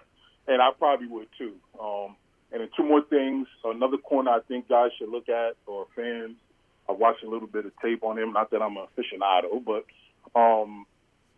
and 0.48 0.62
I 0.62 0.70
probably 0.78 1.08
would 1.08 1.28
too. 1.36 1.54
Um, 1.80 2.16
and 2.50 2.62
then 2.62 2.68
two 2.76 2.84
more 2.84 3.02
things. 3.02 3.46
Another 3.64 3.98
corner 3.98 4.30
I 4.30 4.40
think 4.46 4.68
guys 4.68 4.90
should 4.98 5.10
look 5.10 5.28
at, 5.28 5.56
or 5.66 5.86
fans. 5.94 6.36
I 6.88 6.92
watched 6.92 7.22
a 7.22 7.28
little 7.28 7.48
bit 7.48 7.66
of 7.66 7.72
tape 7.80 8.02
on 8.02 8.18
him. 8.18 8.32
Not 8.32 8.50
that 8.50 8.62
I'm 8.62 8.76
an 8.76 8.86
aficionado, 8.86 9.62
but 9.64 9.84
um, 10.38 10.86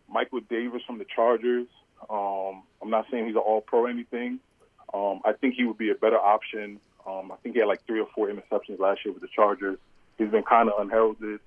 Michael 0.09 0.41
Davis 0.41 0.81
from 0.85 0.97
the 0.97 1.05
Chargers. 1.05 1.67
Um, 2.09 2.63
I'm 2.81 2.89
not 2.89 3.05
saying 3.11 3.27
he's 3.27 3.35
an 3.35 3.41
All 3.41 3.61
Pro 3.61 3.85
or 3.85 3.89
anything. 3.89 4.39
Um, 4.93 5.21
I 5.23 5.33
think 5.33 5.55
he 5.55 5.63
would 5.63 5.77
be 5.77 5.91
a 5.91 5.95
better 5.95 6.17
option. 6.17 6.79
Um, 7.05 7.31
I 7.31 7.35
think 7.37 7.55
he 7.55 7.59
had 7.59 7.67
like 7.67 7.85
three 7.85 7.99
or 7.99 8.07
four 8.13 8.27
interceptions 8.27 8.79
last 8.79 9.01
year 9.05 9.13
with 9.13 9.21
the 9.21 9.29
Chargers. 9.33 9.77
He's 10.17 10.29
been 10.29 10.43
kind 10.43 10.69
of 10.69 10.79
unheralded. 10.79 11.39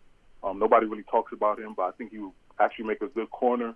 Um, 0.42 0.59
nobody 0.59 0.86
really 0.86 1.05
talks 1.05 1.32
about 1.32 1.59
him, 1.59 1.74
but 1.76 1.82
I 1.82 1.90
think 1.92 2.12
he 2.12 2.18
would 2.18 2.32
actually 2.61 2.86
make 2.86 3.02
a 3.02 3.07
good 3.07 3.30
corner. 3.30 3.74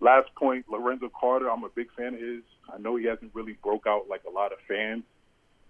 Last 0.00 0.34
point, 0.34 0.66
Lorenzo 0.70 1.10
Carter. 1.18 1.50
I'm 1.50 1.64
a 1.64 1.68
big 1.68 1.88
fan 1.96 2.14
of 2.14 2.20
his. 2.20 2.42
I 2.72 2.78
know 2.78 2.96
he 2.96 3.06
hasn't 3.06 3.34
really 3.34 3.56
broke 3.62 3.86
out 3.86 4.08
like 4.08 4.22
a 4.26 4.30
lot 4.30 4.52
of 4.52 4.58
fans 4.68 5.04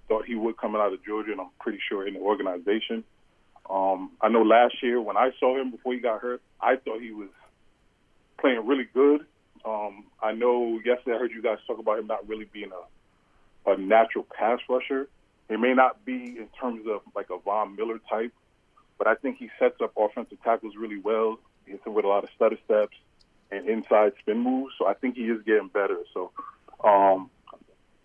thought 0.08 0.24
he 0.24 0.34
would 0.34 0.56
coming 0.56 0.80
out 0.80 0.92
of 0.92 1.04
Georgia, 1.04 1.32
and 1.32 1.40
I'm 1.40 1.50
pretty 1.60 1.80
sure 1.88 2.06
in 2.06 2.14
the 2.14 2.20
organization. 2.20 3.04
Um, 3.68 4.12
I 4.20 4.28
know 4.28 4.42
last 4.42 4.82
year 4.82 5.00
when 5.00 5.16
I 5.16 5.30
saw 5.38 5.58
him 5.60 5.70
before 5.70 5.94
he 5.94 6.00
got 6.00 6.20
hurt, 6.20 6.40
I 6.60 6.76
thought 6.76 7.00
he 7.00 7.12
was 7.12 7.28
playing 8.38 8.66
really 8.66 8.88
good. 8.92 9.26
Um, 9.64 10.04
I 10.22 10.32
know 10.32 10.80
yesterday 10.84 11.16
I 11.16 11.18
heard 11.18 11.32
you 11.32 11.42
guys 11.42 11.58
talk 11.66 11.78
about 11.78 11.98
him 11.98 12.06
not 12.06 12.28
really 12.28 12.46
being 12.52 12.70
a, 12.72 13.70
a 13.70 13.76
natural 13.76 14.24
pass 14.24 14.60
rusher. 14.68 15.08
He 15.48 15.56
may 15.56 15.74
not 15.74 16.04
be 16.04 16.14
in 16.14 16.48
terms 16.60 16.86
of 16.88 17.00
like 17.14 17.30
a 17.30 17.38
Von 17.38 17.76
Miller 17.76 18.00
type, 18.08 18.32
but 18.98 19.06
I 19.06 19.14
think 19.14 19.38
he 19.38 19.50
sets 19.58 19.80
up 19.80 19.92
offensive 19.96 20.42
tackles 20.42 20.74
really 20.76 20.98
well. 20.98 21.38
He 21.64 21.72
hits 21.72 21.84
them 21.84 21.94
with 21.94 22.04
a 22.04 22.08
lot 22.08 22.24
of 22.24 22.30
stutter 22.34 22.58
steps 22.64 22.96
and 23.50 23.68
inside 23.68 24.12
spin 24.20 24.38
moves. 24.38 24.74
So 24.78 24.86
I 24.86 24.94
think 24.94 25.16
he 25.16 25.24
is 25.24 25.42
getting 25.42 25.68
better. 25.68 25.98
So 26.14 26.30
um, 26.84 27.30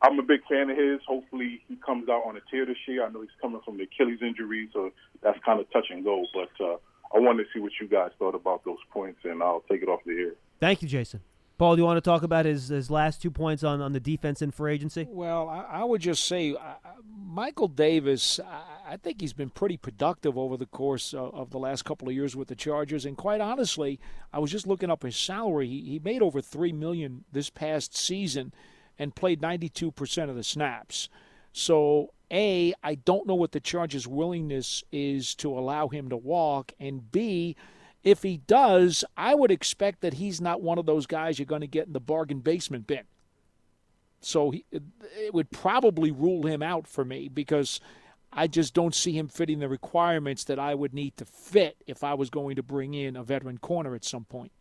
I'm 0.02 0.18
a 0.18 0.24
big 0.24 0.42
fan 0.50 0.70
of 0.70 0.78
his. 0.78 1.00
Hopefully, 1.08 1.62
he 1.68 1.76
comes 1.76 2.10
out 2.10 2.24
on 2.26 2.36
a 2.36 2.40
tear 2.50 2.66
this 2.66 2.78
year. 2.88 3.06
I 3.06 3.10
know 3.10 3.22
he's 3.22 3.30
coming 3.42 3.62
from 3.64 3.78
the 3.78 3.84
Achilles 3.84 4.20
injury, 4.22 4.70
so 4.74 4.92
that's 5.22 5.38
kind 5.46 5.60
of 5.60 5.72
touch 5.72 5.88
and 5.92 6.04
go. 6.04 6.26
But 6.34 6.50
uh, 6.64 6.78
I 7.16 7.20
wanted 7.20 7.44
to 7.44 7.50
see 7.54 7.60
what 7.60 7.74
you 7.80 7.88
guys 7.88 8.12
thought 8.18 8.36
about 8.36 8.66
those 8.66 8.80
points, 8.92 9.20
and 9.24 9.44
I'll 9.44 9.64
take 9.70 9.84
it 9.84 9.90
off 9.90 10.00
the 10.06 10.14
air. 10.14 10.34
Thank 10.60 10.82
you, 10.82 10.88
Jason. 10.88 11.22
Paul, 11.62 11.76
do 11.76 11.82
you 11.82 11.86
want 11.86 11.98
to 11.98 12.02
talk 12.02 12.24
about 12.24 12.46
his, 12.46 12.70
his 12.70 12.90
last 12.90 13.22
two 13.22 13.30
points 13.30 13.64
on, 13.64 13.82
on 13.82 13.94
the 13.94 14.00
defense 14.00 14.42
and 14.42 14.52
free 14.52 14.74
agency? 14.74 15.06
Well, 15.08 15.48
I, 15.48 15.82
I 15.82 15.84
would 15.84 16.02
just 16.02 16.26
say 16.26 16.56
uh, 16.56 16.74
Michael 17.24 17.68
Davis, 17.68 18.40
I, 18.40 18.94
I, 18.94 18.98
think 18.98 19.22
he's 19.22 19.34
been 19.34 19.52
pretty 19.52 19.78
productive 19.78 20.40
over 20.40 20.58
the 20.58 20.66
course 20.66 21.14
of, 21.14 21.36
of, 21.36 21.52
the 21.52 21.60
last 21.60 21.86
couple 21.86 22.08
of 22.08 22.16
years 22.16 22.36
with 22.36 22.48
the 22.48 22.56
Chargers. 22.56 23.06
And 23.06 23.16
quite 23.16 23.42
honestly, 23.42 24.00
I 24.34 24.40
was 24.40 24.52
just 24.52 24.66
looking 24.66 24.90
up 24.90 25.04
his 25.04 25.16
salary. 25.16 25.68
He, 25.68 25.82
he 25.82 26.00
made 26.00 26.24
over 26.24 26.42
3 26.42 26.74
million 26.74 27.26
this 27.32 27.52
past 27.52 27.96
season 27.96 28.54
and 28.98 29.16
played 29.16 29.42
92% 29.42 30.30
of 30.30 30.36
the 30.36 30.44
snaps. 30.44 31.10
So, 31.54 32.14
A, 32.32 32.74
I 32.84 32.96
don't 32.96 33.28
know 33.28 33.36
what 33.36 33.52
the 33.52 33.60
Chargers' 33.60 34.08
willingness 34.08 34.84
is 34.92 35.36
to 35.36 35.58
allow 35.58 35.88
him 35.88 36.10
to 36.10 36.18
walk. 36.18 36.74
And 36.80 37.12
B, 37.12 37.56
if 38.04 38.24
he 38.24 38.38
does, 38.38 39.04
I 39.18 39.36
would 39.36 39.52
expect 39.52 40.02
that 40.02 40.16
he's 40.16 40.42
not 40.42 40.62
one 40.62 40.78
of 40.78 40.86
those 40.86 41.06
guys 41.06 41.40
you're 41.40 41.46
going 41.46 41.62
to 41.62 41.68
get 41.68 41.88
in 41.88 41.94
the 41.94 42.00
bargain 42.00 42.40
basement 42.40 42.88
bin. 42.88 43.04
So 44.22 44.52
he, 44.52 44.66
it 44.72 45.34
would 45.34 45.50
probably 45.52 46.12
rule 46.12 46.46
him 46.46 46.62
out 46.62 46.88
for 46.88 47.04
me 47.04 47.28
because 47.28 47.80
I 48.32 48.48
just 48.48 48.74
don't 48.74 48.96
see 48.96 49.18
him 49.18 49.28
fitting 49.28 49.60
the 49.60 49.68
requirements 49.68 50.44
that 50.46 50.60
I 50.60 50.76
would 50.76 50.94
need 50.94 51.18
to 51.18 51.26
fit 51.26 51.78
if 51.88 52.04
I 52.04 52.14
was 52.14 52.30
going 52.30 52.56
to 52.56 52.64
bring 52.64 52.94
in 52.94 53.16
a 53.16 53.24
veteran 53.24 53.58
corner 53.58 53.96
at 53.96 54.06
some 54.06 54.26
point. 54.26 54.52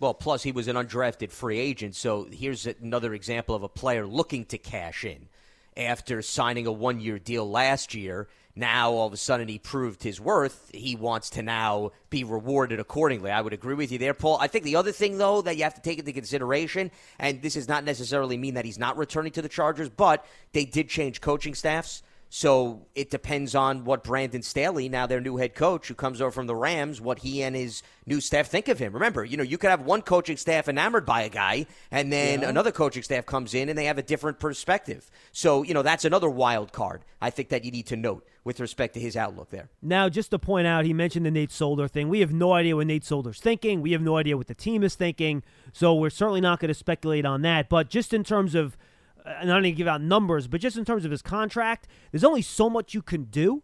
Well, 0.00 0.14
plus 0.14 0.42
he 0.42 0.52
was 0.52 0.68
an 0.68 0.76
undrafted 0.76 1.30
free 1.30 1.58
agent, 1.58 1.94
so 1.94 2.26
here's 2.30 2.66
another 2.66 3.14
example 3.14 3.54
of 3.54 3.62
a 3.62 3.68
player 3.68 4.06
looking 4.06 4.44
to 4.46 4.58
cash 4.58 5.04
in 5.04 5.28
after 5.76 6.20
signing 6.22 6.66
a 6.66 6.72
one 6.72 7.00
year 7.00 7.18
deal 7.18 7.48
last 7.48 7.94
year. 7.94 8.28
Now, 8.56 8.92
all 8.92 9.08
of 9.08 9.12
a 9.12 9.16
sudden, 9.16 9.48
he 9.48 9.58
proved 9.58 10.04
his 10.04 10.20
worth. 10.20 10.70
He 10.72 10.94
wants 10.94 11.30
to 11.30 11.42
now 11.42 11.90
be 12.08 12.22
rewarded 12.22 12.78
accordingly. 12.78 13.32
I 13.32 13.40
would 13.40 13.52
agree 13.52 13.74
with 13.74 13.90
you 13.90 13.98
there, 13.98 14.14
Paul. 14.14 14.38
I 14.40 14.46
think 14.46 14.64
the 14.64 14.76
other 14.76 14.92
thing, 14.92 15.18
though, 15.18 15.42
that 15.42 15.56
you 15.56 15.64
have 15.64 15.74
to 15.74 15.80
take 15.80 15.98
into 15.98 16.12
consideration, 16.12 16.92
and 17.18 17.42
this 17.42 17.54
does 17.54 17.66
not 17.66 17.82
necessarily 17.82 18.36
mean 18.36 18.54
that 18.54 18.64
he's 18.64 18.78
not 18.78 18.96
returning 18.96 19.32
to 19.32 19.42
the 19.42 19.48
Chargers, 19.48 19.88
but 19.88 20.24
they 20.52 20.64
did 20.64 20.88
change 20.88 21.20
coaching 21.20 21.54
staffs. 21.54 22.04
So 22.36 22.86
it 22.96 23.10
depends 23.10 23.54
on 23.54 23.84
what 23.84 24.02
Brandon 24.02 24.42
Staley, 24.42 24.88
now 24.88 25.06
their 25.06 25.20
new 25.20 25.36
head 25.36 25.54
coach, 25.54 25.86
who 25.86 25.94
comes 25.94 26.20
over 26.20 26.32
from 26.32 26.48
the 26.48 26.56
Rams, 26.56 27.00
what 27.00 27.20
he 27.20 27.44
and 27.44 27.54
his 27.54 27.84
new 28.06 28.20
staff 28.20 28.48
think 28.48 28.66
of 28.66 28.76
him. 28.76 28.92
Remember, 28.92 29.24
you 29.24 29.36
know, 29.36 29.44
you 29.44 29.56
could 29.56 29.70
have 29.70 29.82
one 29.82 30.02
coaching 30.02 30.36
staff 30.36 30.68
enamored 30.68 31.06
by 31.06 31.22
a 31.22 31.28
guy, 31.28 31.66
and 31.92 32.12
then 32.12 32.40
yeah. 32.40 32.48
another 32.48 32.72
coaching 32.72 33.04
staff 33.04 33.24
comes 33.24 33.54
in 33.54 33.68
and 33.68 33.78
they 33.78 33.84
have 33.84 33.98
a 33.98 34.02
different 34.02 34.40
perspective. 34.40 35.08
So, 35.30 35.62
you 35.62 35.74
know, 35.74 35.82
that's 35.82 36.04
another 36.04 36.28
wild 36.28 36.72
card 36.72 37.04
I 37.22 37.30
think 37.30 37.50
that 37.50 37.64
you 37.64 37.70
need 37.70 37.86
to 37.86 37.96
note 37.96 38.26
with 38.42 38.58
respect 38.58 38.94
to 38.94 39.00
his 39.00 39.16
outlook 39.16 39.50
there. 39.50 39.68
Now, 39.80 40.08
just 40.08 40.32
to 40.32 40.38
point 40.40 40.66
out, 40.66 40.84
he 40.84 40.92
mentioned 40.92 41.24
the 41.24 41.30
Nate 41.30 41.52
Solder 41.52 41.86
thing. 41.86 42.08
We 42.08 42.18
have 42.18 42.32
no 42.32 42.52
idea 42.52 42.74
what 42.74 42.88
Nate 42.88 43.04
Solder's 43.04 43.38
thinking. 43.38 43.80
We 43.80 43.92
have 43.92 44.02
no 44.02 44.16
idea 44.16 44.36
what 44.36 44.48
the 44.48 44.56
team 44.56 44.82
is 44.82 44.96
thinking. 44.96 45.44
So 45.72 45.94
we're 45.94 46.10
certainly 46.10 46.40
not 46.40 46.58
going 46.58 46.66
to 46.66 46.74
speculate 46.74 47.26
on 47.26 47.42
that. 47.42 47.68
But 47.68 47.90
just 47.90 48.12
in 48.12 48.24
terms 48.24 48.56
of– 48.56 48.76
and 49.24 49.50
I 49.50 49.54
don't 49.54 49.64
even 49.66 49.76
give 49.76 49.88
out 49.88 50.02
numbers, 50.02 50.46
but 50.46 50.60
just 50.60 50.76
in 50.76 50.84
terms 50.84 51.04
of 51.04 51.10
his 51.10 51.22
contract, 51.22 51.88
there's 52.10 52.24
only 52.24 52.42
so 52.42 52.68
much 52.68 52.94
you 52.94 53.02
can 53.02 53.24
do 53.24 53.62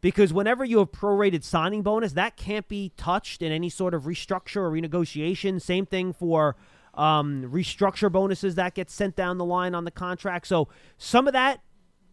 because 0.00 0.32
whenever 0.32 0.64
you 0.64 0.78
have 0.78 0.92
prorated 0.92 1.44
signing 1.44 1.82
bonus, 1.82 2.12
that 2.12 2.36
can't 2.36 2.68
be 2.68 2.92
touched 2.96 3.42
in 3.42 3.52
any 3.52 3.68
sort 3.68 3.92
of 3.92 4.04
restructure 4.04 4.56
or 4.56 4.70
renegotiation. 4.70 5.60
Same 5.60 5.84
thing 5.84 6.12
for 6.12 6.56
um, 6.94 7.44
restructure 7.50 8.10
bonuses 8.10 8.54
that 8.54 8.74
get 8.74 8.90
sent 8.90 9.16
down 9.16 9.38
the 9.38 9.44
line 9.44 9.74
on 9.74 9.84
the 9.84 9.90
contract. 9.90 10.46
So 10.46 10.68
some 10.96 11.26
of 11.26 11.32
that 11.32 11.60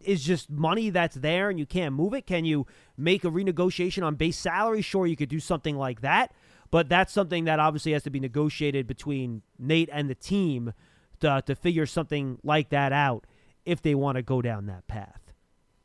is 0.00 0.22
just 0.22 0.50
money 0.50 0.90
that's 0.90 1.16
there 1.16 1.50
and 1.50 1.58
you 1.58 1.66
can't 1.66 1.94
move 1.94 2.14
it. 2.14 2.26
Can 2.26 2.44
you 2.44 2.66
make 2.96 3.24
a 3.24 3.30
renegotiation 3.30 4.04
on 4.04 4.16
base 4.16 4.38
salary? 4.38 4.82
Sure, 4.82 5.06
you 5.06 5.16
could 5.16 5.28
do 5.28 5.40
something 5.40 5.76
like 5.76 6.02
that. 6.02 6.32
But 6.70 6.88
that's 6.88 7.12
something 7.12 7.44
that 7.44 7.58
obviously 7.58 7.92
has 7.92 8.02
to 8.02 8.10
be 8.10 8.20
negotiated 8.20 8.86
between 8.86 9.42
Nate 9.58 9.88
and 9.90 10.10
the 10.10 10.14
team 10.14 10.74
to, 11.20 11.30
uh, 11.30 11.40
to 11.42 11.54
figure 11.54 11.86
something 11.86 12.38
like 12.42 12.70
that 12.70 12.92
out 12.92 13.24
if 13.64 13.82
they 13.82 13.94
want 13.94 14.16
to 14.16 14.22
go 14.22 14.40
down 14.42 14.66
that 14.66 14.86
path. 14.86 15.20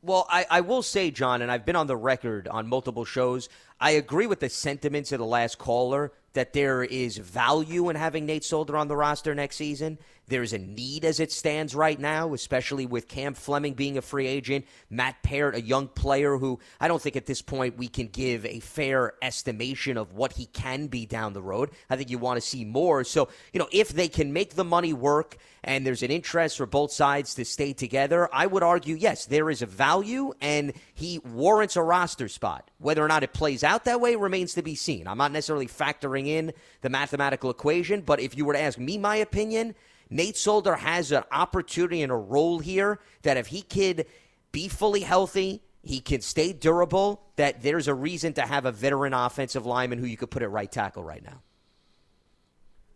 Well, 0.02 0.26
I, 0.28 0.46
I 0.50 0.60
will 0.60 0.82
say, 0.82 1.10
John, 1.10 1.40
and 1.40 1.50
I've 1.50 1.64
been 1.64 1.76
on 1.76 1.86
the 1.86 1.96
record 1.96 2.46
on 2.48 2.66
multiple 2.68 3.06
shows, 3.06 3.48
I 3.80 3.92
agree 3.92 4.26
with 4.26 4.40
the 4.40 4.50
sentiments 4.50 5.12
of 5.12 5.18
the 5.18 5.24
last 5.24 5.58
caller 5.58 6.12
that 6.34 6.52
there 6.52 6.84
is 6.84 7.16
value 7.16 7.88
in 7.88 7.96
having 7.96 8.26
Nate 8.26 8.44
Solder 8.44 8.76
on 8.76 8.88
the 8.88 8.96
roster 8.96 9.34
next 9.34 9.56
season. 9.56 9.98
There's 10.26 10.54
a 10.54 10.58
need 10.58 11.04
as 11.04 11.20
it 11.20 11.30
stands 11.32 11.74
right 11.74 11.98
now, 11.98 12.32
especially 12.32 12.86
with 12.86 13.08
Cam 13.08 13.34
Fleming 13.34 13.74
being 13.74 13.98
a 13.98 14.02
free 14.02 14.26
agent, 14.26 14.64
Matt 14.88 15.22
Peart, 15.22 15.54
a 15.54 15.60
young 15.60 15.86
player 15.86 16.38
who 16.38 16.60
I 16.80 16.88
don't 16.88 17.00
think 17.00 17.16
at 17.16 17.26
this 17.26 17.42
point 17.42 17.76
we 17.76 17.88
can 17.88 18.08
give 18.08 18.46
a 18.46 18.60
fair 18.60 19.14
estimation 19.20 19.98
of 19.98 20.14
what 20.14 20.32
he 20.32 20.46
can 20.46 20.86
be 20.86 21.04
down 21.04 21.34
the 21.34 21.42
road. 21.42 21.70
I 21.90 21.96
think 21.96 22.10
you 22.10 22.18
want 22.18 22.40
to 22.40 22.46
see 22.46 22.64
more. 22.64 23.04
So, 23.04 23.28
you 23.52 23.60
know, 23.60 23.68
if 23.70 23.90
they 23.90 24.08
can 24.08 24.32
make 24.32 24.54
the 24.54 24.64
money 24.64 24.94
work 24.94 25.36
and 25.62 25.86
there's 25.86 26.02
an 26.02 26.10
interest 26.10 26.56
for 26.56 26.66
both 26.66 26.90
sides 26.90 27.34
to 27.34 27.44
stay 27.44 27.74
together, 27.74 28.28
I 28.32 28.46
would 28.46 28.62
argue, 28.62 28.96
yes, 28.96 29.26
there 29.26 29.50
is 29.50 29.60
a 29.60 29.66
value 29.66 30.32
and 30.40 30.72
he 30.94 31.18
warrants 31.18 31.76
a 31.76 31.82
roster 31.82 32.28
spot. 32.28 32.70
Whether 32.84 33.02
or 33.02 33.08
not 33.08 33.22
it 33.22 33.32
plays 33.32 33.64
out 33.64 33.86
that 33.86 34.02
way 34.02 34.14
remains 34.14 34.52
to 34.54 34.62
be 34.62 34.74
seen. 34.74 35.08
I'm 35.08 35.16
not 35.16 35.32
necessarily 35.32 35.66
factoring 35.66 36.26
in 36.26 36.52
the 36.82 36.90
mathematical 36.90 37.48
equation, 37.48 38.02
but 38.02 38.20
if 38.20 38.36
you 38.36 38.44
were 38.44 38.52
to 38.52 38.60
ask 38.60 38.78
me 38.78 38.98
my 38.98 39.16
opinion, 39.16 39.74
Nate 40.10 40.36
Solder 40.36 40.74
has 40.74 41.10
an 41.10 41.24
opportunity 41.32 42.02
and 42.02 42.12
a 42.12 42.14
role 42.14 42.58
here 42.58 43.00
that 43.22 43.38
if 43.38 43.46
he 43.46 43.62
could 43.62 44.04
be 44.52 44.68
fully 44.68 45.00
healthy, 45.00 45.62
he 45.82 46.00
can 46.00 46.20
stay 46.20 46.52
durable, 46.52 47.22
that 47.36 47.62
there's 47.62 47.88
a 47.88 47.94
reason 47.94 48.34
to 48.34 48.42
have 48.42 48.66
a 48.66 48.72
veteran 48.72 49.14
offensive 49.14 49.64
lineman 49.64 49.98
who 49.98 50.04
you 50.04 50.18
could 50.18 50.30
put 50.30 50.42
at 50.42 50.50
right 50.50 50.70
tackle 50.70 51.02
right 51.02 51.24
now. 51.24 51.40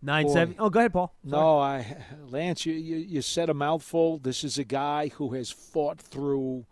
Nine 0.03 0.27
Boy. 0.27 0.33
seven. 0.35 0.57
Oh, 0.59 0.69
go 0.69 0.81
ahead, 0.81 0.93
Paul. 0.93 1.15
Sorry. 1.27 1.43
No, 1.43 1.59
I, 1.59 1.97
Lance, 2.29 2.67
you, 2.67 2.75
you 2.75 2.97
you 2.97 3.23
said 3.23 3.49
a 3.49 3.55
mouthful. 3.55 4.19
This 4.19 4.45
is 4.45 4.59
a 4.59 4.65
guy 4.65 5.09
who 5.09 5.33
has 5.33 5.51
fought 5.51 5.99
through 5.99 6.67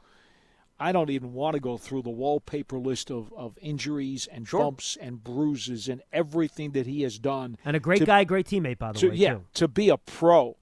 I 0.79 0.93
don't 0.93 1.11
even 1.11 1.33
want 1.33 1.55
to 1.55 1.61
go 1.61 1.79
through 1.79 2.03
the 2.03 2.11
wallpaper 2.11 2.79
list 2.79 3.11
of, 3.11 3.33
of 3.35 3.59
injuries 3.63 4.29
and 4.31 4.47
sure. 4.47 4.61
bumps 4.61 4.97
and 5.01 5.23
bruises 5.23 5.89
and 5.89 6.03
everything 6.13 6.73
that 6.73 6.87
he 6.87 7.03
has 7.03 7.19
done. 7.19 7.57
And 7.65 7.77
a 7.77 7.81
great 7.81 8.01
to, 8.01 8.07
guy, 8.07 8.25
great 8.25 8.47
teammate, 8.47 8.79
by 8.79 8.93
the 8.93 8.99
to, 8.99 9.09
way. 9.09 9.15
Yeah, 9.15 9.35
too. 9.35 9.45
to 9.55 9.69
be 9.69 9.89
a 9.89 9.97
pro 9.97 10.57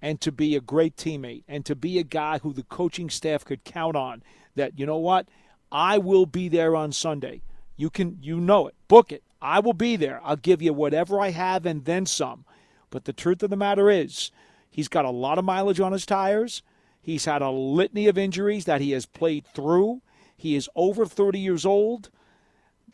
and 0.00 0.20
to 0.22 0.32
be 0.32 0.56
a 0.56 0.60
great 0.60 0.96
teammate 0.96 1.44
and 1.46 1.66
to 1.66 1.74
be 1.74 1.98
a 1.98 2.02
guy 2.02 2.38
who 2.38 2.54
the 2.54 2.62
coaching 2.62 3.10
staff 3.10 3.44
could 3.44 3.64
count 3.64 3.96
on 3.96 4.22
that, 4.56 4.78
you 4.78 4.86
know 4.86 4.96
what, 4.96 5.28
I 5.70 5.98
will 5.98 6.26
be 6.26 6.48
there 6.48 6.74
on 6.74 6.92
Sunday. 6.92 7.42
You 7.76 7.90
can, 7.90 8.18
you 8.22 8.40
know 8.40 8.66
it, 8.66 8.74
book 8.88 9.12
it. 9.12 9.22
I 9.42 9.60
will 9.60 9.74
be 9.74 9.96
there. 9.96 10.20
I'll 10.24 10.36
give 10.36 10.62
you 10.62 10.72
whatever 10.72 11.20
I 11.20 11.30
have 11.30 11.66
and 11.66 11.84
then 11.84 12.06
some. 12.06 12.44
But 12.90 13.04
the 13.04 13.12
truth 13.12 13.42
of 13.42 13.50
the 13.50 13.56
matter 13.56 13.90
is, 13.90 14.30
he's 14.70 14.88
got 14.88 15.04
a 15.04 15.10
lot 15.10 15.38
of 15.38 15.44
mileage 15.44 15.80
on 15.80 15.92
his 15.92 16.06
tires. 16.06 16.62
He's 17.00 17.24
had 17.24 17.42
a 17.42 17.50
litany 17.50 18.06
of 18.08 18.18
injuries 18.18 18.66
that 18.66 18.80
he 18.80 18.90
has 18.92 19.06
played 19.06 19.46
through. 19.46 20.02
He 20.36 20.54
is 20.54 20.68
over 20.74 21.06
30 21.06 21.38
years 21.38 21.64
old. 21.64 22.10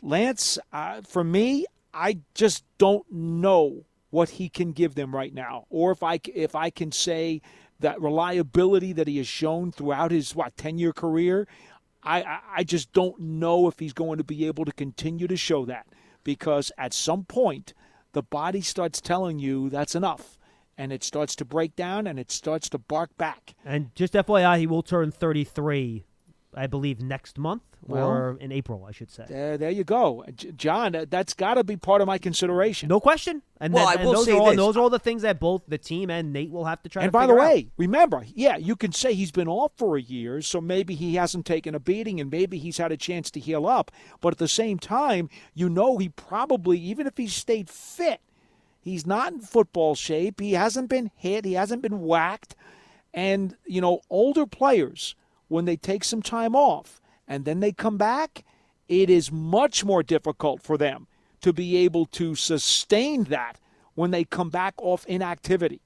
Lance, 0.02 0.58
uh, 0.72 1.02
for 1.02 1.24
me, 1.24 1.66
I 1.92 2.18
just 2.34 2.64
don't 2.78 3.10
know 3.10 3.84
what 4.10 4.30
he 4.30 4.48
can 4.48 4.72
give 4.72 4.94
them 4.94 5.14
right 5.14 5.34
now, 5.34 5.66
or 5.68 5.90
if 5.90 6.02
I 6.02 6.20
if 6.34 6.54
I 6.54 6.70
can 6.70 6.92
say 6.92 7.40
that 7.80 8.00
reliability 8.00 8.92
that 8.92 9.08
he 9.08 9.18
has 9.18 9.26
shown 9.26 9.72
throughout 9.72 10.10
his 10.10 10.34
what 10.34 10.56
10 10.56 10.78
year 10.78 10.92
career. 10.92 11.46
I, 12.02 12.38
I 12.54 12.62
just 12.62 12.92
don't 12.92 13.18
know 13.18 13.66
if 13.66 13.80
he's 13.80 13.92
going 13.92 14.18
to 14.18 14.24
be 14.24 14.46
able 14.46 14.64
to 14.64 14.72
continue 14.72 15.26
to 15.26 15.36
show 15.36 15.64
that 15.64 15.86
because 16.22 16.70
at 16.78 16.94
some 16.94 17.24
point 17.24 17.74
the 18.12 18.22
body 18.22 18.60
starts 18.60 19.00
telling 19.00 19.40
you 19.40 19.68
that's 19.68 19.96
enough 19.96 20.35
and 20.78 20.92
it 20.92 21.02
starts 21.02 21.34
to 21.36 21.44
break 21.44 21.76
down 21.76 22.06
and 22.06 22.18
it 22.18 22.30
starts 22.30 22.68
to 22.70 22.78
bark 22.78 23.16
back. 23.16 23.54
And 23.64 23.94
just 23.94 24.14
FYI, 24.14 24.58
he 24.58 24.66
will 24.66 24.82
turn 24.82 25.10
33 25.10 26.04
I 26.56 26.66
believe, 26.66 27.02
next 27.02 27.38
month 27.38 27.62
well, 27.82 28.08
or 28.08 28.38
in 28.40 28.50
April, 28.50 28.86
I 28.88 28.92
should 28.92 29.10
say. 29.10 29.26
There, 29.28 29.58
there 29.58 29.70
you 29.70 29.84
go, 29.84 30.24
J- 30.34 30.52
John. 30.52 30.96
Uh, 30.96 31.04
that's 31.08 31.34
got 31.34 31.54
to 31.54 31.64
be 31.64 31.76
part 31.76 32.00
of 32.00 32.06
my 32.06 32.16
consideration. 32.16 32.88
No 32.88 32.98
question. 32.98 33.42
And, 33.60 33.74
well, 33.74 33.86
then, 33.88 33.98
I 33.98 34.04
will 34.04 34.12
those 34.14 34.24
say 34.24 34.32
are 34.32 34.40
all, 34.40 34.46
this. 34.46 34.56
those 34.56 34.76
are 34.76 34.80
all 34.80 34.90
the 34.90 34.98
things 34.98 35.20
that 35.22 35.38
both 35.38 35.62
the 35.68 35.76
team 35.76 36.08
and 36.08 36.32
Nate 36.32 36.50
will 36.50 36.64
have 36.64 36.82
to 36.84 36.88
try. 36.88 37.02
And 37.02 37.10
to 37.10 37.12
by 37.12 37.26
the 37.26 37.34
way, 37.34 37.66
out. 37.66 37.72
remember, 37.76 38.24
yeah, 38.34 38.56
you 38.56 38.74
can 38.74 38.92
say 38.92 39.12
he's 39.12 39.30
been 39.30 39.48
off 39.48 39.72
for 39.76 39.98
a 39.98 40.02
year, 40.02 40.40
so 40.40 40.60
maybe 40.62 40.94
he 40.94 41.16
hasn't 41.16 41.44
taken 41.44 41.74
a 41.74 41.80
beating, 41.80 42.20
and 42.20 42.30
maybe 42.30 42.58
he's 42.58 42.78
had 42.78 42.90
a 42.90 42.96
chance 42.96 43.30
to 43.32 43.40
heal 43.40 43.66
up. 43.66 43.90
But 44.22 44.32
at 44.32 44.38
the 44.38 44.48
same 44.48 44.78
time, 44.78 45.28
you 45.52 45.68
know, 45.68 45.98
he 45.98 46.08
probably, 46.08 46.78
even 46.78 47.06
if 47.06 47.18
he 47.18 47.28
stayed 47.28 47.68
fit, 47.68 48.20
he's 48.86 49.06
not 49.06 49.32
in 49.32 49.40
football 49.40 49.94
shape. 49.94 50.40
He 50.40 50.52
hasn't 50.52 50.88
been 50.88 51.10
hit. 51.16 51.44
He 51.44 51.54
hasn't 51.54 51.82
been 51.82 52.02
whacked. 52.02 52.54
And 53.12 53.56
you 53.66 53.80
know, 53.80 54.00
older 54.08 54.46
players 54.46 55.14
when 55.48 55.64
they 55.64 55.76
take 55.76 56.04
some 56.04 56.22
time 56.22 56.54
off 56.54 57.00
and 57.26 57.44
then 57.44 57.60
they 57.60 57.72
come 57.72 57.98
back, 57.98 58.44
it 58.88 59.10
is 59.10 59.32
much 59.32 59.84
more 59.84 60.02
difficult 60.02 60.62
for 60.62 60.78
them 60.78 61.06
to 61.40 61.52
be 61.52 61.76
able 61.78 62.06
to 62.06 62.34
sustain 62.34 63.24
that 63.24 63.58
when 63.94 64.10
they 64.10 64.24
come 64.24 64.50
back 64.50 64.74
off 64.78 65.04
inactivity. 65.06 65.80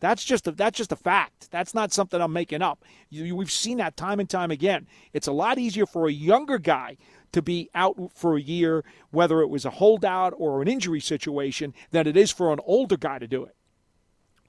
That's 0.00 0.24
just 0.24 0.46
a, 0.46 0.52
that's 0.52 0.76
just 0.76 0.92
a 0.92 0.96
fact. 0.96 1.50
That's 1.50 1.74
not 1.74 1.92
something 1.92 2.20
I'm 2.20 2.32
making 2.32 2.62
up. 2.62 2.84
You, 3.08 3.34
we've 3.34 3.50
seen 3.50 3.78
that 3.78 3.96
time 3.96 4.20
and 4.20 4.28
time 4.28 4.50
again. 4.50 4.86
It's 5.12 5.26
a 5.26 5.32
lot 5.32 5.58
easier 5.58 5.86
for 5.86 6.06
a 6.06 6.12
younger 6.12 6.58
guy 6.58 6.96
to 7.36 7.42
be 7.42 7.68
out 7.74 8.12
for 8.14 8.34
a 8.34 8.40
year, 8.40 8.82
whether 9.10 9.42
it 9.42 9.48
was 9.48 9.66
a 9.66 9.70
holdout 9.70 10.32
or 10.38 10.62
an 10.62 10.68
injury 10.68 11.00
situation, 11.00 11.74
than 11.90 12.06
it 12.06 12.16
is 12.16 12.32
for 12.32 12.50
an 12.50 12.58
older 12.64 12.96
guy 12.96 13.18
to 13.18 13.28
do 13.28 13.44
it. 13.44 13.54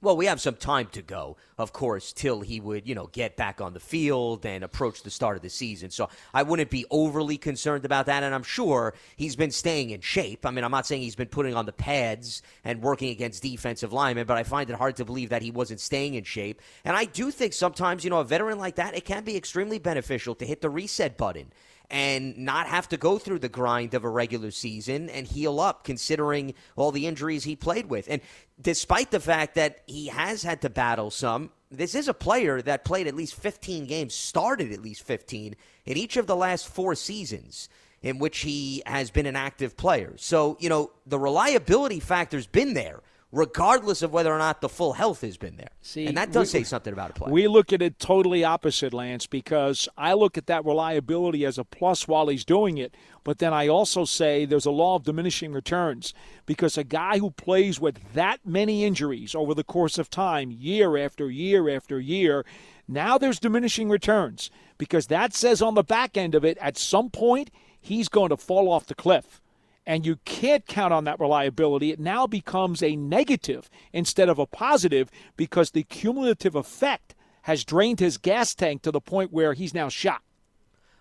Well, 0.00 0.16
we 0.16 0.24
have 0.26 0.40
some 0.40 0.54
time 0.54 0.86
to 0.92 1.02
go, 1.02 1.36
of 1.58 1.72
course, 1.72 2.14
till 2.14 2.40
he 2.40 2.60
would, 2.60 2.88
you 2.88 2.94
know, 2.94 3.08
get 3.08 3.36
back 3.36 3.60
on 3.60 3.74
the 3.74 3.80
field 3.80 4.46
and 4.46 4.64
approach 4.64 5.02
the 5.02 5.10
start 5.10 5.36
of 5.36 5.42
the 5.42 5.50
season. 5.50 5.90
So 5.90 6.08
I 6.32 6.44
wouldn't 6.44 6.70
be 6.70 6.86
overly 6.90 7.36
concerned 7.36 7.84
about 7.84 8.06
that. 8.06 8.22
And 8.22 8.34
I'm 8.34 8.44
sure 8.44 8.94
he's 9.16 9.36
been 9.36 9.50
staying 9.50 9.90
in 9.90 10.00
shape. 10.00 10.46
I 10.46 10.50
mean, 10.50 10.64
I'm 10.64 10.70
not 10.70 10.86
saying 10.86 11.02
he's 11.02 11.16
been 11.16 11.28
putting 11.28 11.54
on 11.54 11.66
the 11.66 11.72
pads 11.72 12.42
and 12.64 12.80
working 12.80 13.10
against 13.10 13.42
defensive 13.42 13.92
linemen, 13.92 14.26
but 14.26 14.38
I 14.38 14.44
find 14.44 14.70
it 14.70 14.76
hard 14.76 14.96
to 14.96 15.04
believe 15.04 15.30
that 15.30 15.42
he 15.42 15.50
wasn't 15.50 15.80
staying 15.80 16.14
in 16.14 16.24
shape. 16.24 16.62
And 16.84 16.96
I 16.96 17.04
do 17.04 17.30
think 17.30 17.52
sometimes, 17.52 18.04
you 18.04 18.10
know, 18.10 18.20
a 18.20 18.24
veteran 18.24 18.58
like 18.58 18.76
that, 18.76 18.96
it 18.96 19.04
can 19.04 19.24
be 19.24 19.36
extremely 19.36 19.80
beneficial 19.80 20.36
to 20.36 20.46
hit 20.46 20.62
the 20.62 20.70
reset 20.70 21.18
button 21.18 21.52
and 21.90 22.36
not 22.36 22.66
have 22.66 22.88
to 22.88 22.96
go 22.96 23.18
through 23.18 23.38
the 23.38 23.48
grind 23.48 23.94
of 23.94 24.04
a 24.04 24.08
regular 24.08 24.50
season 24.50 25.08
and 25.08 25.26
heal 25.26 25.58
up 25.58 25.84
considering 25.84 26.54
all 26.76 26.92
the 26.92 27.06
injuries 27.06 27.44
he 27.44 27.56
played 27.56 27.86
with. 27.86 28.06
And 28.10 28.20
despite 28.60 29.10
the 29.10 29.20
fact 29.20 29.54
that 29.54 29.80
he 29.86 30.08
has 30.08 30.42
had 30.42 30.60
to 30.62 30.70
battle 30.70 31.10
some, 31.10 31.50
this 31.70 31.94
is 31.94 32.08
a 32.08 32.14
player 32.14 32.60
that 32.62 32.84
played 32.84 33.06
at 33.06 33.14
least 33.14 33.34
15 33.34 33.86
games, 33.86 34.14
started 34.14 34.72
at 34.72 34.82
least 34.82 35.02
15 35.02 35.54
in 35.86 35.96
each 35.96 36.16
of 36.16 36.26
the 36.26 36.36
last 36.36 36.68
four 36.68 36.94
seasons 36.94 37.68
in 38.02 38.18
which 38.18 38.40
he 38.40 38.82
has 38.86 39.10
been 39.10 39.26
an 39.26 39.36
active 39.36 39.76
player. 39.76 40.14
So, 40.16 40.56
you 40.60 40.68
know, 40.68 40.90
the 41.06 41.18
reliability 41.18 42.00
factor's 42.00 42.46
been 42.46 42.74
there 42.74 43.00
regardless 43.30 44.00
of 44.00 44.12
whether 44.12 44.32
or 44.32 44.38
not 44.38 44.60
the 44.60 44.68
full 44.68 44.94
health 44.94 45.20
has 45.20 45.36
been 45.36 45.56
there. 45.56 45.68
See, 45.82 46.06
and 46.06 46.16
that 46.16 46.32
does 46.32 46.52
we- 46.52 46.60
say 46.60 46.64
something 46.64 46.92
about 46.92 47.10
a 47.10 47.12
player. 47.12 47.32
We 47.32 47.46
look 47.46 47.72
at 47.72 47.82
it 47.82 47.98
totally 47.98 48.42
opposite, 48.42 48.94
Lance, 48.94 49.26
because 49.26 49.88
I 49.98 50.14
look 50.14 50.38
at 50.38 50.46
that 50.46 50.64
reliability 50.64 51.44
as 51.44 51.58
a 51.58 51.64
plus 51.64 52.08
while 52.08 52.28
he's 52.28 52.44
doing 52.44 52.78
it. 52.78 52.94
But 53.24 53.38
then 53.38 53.52
I 53.52 53.68
also 53.68 54.06
say 54.06 54.46
there's 54.46 54.64
a 54.64 54.70
law 54.70 54.96
of 54.96 55.04
diminishing 55.04 55.52
returns 55.52 56.14
because 56.46 56.78
a 56.78 56.84
guy 56.84 57.18
who 57.18 57.30
plays 57.30 57.78
with 57.78 58.14
that 58.14 58.40
many 58.46 58.84
injuries 58.84 59.34
over 59.34 59.52
the 59.52 59.64
course 59.64 59.98
of 59.98 60.08
time, 60.08 60.50
year 60.50 60.96
after 60.96 61.30
year 61.30 61.68
after 61.68 62.00
year, 62.00 62.46
now 62.86 63.18
there's 63.18 63.38
diminishing 63.38 63.90
returns 63.90 64.50
because 64.78 65.08
that 65.08 65.34
says 65.34 65.60
on 65.60 65.74
the 65.74 65.84
back 65.84 66.16
end 66.16 66.34
of 66.34 66.44
it, 66.44 66.56
at 66.58 66.78
some 66.78 67.10
point, 67.10 67.50
he's 67.78 68.08
going 68.08 68.30
to 68.30 68.36
fall 68.38 68.70
off 68.70 68.86
the 68.86 68.94
cliff 68.94 69.42
and 69.88 70.04
you 70.04 70.16
can't 70.26 70.66
count 70.66 70.92
on 70.92 71.04
that 71.04 71.18
reliability, 71.18 71.90
it 71.90 71.98
now 71.98 72.26
becomes 72.26 72.82
a 72.82 72.94
negative 72.94 73.70
instead 73.90 74.28
of 74.28 74.38
a 74.38 74.46
positive 74.46 75.10
because 75.34 75.70
the 75.70 75.82
cumulative 75.82 76.54
effect 76.54 77.14
has 77.42 77.64
drained 77.64 77.98
his 77.98 78.18
gas 78.18 78.54
tank 78.54 78.82
to 78.82 78.90
the 78.92 79.00
point 79.00 79.32
where 79.32 79.54
he's 79.54 79.72
now 79.72 79.88
shot. 79.88 80.20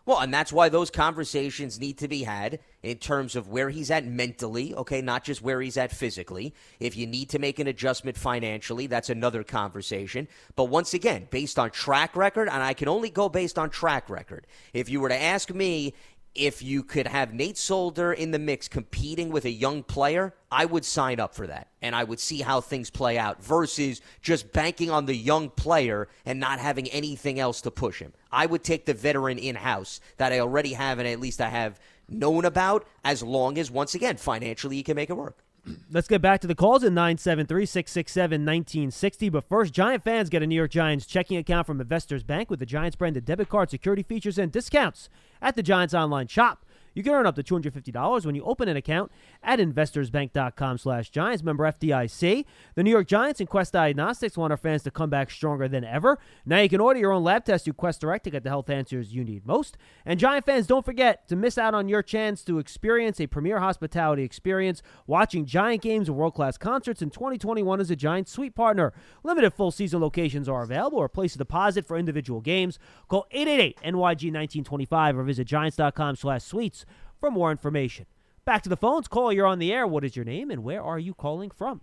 Well, 0.06 0.20
and 0.20 0.34
that's 0.34 0.54
why 0.54 0.70
those 0.70 0.90
conversations 0.90 1.82
need 1.82 1.98
to 1.98 2.08
be 2.08 2.24
had 2.24 2.60
in 2.82 2.96
terms 3.00 3.36
of 3.36 3.50
where 3.50 3.70
he's 3.70 3.92
at 3.92 4.06
mentally, 4.06 4.74
okay, 4.74 5.02
not 5.02 5.26
just 5.26 5.42
where 5.42 5.60
he's 5.60 5.76
at 5.76 5.92
physically. 5.92 6.54
If 6.80 6.96
you 6.96 7.06
need 7.06 7.30
to 7.32 7.40
make 7.40 7.60
an 7.60 7.68
adjustment 7.68 8.16
financially, 8.16 8.88
that's 8.88 9.10
another 9.10 9.44
conversation. 9.44 10.30
But 10.56 10.70
once 10.70 10.94
again, 10.94 11.28
based 11.30 11.60
on 11.60 11.72
track 11.72 12.16
record, 12.16 12.48
and 12.48 12.64
I 12.64 12.74
can 12.74 12.88
only 12.88 13.10
go 13.10 13.28
based 13.28 13.60
on 13.60 13.70
track 13.70 14.10
record. 14.10 14.48
If 14.72 14.88
you 14.88 15.02
were 15.02 15.10
to 15.10 15.22
ask 15.22 15.54
me 15.54 15.94
if 16.38 16.62
you 16.62 16.84
could 16.84 17.08
have 17.08 17.34
Nate 17.34 17.58
Solder 17.58 18.14
in 18.14 18.32
the 18.32 18.40
mix 18.40 18.68
competing 18.68 19.30
with 19.30 19.46
a 19.46 19.50
young 19.50 19.84
player, 19.84 20.34
I 20.52 20.66
would 20.66 20.86
sign 20.86 21.20
up 21.20 21.36
for 21.36 21.48
that 21.48 21.68
and 21.82 21.96
I 21.96 22.04
would 22.04 22.20
see 22.20 22.42
how 22.42 22.62
things 22.62 22.90
play 22.90 23.18
out 23.18 23.44
versus 23.44 24.02
just 24.22 24.54
banking 24.54 24.90
on 24.90 25.06
the 25.06 25.16
young 25.16 25.50
player 25.50 26.08
and 26.26 26.40
not 26.40 26.60
having 26.60 26.88
anything 26.90 27.40
else 27.40 27.62
to 27.62 27.72
push 27.72 28.00
him. 28.00 28.14
I 28.32 28.46
would 28.46 28.64
take 28.64 28.86
the 28.86 28.94
veteran 28.94 29.38
in 29.38 29.56
house 29.56 30.00
that 30.18 30.32
I 30.32 30.40
already 30.40 30.74
have 30.74 31.00
and 31.00 31.08
at 31.08 31.20
least 31.20 31.42
I 31.42 31.50
have 31.50 31.80
known 32.10 32.46
about 32.46 32.88
as 33.04 33.22
long 33.24 33.58
as, 33.58 33.70
once 33.70 33.96
again, 33.96 34.18
financially 34.18 34.78
you 34.78 34.84
can 34.84 34.96
make 34.96 35.10
it 35.10 35.18
work. 35.18 35.44
Let's 35.92 36.08
get 36.08 36.22
back 36.22 36.42
to 36.42 36.48
the 36.48 36.56
calls 36.56 36.84
at 36.84 36.92
973 36.92 37.66
667 37.66 38.42
1960. 38.42 39.30
But 39.30 39.44
first, 39.44 39.74
Giant 39.74 40.04
fans 40.04 40.30
get 40.30 40.44
a 40.44 40.48
New 40.48 40.56
York 40.56 40.72
Giants 40.72 41.06
checking 41.06 41.38
account 41.38 41.68
from 41.68 41.82
Investors 41.82 42.24
Bank 42.24 42.50
with 42.50 42.60
the 42.60 42.66
Giants 42.66 42.96
branded 42.96 43.26
debit 43.26 43.50
card 43.50 43.70
security 43.70 44.04
features 44.04 44.38
and 44.38 44.52
discounts 44.52 45.10
at 45.42 45.56
the 45.56 45.64
Giants 45.64 45.94
online 45.94 46.28
shop. 46.28 46.66
You 46.98 47.04
can 47.04 47.14
earn 47.14 47.28
up 47.28 47.36
to 47.36 47.44
$250 47.44 48.26
when 48.26 48.34
you 48.34 48.44
open 48.44 48.68
an 48.68 48.76
account 48.76 49.12
at 49.44 49.60
investorsbank.com 49.60 50.80
slash 50.80 51.12
Giants. 51.12 51.44
Member 51.44 51.64
FDIC. 51.66 52.44
The 52.74 52.82
New 52.82 52.90
York 52.90 53.08
Giants 53.08 53.40
and 53.40 53.48
Quest 53.48 53.74
Diagnostics 53.74 54.36
want 54.36 54.50
our 54.50 54.58
fans 54.58 54.82
to 54.82 54.90
come 54.90 55.12
back 55.12 55.30
stronger 55.30 55.68
than 55.68 55.84
ever. 55.84 56.18
Now 56.44 56.60
you 56.60 56.70
can 56.70 56.82
order 56.82 57.00
your 57.00 57.12
own 57.12 57.24
lab 57.24 57.46
test 57.46 57.66
through 57.66 57.74
Quest 57.74 58.02
Direct 58.02 58.24
to 58.24 58.32
get 58.32 58.42
the 58.42 58.50
health 58.50 58.72
answers 58.72 59.14
you 59.14 59.24
need 59.24 59.46
most. 59.46 59.78
And 60.08 60.20
Giant 60.20 60.48
fans, 60.48 60.66
don't 60.66 60.84
forget 60.84 61.28
to 61.28 61.36
miss 61.36 61.60
out 61.60 61.76
on 61.76 61.88
your 61.88 62.02
chance 62.02 62.44
to 62.46 62.58
experience 62.58 63.22
a 63.22 63.28
premier 63.28 63.60
hospitality 63.60 64.24
experience 64.24 64.82
watching 65.06 65.46
Giant 65.46 65.84
games 65.84 66.10
and 66.10 66.18
world-class 66.18 66.58
concerts 66.58 67.04
in 67.04 67.12
2021 67.12 67.80
as 67.80 67.92
a 67.92 67.96
Giant 67.96 68.28
Suite 68.28 68.56
partner. 68.56 68.92
Limited 69.22 69.54
full 69.54 69.70
season 69.70 70.02
locations 70.02 70.50
are 70.50 70.64
available 70.64 70.98
or 70.98 71.08
place 71.10 71.36
a 71.36 71.38
deposit 71.38 71.86
for 71.86 71.96
individual 71.96 72.42
games. 72.42 72.80
Call 73.08 73.28
888-NYG-1925 73.36 75.16
or 75.16 75.22
visit 75.22 75.46
giants.com 75.46 76.16
slash 76.16 76.42
suites 76.42 76.87
for 77.20 77.32
more 77.32 77.52
information. 77.52 78.06
Back 78.46 78.64
to 78.64 78.70
the 78.70 78.78
phones. 78.78 79.08
Call, 79.08 79.34
you're 79.34 79.46
on 79.46 79.60
the 79.60 79.74
air. 79.74 79.86
What 79.86 80.04
is 80.04 80.16
your 80.16 80.26
name 80.26 80.50
and 80.52 80.64
where 80.64 80.82
are 80.82 81.00
you 81.00 81.14
calling 81.14 81.52
from? 81.52 81.82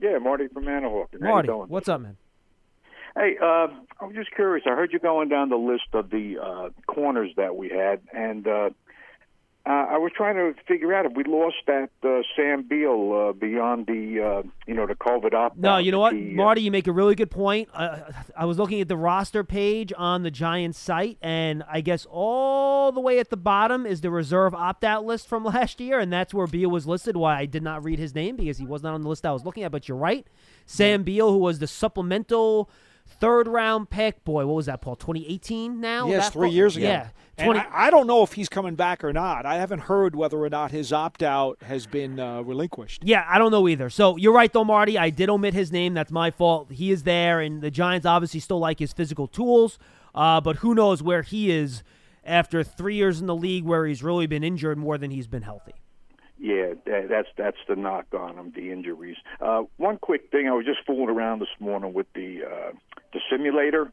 Yeah, 0.00 0.18
Marty 0.18 0.48
from 0.48 0.64
Manahawk. 0.64 1.08
How 1.12 1.18
you 1.18 1.20
Marty, 1.20 1.48
what's 1.48 1.88
up, 1.88 2.00
man? 2.00 2.16
Hey, 3.14 3.36
uh, 3.40 3.68
I'm 4.00 4.14
just 4.14 4.34
curious. 4.34 4.64
I 4.66 4.70
heard 4.70 4.92
you 4.92 4.98
going 4.98 5.28
down 5.28 5.50
the 5.50 5.56
list 5.56 5.88
of 5.92 6.10
the 6.10 6.38
uh, 6.42 6.70
corners 6.86 7.30
that 7.36 7.56
we 7.56 7.68
had, 7.68 8.00
and 8.12 8.46
uh, 8.46 8.70
uh, 9.64 9.86
I 9.90 9.98
was 9.98 10.10
trying 10.16 10.34
to 10.34 10.54
figure 10.66 10.92
out 10.92 11.06
if 11.06 11.12
we 11.14 11.22
lost 11.22 11.56
that 11.68 11.90
uh, 12.02 12.22
Sam 12.34 12.66
Beal 12.66 13.12
uh, 13.12 13.32
beyond 13.32 13.86
the, 13.86 14.20
uh, 14.20 14.48
you 14.66 14.74
know, 14.74 14.86
the 14.86 14.96
COVID 14.96 15.34
opt. 15.34 15.56
No, 15.56 15.76
you 15.76 15.92
know 15.92 16.00
what, 16.00 16.14
He, 16.14 16.32
uh, 16.32 16.34
Marty, 16.34 16.62
you 16.62 16.72
make 16.72 16.88
a 16.88 16.92
really 16.92 17.14
good 17.14 17.30
point. 17.30 17.68
Uh, 17.72 18.00
I 18.36 18.44
was 18.44 18.58
looking 18.58 18.80
at 18.80 18.88
the 18.88 18.96
roster 18.96 19.44
page 19.44 19.92
on 19.96 20.24
the 20.24 20.32
Giants 20.32 20.78
site, 20.78 21.16
and 21.22 21.62
I 21.70 21.80
guess 21.80 22.06
all 22.10 22.90
the 22.90 23.00
way 23.00 23.20
at 23.20 23.30
the 23.30 23.36
bottom 23.36 23.86
is 23.86 24.00
the 24.00 24.10
reserve 24.10 24.52
opt-out 24.52 25.04
list 25.04 25.28
from 25.28 25.44
last 25.54 25.80
year, 25.80 26.00
and 26.00 26.12
that's 26.12 26.34
where 26.34 26.48
Beal 26.48 26.70
was 26.70 26.88
listed. 26.88 27.16
Why 27.16 27.38
I 27.38 27.46
did 27.46 27.62
not 27.62 27.84
read 27.84 28.00
his 28.00 28.16
name 28.16 28.34
because 28.34 28.58
he 28.58 28.66
was 28.66 28.82
not 28.82 28.94
on 28.94 29.02
the 29.02 29.08
list 29.08 29.24
I 29.24 29.32
was 29.32 29.44
looking 29.44 29.62
at. 29.62 29.70
But 29.70 29.88
you're 29.88 29.96
right, 29.96 30.26
Sam 30.66 31.04
Beal, 31.04 31.30
who 31.30 31.38
was 31.38 31.60
the 31.60 31.68
supplemental 31.68 32.68
third 33.20 33.48
round 33.48 33.90
pick. 33.90 34.24
Boy, 34.24 34.46
what 34.46 34.54
was 34.54 34.66
that, 34.66 34.80
Paul? 34.80 34.96
2018 34.96 35.80
now? 35.80 36.08
Yes, 36.08 36.30
three 36.30 36.50
years 36.50 36.76
ago. 36.76 36.86
Yeah. 36.86 37.08
And 37.38 37.46
20 37.46 37.60
I, 37.60 37.86
I 37.86 37.90
don't 37.90 38.06
know 38.06 38.22
if 38.22 38.34
he's 38.34 38.48
coming 38.48 38.74
back 38.74 39.02
or 39.02 39.12
not. 39.12 39.46
I 39.46 39.56
haven't 39.56 39.80
heard 39.80 40.14
whether 40.14 40.38
or 40.38 40.50
not 40.50 40.70
his 40.70 40.92
opt 40.92 41.22
out 41.22 41.62
has 41.62 41.86
been 41.86 42.20
uh, 42.20 42.42
relinquished. 42.42 43.02
Yeah, 43.04 43.24
I 43.28 43.38
don't 43.38 43.50
know 43.50 43.68
either. 43.68 43.88
So 43.90 44.16
you're 44.16 44.34
right, 44.34 44.52
though, 44.52 44.64
Marty. 44.64 44.98
I 44.98 45.10
did 45.10 45.30
omit 45.30 45.54
his 45.54 45.72
name. 45.72 45.94
That's 45.94 46.12
my 46.12 46.30
fault. 46.30 46.70
He 46.72 46.90
is 46.90 47.04
there, 47.04 47.40
and 47.40 47.62
the 47.62 47.70
Giants 47.70 48.06
obviously 48.06 48.40
still 48.40 48.58
like 48.58 48.78
his 48.78 48.92
physical 48.92 49.26
tools. 49.26 49.78
Uh, 50.14 50.40
but 50.40 50.56
who 50.56 50.74
knows 50.74 51.02
where 51.02 51.22
he 51.22 51.50
is 51.50 51.82
after 52.24 52.62
three 52.62 52.96
years 52.96 53.20
in 53.20 53.26
the 53.26 53.34
league 53.34 53.64
where 53.64 53.86
he's 53.86 54.02
really 54.02 54.26
been 54.26 54.44
injured 54.44 54.78
more 54.78 54.98
than 54.98 55.10
he's 55.10 55.26
been 55.26 55.42
healthy. 55.42 55.74
Yeah, 56.42 56.74
that's 56.84 57.28
that's 57.38 57.58
the 57.68 57.76
knock 57.76 58.06
on 58.12 58.36
him, 58.36 58.52
the 58.52 58.72
injuries. 58.72 59.16
Uh, 59.40 59.62
one 59.76 59.96
quick 59.96 60.32
thing, 60.32 60.48
I 60.48 60.52
was 60.52 60.66
just 60.66 60.80
fooling 60.84 61.08
around 61.08 61.38
this 61.38 61.54
morning 61.60 61.92
with 61.92 62.12
the 62.14 62.40
uh, 62.44 62.72
the 63.12 63.20
simulator, 63.30 63.92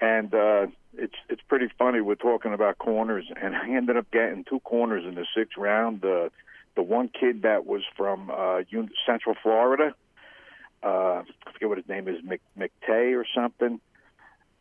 and 0.00 0.34
uh, 0.34 0.68
it's 0.94 1.16
it's 1.28 1.42
pretty 1.50 1.68
funny. 1.78 2.00
We're 2.00 2.14
talking 2.14 2.54
about 2.54 2.78
corners, 2.78 3.26
and 3.36 3.54
I 3.62 3.68
ended 3.76 3.98
up 3.98 4.10
getting 4.10 4.42
two 4.48 4.60
corners 4.60 5.04
in 5.06 5.16
the 5.16 5.26
sixth 5.36 5.58
round. 5.58 6.00
The 6.00 6.30
the 6.76 6.82
one 6.82 7.10
kid 7.10 7.42
that 7.42 7.66
was 7.66 7.82
from 7.94 8.30
uh, 8.30 8.62
Central 9.04 9.34
Florida, 9.42 9.94
uh, 10.82 10.86
I 10.86 11.52
forget 11.52 11.68
what 11.68 11.76
his 11.76 11.88
name 11.88 12.08
is, 12.08 12.24
Mc, 12.24 12.40
McTay 12.58 13.14
or 13.14 13.26
something. 13.34 13.82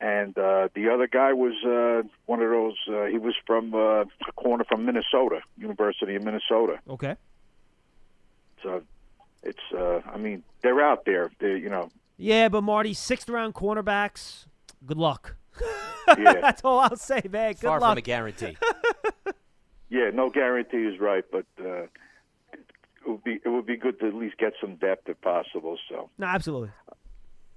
And 0.02 0.36
uh, 0.36 0.68
the 0.74 0.89
other 0.89 1.06
guy 1.08 1.32
was 1.34 1.54
uh, 1.64 2.02
one 2.26 2.41
of 2.41 2.49
those. 2.49 2.76
Uh, 2.89 3.06
he 3.06 3.20
was 3.20 3.36
from 3.45 3.74
uh, 3.76 4.02
a 4.02 4.32
corner 4.36 4.64
from 4.64 4.84
Minnesota, 4.84 5.41
University 5.58 6.16
of 6.16 6.24
Minnesota. 6.24 6.80
Okay. 6.89 7.16
So 8.64 8.82
it's. 9.43 9.60
Uh, 9.72 9.99
I 10.12 10.18
mean, 10.18 10.41
they're 10.64 10.82
out 10.82 11.06
there. 11.06 11.32
They, 11.39 11.58
you 11.58 11.70
know. 11.70 11.91
Yeah, 12.18 12.49
but 12.49 12.64
Marty, 12.64 12.93
sixth 12.95 13.30
round 13.30 13.54
cornerbacks, 13.54 14.45
good 14.86 14.97
luck. 14.97 15.36
Yeah. 16.18 16.41
That's 16.41 16.62
all 16.66 16.80
I'll 16.80 16.97
say, 16.97 17.22
man. 17.30 17.54
Good 17.54 17.62
Far 17.62 17.80
luck. 17.80 17.91
from 17.91 17.97
a 17.99 18.02
guarantee. 18.02 18.58
Yeah, 19.89 20.10
no 20.14 20.30
guarantee 20.30 20.78
is 20.86 20.99
right, 21.02 21.24
but 21.32 21.45
uh, 21.60 21.84
it 21.84 21.89
would 23.06 23.24
be 23.26 23.39
it 23.43 23.49
would 23.49 23.66
be 23.66 23.76
good 23.76 23.99
to 23.99 24.08
at 24.08 24.14
least 24.16 24.38
get 24.38 24.54
some 24.62 24.76
depth 24.76 25.10
if 25.10 25.20
possible. 25.22 25.78
So, 25.89 26.10
No, 26.18 26.28
absolutely. 26.28 26.70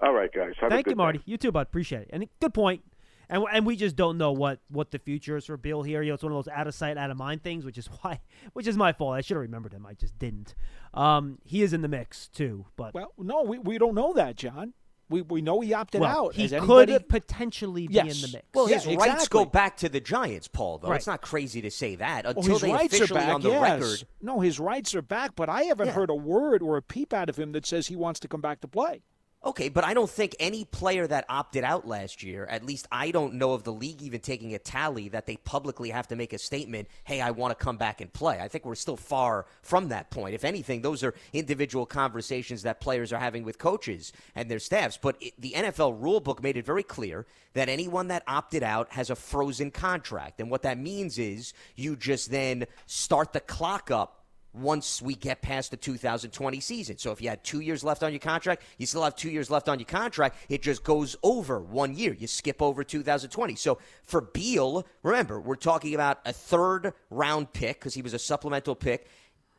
All 0.01 0.13
right, 0.13 0.31
guys. 0.33 0.55
Have 0.61 0.71
a 0.71 0.75
Thank 0.75 0.85
good 0.87 0.93
you, 0.93 0.97
Marty. 0.97 1.19
Day. 1.19 1.25
You 1.27 1.37
too, 1.37 1.53
bud. 1.53 1.63
Appreciate 1.63 2.03
it. 2.03 2.11
And 2.13 2.27
good 2.41 2.55
point. 2.55 2.83
And 3.29 3.43
and 3.51 3.65
we 3.65 3.75
just 3.77 3.97
don't 3.97 4.19
know 4.19 4.33
what 4.33 4.61
what 4.69 4.91
the 4.91 4.99
future 4.99 5.37
is 5.39 5.47
for 5.47 5.57
Bill 5.57 5.83
here. 5.83 6.03
You 6.03 6.11
know, 6.11 6.15
it's 6.15 6.23
one 6.23 6.33
of 6.33 6.45
those 6.45 6.53
out 6.53 6.67
of 6.67 6.75
sight, 6.75 6.99
out 6.99 7.11
of 7.11 7.17
mind 7.17 7.43
things, 7.43 7.65
which 7.65 7.79
is 7.79 7.87
why, 8.03 8.21
which 8.53 8.67
is 8.67 8.77
my 8.77 8.93
fault. 8.93 9.15
I 9.15 9.23
should 9.23 9.37
have 9.37 9.43
remembered 9.43 9.73
him. 9.73 9.87
I 9.87 9.95
just 9.95 10.19
didn't. 10.19 10.55
Um, 10.93 11.39
he 11.45 11.63
is 11.63 11.73
in 11.73 11.81
the 11.83 11.89
mix 11.89 12.29
too, 12.29 12.67
but 12.77 12.93
Well, 12.95 13.13
no, 13.19 13.43
we, 13.43 13.59
we 13.59 13.79
don't 13.79 13.95
know 13.95 14.13
that, 14.13 14.37
John. 14.37 14.75
We 15.09 15.23
we 15.23 15.41
know 15.43 15.61
he 15.61 15.73
opted 15.75 16.01
well, 16.03 16.27
out. 16.27 16.35
he 16.35 16.49
Has 16.49 16.63
could 16.65 17.09
potentially 17.09 17.87
be 17.89 17.95
Yes. 17.95 18.17
in 18.17 18.31
the 18.31 18.37
mix. 18.39 18.47
Well, 18.55 18.69
Yeah, 18.71 18.79
his 18.79 18.97
rights 18.97 19.29
go 19.29 19.45
back 19.47 19.77
to 19.79 19.89
the 19.89 20.01
Giants, 20.01 20.49
Paul. 20.49 20.79
Though 20.79 20.89
Right. 20.89 20.97
it's 20.97 21.07
not 21.07 21.21
crazy 21.23 21.61
to 21.63 21.71
say 21.71 21.95
that 21.97 22.25
Well, 22.25 22.35
until 22.37 22.53
his 22.55 22.63
they 22.63 22.73
rights 22.73 22.95
are 22.95 23.05
officially 23.05 23.21
back. 23.21 23.35
on 23.35 23.41
the 23.43 23.51
yes. 23.51 23.63
record. 23.81 24.09
No, 24.23 24.41
his 24.41 24.59
rights 24.61 24.95
are 24.95 25.03
back, 25.03 25.35
but 25.35 25.49
I 25.49 25.63
haven't 25.65 25.89
Yeah. 25.89 25.93
heard 25.95 26.11
a 26.11 26.15
word 26.15 26.63
or 26.63 26.77
a 26.77 26.83
peep 26.83 27.13
out 27.15 27.29
of 27.31 27.37
him 27.39 27.53
that 27.53 27.65
says 27.67 27.87
he 27.89 27.97
wants 27.97 28.19
to 28.21 28.29
come 28.29 28.41
back 28.41 28.61
to 28.63 28.69
play. 28.69 29.03
Okay, 29.47 29.69
but 29.69 29.85
I 29.85 29.93
don't 29.93 30.09
think 30.09 30.35
any 30.41 30.65
player 30.65 31.07
that 31.07 31.27
opted 31.29 31.65
out 31.65 31.87
last 31.87 32.23
year, 32.23 32.47
at 32.47 32.65
least 32.65 32.89
I 32.91 33.11
don't 33.11 33.35
know 33.35 33.53
of 33.53 33.63
the 33.63 33.75
league 33.75 34.01
even 34.01 34.21
taking 34.21 34.55
a 34.55 34.59
tally 34.59 35.11
that 35.11 35.27
they 35.27 35.37
publicly 35.37 35.91
have 35.91 36.09
to 36.09 36.17
make 36.17 36.33
a 36.33 36.39
statement, 36.39 36.89
hey, 37.05 37.21
I 37.21 37.31
want 37.31 37.57
to 37.57 37.63
come 37.63 37.77
back 37.77 38.01
and 38.01 38.11
play. 38.11 38.41
I 38.41 38.49
think 38.49 38.65
we're 38.65 38.75
still 38.75 38.97
far 38.97 39.45
from 39.61 39.89
that 39.89 40.11
point. 40.11 40.35
If 40.35 40.47
anything, 40.47 40.81
those 40.81 41.05
are 41.05 41.13
individual 41.35 41.85
conversations 41.85 42.63
that 42.63 42.81
players 42.81 43.13
are 43.13 43.19
having 43.19 43.45
with 43.45 43.59
coaches 43.59 44.15
and 44.35 44.51
their 44.51 44.59
staffs. 44.59 44.97
But 44.97 45.17
it, 45.21 45.35
the 45.39 45.53
NFL 45.55 46.01
rulebook 46.01 46.43
made 46.43 46.57
it 46.57 46.65
very 46.65 46.83
clear 46.83 47.27
that 47.53 47.69
anyone 47.69 48.09
that 48.09 48.23
opted 48.27 48.63
out 48.63 48.93
has 48.93 49.11
a 49.11 49.15
frozen 49.15 49.71
contract. 49.71 50.41
And 50.41 50.51
what 50.51 50.63
that 50.63 50.79
means 50.79 51.19
is 51.19 51.53
you 51.77 51.97
just 51.97 52.31
then 52.31 52.65
start 52.87 53.35
the 53.35 53.41
clock 53.41 53.91
up 53.91 54.24
once 54.55 55.03
we 55.03 55.15
get 55.15 55.43
past 55.43 55.71
the 55.71 55.77
2020 55.77 56.61
season. 56.61 56.97
So 56.97 57.11
if 57.11 57.21
you 57.21 57.29
had 57.29 57.43
two 57.43 57.61
years 57.61 57.83
left 57.83 58.03
on 58.03 58.13
your 58.13 58.21
contract, 58.21 58.63
you 58.79 58.87
still 58.87 59.03
have 59.03 59.17
two 59.17 59.31
years 59.31 59.51
left 59.51 59.69
on 59.69 59.79
your 59.79 59.87
contract. 59.87 60.37
It 60.49 60.63
just 60.63 60.85
goes 60.85 61.17
over 61.23 61.61
one 61.61 61.95
year. 61.95 62.15
You 62.15 62.27
skip 62.27 62.63
over 62.63 62.85
2020. 62.85 63.57
So 63.57 63.79
for 64.05 64.21
Beal, 64.21 64.87
remember, 65.03 65.41
we're 65.41 65.57
talking 65.57 65.95
about 65.95 66.21
a 66.25 66.33
third 66.33 66.93
round 67.11 67.53
pick 67.53 67.81
because 67.81 67.95
he 67.95 68.03
was 68.03 68.15
a 68.15 68.19
supplemental 68.19 68.75
pick. 68.75 69.09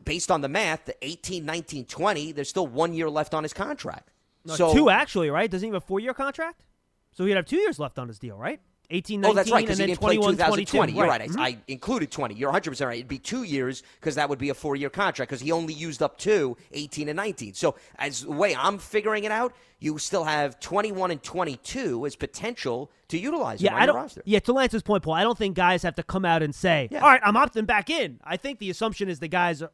Based 0.04 0.30
on 0.30 0.42
the 0.42 0.50
math, 0.50 0.86
the 0.86 0.96
18, 1.02 1.46
19, 1.46 1.86
20, 1.86 2.32
there's 2.32 2.50
still 2.50 2.68
one 2.68 2.94
year 2.94 3.10
left 3.10 3.34
on 3.34 3.44
his 3.44 3.54
contract. 3.54 4.12
No, 4.46 4.56
so 4.56 4.74
two 4.74 4.90
actually, 4.90 5.30
right? 5.30 5.50
Doesn't 5.50 5.68
he 5.68 5.74
have 5.74 5.82
a 5.82 5.86
four 5.86 6.00
year 6.00 6.14
contract? 6.14 6.64
So 7.12 7.26
he'd 7.26 7.36
have 7.36 7.46
two 7.46 7.58
years 7.58 7.80
left 7.80 7.98
on 7.98 8.08
his 8.08 8.20
deal, 8.20 8.38
right? 8.38 8.60
18, 8.90 9.20
Oh, 9.20 9.34
19, 9.34 9.36
that's 9.36 9.52
right, 9.52 9.58
and 9.60 9.66
because 9.68 9.78
he 9.78 9.82
then 9.84 9.88
didn't 9.90 10.00
play 10.02 10.16
21, 10.16 10.34
2020. 10.36 10.94
22. 10.94 10.98
You're 10.98 11.08
right. 11.08 11.22
Mhm. 11.30 11.40
I, 11.40 11.48
I 11.48 11.58
included 11.68 12.12
20. 12.12 12.36
You're 12.36 12.52
100% 12.52 12.86
right. 12.88 12.98
It'd 12.98 13.08
be 13.08 13.18
two 13.20 13.44
years 13.44 13.84
because 14.00 14.16
that 14.16 14.30
would 14.30 14.40
be 14.40 14.50
a 14.50 14.54
four 14.54 14.76
year 14.76 14.90
contract 14.90 15.30
because 15.30 15.42
he 15.42 15.52
only 15.52 15.74
used 15.74 16.02
up 16.02 16.18
two, 16.18 16.56
18 16.72 17.10
and 17.10 17.18
19. 17.18 17.54
So, 17.54 17.76
as 17.98 18.22
the 18.22 18.32
way 18.32 18.56
I'm 18.56 18.78
figuring 18.78 19.24
it 19.24 19.32
out, 19.32 19.54
you 19.80 19.98
still 19.98 20.24
have 20.24 20.60
21 20.60 21.12
and 21.12 21.22
22 21.22 22.06
as 22.06 22.16
potential 22.16 22.90
to 23.10 23.18
utilize 23.18 23.62
Yeah, 23.62 23.76
I 23.76 23.86
don't. 23.86 23.96
roster. 23.96 24.22
Yeah, 24.26 24.40
to 24.40 24.54
Lance's 24.54 24.82
point, 24.84 25.04
Paul, 25.04 25.14
I 25.14 25.24
don't 25.24 25.38
think 25.38 25.56
guys 25.56 25.84
have 25.84 25.96
to 25.96 26.04
come 26.04 26.26
out 26.26 26.42
and 26.42 26.56
say, 26.56 26.90
"All 26.94 27.00
right, 27.02 27.22
I'm 27.24 27.36
opting 27.36 27.66
back 27.66 27.90
in." 27.90 28.20
I 28.24 28.38
think 28.38 28.60
the 28.60 28.70
assumption 28.70 29.10
is 29.10 29.20
the 29.20 29.28
guys 29.28 29.62
are 29.62 29.72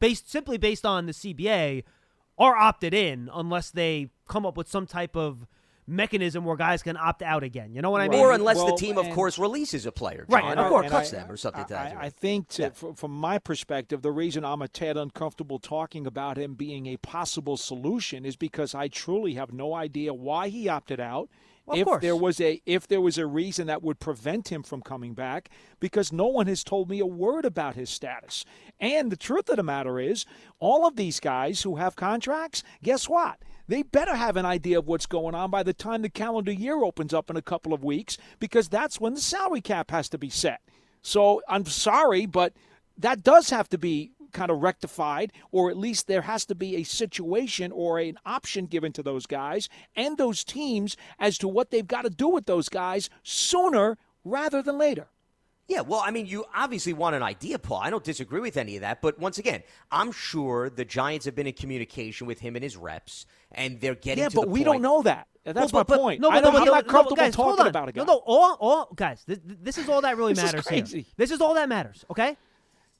based 0.00 0.30
simply 0.30 0.58
based 0.58 0.84
on 0.84 1.06
the 1.06 1.12
CBA 1.12 1.84
are 2.36 2.56
opted 2.56 2.92
in 2.92 3.30
unless 3.32 3.70
they 3.70 4.10
come 4.28 4.44
up 4.44 4.56
with 4.56 4.68
some 4.68 4.86
type 4.86 5.14
of 5.16 5.46
mechanism 5.86 6.44
where 6.44 6.56
guys 6.56 6.82
can 6.82 6.96
opt 6.96 7.22
out 7.22 7.42
again. 7.42 7.72
You 7.74 7.82
know 7.82 7.90
what 7.90 8.00
I 8.00 8.08
mean? 8.08 8.20
Or 8.20 8.32
unless 8.32 8.56
Well, 8.56 8.68
the 8.68 8.76
team, 8.76 8.96
of 8.98 9.08
course, 9.10 9.38
releases 9.38 9.86
a 9.86 9.92
player, 9.92 10.24
Right, 10.28 10.42
John, 10.42 10.58
of 10.58 10.66
or, 10.66 10.68
course. 10.68 10.86
or 10.86 10.90
cuts 10.90 11.12
I- 11.12 11.16
them 11.18 11.30
or 11.30 11.36
something 11.36 11.64
to 11.66 11.78
I. 11.78 11.96
I 12.06 12.10
think, 12.10 12.48
to, 12.48 12.70
fr- 12.70 12.92
from 12.94 13.10
my 13.10 13.38
perspective, 13.38 14.02
the 14.02 14.10
reason 14.12 14.44
I'm 14.44 14.62
a 14.62 14.68
tad 14.68 14.96
uncomfortable 14.96 15.58
talking 15.58 16.06
about 16.06 16.38
him 16.38 16.54
being 16.54 16.86
a 16.86 16.96
possible 16.96 17.56
solution 17.56 18.24
is 18.24 18.36
because 18.36 18.74
I 18.74 18.88
truly 18.88 19.34
have 19.34 19.52
no 19.52 19.74
idea 19.74 20.14
why 20.14 20.48
he 20.48 20.68
opted 20.68 21.00
out. 21.00 21.28
Well, 21.66 21.76
of 21.76 21.80
if 21.80 21.86
course. 21.86 22.02
there 22.02 22.16
was 22.16 22.42
a 22.42 22.60
if 22.66 22.86
there 22.88 23.00
was 23.00 23.16
a 23.16 23.24
reason 23.26 23.68
that 23.68 23.82
would 23.82 23.98
prevent 23.98 24.48
him 24.52 24.62
from 24.62 24.82
coming 24.82 25.14
back, 25.14 25.48
because 25.80 26.12
no 26.12 26.26
one 26.26 26.46
has 26.46 26.62
told 26.62 26.90
me 26.90 27.00
a 27.00 27.06
word 27.06 27.46
about 27.46 27.74
his 27.74 27.88
status. 27.88 28.44
And 28.78 29.10
the 29.10 29.16
truth 29.16 29.48
of 29.48 29.56
the 29.56 29.62
matter 29.62 29.98
is, 29.98 30.26
all 30.58 30.86
of 30.86 30.96
these 30.96 31.20
guys 31.20 31.62
who 31.62 31.76
have 31.76 31.96
contracts, 31.96 32.62
guess 32.82 33.08
what? 33.08 33.38
They 33.66 33.82
better 33.82 34.14
have 34.14 34.36
an 34.36 34.44
idea 34.44 34.78
of 34.78 34.86
what's 34.86 35.06
going 35.06 35.34
on 35.34 35.50
by 35.50 35.62
the 35.62 35.72
time 35.72 36.02
the 36.02 36.10
calendar 36.10 36.52
year 36.52 36.84
opens 36.84 37.14
up 37.14 37.30
in 37.30 37.36
a 37.36 37.42
couple 37.42 37.72
of 37.72 37.82
weeks, 37.82 38.18
because 38.38 38.68
that's 38.68 39.00
when 39.00 39.14
the 39.14 39.20
salary 39.20 39.60
cap 39.60 39.90
has 39.90 40.08
to 40.10 40.18
be 40.18 40.30
set. 40.30 40.60
So 41.02 41.40
I'm 41.48 41.66
sorry, 41.66 42.26
but 42.26 42.52
that 42.98 43.22
does 43.22 43.50
have 43.50 43.68
to 43.70 43.78
be 43.78 44.12
kind 44.32 44.50
of 44.50 44.62
rectified, 44.62 45.32
or 45.52 45.70
at 45.70 45.78
least 45.78 46.06
there 46.06 46.22
has 46.22 46.44
to 46.46 46.54
be 46.54 46.76
a 46.76 46.82
situation 46.82 47.72
or 47.72 47.98
an 47.98 48.18
option 48.26 48.66
given 48.66 48.92
to 48.92 49.02
those 49.02 49.26
guys 49.26 49.68
and 49.94 50.18
those 50.18 50.44
teams 50.44 50.96
as 51.18 51.38
to 51.38 51.48
what 51.48 51.70
they've 51.70 51.86
got 51.86 52.02
to 52.02 52.10
do 52.10 52.28
with 52.28 52.46
those 52.46 52.68
guys 52.68 53.08
sooner 53.22 53.96
rather 54.24 54.60
than 54.60 54.76
later. 54.76 55.06
Yeah, 55.66 55.80
well, 55.80 56.02
I 56.04 56.10
mean, 56.10 56.26
you 56.26 56.44
obviously 56.54 56.92
want 56.92 57.16
an 57.16 57.22
idea, 57.22 57.58
Paul. 57.58 57.78
I 57.82 57.88
don't 57.88 58.04
disagree 58.04 58.40
with 58.40 58.56
any 58.58 58.76
of 58.76 58.82
that. 58.82 59.00
But 59.00 59.18
once 59.18 59.38
again, 59.38 59.62
I'm 59.90 60.12
sure 60.12 60.68
the 60.68 60.84
Giants 60.84 61.24
have 61.24 61.34
been 61.34 61.46
in 61.46 61.54
communication 61.54 62.26
with 62.26 62.40
him 62.40 62.54
and 62.54 62.62
his 62.62 62.76
reps, 62.76 63.24
and 63.52 63.80
they're 63.80 63.94
getting 63.94 64.22
Yeah, 64.24 64.28
but 64.34 64.48
we 64.48 64.60
point. 64.60 64.64
don't 64.66 64.82
know 64.82 65.02
that. 65.02 65.26
That's 65.44 65.56
Well, 65.72 65.80
my 65.80 65.82
but- 65.84 65.88
but- 65.88 65.98
point. 66.00 66.20
No, 66.20 66.28
I 66.30 66.34
but, 66.36 66.40
don't, 66.42 66.52
no, 66.54 66.58
I'm 66.60 66.64
but- 66.66 66.70
not 66.74 66.86
no, 66.86 66.90
comfortable 66.92 67.16
guys, 67.16 67.34
talking 67.34 67.66
about 67.66 67.88
a 67.88 67.92
guy. 67.92 68.04
No, 68.04 68.12
no, 68.14 68.22
all, 68.26 68.56
all 68.60 68.88
guys. 68.94 69.22
This, 69.26 69.38
this 69.44 69.78
is 69.78 69.88
all 69.88 70.02
that 70.02 70.16
really 70.18 70.34
This 70.34 70.44
is 70.44 70.52
matters 70.66 70.90
here. 70.92 71.04
This 71.16 71.30
is 71.30 71.40
all 71.40 71.54
that 71.54 71.68
matters. 71.68 72.04
Okay. 72.10 72.36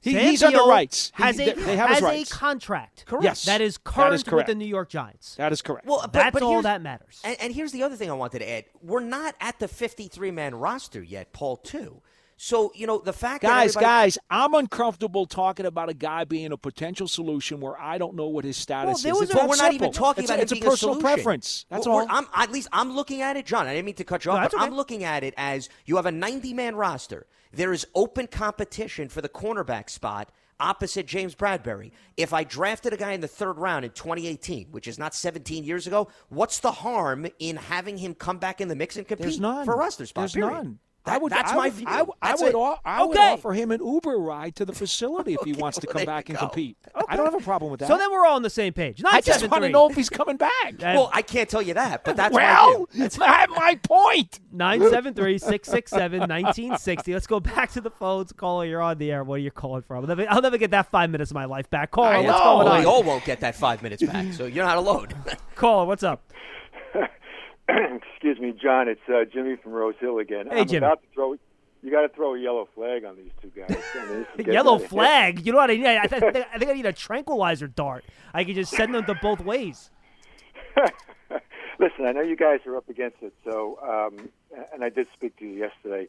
He- 0.01 0.13
he's 0.19 0.43
under 0.43 0.63
rights. 0.65 1.11
He- 1.17 1.23
Has 1.23 1.39
a 1.39 1.53
they- 1.53 1.75
have 1.75 1.89
his 1.89 1.97
has 1.97 2.01
rights. 2.01 2.31
a 2.31 2.33
contract. 2.35 3.05
Correct. 3.07 3.23
Yes. 3.23 3.45
That 3.45 3.61
is 3.61 3.75
That 3.75 3.83
current 3.85 4.13
is 4.15 4.21
with 4.23 4.29
correct. 4.31 4.47
the 4.49 4.55
New 4.55 4.65
York 4.67 4.89
Giants. 4.89 5.35
That 5.35 5.51
is 5.51 5.61
correct. 5.63 5.87
Well, 5.87 6.01
but, 6.01 6.13
That's 6.13 6.33
but 6.33 6.43
all 6.43 6.61
that 6.61 6.81
matters. 6.83 7.21
And, 7.23 7.35
and 7.39 7.53
here's 7.53 7.71
the 7.71 7.81
other 7.81 7.95
thing 7.95 8.09
I 8.11 8.13
wanted 8.13 8.39
to 8.39 8.49
add: 8.49 8.65
we're 8.83 8.99
not 8.99 9.33
at 9.41 9.57
the 9.59 9.67
53 9.67 10.29
man 10.31 10.53
roster 10.55 11.01
yet, 11.01 11.31
Paul. 11.33 11.57
Too. 11.57 12.01
So 12.37 12.71
you 12.75 12.85
know 12.85 12.97
the 12.99 13.13
fact 13.13 13.43
Guys, 13.43 13.73
that 13.75 13.79
everybody- 13.79 13.85
guys, 13.85 14.17
I'm 14.29 14.53
uncomfortable 14.53 15.25
talking 15.25 15.65
about 15.65 15.89
a 15.89 15.93
guy 15.93 16.25
being 16.25 16.51
a 16.51 16.57
potential 16.57 17.07
solution 17.07 17.61
where 17.61 17.79
I 17.79 17.97
don't 17.97 18.15
know 18.15 18.27
what 18.27 18.43
his 18.43 18.57
status 18.57 19.01
there 19.03 19.13
is. 19.23 19.29
a- 19.31 19.33
But 19.33 19.47
we're 19.47 19.55
not 19.55 19.73
even 19.73 19.91
talking 19.93 20.23
it's 20.25 20.31
about 20.31 20.39
a, 20.39 20.41
it 20.41 20.51
it's 20.51 20.61
a 20.61 20.63
personal 20.63 20.95
solution. 20.95 21.01
preference. 21.01 21.65
That's 21.69 21.87
We're- 21.87 21.99
all. 21.99 22.07
I'm, 22.09 22.27
at 22.33 22.51
least 22.51 22.67
I'm 22.73 22.91
looking 22.93 23.21
at 23.21 23.37
it, 23.37 23.45
John. 23.45 23.67
I 23.67 23.73
didn't 23.73 23.85
mean 23.85 23.95
to 23.95 24.03
cut 24.03 24.25
you 24.25 24.31
off, 24.31 24.51
No, 24.51 24.57
but 24.59 24.61
I'm 24.65 24.73
looking 24.75 25.03
at 25.05 25.23
it 25.23 25.33
as 25.37 25.69
you 25.85 25.95
have 25.95 26.05
a 26.05 26.11
90 26.11 26.53
man 26.53 26.75
roster. 26.75 27.25
There 27.53 27.71
is 27.71 27.87
open 27.95 28.27
competition 28.27 29.07
for 29.07 29.21
the 29.21 29.29
cornerback 29.29 29.89
spot 29.89 30.29
opposite 30.59 31.05
James 31.05 31.35
Bradberry. 31.35 31.91
If 32.17 32.33
I 32.33 32.43
drafted 32.43 32.91
a 32.93 32.97
guy 32.97 33.11
in 33.13 33.21
the 33.21 33.27
third 33.27 33.57
round 33.57 33.85
in 33.85 33.91
2018, 33.91 34.67
which 34.71 34.87
is 34.87 34.97
not 34.99 35.13
17 35.13 35.63
years 35.63 35.87
ago, 35.87 36.09
what's 36.29 36.59
the 36.59 36.71
harm 36.71 37.27
in 37.39 37.55
having 37.57 37.97
him 37.97 38.13
come 38.13 38.37
back 38.39 38.59
in 38.61 38.67
the 38.67 38.75
mix 38.75 38.95
and 38.97 39.07
compete 39.07 39.39
for 39.39 39.73
a 39.73 39.77
roster 39.77 40.05
spot? 40.05 40.23
There's 40.23 40.33
period? 40.33 40.51
none. 40.53 40.79
I 41.07 41.17
would. 41.17 41.31
that's 41.31 41.51
I 41.51 41.55
my 41.55 41.63
would, 41.65 41.73
view. 41.73 41.85
I, 41.87 42.01
would- 42.01 42.15
I 42.21 42.35
would. 42.35 42.49
it. 42.49 42.55
o- 42.55 42.77
I 42.83 43.03
would 43.03 43.17
Okay. 43.17 43.33
offer 43.33 43.53
him 43.53 43.71
an 43.71 43.85
Uber 43.85 44.17
ride 44.17 44.55
to 44.57 44.65
the 44.65 44.73
facility 44.73 45.33
if 45.35 45.41
he 45.45 45.53
wants 45.61 45.77
to 45.79 45.87
come 45.87 45.97
there 45.99 46.05
back 46.05 46.29
and 46.29 46.37
go. 46.37 46.47
compete. 46.47 46.77
I 47.07 47.15
don't 47.15 47.25
have 47.25 47.39
a 47.39 47.43
problem 47.43 47.71
with 47.71 47.79
that. 47.81 47.87
So 47.89 47.97
then 47.97 48.11
we're 48.11 48.25
all 48.25 48.35
on 48.35 48.41
the 48.41 48.49
same 48.49 48.73
page. 48.73 49.01
I 49.05 49.21
just 49.21 49.47
want 49.49 49.63
to 49.63 49.69
know 49.69 49.89
if 49.89 49.95
he's 49.95 50.09
coming 50.09 50.37
back. 50.37 50.51
Well, 50.79 51.09
I 51.13 51.21
can't 51.21 51.49
tell 51.49 51.61
you 51.61 51.73
that, 51.75 52.03
but 52.05 52.15
that's 52.15 52.33
my 52.33 52.41
well, 52.41 52.85
view. 52.91 53.01
that's 53.03 53.17
my 53.17 53.79
point. 53.83 54.39
973 54.51 55.37
667 55.37 56.19
1960. 56.21 57.13
Let's 57.13 57.27
go 57.27 57.39
back 57.39 57.71
to 57.73 57.81
the 57.81 57.89
phones. 57.91 58.31
Caller, 58.31 58.65
you're 58.65 58.81
on 58.81 58.97
the 58.97 59.11
air. 59.11 59.23
What 59.23 59.35
are 59.35 59.37
you 59.39 59.51
calling 59.51 59.81
from? 59.83 59.97
I'll 60.03 60.07
never, 60.07 60.25
I'll 60.29 60.41
never 60.41 60.57
get 60.57 60.71
that 60.71 60.89
five 60.91 61.09
minutes 61.09 61.31
of 61.31 61.35
my 61.35 61.45
life 61.45 61.69
back. 61.69 61.91
Caller, 61.91 62.21
what's 62.23 62.39
going 62.39 62.57
Well, 62.65 62.67
on? 62.69 62.79
we 62.79 62.85
all 62.85 63.03
won't 63.03 63.25
get 63.25 63.41
that 63.41 63.55
five 63.55 63.83
minutes 63.83 64.03
back, 64.03 64.33
so 64.33 64.45
you're 64.45 64.65
not 64.65 64.77
alone. 64.77 65.07
Caller, 65.55 65.85
what's 65.85 66.03
up? 66.03 66.21
Excuse 67.69 68.39
me, 68.39 68.51
John. 68.51 68.87
It's 68.87 69.01
uh, 69.07 69.25
Jimmy 69.31 69.55
from 69.55 69.71
Rose 69.73 69.95
Hill 69.99 70.19
again. 70.19 70.47
Hey, 70.49 70.61
I'm 70.61 70.67
Jimmy. 70.67 70.77
about 70.85 71.01
to 71.01 71.07
throw. 71.13 71.35
You 71.81 71.91
got 71.91 72.01
to 72.01 72.09
throw 72.09 72.33
a 72.33 72.39
yellow 72.39 72.67
flag 72.73 73.05
on 73.05 73.15
these 73.15 73.31
two 73.41 73.51
guys. 73.55 73.77
I 73.95 74.05
mean, 74.05 74.19
this 74.19 74.27
is 74.29 74.37
getting 74.37 74.53
Yellow 74.53 74.79
flag. 74.79 75.45
You 75.45 75.51
know 75.51 75.59
what 75.59 75.69
I 75.69 75.75
need? 75.75 75.85
I, 75.85 76.03
I, 76.03 76.07
think, 76.07 76.47
I 76.51 76.57
think 76.57 76.71
I 76.71 76.73
need 76.73 76.85
a 76.85 76.93
tranquilizer 76.93 77.67
dart. 77.67 78.05
I 78.33 78.43
can 78.43 78.55
just 78.55 78.71
send 78.71 78.95
them 78.95 79.05
to 79.05 79.15
both 79.21 79.39
ways. 79.41 79.91
Listen, 81.79 82.05
I 82.05 82.11
know 82.11 82.21
you 82.21 82.35
guys 82.35 82.61
are 82.65 82.75
up 82.75 82.89
against 82.89 83.17
it. 83.21 83.33
So, 83.43 83.77
um, 83.83 84.29
and 84.73 84.83
I 84.83 84.89
did 84.89 85.07
speak 85.13 85.37
to 85.37 85.45
you 85.45 85.53
yesterday. 85.53 86.07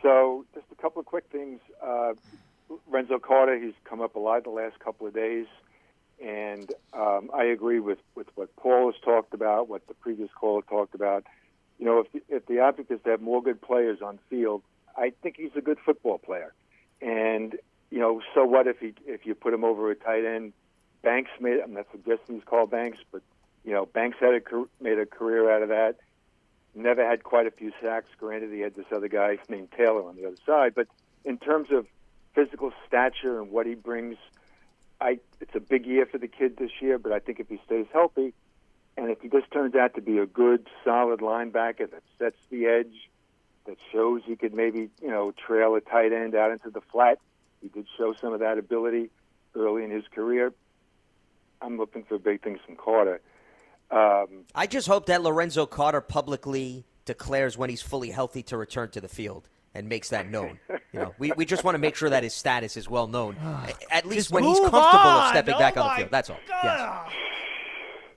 So, 0.00 0.46
just 0.54 0.66
a 0.72 0.80
couple 0.80 1.00
of 1.00 1.06
quick 1.06 1.24
things. 1.30 1.60
Uh, 1.82 2.14
Renzo 2.88 3.18
Carter, 3.18 3.58
he's 3.58 3.74
come 3.84 4.00
up 4.00 4.14
a 4.16 4.18
lot 4.18 4.44
the 4.44 4.50
last 4.50 4.78
couple 4.78 5.06
of 5.06 5.14
days, 5.14 5.46
and 6.22 6.70
um, 6.92 7.30
I 7.34 7.44
agree 7.44 7.80
with 7.80 7.98
with 8.14 8.28
what 8.34 8.54
Paul 8.56 8.92
has 8.92 9.00
talked 9.02 9.34
about, 9.34 9.68
what 9.68 9.86
the 9.88 9.94
previous 9.94 10.30
caller 10.38 10.62
talked 10.62 10.94
about. 10.94 11.24
You 11.78 11.86
know, 11.86 12.00
if 12.00 12.12
the, 12.12 12.22
if 12.28 12.46
the 12.46 12.98
to 13.04 13.10
have 13.10 13.20
more 13.20 13.42
good 13.42 13.60
players 13.60 14.00
on 14.02 14.18
field, 14.30 14.62
I 14.96 15.12
think 15.22 15.36
he's 15.36 15.56
a 15.56 15.60
good 15.60 15.78
football 15.84 16.18
player. 16.18 16.54
And 17.00 17.56
you 17.90 17.98
know, 17.98 18.22
so 18.34 18.44
what 18.44 18.66
if 18.66 18.78
he 18.78 18.94
if 19.06 19.26
you 19.26 19.34
put 19.34 19.52
him 19.52 19.64
over 19.64 19.90
a 19.90 19.94
tight 19.96 20.24
end? 20.24 20.52
Banks 21.02 21.30
made. 21.40 21.58
I'm 21.60 21.74
not 21.74 21.86
suggesting 21.90 22.36
he's 22.36 22.44
called 22.44 22.70
Banks, 22.70 22.98
but 23.10 23.22
you 23.64 23.72
know, 23.72 23.86
Banks 23.86 24.18
had 24.20 24.34
a 24.34 24.64
made 24.80 24.98
a 24.98 25.06
career 25.06 25.50
out 25.50 25.62
of 25.62 25.70
that. 25.70 25.96
Never 26.74 27.06
had 27.06 27.24
quite 27.24 27.46
a 27.46 27.50
few 27.50 27.72
sacks. 27.82 28.08
Granted, 28.18 28.52
he 28.52 28.60
had 28.60 28.74
this 28.74 28.86
other 28.92 29.08
guy 29.08 29.38
named 29.48 29.72
Taylor 29.76 30.08
on 30.08 30.16
the 30.16 30.26
other 30.26 30.38
side, 30.46 30.74
but 30.74 30.86
in 31.24 31.38
terms 31.38 31.68
of 31.70 31.86
physical 32.34 32.72
stature 32.86 33.40
and 33.40 33.50
what 33.50 33.66
he 33.66 33.74
brings, 33.74 34.16
I 35.02 35.18
it's 35.40 35.54
a 35.54 35.60
big 35.60 35.86
year 35.86 36.06
for 36.06 36.18
the 36.18 36.28
kid 36.28 36.56
this 36.56 36.70
year. 36.80 36.98
But 36.98 37.12
I 37.12 37.18
think 37.18 37.40
if 37.40 37.48
he 37.48 37.60
stays 37.66 37.86
healthy, 37.92 38.32
and 38.96 39.10
if 39.10 39.20
he 39.20 39.28
just 39.28 39.50
turns 39.50 39.74
out 39.74 39.94
to 39.94 40.00
be 40.00 40.18
a 40.18 40.26
good, 40.26 40.68
solid 40.84 41.20
linebacker 41.20 41.90
that 41.90 42.02
sets 42.18 42.36
the 42.50 42.66
edge, 42.66 43.10
that 43.66 43.76
shows 43.92 44.22
he 44.24 44.36
could 44.36 44.54
maybe 44.54 44.90
you 45.02 45.10
know 45.10 45.32
trail 45.32 45.74
a 45.74 45.80
tight 45.80 46.12
end 46.12 46.34
out 46.34 46.52
into 46.52 46.70
the 46.70 46.80
flat, 46.80 47.18
he 47.60 47.68
did 47.68 47.86
show 47.98 48.14
some 48.14 48.32
of 48.32 48.40
that 48.40 48.58
ability 48.58 49.10
early 49.54 49.84
in 49.84 49.90
his 49.90 50.04
career. 50.14 50.52
I'm 51.60 51.76
looking 51.76 52.04
for 52.04 52.18
big 52.18 52.42
things 52.42 52.60
from 52.64 52.76
Carter. 52.76 53.20
Um, 53.90 54.46
I 54.54 54.66
just 54.66 54.88
hope 54.88 55.06
that 55.06 55.22
Lorenzo 55.22 55.66
Carter 55.66 56.00
publicly 56.00 56.84
declares 57.04 57.58
when 57.58 57.68
he's 57.68 57.82
fully 57.82 58.10
healthy 58.10 58.42
to 58.44 58.56
return 58.56 58.88
to 58.90 59.00
the 59.00 59.08
field 59.08 59.48
and 59.74 59.88
makes 59.88 60.10
that 60.10 60.28
known. 60.30 60.58
You 60.92 61.00
know, 61.00 61.14
we, 61.18 61.32
we 61.36 61.44
just 61.44 61.64
want 61.64 61.74
to 61.74 61.78
make 61.78 61.96
sure 61.96 62.10
that 62.10 62.22
his 62.22 62.34
status 62.34 62.76
is 62.76 62.88
well 62.88 63.06
known, 63.06 63.36
at 63.90 64.04
least 64.06 64.28
Just 64.28 64.30
when 64.32 64.44
he's 64.44 64.60
move 64.60 64.70
comfortable 64.70 65.10
of 65.10 65.28
stepping 65.30 65.54
Oh 65.54 65.58
back 65.58 65.76
on 65.76 65.88
the 65.90 65.96
field. 65.96 66.10
That's 66.10 66.30
all. 66.30 66.38
Yes. 66.48 67.12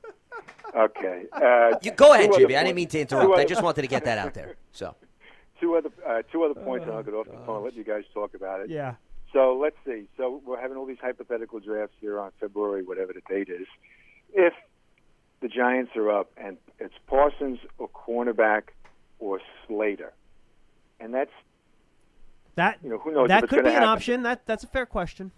okay. 0.76 1.24
Uh, 1.32 1.78
You 1.82 1.91
go 1.91 2.14
ahead, 2.14 2.32
two 2.34 2.39
Jimmy. 2.39 2.58
I 2.58 2.64
didn't 2.64 2.76
mean 2.76 2.88
to 2.89 2.97
two 3.06 3.16
interrupt. 3.16 3.39
I 3.39 3.45
just 3.45 3.64
wanted 3.64 3.82
to 3.84 3.88
get 3.88 4.06
that 4.06 4.18
out 4.26 4.34
there. 4.34 4.56
So 4.72 4.95
two 5.60 5.76
other 5.76 5.89
uh, 6.06 6.22
two 6.32 6.43
other 6.43 6.53
points, 6.53 6.86
and 6.86 6.95
I'll 6.95 7.03
get 7.03 7.14
off 7.14 7.28
the 7.28 7.38
phone 7.45 7.58
and 7.58 7.66
let 7.66 7.76
you 7.76 7.84
guys 7.84 8.03
talk 8.14 8.34
about 8.34 8.62
it. 8.62 8.70
Yeah. 8.70 8.95
So 9.34 9.58
let's 9.62 9.76
see. 9.86 10.08
So 10.18 10.41
we're 10.45 10.60
having 10.62 10.78
all 10.78 10.86
these 10.86 10.99
hypothetical 11.01 11.60
drafts 11.60 11.95
here 11.99 12.20
on 12.20 12.32
February, 12.39 12.84
whatever 12.84 13.12
the 13.14 13.22
date 13.28 13.49
is. 13.49 13.68
If 14.34 14.53
the 15.41 15.47
Giants 15.49 15.91
are 15.95 16.10
up 16.10 16.32
and 16.38 16.58
it's 16.80 16.93
Parsons 17.08 17.60
or 17.78 17.89
cornerback 17.89 18.64
or 19.20 19.41
Slater, 19.68 20.14
and 21.00 21.14
that's 21.14 21.32
That 22.56 22.78
you 22.84 22.89
know 22.89 22.98
who 22.98 23.12
knows 23.12 23.28
that 23.30 23.48
could 23.50 23.64
be 23.64 23.70
an 23.70 23.76
happen. 23.76 23.89
option. 23.89 24.24
That 24.24 24.46
that's 24.46 24.64
a 24.64 24.68
fair 24.68 24.86
question. 24.86 25.32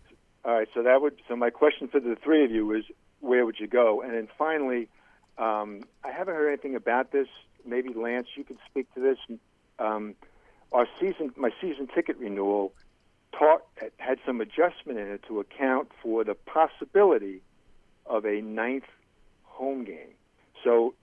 All 0.46 0.54
right, 0.54 0.68
so 0.74 0.84
that 0.84 1.02
would 1.02 1.16
so 1.28 1.36
my 1.36 1.50
question 1.50 1.88
for 1.88 2.00
the 2.00 2.16
three 2.16 2.44
of 2.46 2.52
you 2.52 2.72
is 2.74 2.86
where 3.20 3.46
would 3.46 3.60
you 3.60 3.68
go? 3.68 4.02
And 4.02 4.14
then 4.14 4.28
finally, 4.38 4.88
um, 5.38 5.82
I 6.04 6.12
haven't 6.12 6.36
heard 6.36 6.48
anything 6.50 6.76
about 6.76 7.12
this. 7.12 7.28
Maybe 7.66 7.94
Lance, 7.94 8.28
you 8.36 8.44
could 8.44 8.60
speak 8.70 8.94
to 8.94 9.00
this. 9.02 9.18
Um, 9.80 10.16
our 10.72 10.88
season, 11.00 11.34
my 11.36 11.52
season 11.60 11.88
ticket 11.88 12.18
renewal, 12.18 12.74
taught 13.38 13.64
had 13.98 14.20
some 14.26 14.40
adjustment 14.42 15.00
in 15.00 15.08
it 15.08 15.24
to 15.28 15.40
account 15.40 15.92
for 16.02 16.24
the 16.24 16.36
possibility 16.36 17.42
of 18.06 18.26
a 18.26 18.42
ninth 18.42 18.86
home 19.44 19.84
game. 19.84 20.14
So 20.64 20.94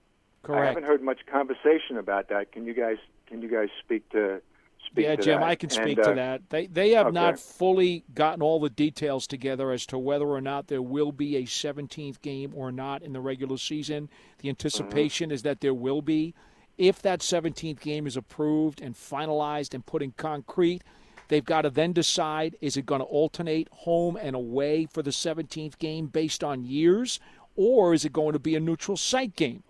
I 0.49 0.65
haven't 0.65 0.83
heard 0.83 1.01
much 1.01 1.25
conversation 1.25 1.97
about 1.97 2.29
that. 2.29 2.51
Can 2.51 2.65
you 2.65 2.73
guys 2.73 2.97
can 3.27 3.41
you 3.41 3.49
guys 3.49 3.69
speak 3.83 4.07
to 4.09 4.41
speak 4.85 5.05
yeah, 5.05 5.15
to 5.15 5.21
Jim, 5.21 5.39
that? 5.39 5.49
I 5.49 5.55
can 5.55 5.69
speak 5.69 5.97
And, 5.97 6.05
to 6.05 6.11
uh, 6.11 6.15
that. 6.15 6.49
They 6.49 6.67
they 6.67 6.91
have 6.91 7.13
not 7.13 7.39
fully 7.39 8.03
gotten 8.13 8.41
all 8.41 8.59
the 8.59 8.69
details 8.69 9.27
together 9.27 9.71
as 9.71 9.85
to 9.87 9.97
whether 9.97 10.25
or 10.25 10.41
not 10.41 10.67
there 10.67 10.81
will 10.81 11.11
be 11.11 11.35
a 11.37 11.43
17th 11.43 12.21
game 12.21 12.53
or 12.55 12.71
not 12.71 13.01
in 13.01 13.13
the 13.13 13.21
regular 13.21 13.57
season. 13.57 14.09
The 14.39 14.49
anticipation 14.49 15.31
is 15.31 15.43
that 15.43 15.61
there 15.61 15.73
will 15.73 16.01
be. 16.01 16.33
If 16.77 17.01
that 17.03 17.21
17th 17.21 17.79
game 17.79 18.05
is 18.05 18.17
approved 18.17 18.81
and 18.81 18.95
finalized 18.95 19.73
and 19.73 19.85
put 19.85 20.03
in 20.03 20.11
concrete, 20.11 20.81
they've 21.29 21.45
got 21.45 21.61
to 21.61 21.69
then 21.69 21.93
decide 21.93 22.57
is 22.59 22.75
it 22.75 22.85
going 22.85 22.99
to 22.99 23.05
alternate 23.05 23.69
home 23.71 24.17
and 24.17 24.35
away 24.35 24.85
for 24.85 25.01
the 25.01 25.11
17th 25.11 25.77
game 25.79 26.07
based 26.07 26.43
on 26.43 26.65
years, 26.65 27.19
or 27.55 27.93
is 27.93 28.03
it 28.03 28.11
going 28.11 28.33
to 28.33 28.39
be 28.39 28.55
a 28.55 28.59
neutral 28.59 28.97
site 28.97 29.35
game? 29.37 29.63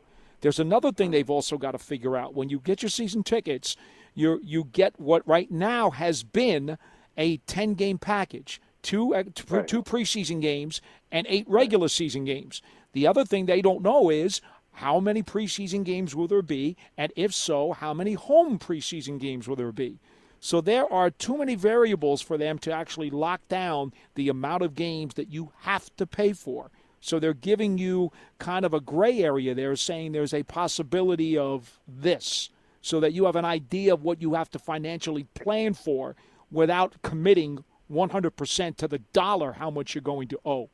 There's 0.46 0.60
another 0.60 0.91
thing 0.91 1.10
they've 1.10 1.28
also 1.28 1.58
got 1.58 1.72
to 1.72 1.80
figure 1.80 2.16
out. 2.16 2.36
When 2.36 2.50
you 2.50 2.60
get 2.60 2.84
your 2.84 2.91
season 2.91 3.24
tickets, 3.24 3.76
you 4.14 4.39
you 4.43 4.66
get 4.66 5.00
what 5.00 5.28
right 5.28 5.50
now 5.50 5.89
has 5.89 6.22
been 6.22 6.78
a 7.18 7.38
10 7.38 7.74
game 7.74 7.98
package, 7.98 8.62
two 8.84 9.16
uh, 9.16 9.24
Right. 9.50 9.68
two 9.68 9.82
preseason 9.82 10.41
games 10.41 10.82
and 11.12 11.26
eight 11.28 11.50
regular 11.50 11.88
season 11.88 12.26
games. 12.26 12.62
The 12.93 13.08
other 13.08 13.26
thing 13.26 13.48
they 13.48 13.64
don't 13.64 13.82
know 13.82 14.12
is 14.12 14.39
how 14.74 15.00
many 15.00 15.24
preseason 15.24 15.84
games 15.84 16.14
will 16.14 16.28
there 16.28 16.43
be, 16.43 16.78
and 16.96 17.12
if 17.16 17.34
so, 17.34 17.72
how 17.72 17.96
many 17.96 18.14
home 18.14 18.60
preseason 18.60 19.20
games 19.20 19.48
will 19.48 19.56
there 19.56 19.72
be? 19.72 19.98
So 20.39 20.62
there 20.62 20.86
are 20.93 21.10
too 21.10 21.39
many 21.39 21.56
variables 21.56 22.22
for 22.22 22.38
them 22.38 22.60
to 22.60 22.72
actually 22.72 23.10
lock 23.10 23.41
down 23.48 23.93
the 24.14 24.30
amount 24.30 24.62
of 24.62 24.76
games 24.76 25.16
that 25.16 25.32
you 25.32 25.54
have 25.62 25.89
to 25.98 26.06
pay 26.06 26.34
for. 26.34 26.70
So 27.06 27.20
they're 27.20 27.36
giving 27.36 27.78
you 27.78 28.12
kind 28.39 28.66
of 28.66 28.74
a 28.74 28.80
gray 28.80 29.22
area 29.22 29.53
there, 29.53 29.76
saying 29.76 30.12
there's 30.12 30.34
a 30.34 30.41
possibility 30.41 31.38
of 31.38 31.80
this, 31.88 32.49
so 32.82 32.99
that 32.99 33.14
you 33.14 33.26
have 33.26 33.36
an 33.36 33.45
idea 33.45 33.93
of 33.93 34.03
what 34.03 34.24
you 34.24 34.34
have 34.34 34.49
to 34.51 34.60
financially 34.60 35.26
plan 35.36 35.76
for 35.76 36.16
without 36.51 36.95
committing 37.03 37.64
100% 37.91 38.78
to 38.78 38.88
the 38.88 38.97
dollar 39.14 39.51
how 39.53 39.70
much 39.70 39.93
you're 39.93 40.01
going 40.01 40.28
to 40.30 40.39
owe. 40.45 40.70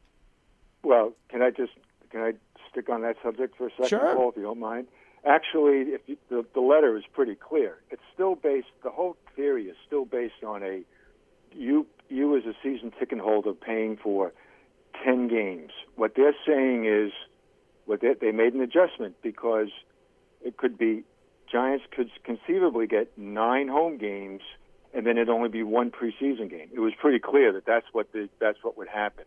Well, 0.83 1.11
can 1.29 1.41
I 1.41 1.49
just 1.49 1.73
can 2.11 2.21
I 2.21 2.33
stick 2.69 2.89
on 2.89 3.01
that 3.01 3.17
subject 3.21 3.57
for 3.57 3.67
a 3.67 3.71
second, 3.71 3.87
Sure. 3.89 4.15
Paul, 4.15 4.29
if 4.29 4.37
you 4.37 4.43
don't 4.43 4.59
mind? 4.59 4.87
Actually, 5.25 5.91
if 5.93 6.01
you, 6.07 6.17
the 6.29 6.45
the 6.53 6.61
letter 6.61 6.97
is 6.97 7.03
pretty 7.11 7.35
clear. 7.35 7.75
It's 7.91 8.01
still 8.13 8.35
based. 8.35 8.67
The 8.83 8.89
whole 8.89 9.17
theory 9.35 9.65
is 9.65 9.75
still 9.85 10.05
based 10.05 10.43
on 10.47 10.63
a 10.63 10.81
you 11.53 11.85
you 12.09 12.37
as 12.37 12.45
a 12.45 12.53
season 12.63 12.91
ticket 12.97 13.19
holder 13.19 13.53
paying 13.53 13.97
for 13.97 14.31
ten 15.03 15.27
games. 15.27 15.71
What 15.95 16.13
they're 16.15 16.35
saying 16.45 16.85
is, 16.85 17.11
what 17.85 18.01
they, 18.01 18.13
they 18.19 18.31
made 18.31 18.53
an 18.53 18.61
adjustment 18.61 19.15
because 19.21 19.67
it 20.43 20.57
could 20.57 20.77
be 20.77 21.03
Giants 21.51 21.83
could 21.95 22.09
conceivably 22.23 22.87
get 22.87 23.17
nine 23.17 23.67
home 23.67 23.97
games, 23.97 24.41
and 24.93 25.05
then 25.05 25.17
it'd 25.17 25.29
only 25.29 25.49
be 25.49 25.63
one 25.63 25.91
preseason 25.91 26.49
game. 26.49 26.69
It 26.73 26.79
was 26.79 26.93
pretty 26.99 27.19
clear 27.19 27.51
that 27.53 27.65
that's 27.65 27.85
what 27.91 28.11
the, 28.13 28.29
that's 28.39 28.57
what 28.61 28.77
would 28.77 28.87
happen. 28.87 29.25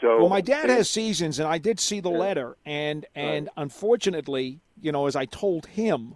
So 0.00 0.18
Well, 0.20 0.28
my 0.28 0.40
dad 0.40 0.68
they- 0.68 0.74
has 0.74 0.88
seasons, 0.88 1.38
and 1.38 1.48
I 1.48 1.58
did 1.58 1.78
see 1.80 2.00
the 2.00 2.08
letter, 2.10 2.56
and 2.64 3.04
and 3.14 3.48
unfortunately, 3.56 4.60
you 4.80 4.92
know, 4.92 5.06
as 5.06 5.16
I 5.16 5.24
told 5.26 5.66
him, 5.66 6.14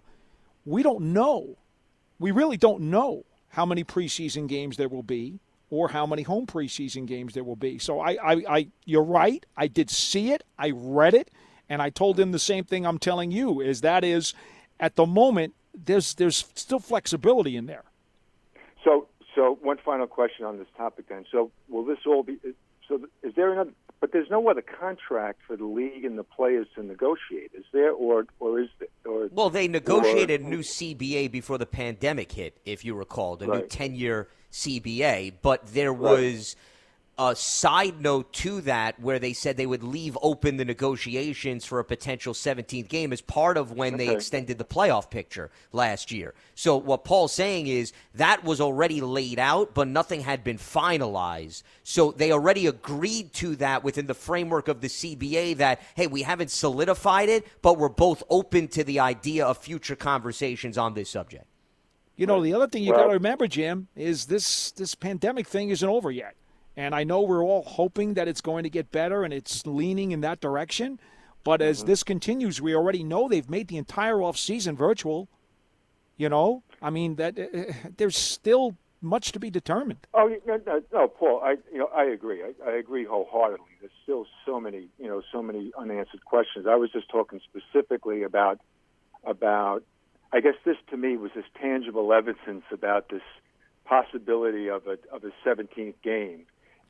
we 0.65 0.81
don't 0.83 1.13
know. 1.13 1.57
We 2.17 2.31
really 2.31 2.57
don't 2.57 2.83
know 2.83 3.25
how 3.49 3.65
many 3.65 3.83
preseason 3.83 4.47
games 4.47 4.77
there 4.77 4.89
will 4.89 5.03
be, 5.03 5.39
or 5.69 5.89
how 5.89 6.05
many 6.05 6.21
home 6.21 6.45
preseason 6.45 7.05
games 7.05 7.33
there 7.33 7.43
will 7.43 7.55
be. 7.55 7.77
So 7.79 7.99
I, 7.99 8.11
I, 8.11 8.43
I 8.49 8.67
you're 8.85 9.03
right. 9.03 9.45
I 9.57 9.67
did 9.67 9.89
see 9.89 10.31
it. 10.31 10.43
I 10.57 10.71
read 10.73 11.13
it, 11.13 11.31
and 11.69 11.81
I 11.81 11.89
told 11.89 12.19
him 12.19 12.31
the 12.31 12.39
same 12.39 12.63
thing 12.63 12.85
I'm 12.85 12.99
telling 12.99 13.31
you. 13.31 13.61
Is 13.61 13.81
that 13.81 14.03
is, 14.03 14.33
at 14.79 14.95
the 14.95 15.05
moment, 15.05 15.53
there's 15.73 16.13
there's 16.15 16.45
still 16.55 16.79
flexibility 16.79 17.57
in 17.57 17.65
there. 17.65 17.83
So, 18.83 19.07
so 19.33 19.57
one 19.61 19.77
final 19.83 20.07
question 20.07 20.45
on 20.45 20.57
this 20.57 20.67
topic 20.77 21.09
then. 21.09 21.25
So, 21.31 21.51
will 21.69 21.85
this 21.85 21.99
all 22.05 22.23
be? 22.23 22.37
So, 22.87 23.01
is 23.23 23.33
there 23.35 23.51
another 23.51 23.71
but 24.05 24.11
there's 24.11 24.29
no 24.29 24.47
other 24.49 24.61
contract 24.61 25.39
for 25.47 25.55
the 25.55 25.65
league 25.65 26.05
and 26.05 26.15
the 26.15 26.23
players 26.23 26.67
to 26.75 26.83
negotiate, 26.83 27.51
is 27.55 27.63
there? 27.71 27.91
Or 27.91 28.27
or 28.39 28.59
is 28.59 28.69
there, 28.77 28.87
or 29.05 29.29
Well, 29.31 29.49
they 29.49 29.67
negotiated 29.67 30.41
a 30.41 30.43
new 30.43 30.59
CBA 30.59 31.31
before 31.31 31.57
the 31.57 31.65
pandemic 31.65 32.31
hit, 32.31 32.59
if 32.65 32.85
you 32.85 32.93
recall, 32.93 33.35
the 33.35 33.47
new 33.47 33.65
10 33.65 33.95
year 33.95 34.27
CBA. 34.55 35.33
But 35.41 35.67
there 35.67 35.93
Right. 35.93 36.11
was 36.11 36.55
a 37.17 37.33
side 37.33 38.01
note 38.01 38.33
to 38.33 38.59
that 38.59 38.99
where 38.99 39.19
they 39.19 39.31
said 39.31 39.55
they 39.55 39.65
would 39.65 39.83
leave 39.83 40.17
open 40.21 40.57
the 40.57 40.65
negotiations 40.65 41.63
for 41.63 41.79
a 41.79 41.83
potential 41.83 42.33
17th 42.33 42.89
game 42.89 43.13
as 43.13 43.21
part 43.21 43.55
of 43.55 43.71
when 43.71 43.95
they 43.95 44.09
extended 44.09 44.57
the 44.57 44.65
playoff 44.65 45.09
picture 45.09 45.49
last 45.71 46.11
year. 46.11 46.33
So 46.55 46.75
what 46.75 47.05
Paul's 47.05 47.31
saying 47.31 47.67
is 47.67 47.93
that 48.15 48.43
was 48.43 48.59
already 48.59 48.99
laid 48.99 49.39
out, 49.39 49.73
but 49.73 49.87
nothing 49.87 50.21
had 50.21 50.43
been 50.43 50.57
finalized. 50.57 51.63
So 51.83 52.11
they 52.11 52.33
already 52.33 52.67
agreed 52.67 53.31
to 53.35 53.55
that 53.57 53.81
within 53.81 54.07
the 54.07 54.13
framework 54.13 54.67
of 54.67 54.81
the 54.81 54.89
CBA 54.89 55.53
that, 55.53 55.81
hey, 55.95 56.07
we 56.07 56.23
haven't 56.23 56.51
solidified 56.51 57.29
it, 57.29 57.47
but 57.61 57.77
we're 57.77 57.87
both 57.87 58.23
open 58.29 58.67
to 58.69 58.83
the 58.83 58.99
idea 58.99 59.45
of 59.45 59.57
future 59.57 59.95
conversations 59.95 60.77
on 60.77 60.95
this 60.95 61.11
subject. 61.11 61.45
You 62.15 62.25
know, 62.27 62.41
the 62.41 62.53
other 62.53 62.67
thing 62.67 62.83
you 62.83 62.91
Well- 62.91 63.01
got 63.01 63.07
to 63.07 63.13
remember, 63.13 63.47
Jim, 63.47 63.87
is 63.95 64.25
this 64.27 64.71
this 64.71 64.95
pandemic 64.95 65.47
thing 65.47 65.69
isn't 65.69 65.87
over 65.87 66.11
yet. 66.11 66.35
And 66.77 66.93
I 66.93 67.03
know 67.05 67.21
we're 67.21 67.43
all 67.43 67.63
hoping 67.63 68.15
that 68.15 68.27
it's 68.27 68.41
going 68.41 68.63
to 68.63 68.69
get 68.69 68.91
better 68.91 69.23
and 69.23 69.33
it's 69.33 69.65
leaning 69.65 70.11
in 70.11 70.21
that 70.21 70.41
direction. 70.41 70.99
But 71.43 71.61
as 71.61 71.79
Mm-hmm. 71.79 71.87
this 71.87 72.03
continues, 72.03 72.61
we 72.61 72.75
already 72.75 73.03
know 73.03 73.27
they've 73.29 73.49
made 73.49 73.67
the 73.67 73.77
entire 73.77 74.21
off 74.21 74.37
season 74.37 74.75
virtual. 74.75 75.27
You 76.17 76.29
know, 76.29 76.63
I 76.81 76.89
mean 76.89 77.15
that 77.15 77.37
uh, 77.37 77.73
there's 77.97 78.17
still 78.17 78.75
much 79.01 79.31
to 79.33 79.39
be 79.39 79.49
determined. 79.49 79.99
Oh 80.13 80.33
no, 80.47 80.59
no, 80.65 80.81
no, 80.91 81.07
Paul. 81.07 81.41
I 81.43 81.57
you 81.71 81.77
know 81.79 81.87
I 81.93 82.05
agree. 82.05 82.41
I, 82.43 82.53
I 82.69 82.75
agree 82.77 83.05
wholeheartedly. 83.05 83.67
There's 83.81 83.91
still 84.03 84.25
so 84.45 84.59
many 84.59 84.87
you 84.97 85.07
know 85.07 85.21
so 85.31 85.41
many 85.43 85.71
unanswered 85.77 86.23
questions. 86.25 86.65
I 86.67 86.75
was 86.75 86.91
just 86.91 87.09
talking 87.09 87.41
specifically 87.43 88.23
about 88.23 88.59
about. 89.25 89.83
I 90.31 90.41
guess 90.41 90.55
this 90.65 90.77
to 90.89 90.97
me 90.97 91.17
was 91.17 91.31
this 91.35 91.45
tangible 91.59 92.11
evidence 92.13 92.63
about 92.71 93.09
this 93.09 93.21
possibility 93.85 94.69
of 94.69 94.87
a 94.87 94.97
of 95.13 95.23
a 95.23 95.31
17th 95.47 95.95
game. 96.03 96.45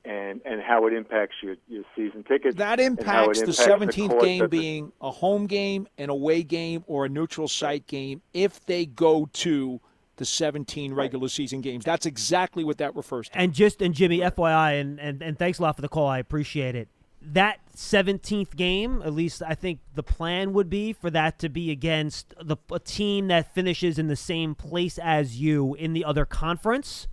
And, 0.07 0.39
and 0.45 0.61
how 0.61 0.85
it 0.85 0.93
impacts 0.93 1.33
your, 1.41 1.55
your 1.67 1.81
season 1.95 2.23
tickets. 2.23 2.57
That 2.57 2.79
and 2.79 3.01
how 3.01 3.31
it 3.31 3.39
impacts 3.39 3.57
the 3.57 3.63
17th 3.63 4.09
cost 4.09 4.23
game 4.23 4.47
being 4.49 4.91
a 5.01 5.09
home 5.09 5.47
game, 5.47 5.87
an 5.97 6.11
away 6.11 6.43
game, 6.43 6.83
or 6.85 7.05
a 7.05 7.09
neutral 7.09 7.47
site 7.47 7.87
game 7.87 8.21
if 8.31 8.63
they 8.67 8.85
go 8.85 9.27
to 9.33 9.81
the 10.17 10.25
17 10.25 10.93
regular 10.93 11.27
season 11.27 11.61
games. 11.61 11.85
That's 11.85 12.05
exactly 12.05 12.63
what 12.63 12.77
that 12.77 12.95
refers 12.95 13.29
to. 13.29 13.37
And 13.37 13.53
just 13.53 13.81
and 13.81 13.93
Jimmy, 13.93 14.19
FYI, 14.19 14.79
and, 14.79 14.99
and 14.99 15.21
and 15.21 15.39
thanks 15.39 15.59
a 15.59 15.63
lot 15.63 15.75
for 15.75 15.81
the 15.81 15.89
call. 15.89 16.07
I 16.07 16.19
appreciate 16.19 16.75
it. 16.75 16.87
That 17.33 17.59
seventeenth 17.73 18.55
game, 18.55 19.01
at 19.03 19.13
least 19.13 19.41
I 19.41 19.55
think 19.55 19.79
the 19.95 20.03
plan 20.03 20.53
would 20.53 20.69
be 20.69 20.93
for 20.93 21.09
that 21.09 21.39
to 21.39 21.49
be 21.49 21.71
against 21.71 22.33
the 22.41 22.57
a 22.71 22.79
team 22.79 23.27
that 23.29 23.53
finishes 23.53 23.97
in 23.97 24.07
the 24.07 24.15
same 24.15 24.53
place 24.55 24.97
as 24.99 25.39
you 25.39 25.73
in 25.75 25.93
the 25.93 26.05
other 26.05 26.25
conference. 26.25 27.07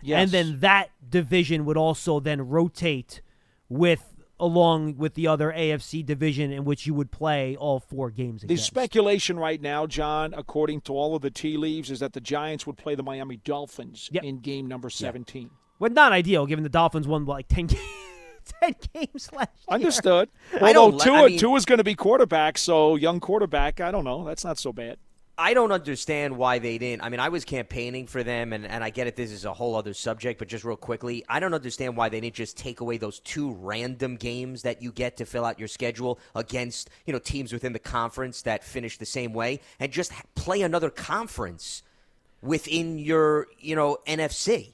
Yes. 0.00 0.22
And 0.22 0.30
then 0.30 0.60
that 0.60 0.90
division 1.08 1.64
would 1.66 1.76
also 1.76 2.18
then 2.20 2.48
rotate 2.48 3.20
with 3.68 4.14
along 4.40 4.96
with 4.96 5.14
the 5.14 5.26
other 5.26 5.52
AFC 5.52 6.06
division 6.06 6.52
in 6.52 6.64
which 6.64 6.86
you 6.86 6.94
would 6.94 7.10
play 7.10 7.56
all 7.56 7.80
four 7.80 8.08
games 8.08 8.42
The 8.42 8.46
against. 8.46 8.66
speculation 8.66 9.36
right 9.36 9.60
now, 9.60 9.84
John, 9.88 10.32
according 10.32 10.82
to 10.82 10.92
all 10.92 11.16
of 11.16 11.22
the 11.22 11.30
tea 11.30 11.56
leaves, 11.56 11.90
is 11.90 11.98
that 11.98 12.12
the 12.12 12.20
Giants 12.20 12.64
would 12.64 12.76
play 12.76 12.94
the 12.94 13.02
Miami 13.02 13.38
Dolphins 13.38 14.08
Yep. 14.12 14.22
in 14.22 14.38
game 14.38 14.66
number 14.68 14.88
17. 14.90 15.50
well, 15.80 15.90
not 15.90 16.12
ideal 16.12 16.46
given 16.46 16.62
the 16.62 16.68
Dolphins 16.70 17.08
won 17.08 17.24
like 17.26 17.48
10 17.48 17.66
games, 17.66 17.82
10 18.62 18.74
games 18.94 19.30
last 19.32 19.50
year. 19.68 19.74
Understood. 19.74 20.28
I 20.54 20.58
Although 20.58 20.72
don't 20.72 20.94
li- 20.98 21.04
Tua, 21.04 21.22
I 21.24 21.26
mean- 21.28 21.38
Tua's 21.38 21.64
going 21.64 21.78
to 21.78 21.84
be 21.84 21.94
quarterback, 21.94 22.58
so 22.58 22.96
young 22.96 23.20
quarterback, 23.20 23.80
I 23.80 23.90
don't 23.90 24.04
know. 24.04 24.24
That's 24.24 24.44
not 24.44 24.58
so 24.58 24.72
bad. 24.72 24.98
I 25.40 25.54
don't 25.54 25.70
understand 25.70 26.36
why 26.36 26.58
they 26.58 26.78
didn't. 26.78 27.04
I 27.04 27.10
mean, 27.10 27.20
I 27.20 27.28
was 27.28 27.44
campaigning 27.44 28.08
for 28.08 28.24
them, 28.24 28.52
and, 28.52 28.66
and 28.66 28.82
I 28.82 28.90
get 28.90 29.06
it. 29.06 29.14
This 29.14 29.30
is 29.30 29.44
a 29.44 29.52
whole 29.54 29.76
other 29.76 29.94
subject, 29.94 30.40
but 30.40 30.48
just 30.48 30.64
real 30.64 30.74
quickly, 30.76 31.24
I 31.28 31.38
don't 31.38 31.54
understand 31.54 31.96
why 31.96 32.08
they 32.08 32.20
didn't 32.20 32.34
just 32.34 32.56
take 32.58 32.80
away 32.80 32.96
those 32.96 33.20
two 33.20 33.52
random 33.52 34.16
games 34.16 34.62
that 34.62 34.82
you 34.82 34.90
get 34.90 35.16
to 35.18 35.24
fill 35.24 35.44
out 35.44 35.56
your 35.56 35.68
schedule 35.68 36.18
against 36.34 36.90
you 37.06 37.12
know 37.12 37.20
teams 37.20 37.52
within 37.52 37.72
the 37.72 37.78
conference 37.78 38.42
that 38.42 38.64
finish 38.64 38.98
the 38.98 39.06
same 39.06 39.32
way, 39.32 39.60
and 39.78 39.92
just 39.92 40.10
play 40.34 40.62
another 40.62 40.90
conference 40.90 41.84
within 42.42 42.98
your 42.98 43.46
you 43.60 43.76
know 43.76 43.98
NFC. 44.08 44.72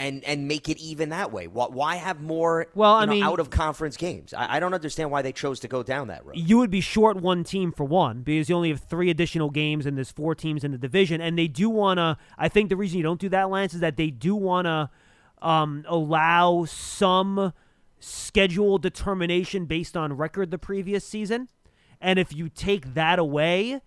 And, 0.00 0.22
and 0.24 0.46
make 0.46 0.68
it 0.68 0.78
even 0.78 1.08
that 1.08 1.32
way. 1.32 1.48
Why, 1.48 1.66
why 1.66 1.96
have 1.96 2.20
more 2.20 2.68
Well, 2.74 2.94
I 2.94 3.04
know, 3.04 3.12
mean- 3.14 3.24
out 3.24 3.40
of 3.40 3.50
conference 3.50 3.96
games? 3.96 4.32
I, 4.32 4.56
I 4.56 4.60
don't 4.60 4.72
understand 4.72 5.10
why 5.10 5.22
they 5.22 5.32
chose 5.32 5.58
to 5.60 5.68
go 5.68 5.82
down 5.82 6.06
that 6.06 6.24
road. 6.24 6.36
you 6.36 6.56
would 6.58 6.70
be 6.70 6.80
short 6.80 7.16
one 7.16 7.42
team 7.42 7.72
for 7.72 7.82
one 7.84 8.22
because 8.22 8.48
you 8.48 8.54
only 8.54 8.68
have 8.70 8.78
three 8.80 9.10
additional 9.10 9.50
games 9.50 9.86
and 9.86 9.96
there's 9.96 10.12
four 10.12 10.36
teams 10.36 10.62
in 10.62 10.70
the 10.70 10.78
division 10.78 11.20
and 11.20 11.36
they 11.36 11.48
do 11.48 11.68
want 11.68 11.98
to 11.98 12.16
i 12.38 12.48
think 12.48 12.68
the 12.68 12.76
reason 12.76 12.96
you 12.96 13.02
don't 13.02 13.20
do 13.20 13.28
that 13.28 13.50
lance 13.50 13.74
is 13.74 13.80
that 13.80 13.96
they 13.96 14.08
do 14.10 14.36
want 14.36 14.66
to 14.66 14.88
um, 15.46 15.84
allow 15.88 16.64
some 16.64 17.52
schedule 18.00 18.78
determination 18.78 19.66
based 19.66 19.96
on 19.96 20.12
record 20.16 20.50
the 20.50 20.58
previous 20.58 21.04
season 21.04 21.48
and 22.00 22.18
if 22.18 22.32
you 22.32 22.48
take 22.48 22.94
that 22.94 23.18
away 23.18 23.80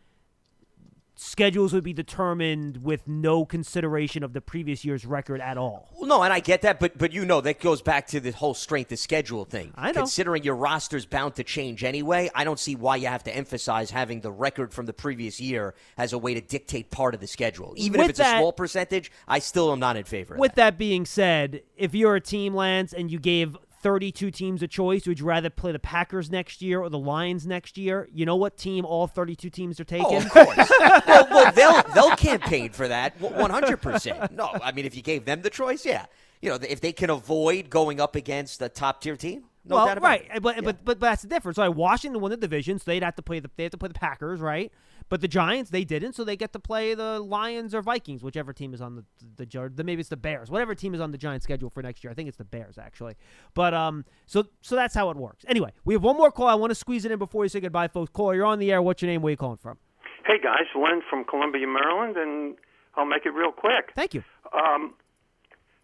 schedules 1.23 1.71
would 1.71 1.83
be 1.83 1.93
determined 1.93 2.77
with 2.83 3.07
no 3.07 3.45
consideration 3.45 4.23
of 4.23 4.33
the 4.33 4.41
previous 4.41 4.83
year's 4.83 5.05
record 5.05 5.39
at 5.39 5.57
all 5.57 5.87
Well, 5.93 6.07
no, 6.07 6.23
and 6.23 6.33
I 6.33 6.39
get 6.39 6.63
that, 6.63 6.79
but 6.79 6.97
but 6.97 7.11
you 7.13 7.25
know 7.25 7.41
that 7.41 7.59
goes 7.59 7.81
back 7.81 8.07
to 8.07 8.19
the 8.19 8.31
whole 8.31 8.53
strength 8.55 8.91
of 8.91 8.97
schedule 8.99 9.45
thing. 9.45 9.71
I 9.75 9.91
know. 9.91 10.01
Considering 10.01 10.43
your 10.43 10.55
roster's 10.55 11.05
bound 11.05 11.35
to 11.35 11.43
change 11.43 11.83
anyway, 11.83 12.29
I 12.33 12.43
don't 12.43 12.59
see 12.59 12.75
why 12.75 12.95
you 12.95 13.07
have 13.07 13.23
to 13.25 13.35
emphasize 13.35 13.91
having 13.91 14.21
the 14.21 14.31
record 14.31 14.73
from 14.73 14.87
the 14.87 14.93
previous 14.93 15.39
year 15.39 15.75
as 15.97 16.11
a 16.13 16.17
way 16.17 16.33
to 16.33 16.41
dictate 16.41 16.89
part 16.89 17.13
of 17.13 17.19
the 17.21 17.27
schedule. 17.27 17.73
Even 17.77 17.99
With 17.99 18.05
if 18.05 18.09
it's 18.11 18.19
that- 18.19 18.37
a 18.37 18.39
small 18.39 18.51
percentage, 18.53 19.11
I 19.27 19.39
still 19.39 19.71
am 19.71 19.79
not 19.79 19.97
in 19.97 20.05
favor 20.05 20.33
of 20.33 20.39
With 20.39 20.55
that. 20.55 20.71
that 20.71 20.77
being 20.79 21.05
said, 21.05 21.61
if 21.77 21.93
you're 21.93 22.15
a 22.15 22.21
team, 22.21 22.55
Lance, 22.55 22.93
and 22.93 23.11
you 23.11 23.19
gave 23.19 23.55
32 23.81 24.31
teams 24.31 24.61
a 24.61 24.67
choice, 24.67 25.07
would 25.07 25.19
you 25.19 25.25
rather 25.25 25.49
play 25.49 25.71
the 25.71 25.79
Packers 25.79 26.29
next 26.29 26.61
year 26.61 26.79
or 26.81 26.89
the 26.89 26.99
Lions 26.99 27.45
next 27.47 27.77
year? 27.77 28.07
You 28.13 28.25
know 28.25 28.35
what 28.35 28.57
team 28.57 28.85
all 28.85 29.07
32 29.07 29.49
teams 29.49 29.79
are 29.79 29.83
taking? 29.83 30.05
Oh, 30.07 30.17
of 30.17 30.29
course. 30.29 30.71
well, 30.79 31.27
well, 31.29 31.51
they'll 31.51 31.83
they'll 31.93 32.15
campaign 32.15 32.71
for 32.71 32.87
that 32.87 33.19
one 33.19 33.49
hundred 33.49 33.77
percent. 33.77 34.31
No, 34.31 34.49
I 34.63 34.71
mean 34.71 34.85
if 34.85 34.95
you 34.95 35.01
gave 35.01 35.25
them 35.25 35.41
the 35.41 35.49
choice, 35.49 35.85
yeah, 35.85 36.05
you 36.41 36.49
know 36.49 36.57
if 36.61 36.81
they 36.81 36.93
can 36.93 37.09
avoid 37.09 37.69
going 37.69 37.99
up 37.99 38.15
against 38.15 38.61
a 38.61 38.69
top 38.69 39.01
tier 39.01 39.15
team, 39.15 39.45
no 39.65 39.75
well, 39.75 39.85
doubt 39.85 39.97
about 39.97 40.07
right, 40.07 40.27
it. 40.33 40.41
but, 40.41 40.55
Yeah. 40.55 40.61
but 40.61 40.85
but 40.85 40.99
but 40.99 40.99
that's 40.99 41.21
the 41.23 41.27
difference. 41.27 41.57
Right, 41.57 41.69
Washington 41.69 42.21
won 42.21 42.31
the 42.31 42.37
division, 42.37 42.79
so 42.79 42.83
they'd 42.87 43.03
have 43.03 43.15
to 43.15 43.21
play 43.21 43.39
the 43.39 43.49
they 43.55 43.63
have 43.63 43.71
to 43.71 43.77
play 43.77 43.87
the 43.89 43.93
Packers, 43.93 44.39
right? 44.39 44.71
But 45.11 45.19
the 45.19 45.27
Giants 45.27 45.71
they 45.71 45.83
didn't, 45.83 46.13
so 46.13 46.23
they 46.23 46.37
get 46.37 46.53
to 46.53 46.59
play 46.59 46.93
the 46.93 47.19
Lions 47.19 47.75
or 47.75 47.81
Vikings, 47.81 48.23
whichever 48.23 48.53
team 48.53 48.73
is 48.73 48.79
on 48.79 48.95
the 48.95 49.03
the, 49.35 49.69
the, 49.75 49.83
maybe 49.83 49.99
it's 49.99 50.07
the 50.07 50.15
Bears, 50.15 50.49
whatever 50.49 50.73
team 50.73 50.95
is 50.95 51.01
on 51.01 51.11
the 51.11 51.17
Giants 51.17 51.43
schedule 51.43 51.69
for 51.69 51.83
next 51.83 52.01
year. 52.01 52.11
I 52.11 52.13
think 52.13 52.29
it's 52.29 52.37
the 52.37 52.45
Bears 52.45 52.77
actually. 52.77 53.15
But 53.53 53.73
um, 53.73 54.05
so 54.25 54.45
so 54.61 54.77
that's 54.77 54.95
how 54.95 55.09
it 55.09 55.17
works. 55.17 55.43
Anyway, 55.49 55.73
we 55.83 55.95
have 55.95 56.01
one 56.01 56.15
more 56.15 56.31
call. 56.31 56.47
I 56.47 56.55
want 56.55 56.71
to 56.71 56.75
squeeze 56.75 57.03
it 57.03 57.11
in 57.11 57.19
before 57.19 57.43
you 57.43 57.49
say 57.49 57.59
goodbye, 57.59 57.89
folks. 57.89 58.09
Caller, 58.13 58.35
you're 58.35 58.45
on 58.45 58.59
the 58.59 58.71
air. 58.71 58.81
What's 58.81 59.01
your 59.01 59.11
name? 59.11 59.21
Where 59.21 59.31
you 59.31 59.35
calling 59.35 59.57
from? 59.57 59.77
Hey 60.25 60.39
guys, 60.41 60.63
Len 60.73 61.01
from 61.09 61.25
Columbia, 61.25 61.67
Maryland, 61.67 62.15
and 62.15 62.55
I'll 62.95 63.05
make 63.05 63.25
it 63.25 63.33
real 63.33 63.51
quick. 63.51 63.91
Thank 63.93 64.13
you. 64.13 64.23
Um, 64.53 64.93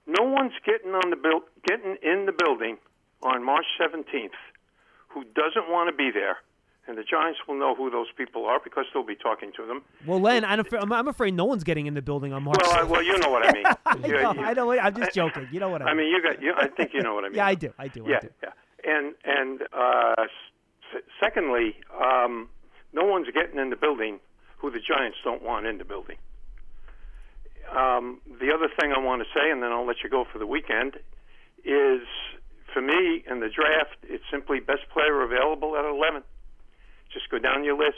no 0.07 0.23
one's 0.23 0.53
getting 0.65 0.91
on 0.91 1.09
the 1.09 1.17
build, 1.17 1.43
getting 1.67 1.97
in 2.01 2.27
the 2.27 2.31
building 2.31 2.77
on 3.23 3.43
March 3.43 3.65
17th 3.77 4.39
who 5.09 5.23
doesn't 5.35 5.69
want 5.69 5.89
to 5.89 5.95
be 5.95 6.11
there, 6.13 6.37
and 6.87 6.97
the 6.97 7.03
Giants 7.03 7.39
will 7.47 7.59
know 7.59 7.75
who 7.75 7.89
those 7.89 8.07
people 8.17 8.45
are 8.45 8.59
because 8.63 8.85
they'll 8.93 9.03
be 9.05 9.15
talking 9.15 9.51
to 9.57 9.65
them. 9.65 9.81
Well, 10.05 10.21
Len, 10.21 10.45
I'm 10.45 10.59
afraid, 10.61 10.81
I'm, 10.81 10.91
I'm 10.93 11.07
afraid 11.07 11.33
no 11.33 11.45
one's 11.45 11.63
getting 11.63 11.85
in 11.87 11.93
the 11.93 12.01
building 12.01 12.31
on 12.33 12.43
March. 12.43 12.57
Well, 12.61 12.73
I, 12.73 12.83
well, 12.83 13.03
you 13.03 13.17
know 13.19 13.29
what 13.29 13.45
I 13.45 13.51
mean. 13.53 13.65
I, 13.85 13.95
know, 13.95 14.07
you, 14.07 14.41
I 14.41 14.53
know. 14.53 14.71
I'm 14.71 14.95
just 14.95 15.13
joking. 15.13 15.47
You 15.51 15.59
know 15.59 15.69
what 15.69 15.81
I 15.81 15.85
mean. 15.85 15.93
I 15.93 15.97
mean, 15.97 16.07
you 16.09 16.21
got. 16.23 16.41
You, 16.41 16.53
I 16.57 16.67
think 16.69 16.91
you 16.93 17.01
know 17.01 17.13
what 17.13 17.25
I 17.25 17.29
mean. 17.29 17.35
Yeah, 17.37 17.45
I 17.47 17.55
do. 17.55 17.73
I 17.77 17.87
do. 17.87 18.05
Yeah, 18.07 18.17
I 18.17 18.19
do. 18.21 18.29
yeah. 18.43 18.49
And 18.85 19.13
and 19.25 19.61
uh, 19.73 20.15
s- 20.23 21.01
secondly, 21.21 21.75
um, 22.01 22.47
no 22.93 23.03
one's 23.03 23.27
getting 23.33 23.59
in 23.59 23.69
the 23.69 23.75
building 23.75 24.19
who 24.57 24.71
the 24.71 24.79
Giants 24.79 25.17
don't 25.23 25.43
want 25.43 25.65
in 25.67 25.77
the 25.77 25.85
building. 25.85 26.15
Um, 27.75 28.21
the 28.39 28.51
other 28.53 28.69
thing 28.79 28.93
I 28.95 28.99
want 28.99 29.21
to 29.21 29.27
say, 29.37 29.51
and 29.51 29.61
then 29.61 29.71
I'll 29.71 29.85
let 29.85 29.97
you 30.03 30.09
go 30.09 30.25
for 30.31 30.39
the 30.39 30.47
weekend, 30.47 30.95
is 31.65 32.07
for 32.73 32.81
me 32.81 33.23
in 33.29 33.41
the 33.41 33.49
draft, 33.49 33.97
it's 34.03 34.23
simply 34.31 34.59
best 34.61 34.87
player 34.93 35.21
available 35.21 35.75
at 35.75 35.83
11. 35.83 36.23
Just 37.13 37.29
go 37.29 37.39
down 37.39 37.63
your 37.63 37.77
list. 37.77 37.97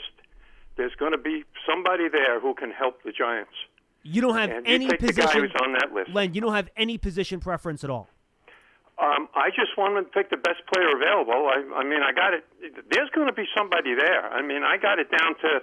There's 0.76 0.94
going 0.98 1.12
to 1.12 1.18
be 1.18 1.44
somebody 1.68 2.08
there 2.08 2.40
who 2.40 2.54
can 2.54 2.70
help 2.70 3.02
the 3.02 3.12
Giants. 3.12 3.52
You 4.02 4.22
don't 4.22 4.36
have 4.36 4.50
And 4.50 4.66
any 4.66 4.88
take 4.88 5.00
the 5.00 5.12
guy 5.12 5.26
position. 5.26 5.50
on 5.62 5.72
that 5.74 5.92
list. 5.92 6.10
Len, 6.10 6.32
you 6.32 6.40
don't 6.40 6.54
have 6.54 6.70
any 6.76 6.96
position 6.96 7.38
preference 7.40 7.84
at 7.84 7.90
all. 7.90 8.08
Um, 8.98 9.28
I 9.34 9.48
just 9.50 9.76
want 9.76 9.96
to 9.96 10.02
pick 10.12 10.30
the 10.30 10.36
best 10.36 10.60
player 10.72 10.88
available. 10.94 11.48
I, 11.48 11.80
I 11.80 11.84
mean, 11.84 12.00
I 12.02 12.12
got 12.12 12.34
it. 12.34 12.44
There's 12.90 13.08
going 13.14 13.26
to 13.26 13.32
be 13.32 13.44
somebody 13.56 13.94
there. 13.94 14.28
I 14.30 14.42
mean, 14.42 14.62
I 14.62 14.76
got 14.76 14.98
it 14.98 15.10
down 15.10 15.34
to 15.40 15.60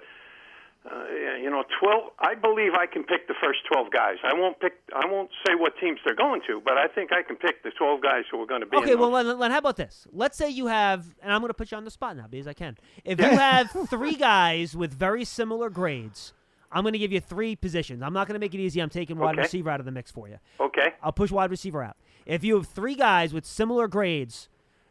Uh, 0.86 1.04
you 1.42 1.50
know, 1.50 1.64
twelve. 1.82 2.12
I 2.20 2.34
believe 2.36 2.72
I 2.74 2.86
can 2.86 3.04
pick 3.04 3.28
the 3.28 3.34
first 3.42 3.60
twelve 3.72 3.92
guys. 3.92 4.16
I 4.24 4.34
won't 4.34 4.60
pick. 4.60 4.74
I 4.96 5.06
won't 5.06 5.30
say 5.46 5.54
what 5.56 5.74
teams 5.82 6.00
they're 6.06 6.16
going 6.16 6.42
to, 6.48 6.62
but 6.64 6.78
I 6.78 6.88
think 6.88 7.12
I 7.12 7.24
can 7.24 7.36
pick 7.36 7.62
the 7.64 7.72
twelve 7.72 8.02
guys 8.02 8.24
who 8.32 8.42
are 8.42 8.46
going 8.46 8.62
to 8.62 8.68
be. 8.68 8.78
Okay, 8.78 8.96
well. 8.96 9.10
Len, 9.10 9.38
Len, 9.38 9.52
how 9.52 9.58
about 9.58 9.76
this? 9.76 10.08
Let's 10.14 10.38
say 10.38 10.50
you 10.50 10.68
have, 10.68 11.06
and 11.22 11.34
I'm 11.34 11.42
going 11.42 11.50
to 11.50 11.54
put 11.54 11.72
you 11.72 11.78
on 11.78 11.84
the 11.84 11.92
spot 11.92 12.16
now 12.16 12.28
because 12.30 12.48
I 12.48 12.54
can. 12.54 12.78
If 13.04 13.20
you 13.20 13.26
have 13.26 13.70
three 13.90 14.16
guys 14.16 14.78
with 14.78 14.94
very 14.94 15.26
similar 15.26 15.70
grades, 15.70 16.32
I'm 16.72 16.84
going 16.84 16.94
to 16.94 17.00
give 17.00 17.12
you 17.12 17.20
three 17.20 17.58
positions. 17.58 18.02
I'm 18.02 18.14
not 18.14 18.28
going 18.28 18.36
to 18.36 18.40
make 18.40 18.54
it 18.54 18.60
easy. 18.60 18.80
I'm 18.82 18.90
taking 18.90 19.18
wide 19.18 19.34
Okay. 19.36 19.42
receiver 19.42 19.70
out 19.70 19.82
of 19.82 19.86
the 19.86 19.92
mix 19.92 20.10
for 20.10 20.30
you. 20.30 20.38
Okay. 20.60 20.94
I'll 21.04 21.12
push 21.12 21.32
wide 21.32 21.52
receiver 21.52 21.84
out. 21.84 21.98
If 22.26 22.46
you 22.46 22.56
have 22.56 22.68
three 22.68 22.96
guys 22.96 23.34
with 23.34 23.46
similar 23.46 23.90
grades 23.90 24.48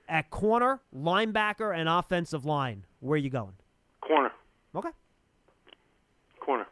at 0.08 0.28
corner, 0.30 0.80
linebacker, 0.94 1.74
and 1.74 1.88
offensive 1.88 2.44
line, 2.44 2.84
where 3.00 3.14
are 3.14 3.18
you 3.18 3.30
going? 3.30 3.54
corner. 4.02 4.30
Okay. 4.74 4.90
Corner. 6.46 6.66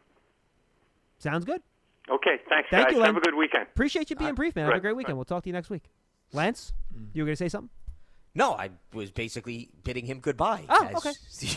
Sounds 1.19 1.45
good. 1.45 1.61
Okay. 2.09 2.37
Thanks, 2.49 2.69
Thank 2.71 2.87
guys. 2.87 2.93
you, 2.93 2.99
Len. 3.01 3.13
Have 3.13 3.17
a 3.17 3.25
good 3.25 3.35
weekend. 3.35 3.63
Appreciate 3.73 4.09
you 4.09 4.15
being 4.15 4.33
brief, 4.35 4.55
man. 4.55 4.65
Have 4.67 4.75
a 4.75 4.79
great 4.79 4.95
weekend. 4.95 5.17
We'll 5.17 5.25
talk 5.25 5.43
to 5.43 5.49
you 5.49 5.53
next 5.53 5.69
week. 5.69 5.83
Lance, 6.31 6.73
you 7.13 7.23
were 7.23 7.27
going 7.27 7.33
to 7.35 7.43
say 7.43 7.49
something? 7.49 7.69
No, 8.37 8.51
I 8.53 8.69
was 8.93 9.11
basically 9.11 9.69
bidding 9.83 10.05
him 10.05 10.19
goodbye. 10.19 10.65
Oh, 10.69 10.85
as 10.87 10.95
okay. 10.97 11.11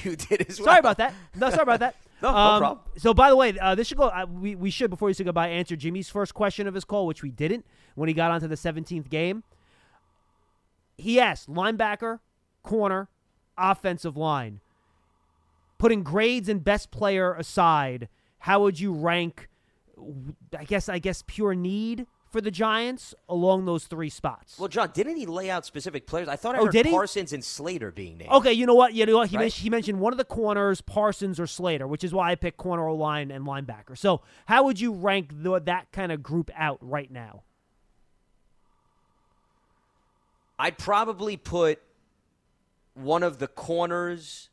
You 0.10 0.16
did 0.16 0.48
as 0.48 0.58
well. 0.60 0.66
Sorry 0.66 0.78
about 0.78 0.98
that. 0.98 1.12
No, 1.34 1.50
sorry 1.50 1.62
about 1.62 1.80
that. 1.80 1.94
No, 2.20 2.32
no 2.32 2.36
Um, 2.36 2.58
problem. 2.60 2.80
So, 2.96 3.14
by 3.14 3.28
the 3.30 3.36
way, 3.36 3.56
uh, 3.60 3.76
this 3.76 3.86
should 3.86 3.96
go. 3.96 4.08
Uh, 4.08 4.26
we 4.28 4.56
we 4.56 4.70
should 4.70 4.90
before 4.90 5.08
you 5.08 5.14
say 5.14 5.22
goodbye 5.22 5.50
answer 5.50 5.76
Jimmy's 5.76 6.08
first 6.10 6.34
question 6.34 6.66
of 6.66 6.74
his 6.74 6.84
call, 6.84 7.06
which 7.06 7.22
we 7.22 7.30
didn't 7.30 7.64
when 7.94 8.08
he 8.08 8.12
got 8.12 8.32
onto 8.32 8.48
the 8.48 8.56
17th 8.56 9.08
game. 9.08 9.44
He 10.96 11.20
asked 11.20 11.48
linebacker, 11.48 12.18
corner, 12.64 13.08
offensive 13.56 14.16
line. 14.16 14.58
Putting 15.78 16.02
grades 16.02 16.48
and 16.48 16.62
best 16.62 16.90
player 16.90 17.34
aside, 17.34 18.08
how 18.40 18.62
would 18.62 18.80
you 18.80 18.92
rank? 18.92 19.48
I 20.56 20.64
guess 20.64 20.88
I 20.88 20.98
guess 20.98 21.22
pure 21.26 21.54
need 21.54 22.06
for 22.30 22.40
the 22.40 22.50
Giants 22.50 23.14
along 23.28 23.64
those 23.64 23.84
three 23.86 24.10
spots. 24.10 24.58
Well, 24.58 24.68
John, 24.68 24.90
didn't 24.92 25.16
he 25.16 25.24
lay 25.26 25.48
out 25.50 25.64
specific 25.64 26.06
players? 26.06 26.28
I 26.28 26.36
thought 26.36 26.54
I 26.54 26.58
Oh, 26.58 26.64
heard 26.66 26.72
did 26.72 26.86
he? 26.86 26.92
Parsons 26.92 27.32
and 27.32 27.42
Slater 27.42 27.90
being 27.90 28.18
named. 28.18 28.30
Okay, 28.30 28.52
you 28.52 28.66
know 28.66 28.74
what? 28.74 28.92
You 28.92 29.06
know 29.06 29.16
what? 29.16 29.28
He, 29.30 29.36
Right? 29.36 29.44
mentioned, 29.44 29.62
he 29.62 29.70
mentioned 29.70 29.98
one 30.00 30.12
of 30.12 30.18
the 30.18 30.24
corners, 30.24 30.80
Parsons 30.82 31.40
or 31.40 31.46
Slater, 31.46 31.86
which 31.86 32.04
is 32.04 32.12
why 32.12 32.30
I 32.30 32.34
picked 32.34 32.58
corner 32.58 32.84
or 32.86 32.94
line 32.94 33.30
and 33.30 33.46
linebacker. 33.46 33.96
So, 33.96 34.20
how 34.46 34.64
would 34.64 34.78
you 34.78 34.92
rank 34.92 35.30
the, 35.42 35.58
that 35.60 35.90
kind 35.90 36.12
of 36.12 36.22
group 36.22 36.50
out 36.54 36.78
right 36.82 37.10
now? 37.10 37.42
I'd 40.58 40.76
probably 40.76 41.36
put 41.36 41.80
one 42.94 43.22
of 43.22 43.38
the 43.38 43.46
corners 43.46 44.48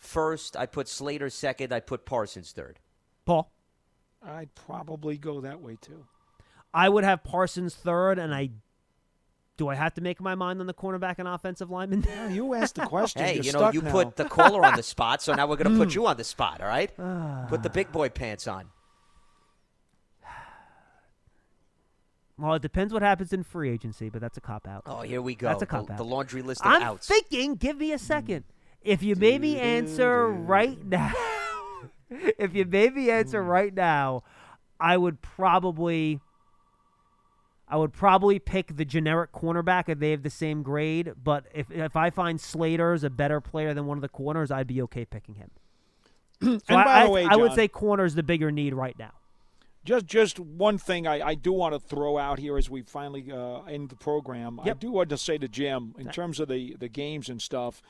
first. 0.00 0.56
I'd 0.56 0.72
put 0.72 0.88
Slater 0.88 1.30
second. 1.30 1.72
I'd 1.72 1.86
put 1.86 2.04
Parsons 2.04 2.52
third. 2.52 2.80
Paul, 3.24 3.52
I'd 4.22 4.54
probably 4.54 5.16
go 5.16 5.40
that 5.40 5.60
way 5.60 5.76
too. 5.80 6.06
I 6.74 6.88
would 6.88 7.04
have 7.04 7.22
Parsons 7.22 7.74
third, 7.74 8.18
and 8.18 8.34
I 8.34 8.50
do 9.56 9.68
I 9.68 9.74
have 9.74 9.92
to 9.94 10.00
make 10.00 10.20
my 10.22 10.34
mind 10.34 10.60
on 10.60 10.66
the 10.66 10.74
cornerback 10.74 11.16
and 11.18 11.28
offensive 11.28 11.70
lineman? 11.70 12.02
Yeah, 12.08 12.30
you 12.30 12.54
asked 12.54 12.76
the 12.76 12.86
question. 12.86 13.22
Hey, 13.22 13.34
You're 13.34 13.44
you 13.44 13.52
know, 13.52 13.58
stuck 13.58 13.74
you 13.74 13.82
now. 13.82 13.90
put 13.92 14.16
the 14.16 14.24
caller 14.24 14.64
on 14.64 14.74
the 14.74 14.82
spot, 14.94 15.20
so 15.20 15.34
now 15.34 15.46
we're 15.46 15.56
going 15.56 15.70
to 15.70 15.78
put 15.78 15.94
you 15.94 16.06
on 16.06 16.16
the 16.16 16.24
spot, 16.24 16.62
all 16.62 16.66
right? 16.66 16.90
put 17.48 17.62
the 17.62 17.68
big 17.68 17.92
boy 17.92 18.08
pants 18.08 18.48
on. 18.48 18.70
well, 22.38 22.54
it 22.54 22.62
depends 22.62 22.94
what 22.94 23.02
happens 23.02 23.34
in 23.34 23.42
free 23.42 23.68
agency, 23.68 24.08
but 24.08 24.22
that's 24.22 24.38
a 24.38 24.40
cop 24.40 24.66
out. 24.66 24.84
Oh, 24.86 25.02
here 25.02 25.20
we 25.20 25.34
go. 25.34 25.48
That's 25.48 25.62
a 25.62 25.66
cop 25.66 25.90
out. 25.90 25.98
the 25.98 26.04
laundry 26.04 26.40
list 26.40 26.62
of 26.62 26.68
I'm 26.72 26.82
outs. 26.82 27.06
thinking. 27.06 27.56
Give 27.56 27.76
me 27.76 27.92
a 27.92 27.98
second. 27.98 28.44
If 28.82 29.02
you 29.02 29.14
made 29.16 29.40
me 29.40 29.58
answer 29.58 30.28
right 30.28 30.82
now, 30.84 31.12
if 32.10 32.54
you 32.54 32.64
made 32.64 32.94
me 32.94 33.10
answer 33.10 33.42
right 33.42 33.72
now, 33.74 34.22
I 34.78 34.96
would 34.96 35.20
probably, 35.20 36.20
I 37.68 37.76
would 37.76 37.92
probably 37.92 38.38
pick 38.38 38.76
the 38.76 38.84
generic 38.84 39.32
cornerback 39.32 39.88
if 39.88 39.98
they 39.98 40.10
have 40.12 40.22
the 40.22 40.30
same 40.30 40.62
grade. 40.62 41.12
But 41.22 41.44
if 41.54 41.70
if 41.70 41.94
I 41.96 42.10
find 42.10 42.40
Slater's 42.40 43.04
a 43.04 43.10
better 43.10 43.40
player 43.40 43.74
than 43.74 43.86
one 43.86 43.98
of 43.98 44.02
the 44.02 44.08
corners, 44.08 44.50
I'd 44.50 44.66
be 44.66 44.80
okay 44.82 45.04
picking 45.04 45.34
him. 45.36 45.50
So 46.42 46.58
And 46.70 46.78
I, 46.80 46.84
by 46.84 47.00
the 47.04 47.06
I- 47.06 47.12
way, 47.12 47.24
I 47.26 47.36
would 47.36 47.48
John- 47.48 47.56
say 47.56 47.68
corner's 47.68 48.14
the 48.14 48.22
bigger 48.22 48.50
need 48.50 48.72
right 48.74 48.98
now. 48.98 49.12
Just 49.84 50.06
just 50.06 50.38
one 50.38 50.76
thing 50.78 51.06
I, 51.06 51.20
I 51.28 51.34
do 51.34 51.52
want 51.52 51.74
to 51.74 51.80
throw 51.80 52.18
out 52.18 52.38
here 52.38 52.56
as 52.58 52.68
we 52.70 52.82
finally 52.82 53.30
uh, 53.32 53.62
end 53.62 53.88
the 53.90 53.96
program. 53.96 54.60
I 54.60 54.74
do 54.74 54.90
want 54.92 55.08
to 55.10 55.16
say 55.18 55.38
to 55.38 55.48
Jim, 55.48 55.94
in 55.98 56.08
terms 56.10 56.38
of 56.38 56.48
the, 56.48 56.76
the 56.78 56.88
games 56.88 57.28
and 57.30 57.40
stuff, 57.40 57.80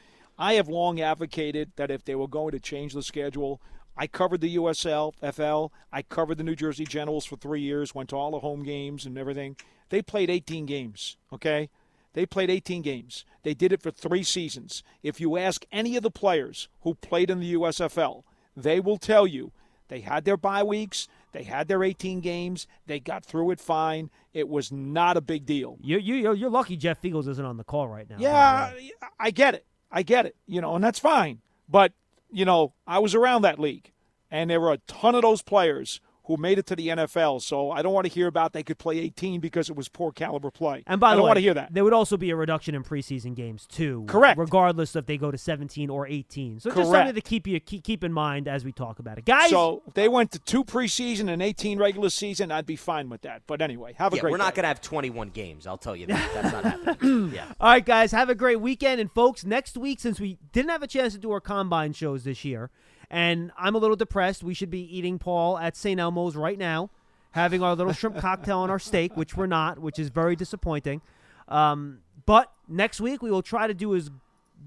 I 0.41 0.55
have 0.55 0.68
long 0.68 1.03
advocated 1.03 1.72
that 1.76 1.91
if 1.91 2.03
they 2.03 2.14
were 2.14 2.26
going 2.26 2.53
to 2.53 2.59
change 2.59 2.95
the 2.95 3.03
schedule, 3.03 3.61
I 3.95 4.07
covered 4.07 4.41
the 4.41 4.57
USL, 4.57 5.12
FL, 5.34 5.74
I 5.93 6.01
covered 6.01 6.38
the 6.38 6.45
New 6.45 6.57
Jersey 6.57 6.86
Generals 6.86 7.26
for 7.26 7.36
three 7.36 7.61
years, 7.61 7.95
went 7.95 8.09
to 8.09 8.16
all 8.16 8.30
the 8.30 8.38
home 8.38 8.62
games 8.62 9.05
and 9.05 9.18
everything. 9.18 9.57
They 9.91 10.01
played 10.01 10.30
18 10.30 10.64
games, 10.64 11.18
okay? 11.30 11.68
They 12.14 12.24
played 12.24 12.49
18 12.49 12.80
games. 12.80 13.26
They 13.43 13.53
did 13.53 13.70
it 13.70 13.82
for 13.82 13.91
three 13.91 14.22
seasons. 14.22 14.82
If 15.03 15.20
you 15.20 15.36
ask 15.36 15.66
any 15.70 15.95
of 15.99 16.03
the 16.03 16.11
players 16.11 16.68
who 16.80 16.95
played 16.95 17.28
in 17.28 17.41
the 17.41 17.53
USFL, 17.53 18.22
they 18.57 18.80
will 18.80 18.97
tell 18.97 19.26
you 19.26 19.53
they 19.88 20.01
had 20.01 20.24
their 20.24 20.38
bye 20.38 20.62
weeks. 20.62 21.07
They 21.32 21.43
had 21.43 21.68
their 21.68 21.84
18 21.84 22.20
games. 22.20 22.66
They 22.86 22.99
got 22.99 23.26
through 23.26 23.51
it 23.51 23.61
fine. 23.61 24.09
It 24.32 24.49
was 24.49 24.72
not 24.72 25.18
a 25.18 25.20
big 25.20 25.45
deal. 25.45 25.76
You 25.82 25.99
you 25.99 26.14
you're, 26.14 26.34
you're 26.34 26.51
lucky 26.51 26.76
Jeff 26.76 27.03
Feagles 27.03 27.28
isn't 27.28 27.45
on 27.45 27.57
the 27.57 27.64
call 27.64 27.88
right 27.88 28.09
now. 28.09 28.16
Yeah, 28.18 28.72
I 29.18 29.30
get 29.30 29.55
it. 29.55 29.66
I 29.91 30.03
get 30.03 30.26
it. 30.26 30.36
You 30.47 30.61
know, 30.61 30.74
and 30.74 30.84
that's 30.84 30.99
fine. 30.99 31.41
But, 31.68 31.93
you 32.30 32.45
know, 32.45 32.74
I 32.86 32.99
was 32.99 33.14
around 33.14 33.43
that 33.43 33.59
league, 33.59 33.93
and 34.30 34.51
there 34.51 34.61
were 34.61 34.72
a 34.72 34.78
ton 34.86 35.14
of 35.14 35.22
those 35.22 35.43
players 35.43 36.01
who 36.31 36.41
made 36.41 36.59
it 36.61 36.66
to 36.66 36.76
the 36.76 36.89
NFL. 36.89 37.43
So 37.43 37.72
I 37.72 37.83
don't 37.83 37.93
want 37.93 38.07
to 38.07 38.12
hear 38.12 38.28
about 38.28 38.53
they 38.53 38.62
could 38.62 38.78
play 38.78 38.99
18 39.01 39.41
because 39.41 39.68
it 39.68 39.74
was 39.74 39.89
poor 39.89 40.12
caliber 40.12 40.51
play. 40.51 40.85
And 40.87 41.01
by 41.01 41.09
I 41.09 41.11
the 41.11 41.16
don't 41.16 41.24
way, 41.24 41.28
want 41.31 41.37
to 41.39 41.43
hear 41.43 41.55
that. 41.55 41.74
there 41.74 41.83
would 41.83 41.93
also 41.93 42.16
be 42.16 42.31
a 42.31 42.37
reduction 42.37 42.74
in 42.76 42.85
preseason 42.85 43.35
games 43.35 43.66
too. 43.66 44.05
Correct. 44.07 44.39
Regardless 44.39 44.95
if 44.95 45.07
they 45.07 45.18
go 45.18 45.33
to 45.33 45.39
17 45.39 45.91
or 45.91 46.07
18. 46.07 46.61
So 46.61 46.70
just 46.70 46.76
Correct. 46.76 46.91
something 46.93 47.14
to 47.16 47.20
keep 47.20 47.47
you 47.49 47.59
keep, 47.59 47.83
keep 47.83 48.05
in 48.05 48.12
mind 48.12 48.47
as 48.47 48.64
we 48.64 48.70
talk 48.70 49.01
about 49.01 49.18
it, 49.18 49.24
guys. 49.24 49.51
So 49.51 49.83
if 49.89 49.95
they 49.95 50.09
went 50.09 50.31
to 50.33 50.39
two 50.39 50.62
preseason 50.62 51.28
and 51.28 51.43
18 51.43 51.78
regular 51.78 52.11
season, 52.11 52.53
I'd 52.53 52.66
be 52.66 52.76
fine 52.76 53.09
with 53.09 53.22
that. 53.22 53.43
But 53.49 53.61
anyway, 53.61 53.95
have 53.99 54.12
a 54.12 54.16
yeah, 54.16 54.22
great 54.22 54.31
we're 54.31 54.37
not 54.39 54.55
day. 54.55 54.62
going 54.62 54.64
to 54.64 54.68
have 54.68 54.81
21 54.81 55.31
games. 55.31 55.66
I'll 55.66 55.78
tell 55.78 55.97
you 55.97 56.07
that. 56.07 56.31
That's 56.35 56.53
not 56.53 56.64
happening. 56.64 57.33
Yeah. 57.35 57.47
All 57.61 57.70
right, 57.70 57.85
guys, 57.85 58.12
have 58.12 58.31
a 58.31 58.35
great 58.35 58.61
weekend. 58.61 59.01
And 59.01 59.11
folks, 59.11 59.45
next 59.45 59.76
week, 59.76 59.99
since 60.01 60.20
we 60.20 60.39
didn't 60.53 60.70
have 60.70 60.83
a 60.83 60.87
chance 60.87 61.12
to 61.14 61.18
do 61.18 61.31
our 61.33 61.41
combine 61.41 61.93
shows 61.93 62.24
this 62.24 62.45
year, 62.45 62.70
and 63.11 63.51
I'm 63.59 63.75
a 63.75 63.79
little 63.79 63.97
depressed, 63.97 64.45
we 64.45 64.55
should 64.55 64.71
be 64.71 64.97
eating 64.97 65.19
Paul 65.19 65.59
at 65.59 65.77
St. 65.77 65.99
Elmo's 65.99 66.37
right 66.37 66.59
now, 66.59 66.91
having 67.33 67.63
our 67.63 67.75
little 67.75 67.93
shrimp 67.93 68.17
cocktail 68.21 68.63
and 68.63 68.71
our 68.71 68.79
steak, 68.79 69.17
which 69.17 69.37
we're 69.37 69.47
not, 69.47 69.79
which 69.81 69.99
is 69.99 70.09
very 70.09 70.37
disappointing. 70.37 71.03
Um, 71.49 71.99
but 72.25 72.53
next 72.69 73.01
week 73.01 73.23
we 73.23 73.31
will 73.31 73.43
try 73.43 73.67
to 73.67 73.75
do 73.75 73.97
as 73.97 74.11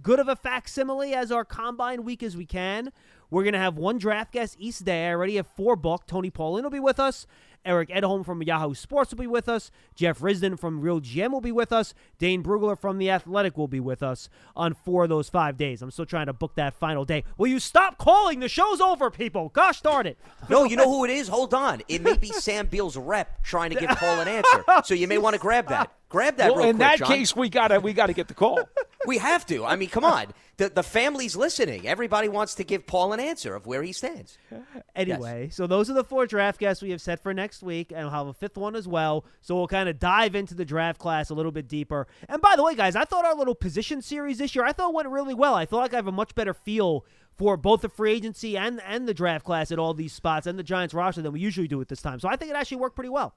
good 0.01 0.19
of 0.19 0.27
a 0.27 0.35
facsimile 0.35 1.13
as 1.13 1.31
our 1.31 1.45
combine 1.45 2.03
week 2.03 2.21
as 2.21 2.35
we 2.35 2.45
can. 2.45 2.91
We're 3.29 3.43
gonna 3.43 3.59
have 3.59 3.77
one 3.77 3.97
draft 3.97 4.33
guest 4.33 4.57
each 4.59 4.79
day. 4.79 5.07
I 5.07 5.13
already 5.13 5.37
have 5.37 5.47
four 5.47 5.75
booked. 5.75 6.09
Tony 6.09 6.29
Pauline 6.29 6.63
will 6.63 6.71
be 6.71 6.79
with 6.79 6.99
us. 6.99 7.25
Eric 7.65 7.89
Edholm 7.89 8.25
from 8.25 8.41
Yahoo 8.41 8.73
Sports 8.73 9.11
will 9.11 9.19
be 9.19 9.27
with 9.27 9.47
us. 9.47 9.71
Jeff 9.95 10.19
Risdon 10.19 10.59
from 10.59 10.81
Real 10.81 10.99
GM 10.99 11.31
will 11.31 11.41
be 11.41 11.51
with 11.51 11.71
us. 11.71 11.93
Dane 12.19 12.43
Brugler 12.43 12.77
from 12.77 12.97
The 12.97 13.09
Athletic 13.09 13.57
will 13.57 13.67
be 13.67 13.79
with 13.79 14.03
us 14.03 14.29
on 14.55 14.73
four 14.73 15.03
of 15.03 15.09
those 15.09 15.29
five 15.29 15.57
days. 15.57 15.81
I'm 15.81 15.91
still 15.91 16.05
trying 16.05 16.25
to 16.27 16.33
book 16.33 16.55
that 16.55 16.73
final 16.73 17.05
day. 17.05 17.23
Will 17.37 17.47
you 17.47 17.59
stop 17.59 17.97
calling? 17.97 18.39
The 18.39 18.49
show's 18.49 18.81
over, 18.81 19.09
people. 19.09 19.49
Gosh 19.49 19.81
darn 19.81 20.07
it. 20.07 20.17
No, 20.49 20.65
you 20.65 20.75
know 20.75 20.89
who 20.89 21.05
it 21.05 21.09
is? 21.11 21.27
Hold 21.27 21.53
on. 21.53 21.81
It 21.87 22.01
may 22.01 22.17
be 22.17 22.27
Sam 22.27 22.67
Beal's 22.67 22.97
rep 22.97 23.43
trying 23.43 23.69
to 23.71 23.79
give 23.79 23.89
Paul 23.89 24.19
an 24.21 24.27
answer. 24.27 24.63
So 24.83 24.93
you 24.93 25.07
may 25.07 25.17
want 25.17 25.33
to 25.35 25.39
grab 25.39 25.67
that. 25.69 25.91
Grab 26.09 26.37
that 26.37 26.49
well, 26.51 26.57
real 26.59 26.69
in 26.69 26.75
quick, 26.77 26.87
that 26.87 26.99
John. 26.99 27.07
case, 27.07 27.35
we 27.35 27.49
gotta 27.49 27.79
we 27.79 27.93
gotta 27.93 28.13
get 28.13 28.27
the 28.27 28.33
call. 28.33 28.59
We 29.07 29.17
have 29.17 29.45
to. 29.47 29.65
I 29.65 29.75
mean, 29.75 29.89
come 29.89 30.03
on. 30.03 30.27
The, 30.57 30.69
the 30.69 30.83
family's 30.83 31.35
listening. 31.35 31.87
Everybody 31.87 32.29
wants 32.29 32.53
to 32.55 32.63
give 32.63 32.85
Paul 32.85 33.11
an 33.11 33.19
answer 33.19 33.55
of 33.55 33.65
where 33.65 33.81
he 33.83 33.91
stands. 33.91 34.37
Anyway, 34.95 35.49
so 35.51 35.65
those 35.65 35.89
are 35.89 35.93
the 35.93 36.03
four 36.03 36.27
draft 36.27 36.59
guests 36.59 36.83
we 36.83 36.91
have 36.91 37.01
set 37.01 37.19
for 37.21 37.33
next 37.33 37.63
week, 37.63 37.91
and 37.91 38.01
we'll 38.01 38.11
have 38.11 38.27
a 38.27 38.33
fifth 38.33 38.57
one 38.57 38.75
as 38.75 38.87
well. 38.87 39.25
So 39.41 39.55
we'll 39.55 39.67
kind 39.67 39.89
of 39.89 39.97
dive 39.97 40.35
into 40.35 40.53
the 40.53 40.65
draft 40.65 40.99
class 40.99 41.31
a 41.31 41.33
little 41.33 41.51
bit 41.51 41.67
deeper. 41.67 42.05
And 42.29 42.39
by 42.39 42.55
the 42.55 42.63
way, 42.63 42.75
guys, 42.75 42.95
I 42.95 43.03
thought 43.03 43.25
our 43.25 43.33
little 43.35 43.55
position 43.55 44.03
series 44.03 44.37
this 44.37 44.53
year, 44.53 44.63
I 44.63 44.71
thought 44.71 44.93
went 44.93 45.09
really 45.09 45.33
well. 45.33 45.55
I 45.55 45.65
feel 45.65 45.79
like 45.79 45.93
I 45.93 45.95
have 45.95 46.05
a 46.07 46.11
much 46.11 46.35
better 46.35 46.53
feel 46.53 47.05
for 47.35 47.57
both 47.57 47.81
the 47.81 47.89
free 47.89 48.13
agency 48.13 48.55
and 48.55 48.79
and 48.85 49.07
the 49.07 49.13
draft 49.13 49.43
class 49.43 49.71
at 49.71 49.79
all 49.79 49.95
these 49.95 50.13
spots 50.13 50.45
and 50.45 50.59
the 50.59 50.63
Giants 50.63 50.93
roster 50.93 51.23
than 51.23 51.33
we 51.33 51.39
usually 51.39 51.67
do 51.67 51.81
at 51.81 51.87
this 51.87 52.01
time. 52.01 52.19
So 52.19 52.29
I 52.29 52.35
think 52.35 52.51
it 52.51 52.55
actually 52.55 52.77
worked 52.77 52.95
pretty 52.95 53.09
well. 53.09 53.33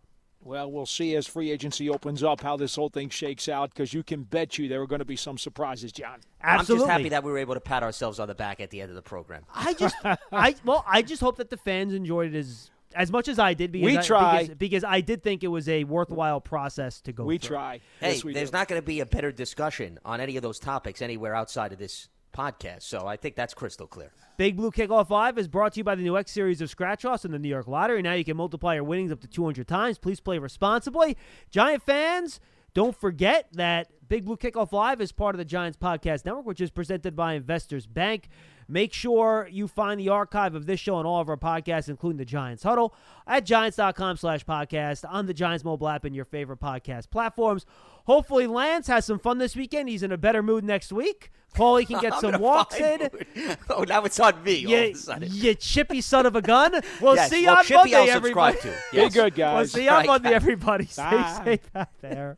Well, 0.46 0.70
we'll 0.70 0.86
see 0.86 1.16
as 1.16 1.26
free 1.26 1.50
agency 1.50 1.90
opens 1.90 2.22
up 2.22 2.40
how 2.40 2.56
this 2.56 2.76
whole 2.76 2.88
thing 2.88 3.08
shakes 3.08 3.48
out 3.48 3.70
because 3.70 3.92
you 3.92 4.04
can 4.04 4.22
bet 4.22 4.58
you 4.58 4.68
there 4.68 4.80
are 4.80 4.86
going 4.86 5.00
to 5.00 5.04
be 5.04 5.16
some 5.16 5.38
surprises, 5.38 5.90
John. 5.90 6.20
Absolutely. 6.40 6.84
I'm 6.84 6.88
just 6.88 6.90
happy 6.98 7.08
that 7.08 7.24
we 7.24 7.32
were 7.32 7.38
able 7.38 7.54
to 7.54 7.60
pat 7.60 7.82
ourselves 7.82 8.20
on 8.20 8.28
the 8.28 8.34
back 8.34 8.60
at 8.60 8.70
the 8.70 8.80
end 8.80 8.90
of 8.90 8.94
the 8.94 9.02
program. 9.02 9.42
I 9.52 9.74
just, 9.74 9.96
I 10.32 10.54
well, 10.64 10.84
I 10.86 11.02
just 11.02 11.20
hope 11.20 11.38
that 11.38 11.50
the 11.50 11.56
fans 11.56 11.92
enjoyed 11.92 12.32
it 12.32 12.38
as 12.38 12.70
as 12.94 13.10
much 13.10 13.28
as 13.28 13.38
I 13.38 13.54
did. 13.54 13.72
Because 13.72 13.86
We 13.86 13.98
I, 13.98 14.02
try. 14.02 14.42
because, 14.42 14.56
because 14.56 14.84
I 14.84 15.00
did 15.00 15.22
think 15.22 15.42
it 15.42 15.48
was 15.48 15.68
a 15.68 15.82
worthwhile 15.84 16.40
process 16.40 17.00
to 17.02 17.12
go. 17.12 17.24
Through. 17.24 17.26
We 17.26 17.38
through. 17.38 17.56
try. 17.56 17.80
Hey, 18.00 18.12
yes, 18.14 18.24
we 18.24 18.32
there's 18.32 18.50
do. 18.50 18.56
not 18.56 18.68
going 18.68 18.80
to 18.80 18.86
be 18.86 19.00
a 19.00 19.06
better 19.06 19.32
discussion 19.32 19.98
on 20.04 20.20
any 20.20 20.36
of 20.36 20.42
those 20.42 20.58
topics 20.60 21.02
anywhere 21.02 21.34
outside 21.34 21.72
of 21.72 21.78
this 21.78 22.08
podcast. 22.36 22.82
So 22.82 23.06
I 23.06 23.16
think 23.16 23.36
that's 23.36 23.54
crystal 23.54 23.86
clear. 23.86 24.12
Big 24.36 24.56
Blue 24.56 24.70
Kickoff 24.70 25.08
Live 25.08 25.38
is 25.38 25.48
brought 25.48 25.72
to 25.74 25.80
you 25.80 25.84
by 25.84 25.94
the 25.94 26.02
new 26.02 26.16
X 26.16 26.30
Series 26.30 26.60
of 26.60 26.68
Scratch 26.68 27.04
Offs 27.04 27.24
and 27.24 27.32
the 27.32 27.38
New 27.38 27.48
York 27.48 27.66
Lottery. 27.66 28.02
Now 28.02 28.12
you 28.12 28.24
can 28.24 28.36
multiply 28.36 28.74
your 28.74 28.84
winnings 28.84 29.10
up 29.10 29.20
to 29.20 29.26
200 29.26 29.66
times. 29.66 29.98
Please 29.98 30.20
play 30.20 30.38
responsibly. 30.38 31.16
Giant 31.50 31.82
fans, 31.82 32.38
don't 32.74 32.94
forget 32.94 33.48
that 33.52 33.88
Big 34.06 34.26
Blue 34.26 34.36
Kickoff 34.36 34.72
Live 34.72 35.00
is 35.00 35.10
part 35.10 35.34
of 35.34 35.38
the 35.38 35.44
Giants 35.44 35.78
Podcast 35.78 36.26
Network, 36.26 36.46
which 36.46 36.60
is 36.60 36.70
presented 36.70 37.16
by 37.16 37.32
Investors 37.32 37.86
Bank. 37.86 38.28
Make 38.68 38.92
sure 38.92 39.48
you 39.50 39.68
find 39.68 39.98
the 39.98 40.10
archive 40.10 40.54
of 40.54 40.66
this 40.66 40.78
show 40.80 40.98
and 40.98 41.06
all 41.06 41.20
of 41.20 41.28
our 41.28 41.36
podcasts, 41.36 41.88
including 41.88 42.18
the 42.18 42.24
Giants 42.24 42.62
Huddle, 42.62 42.94
at 43.26 43.46
giants.com 43.46 44.16
slash 44.16 44.44
podcast 44.44 45.04
on 45.08 45.26
the 45.26 45.34
Giants 45.34 45.64
mobile 45.64 45.88
app 45.88 46.04
and 46.04 46.14
your 46.14 46.24
favorite 46.24 46.60
podcast 46.60 47.10
platforms. 47.10 47.64
Hopefully, 48.06 48.46
Lance 48.46 48.86
has 48.86 49.04
some 49.04 49.18
fun 49.18 49.38
this 49.38 49.54
weekend. 49.56 49.88
He's 49.88 50.02
in 50.02 50.12
a 50.12 50.16
better 50.18 50.42
mood 50.42 50.64
next 50.64 50.92
week. 50.92 51.30
Paulie 51.54 51.86
can 51.86 52.00
get 52.00 52.14
I'm 52.14 52.20
some 52.20 52.34
in 52.36 52.40
walks 52.40 52.76
in. 52.76 53.00
mood. 53.00 53.26
Oh, 53.70 53.82
now 53.82 54.04
it's 54.04 54.20
on 54.20 54.42
me 54.42 54.64
all 54.66 54.72
of 54.74 54.78
You, 54.86 54.92
a 54.92 54.94
sudden. 54.94 55.28
you 55.32 55.54
chippy 55.54 56.00
son 56.00 56.24
of 56.26 56.36
a 56.36 56.42
gun. 56.42 56.80
We'll 57.00 57.16
Yes, 57.16 57.30
see 57.30 57.40
you 57.40 57.46
well, 57.46 57.58
on 57.58 57.64
Chippy 57.64 57.94
I'll 57.94 58.06
Monday, 58.06 58.12
subscribe 58.12 58.54
everybody. 58.54 58.58
to. 58.60 58.96
Yes. 58.96 59.12
Be 59.14 59.20
good, 59.20 59.34
guys. 59.34 59.56
We'll 59.56 59.66
see 59.68 59.84
you 59.84 59.90
on 59.90 59.96
Right. 59.98 60.06
Monday, 60.06 60.34
everybody. 60.34 60.86
Stay 60.86 61.02
Bye. 61.02 61.40
safe 61.44 61.70
out 61.74 61.88
there. 62.00 62.36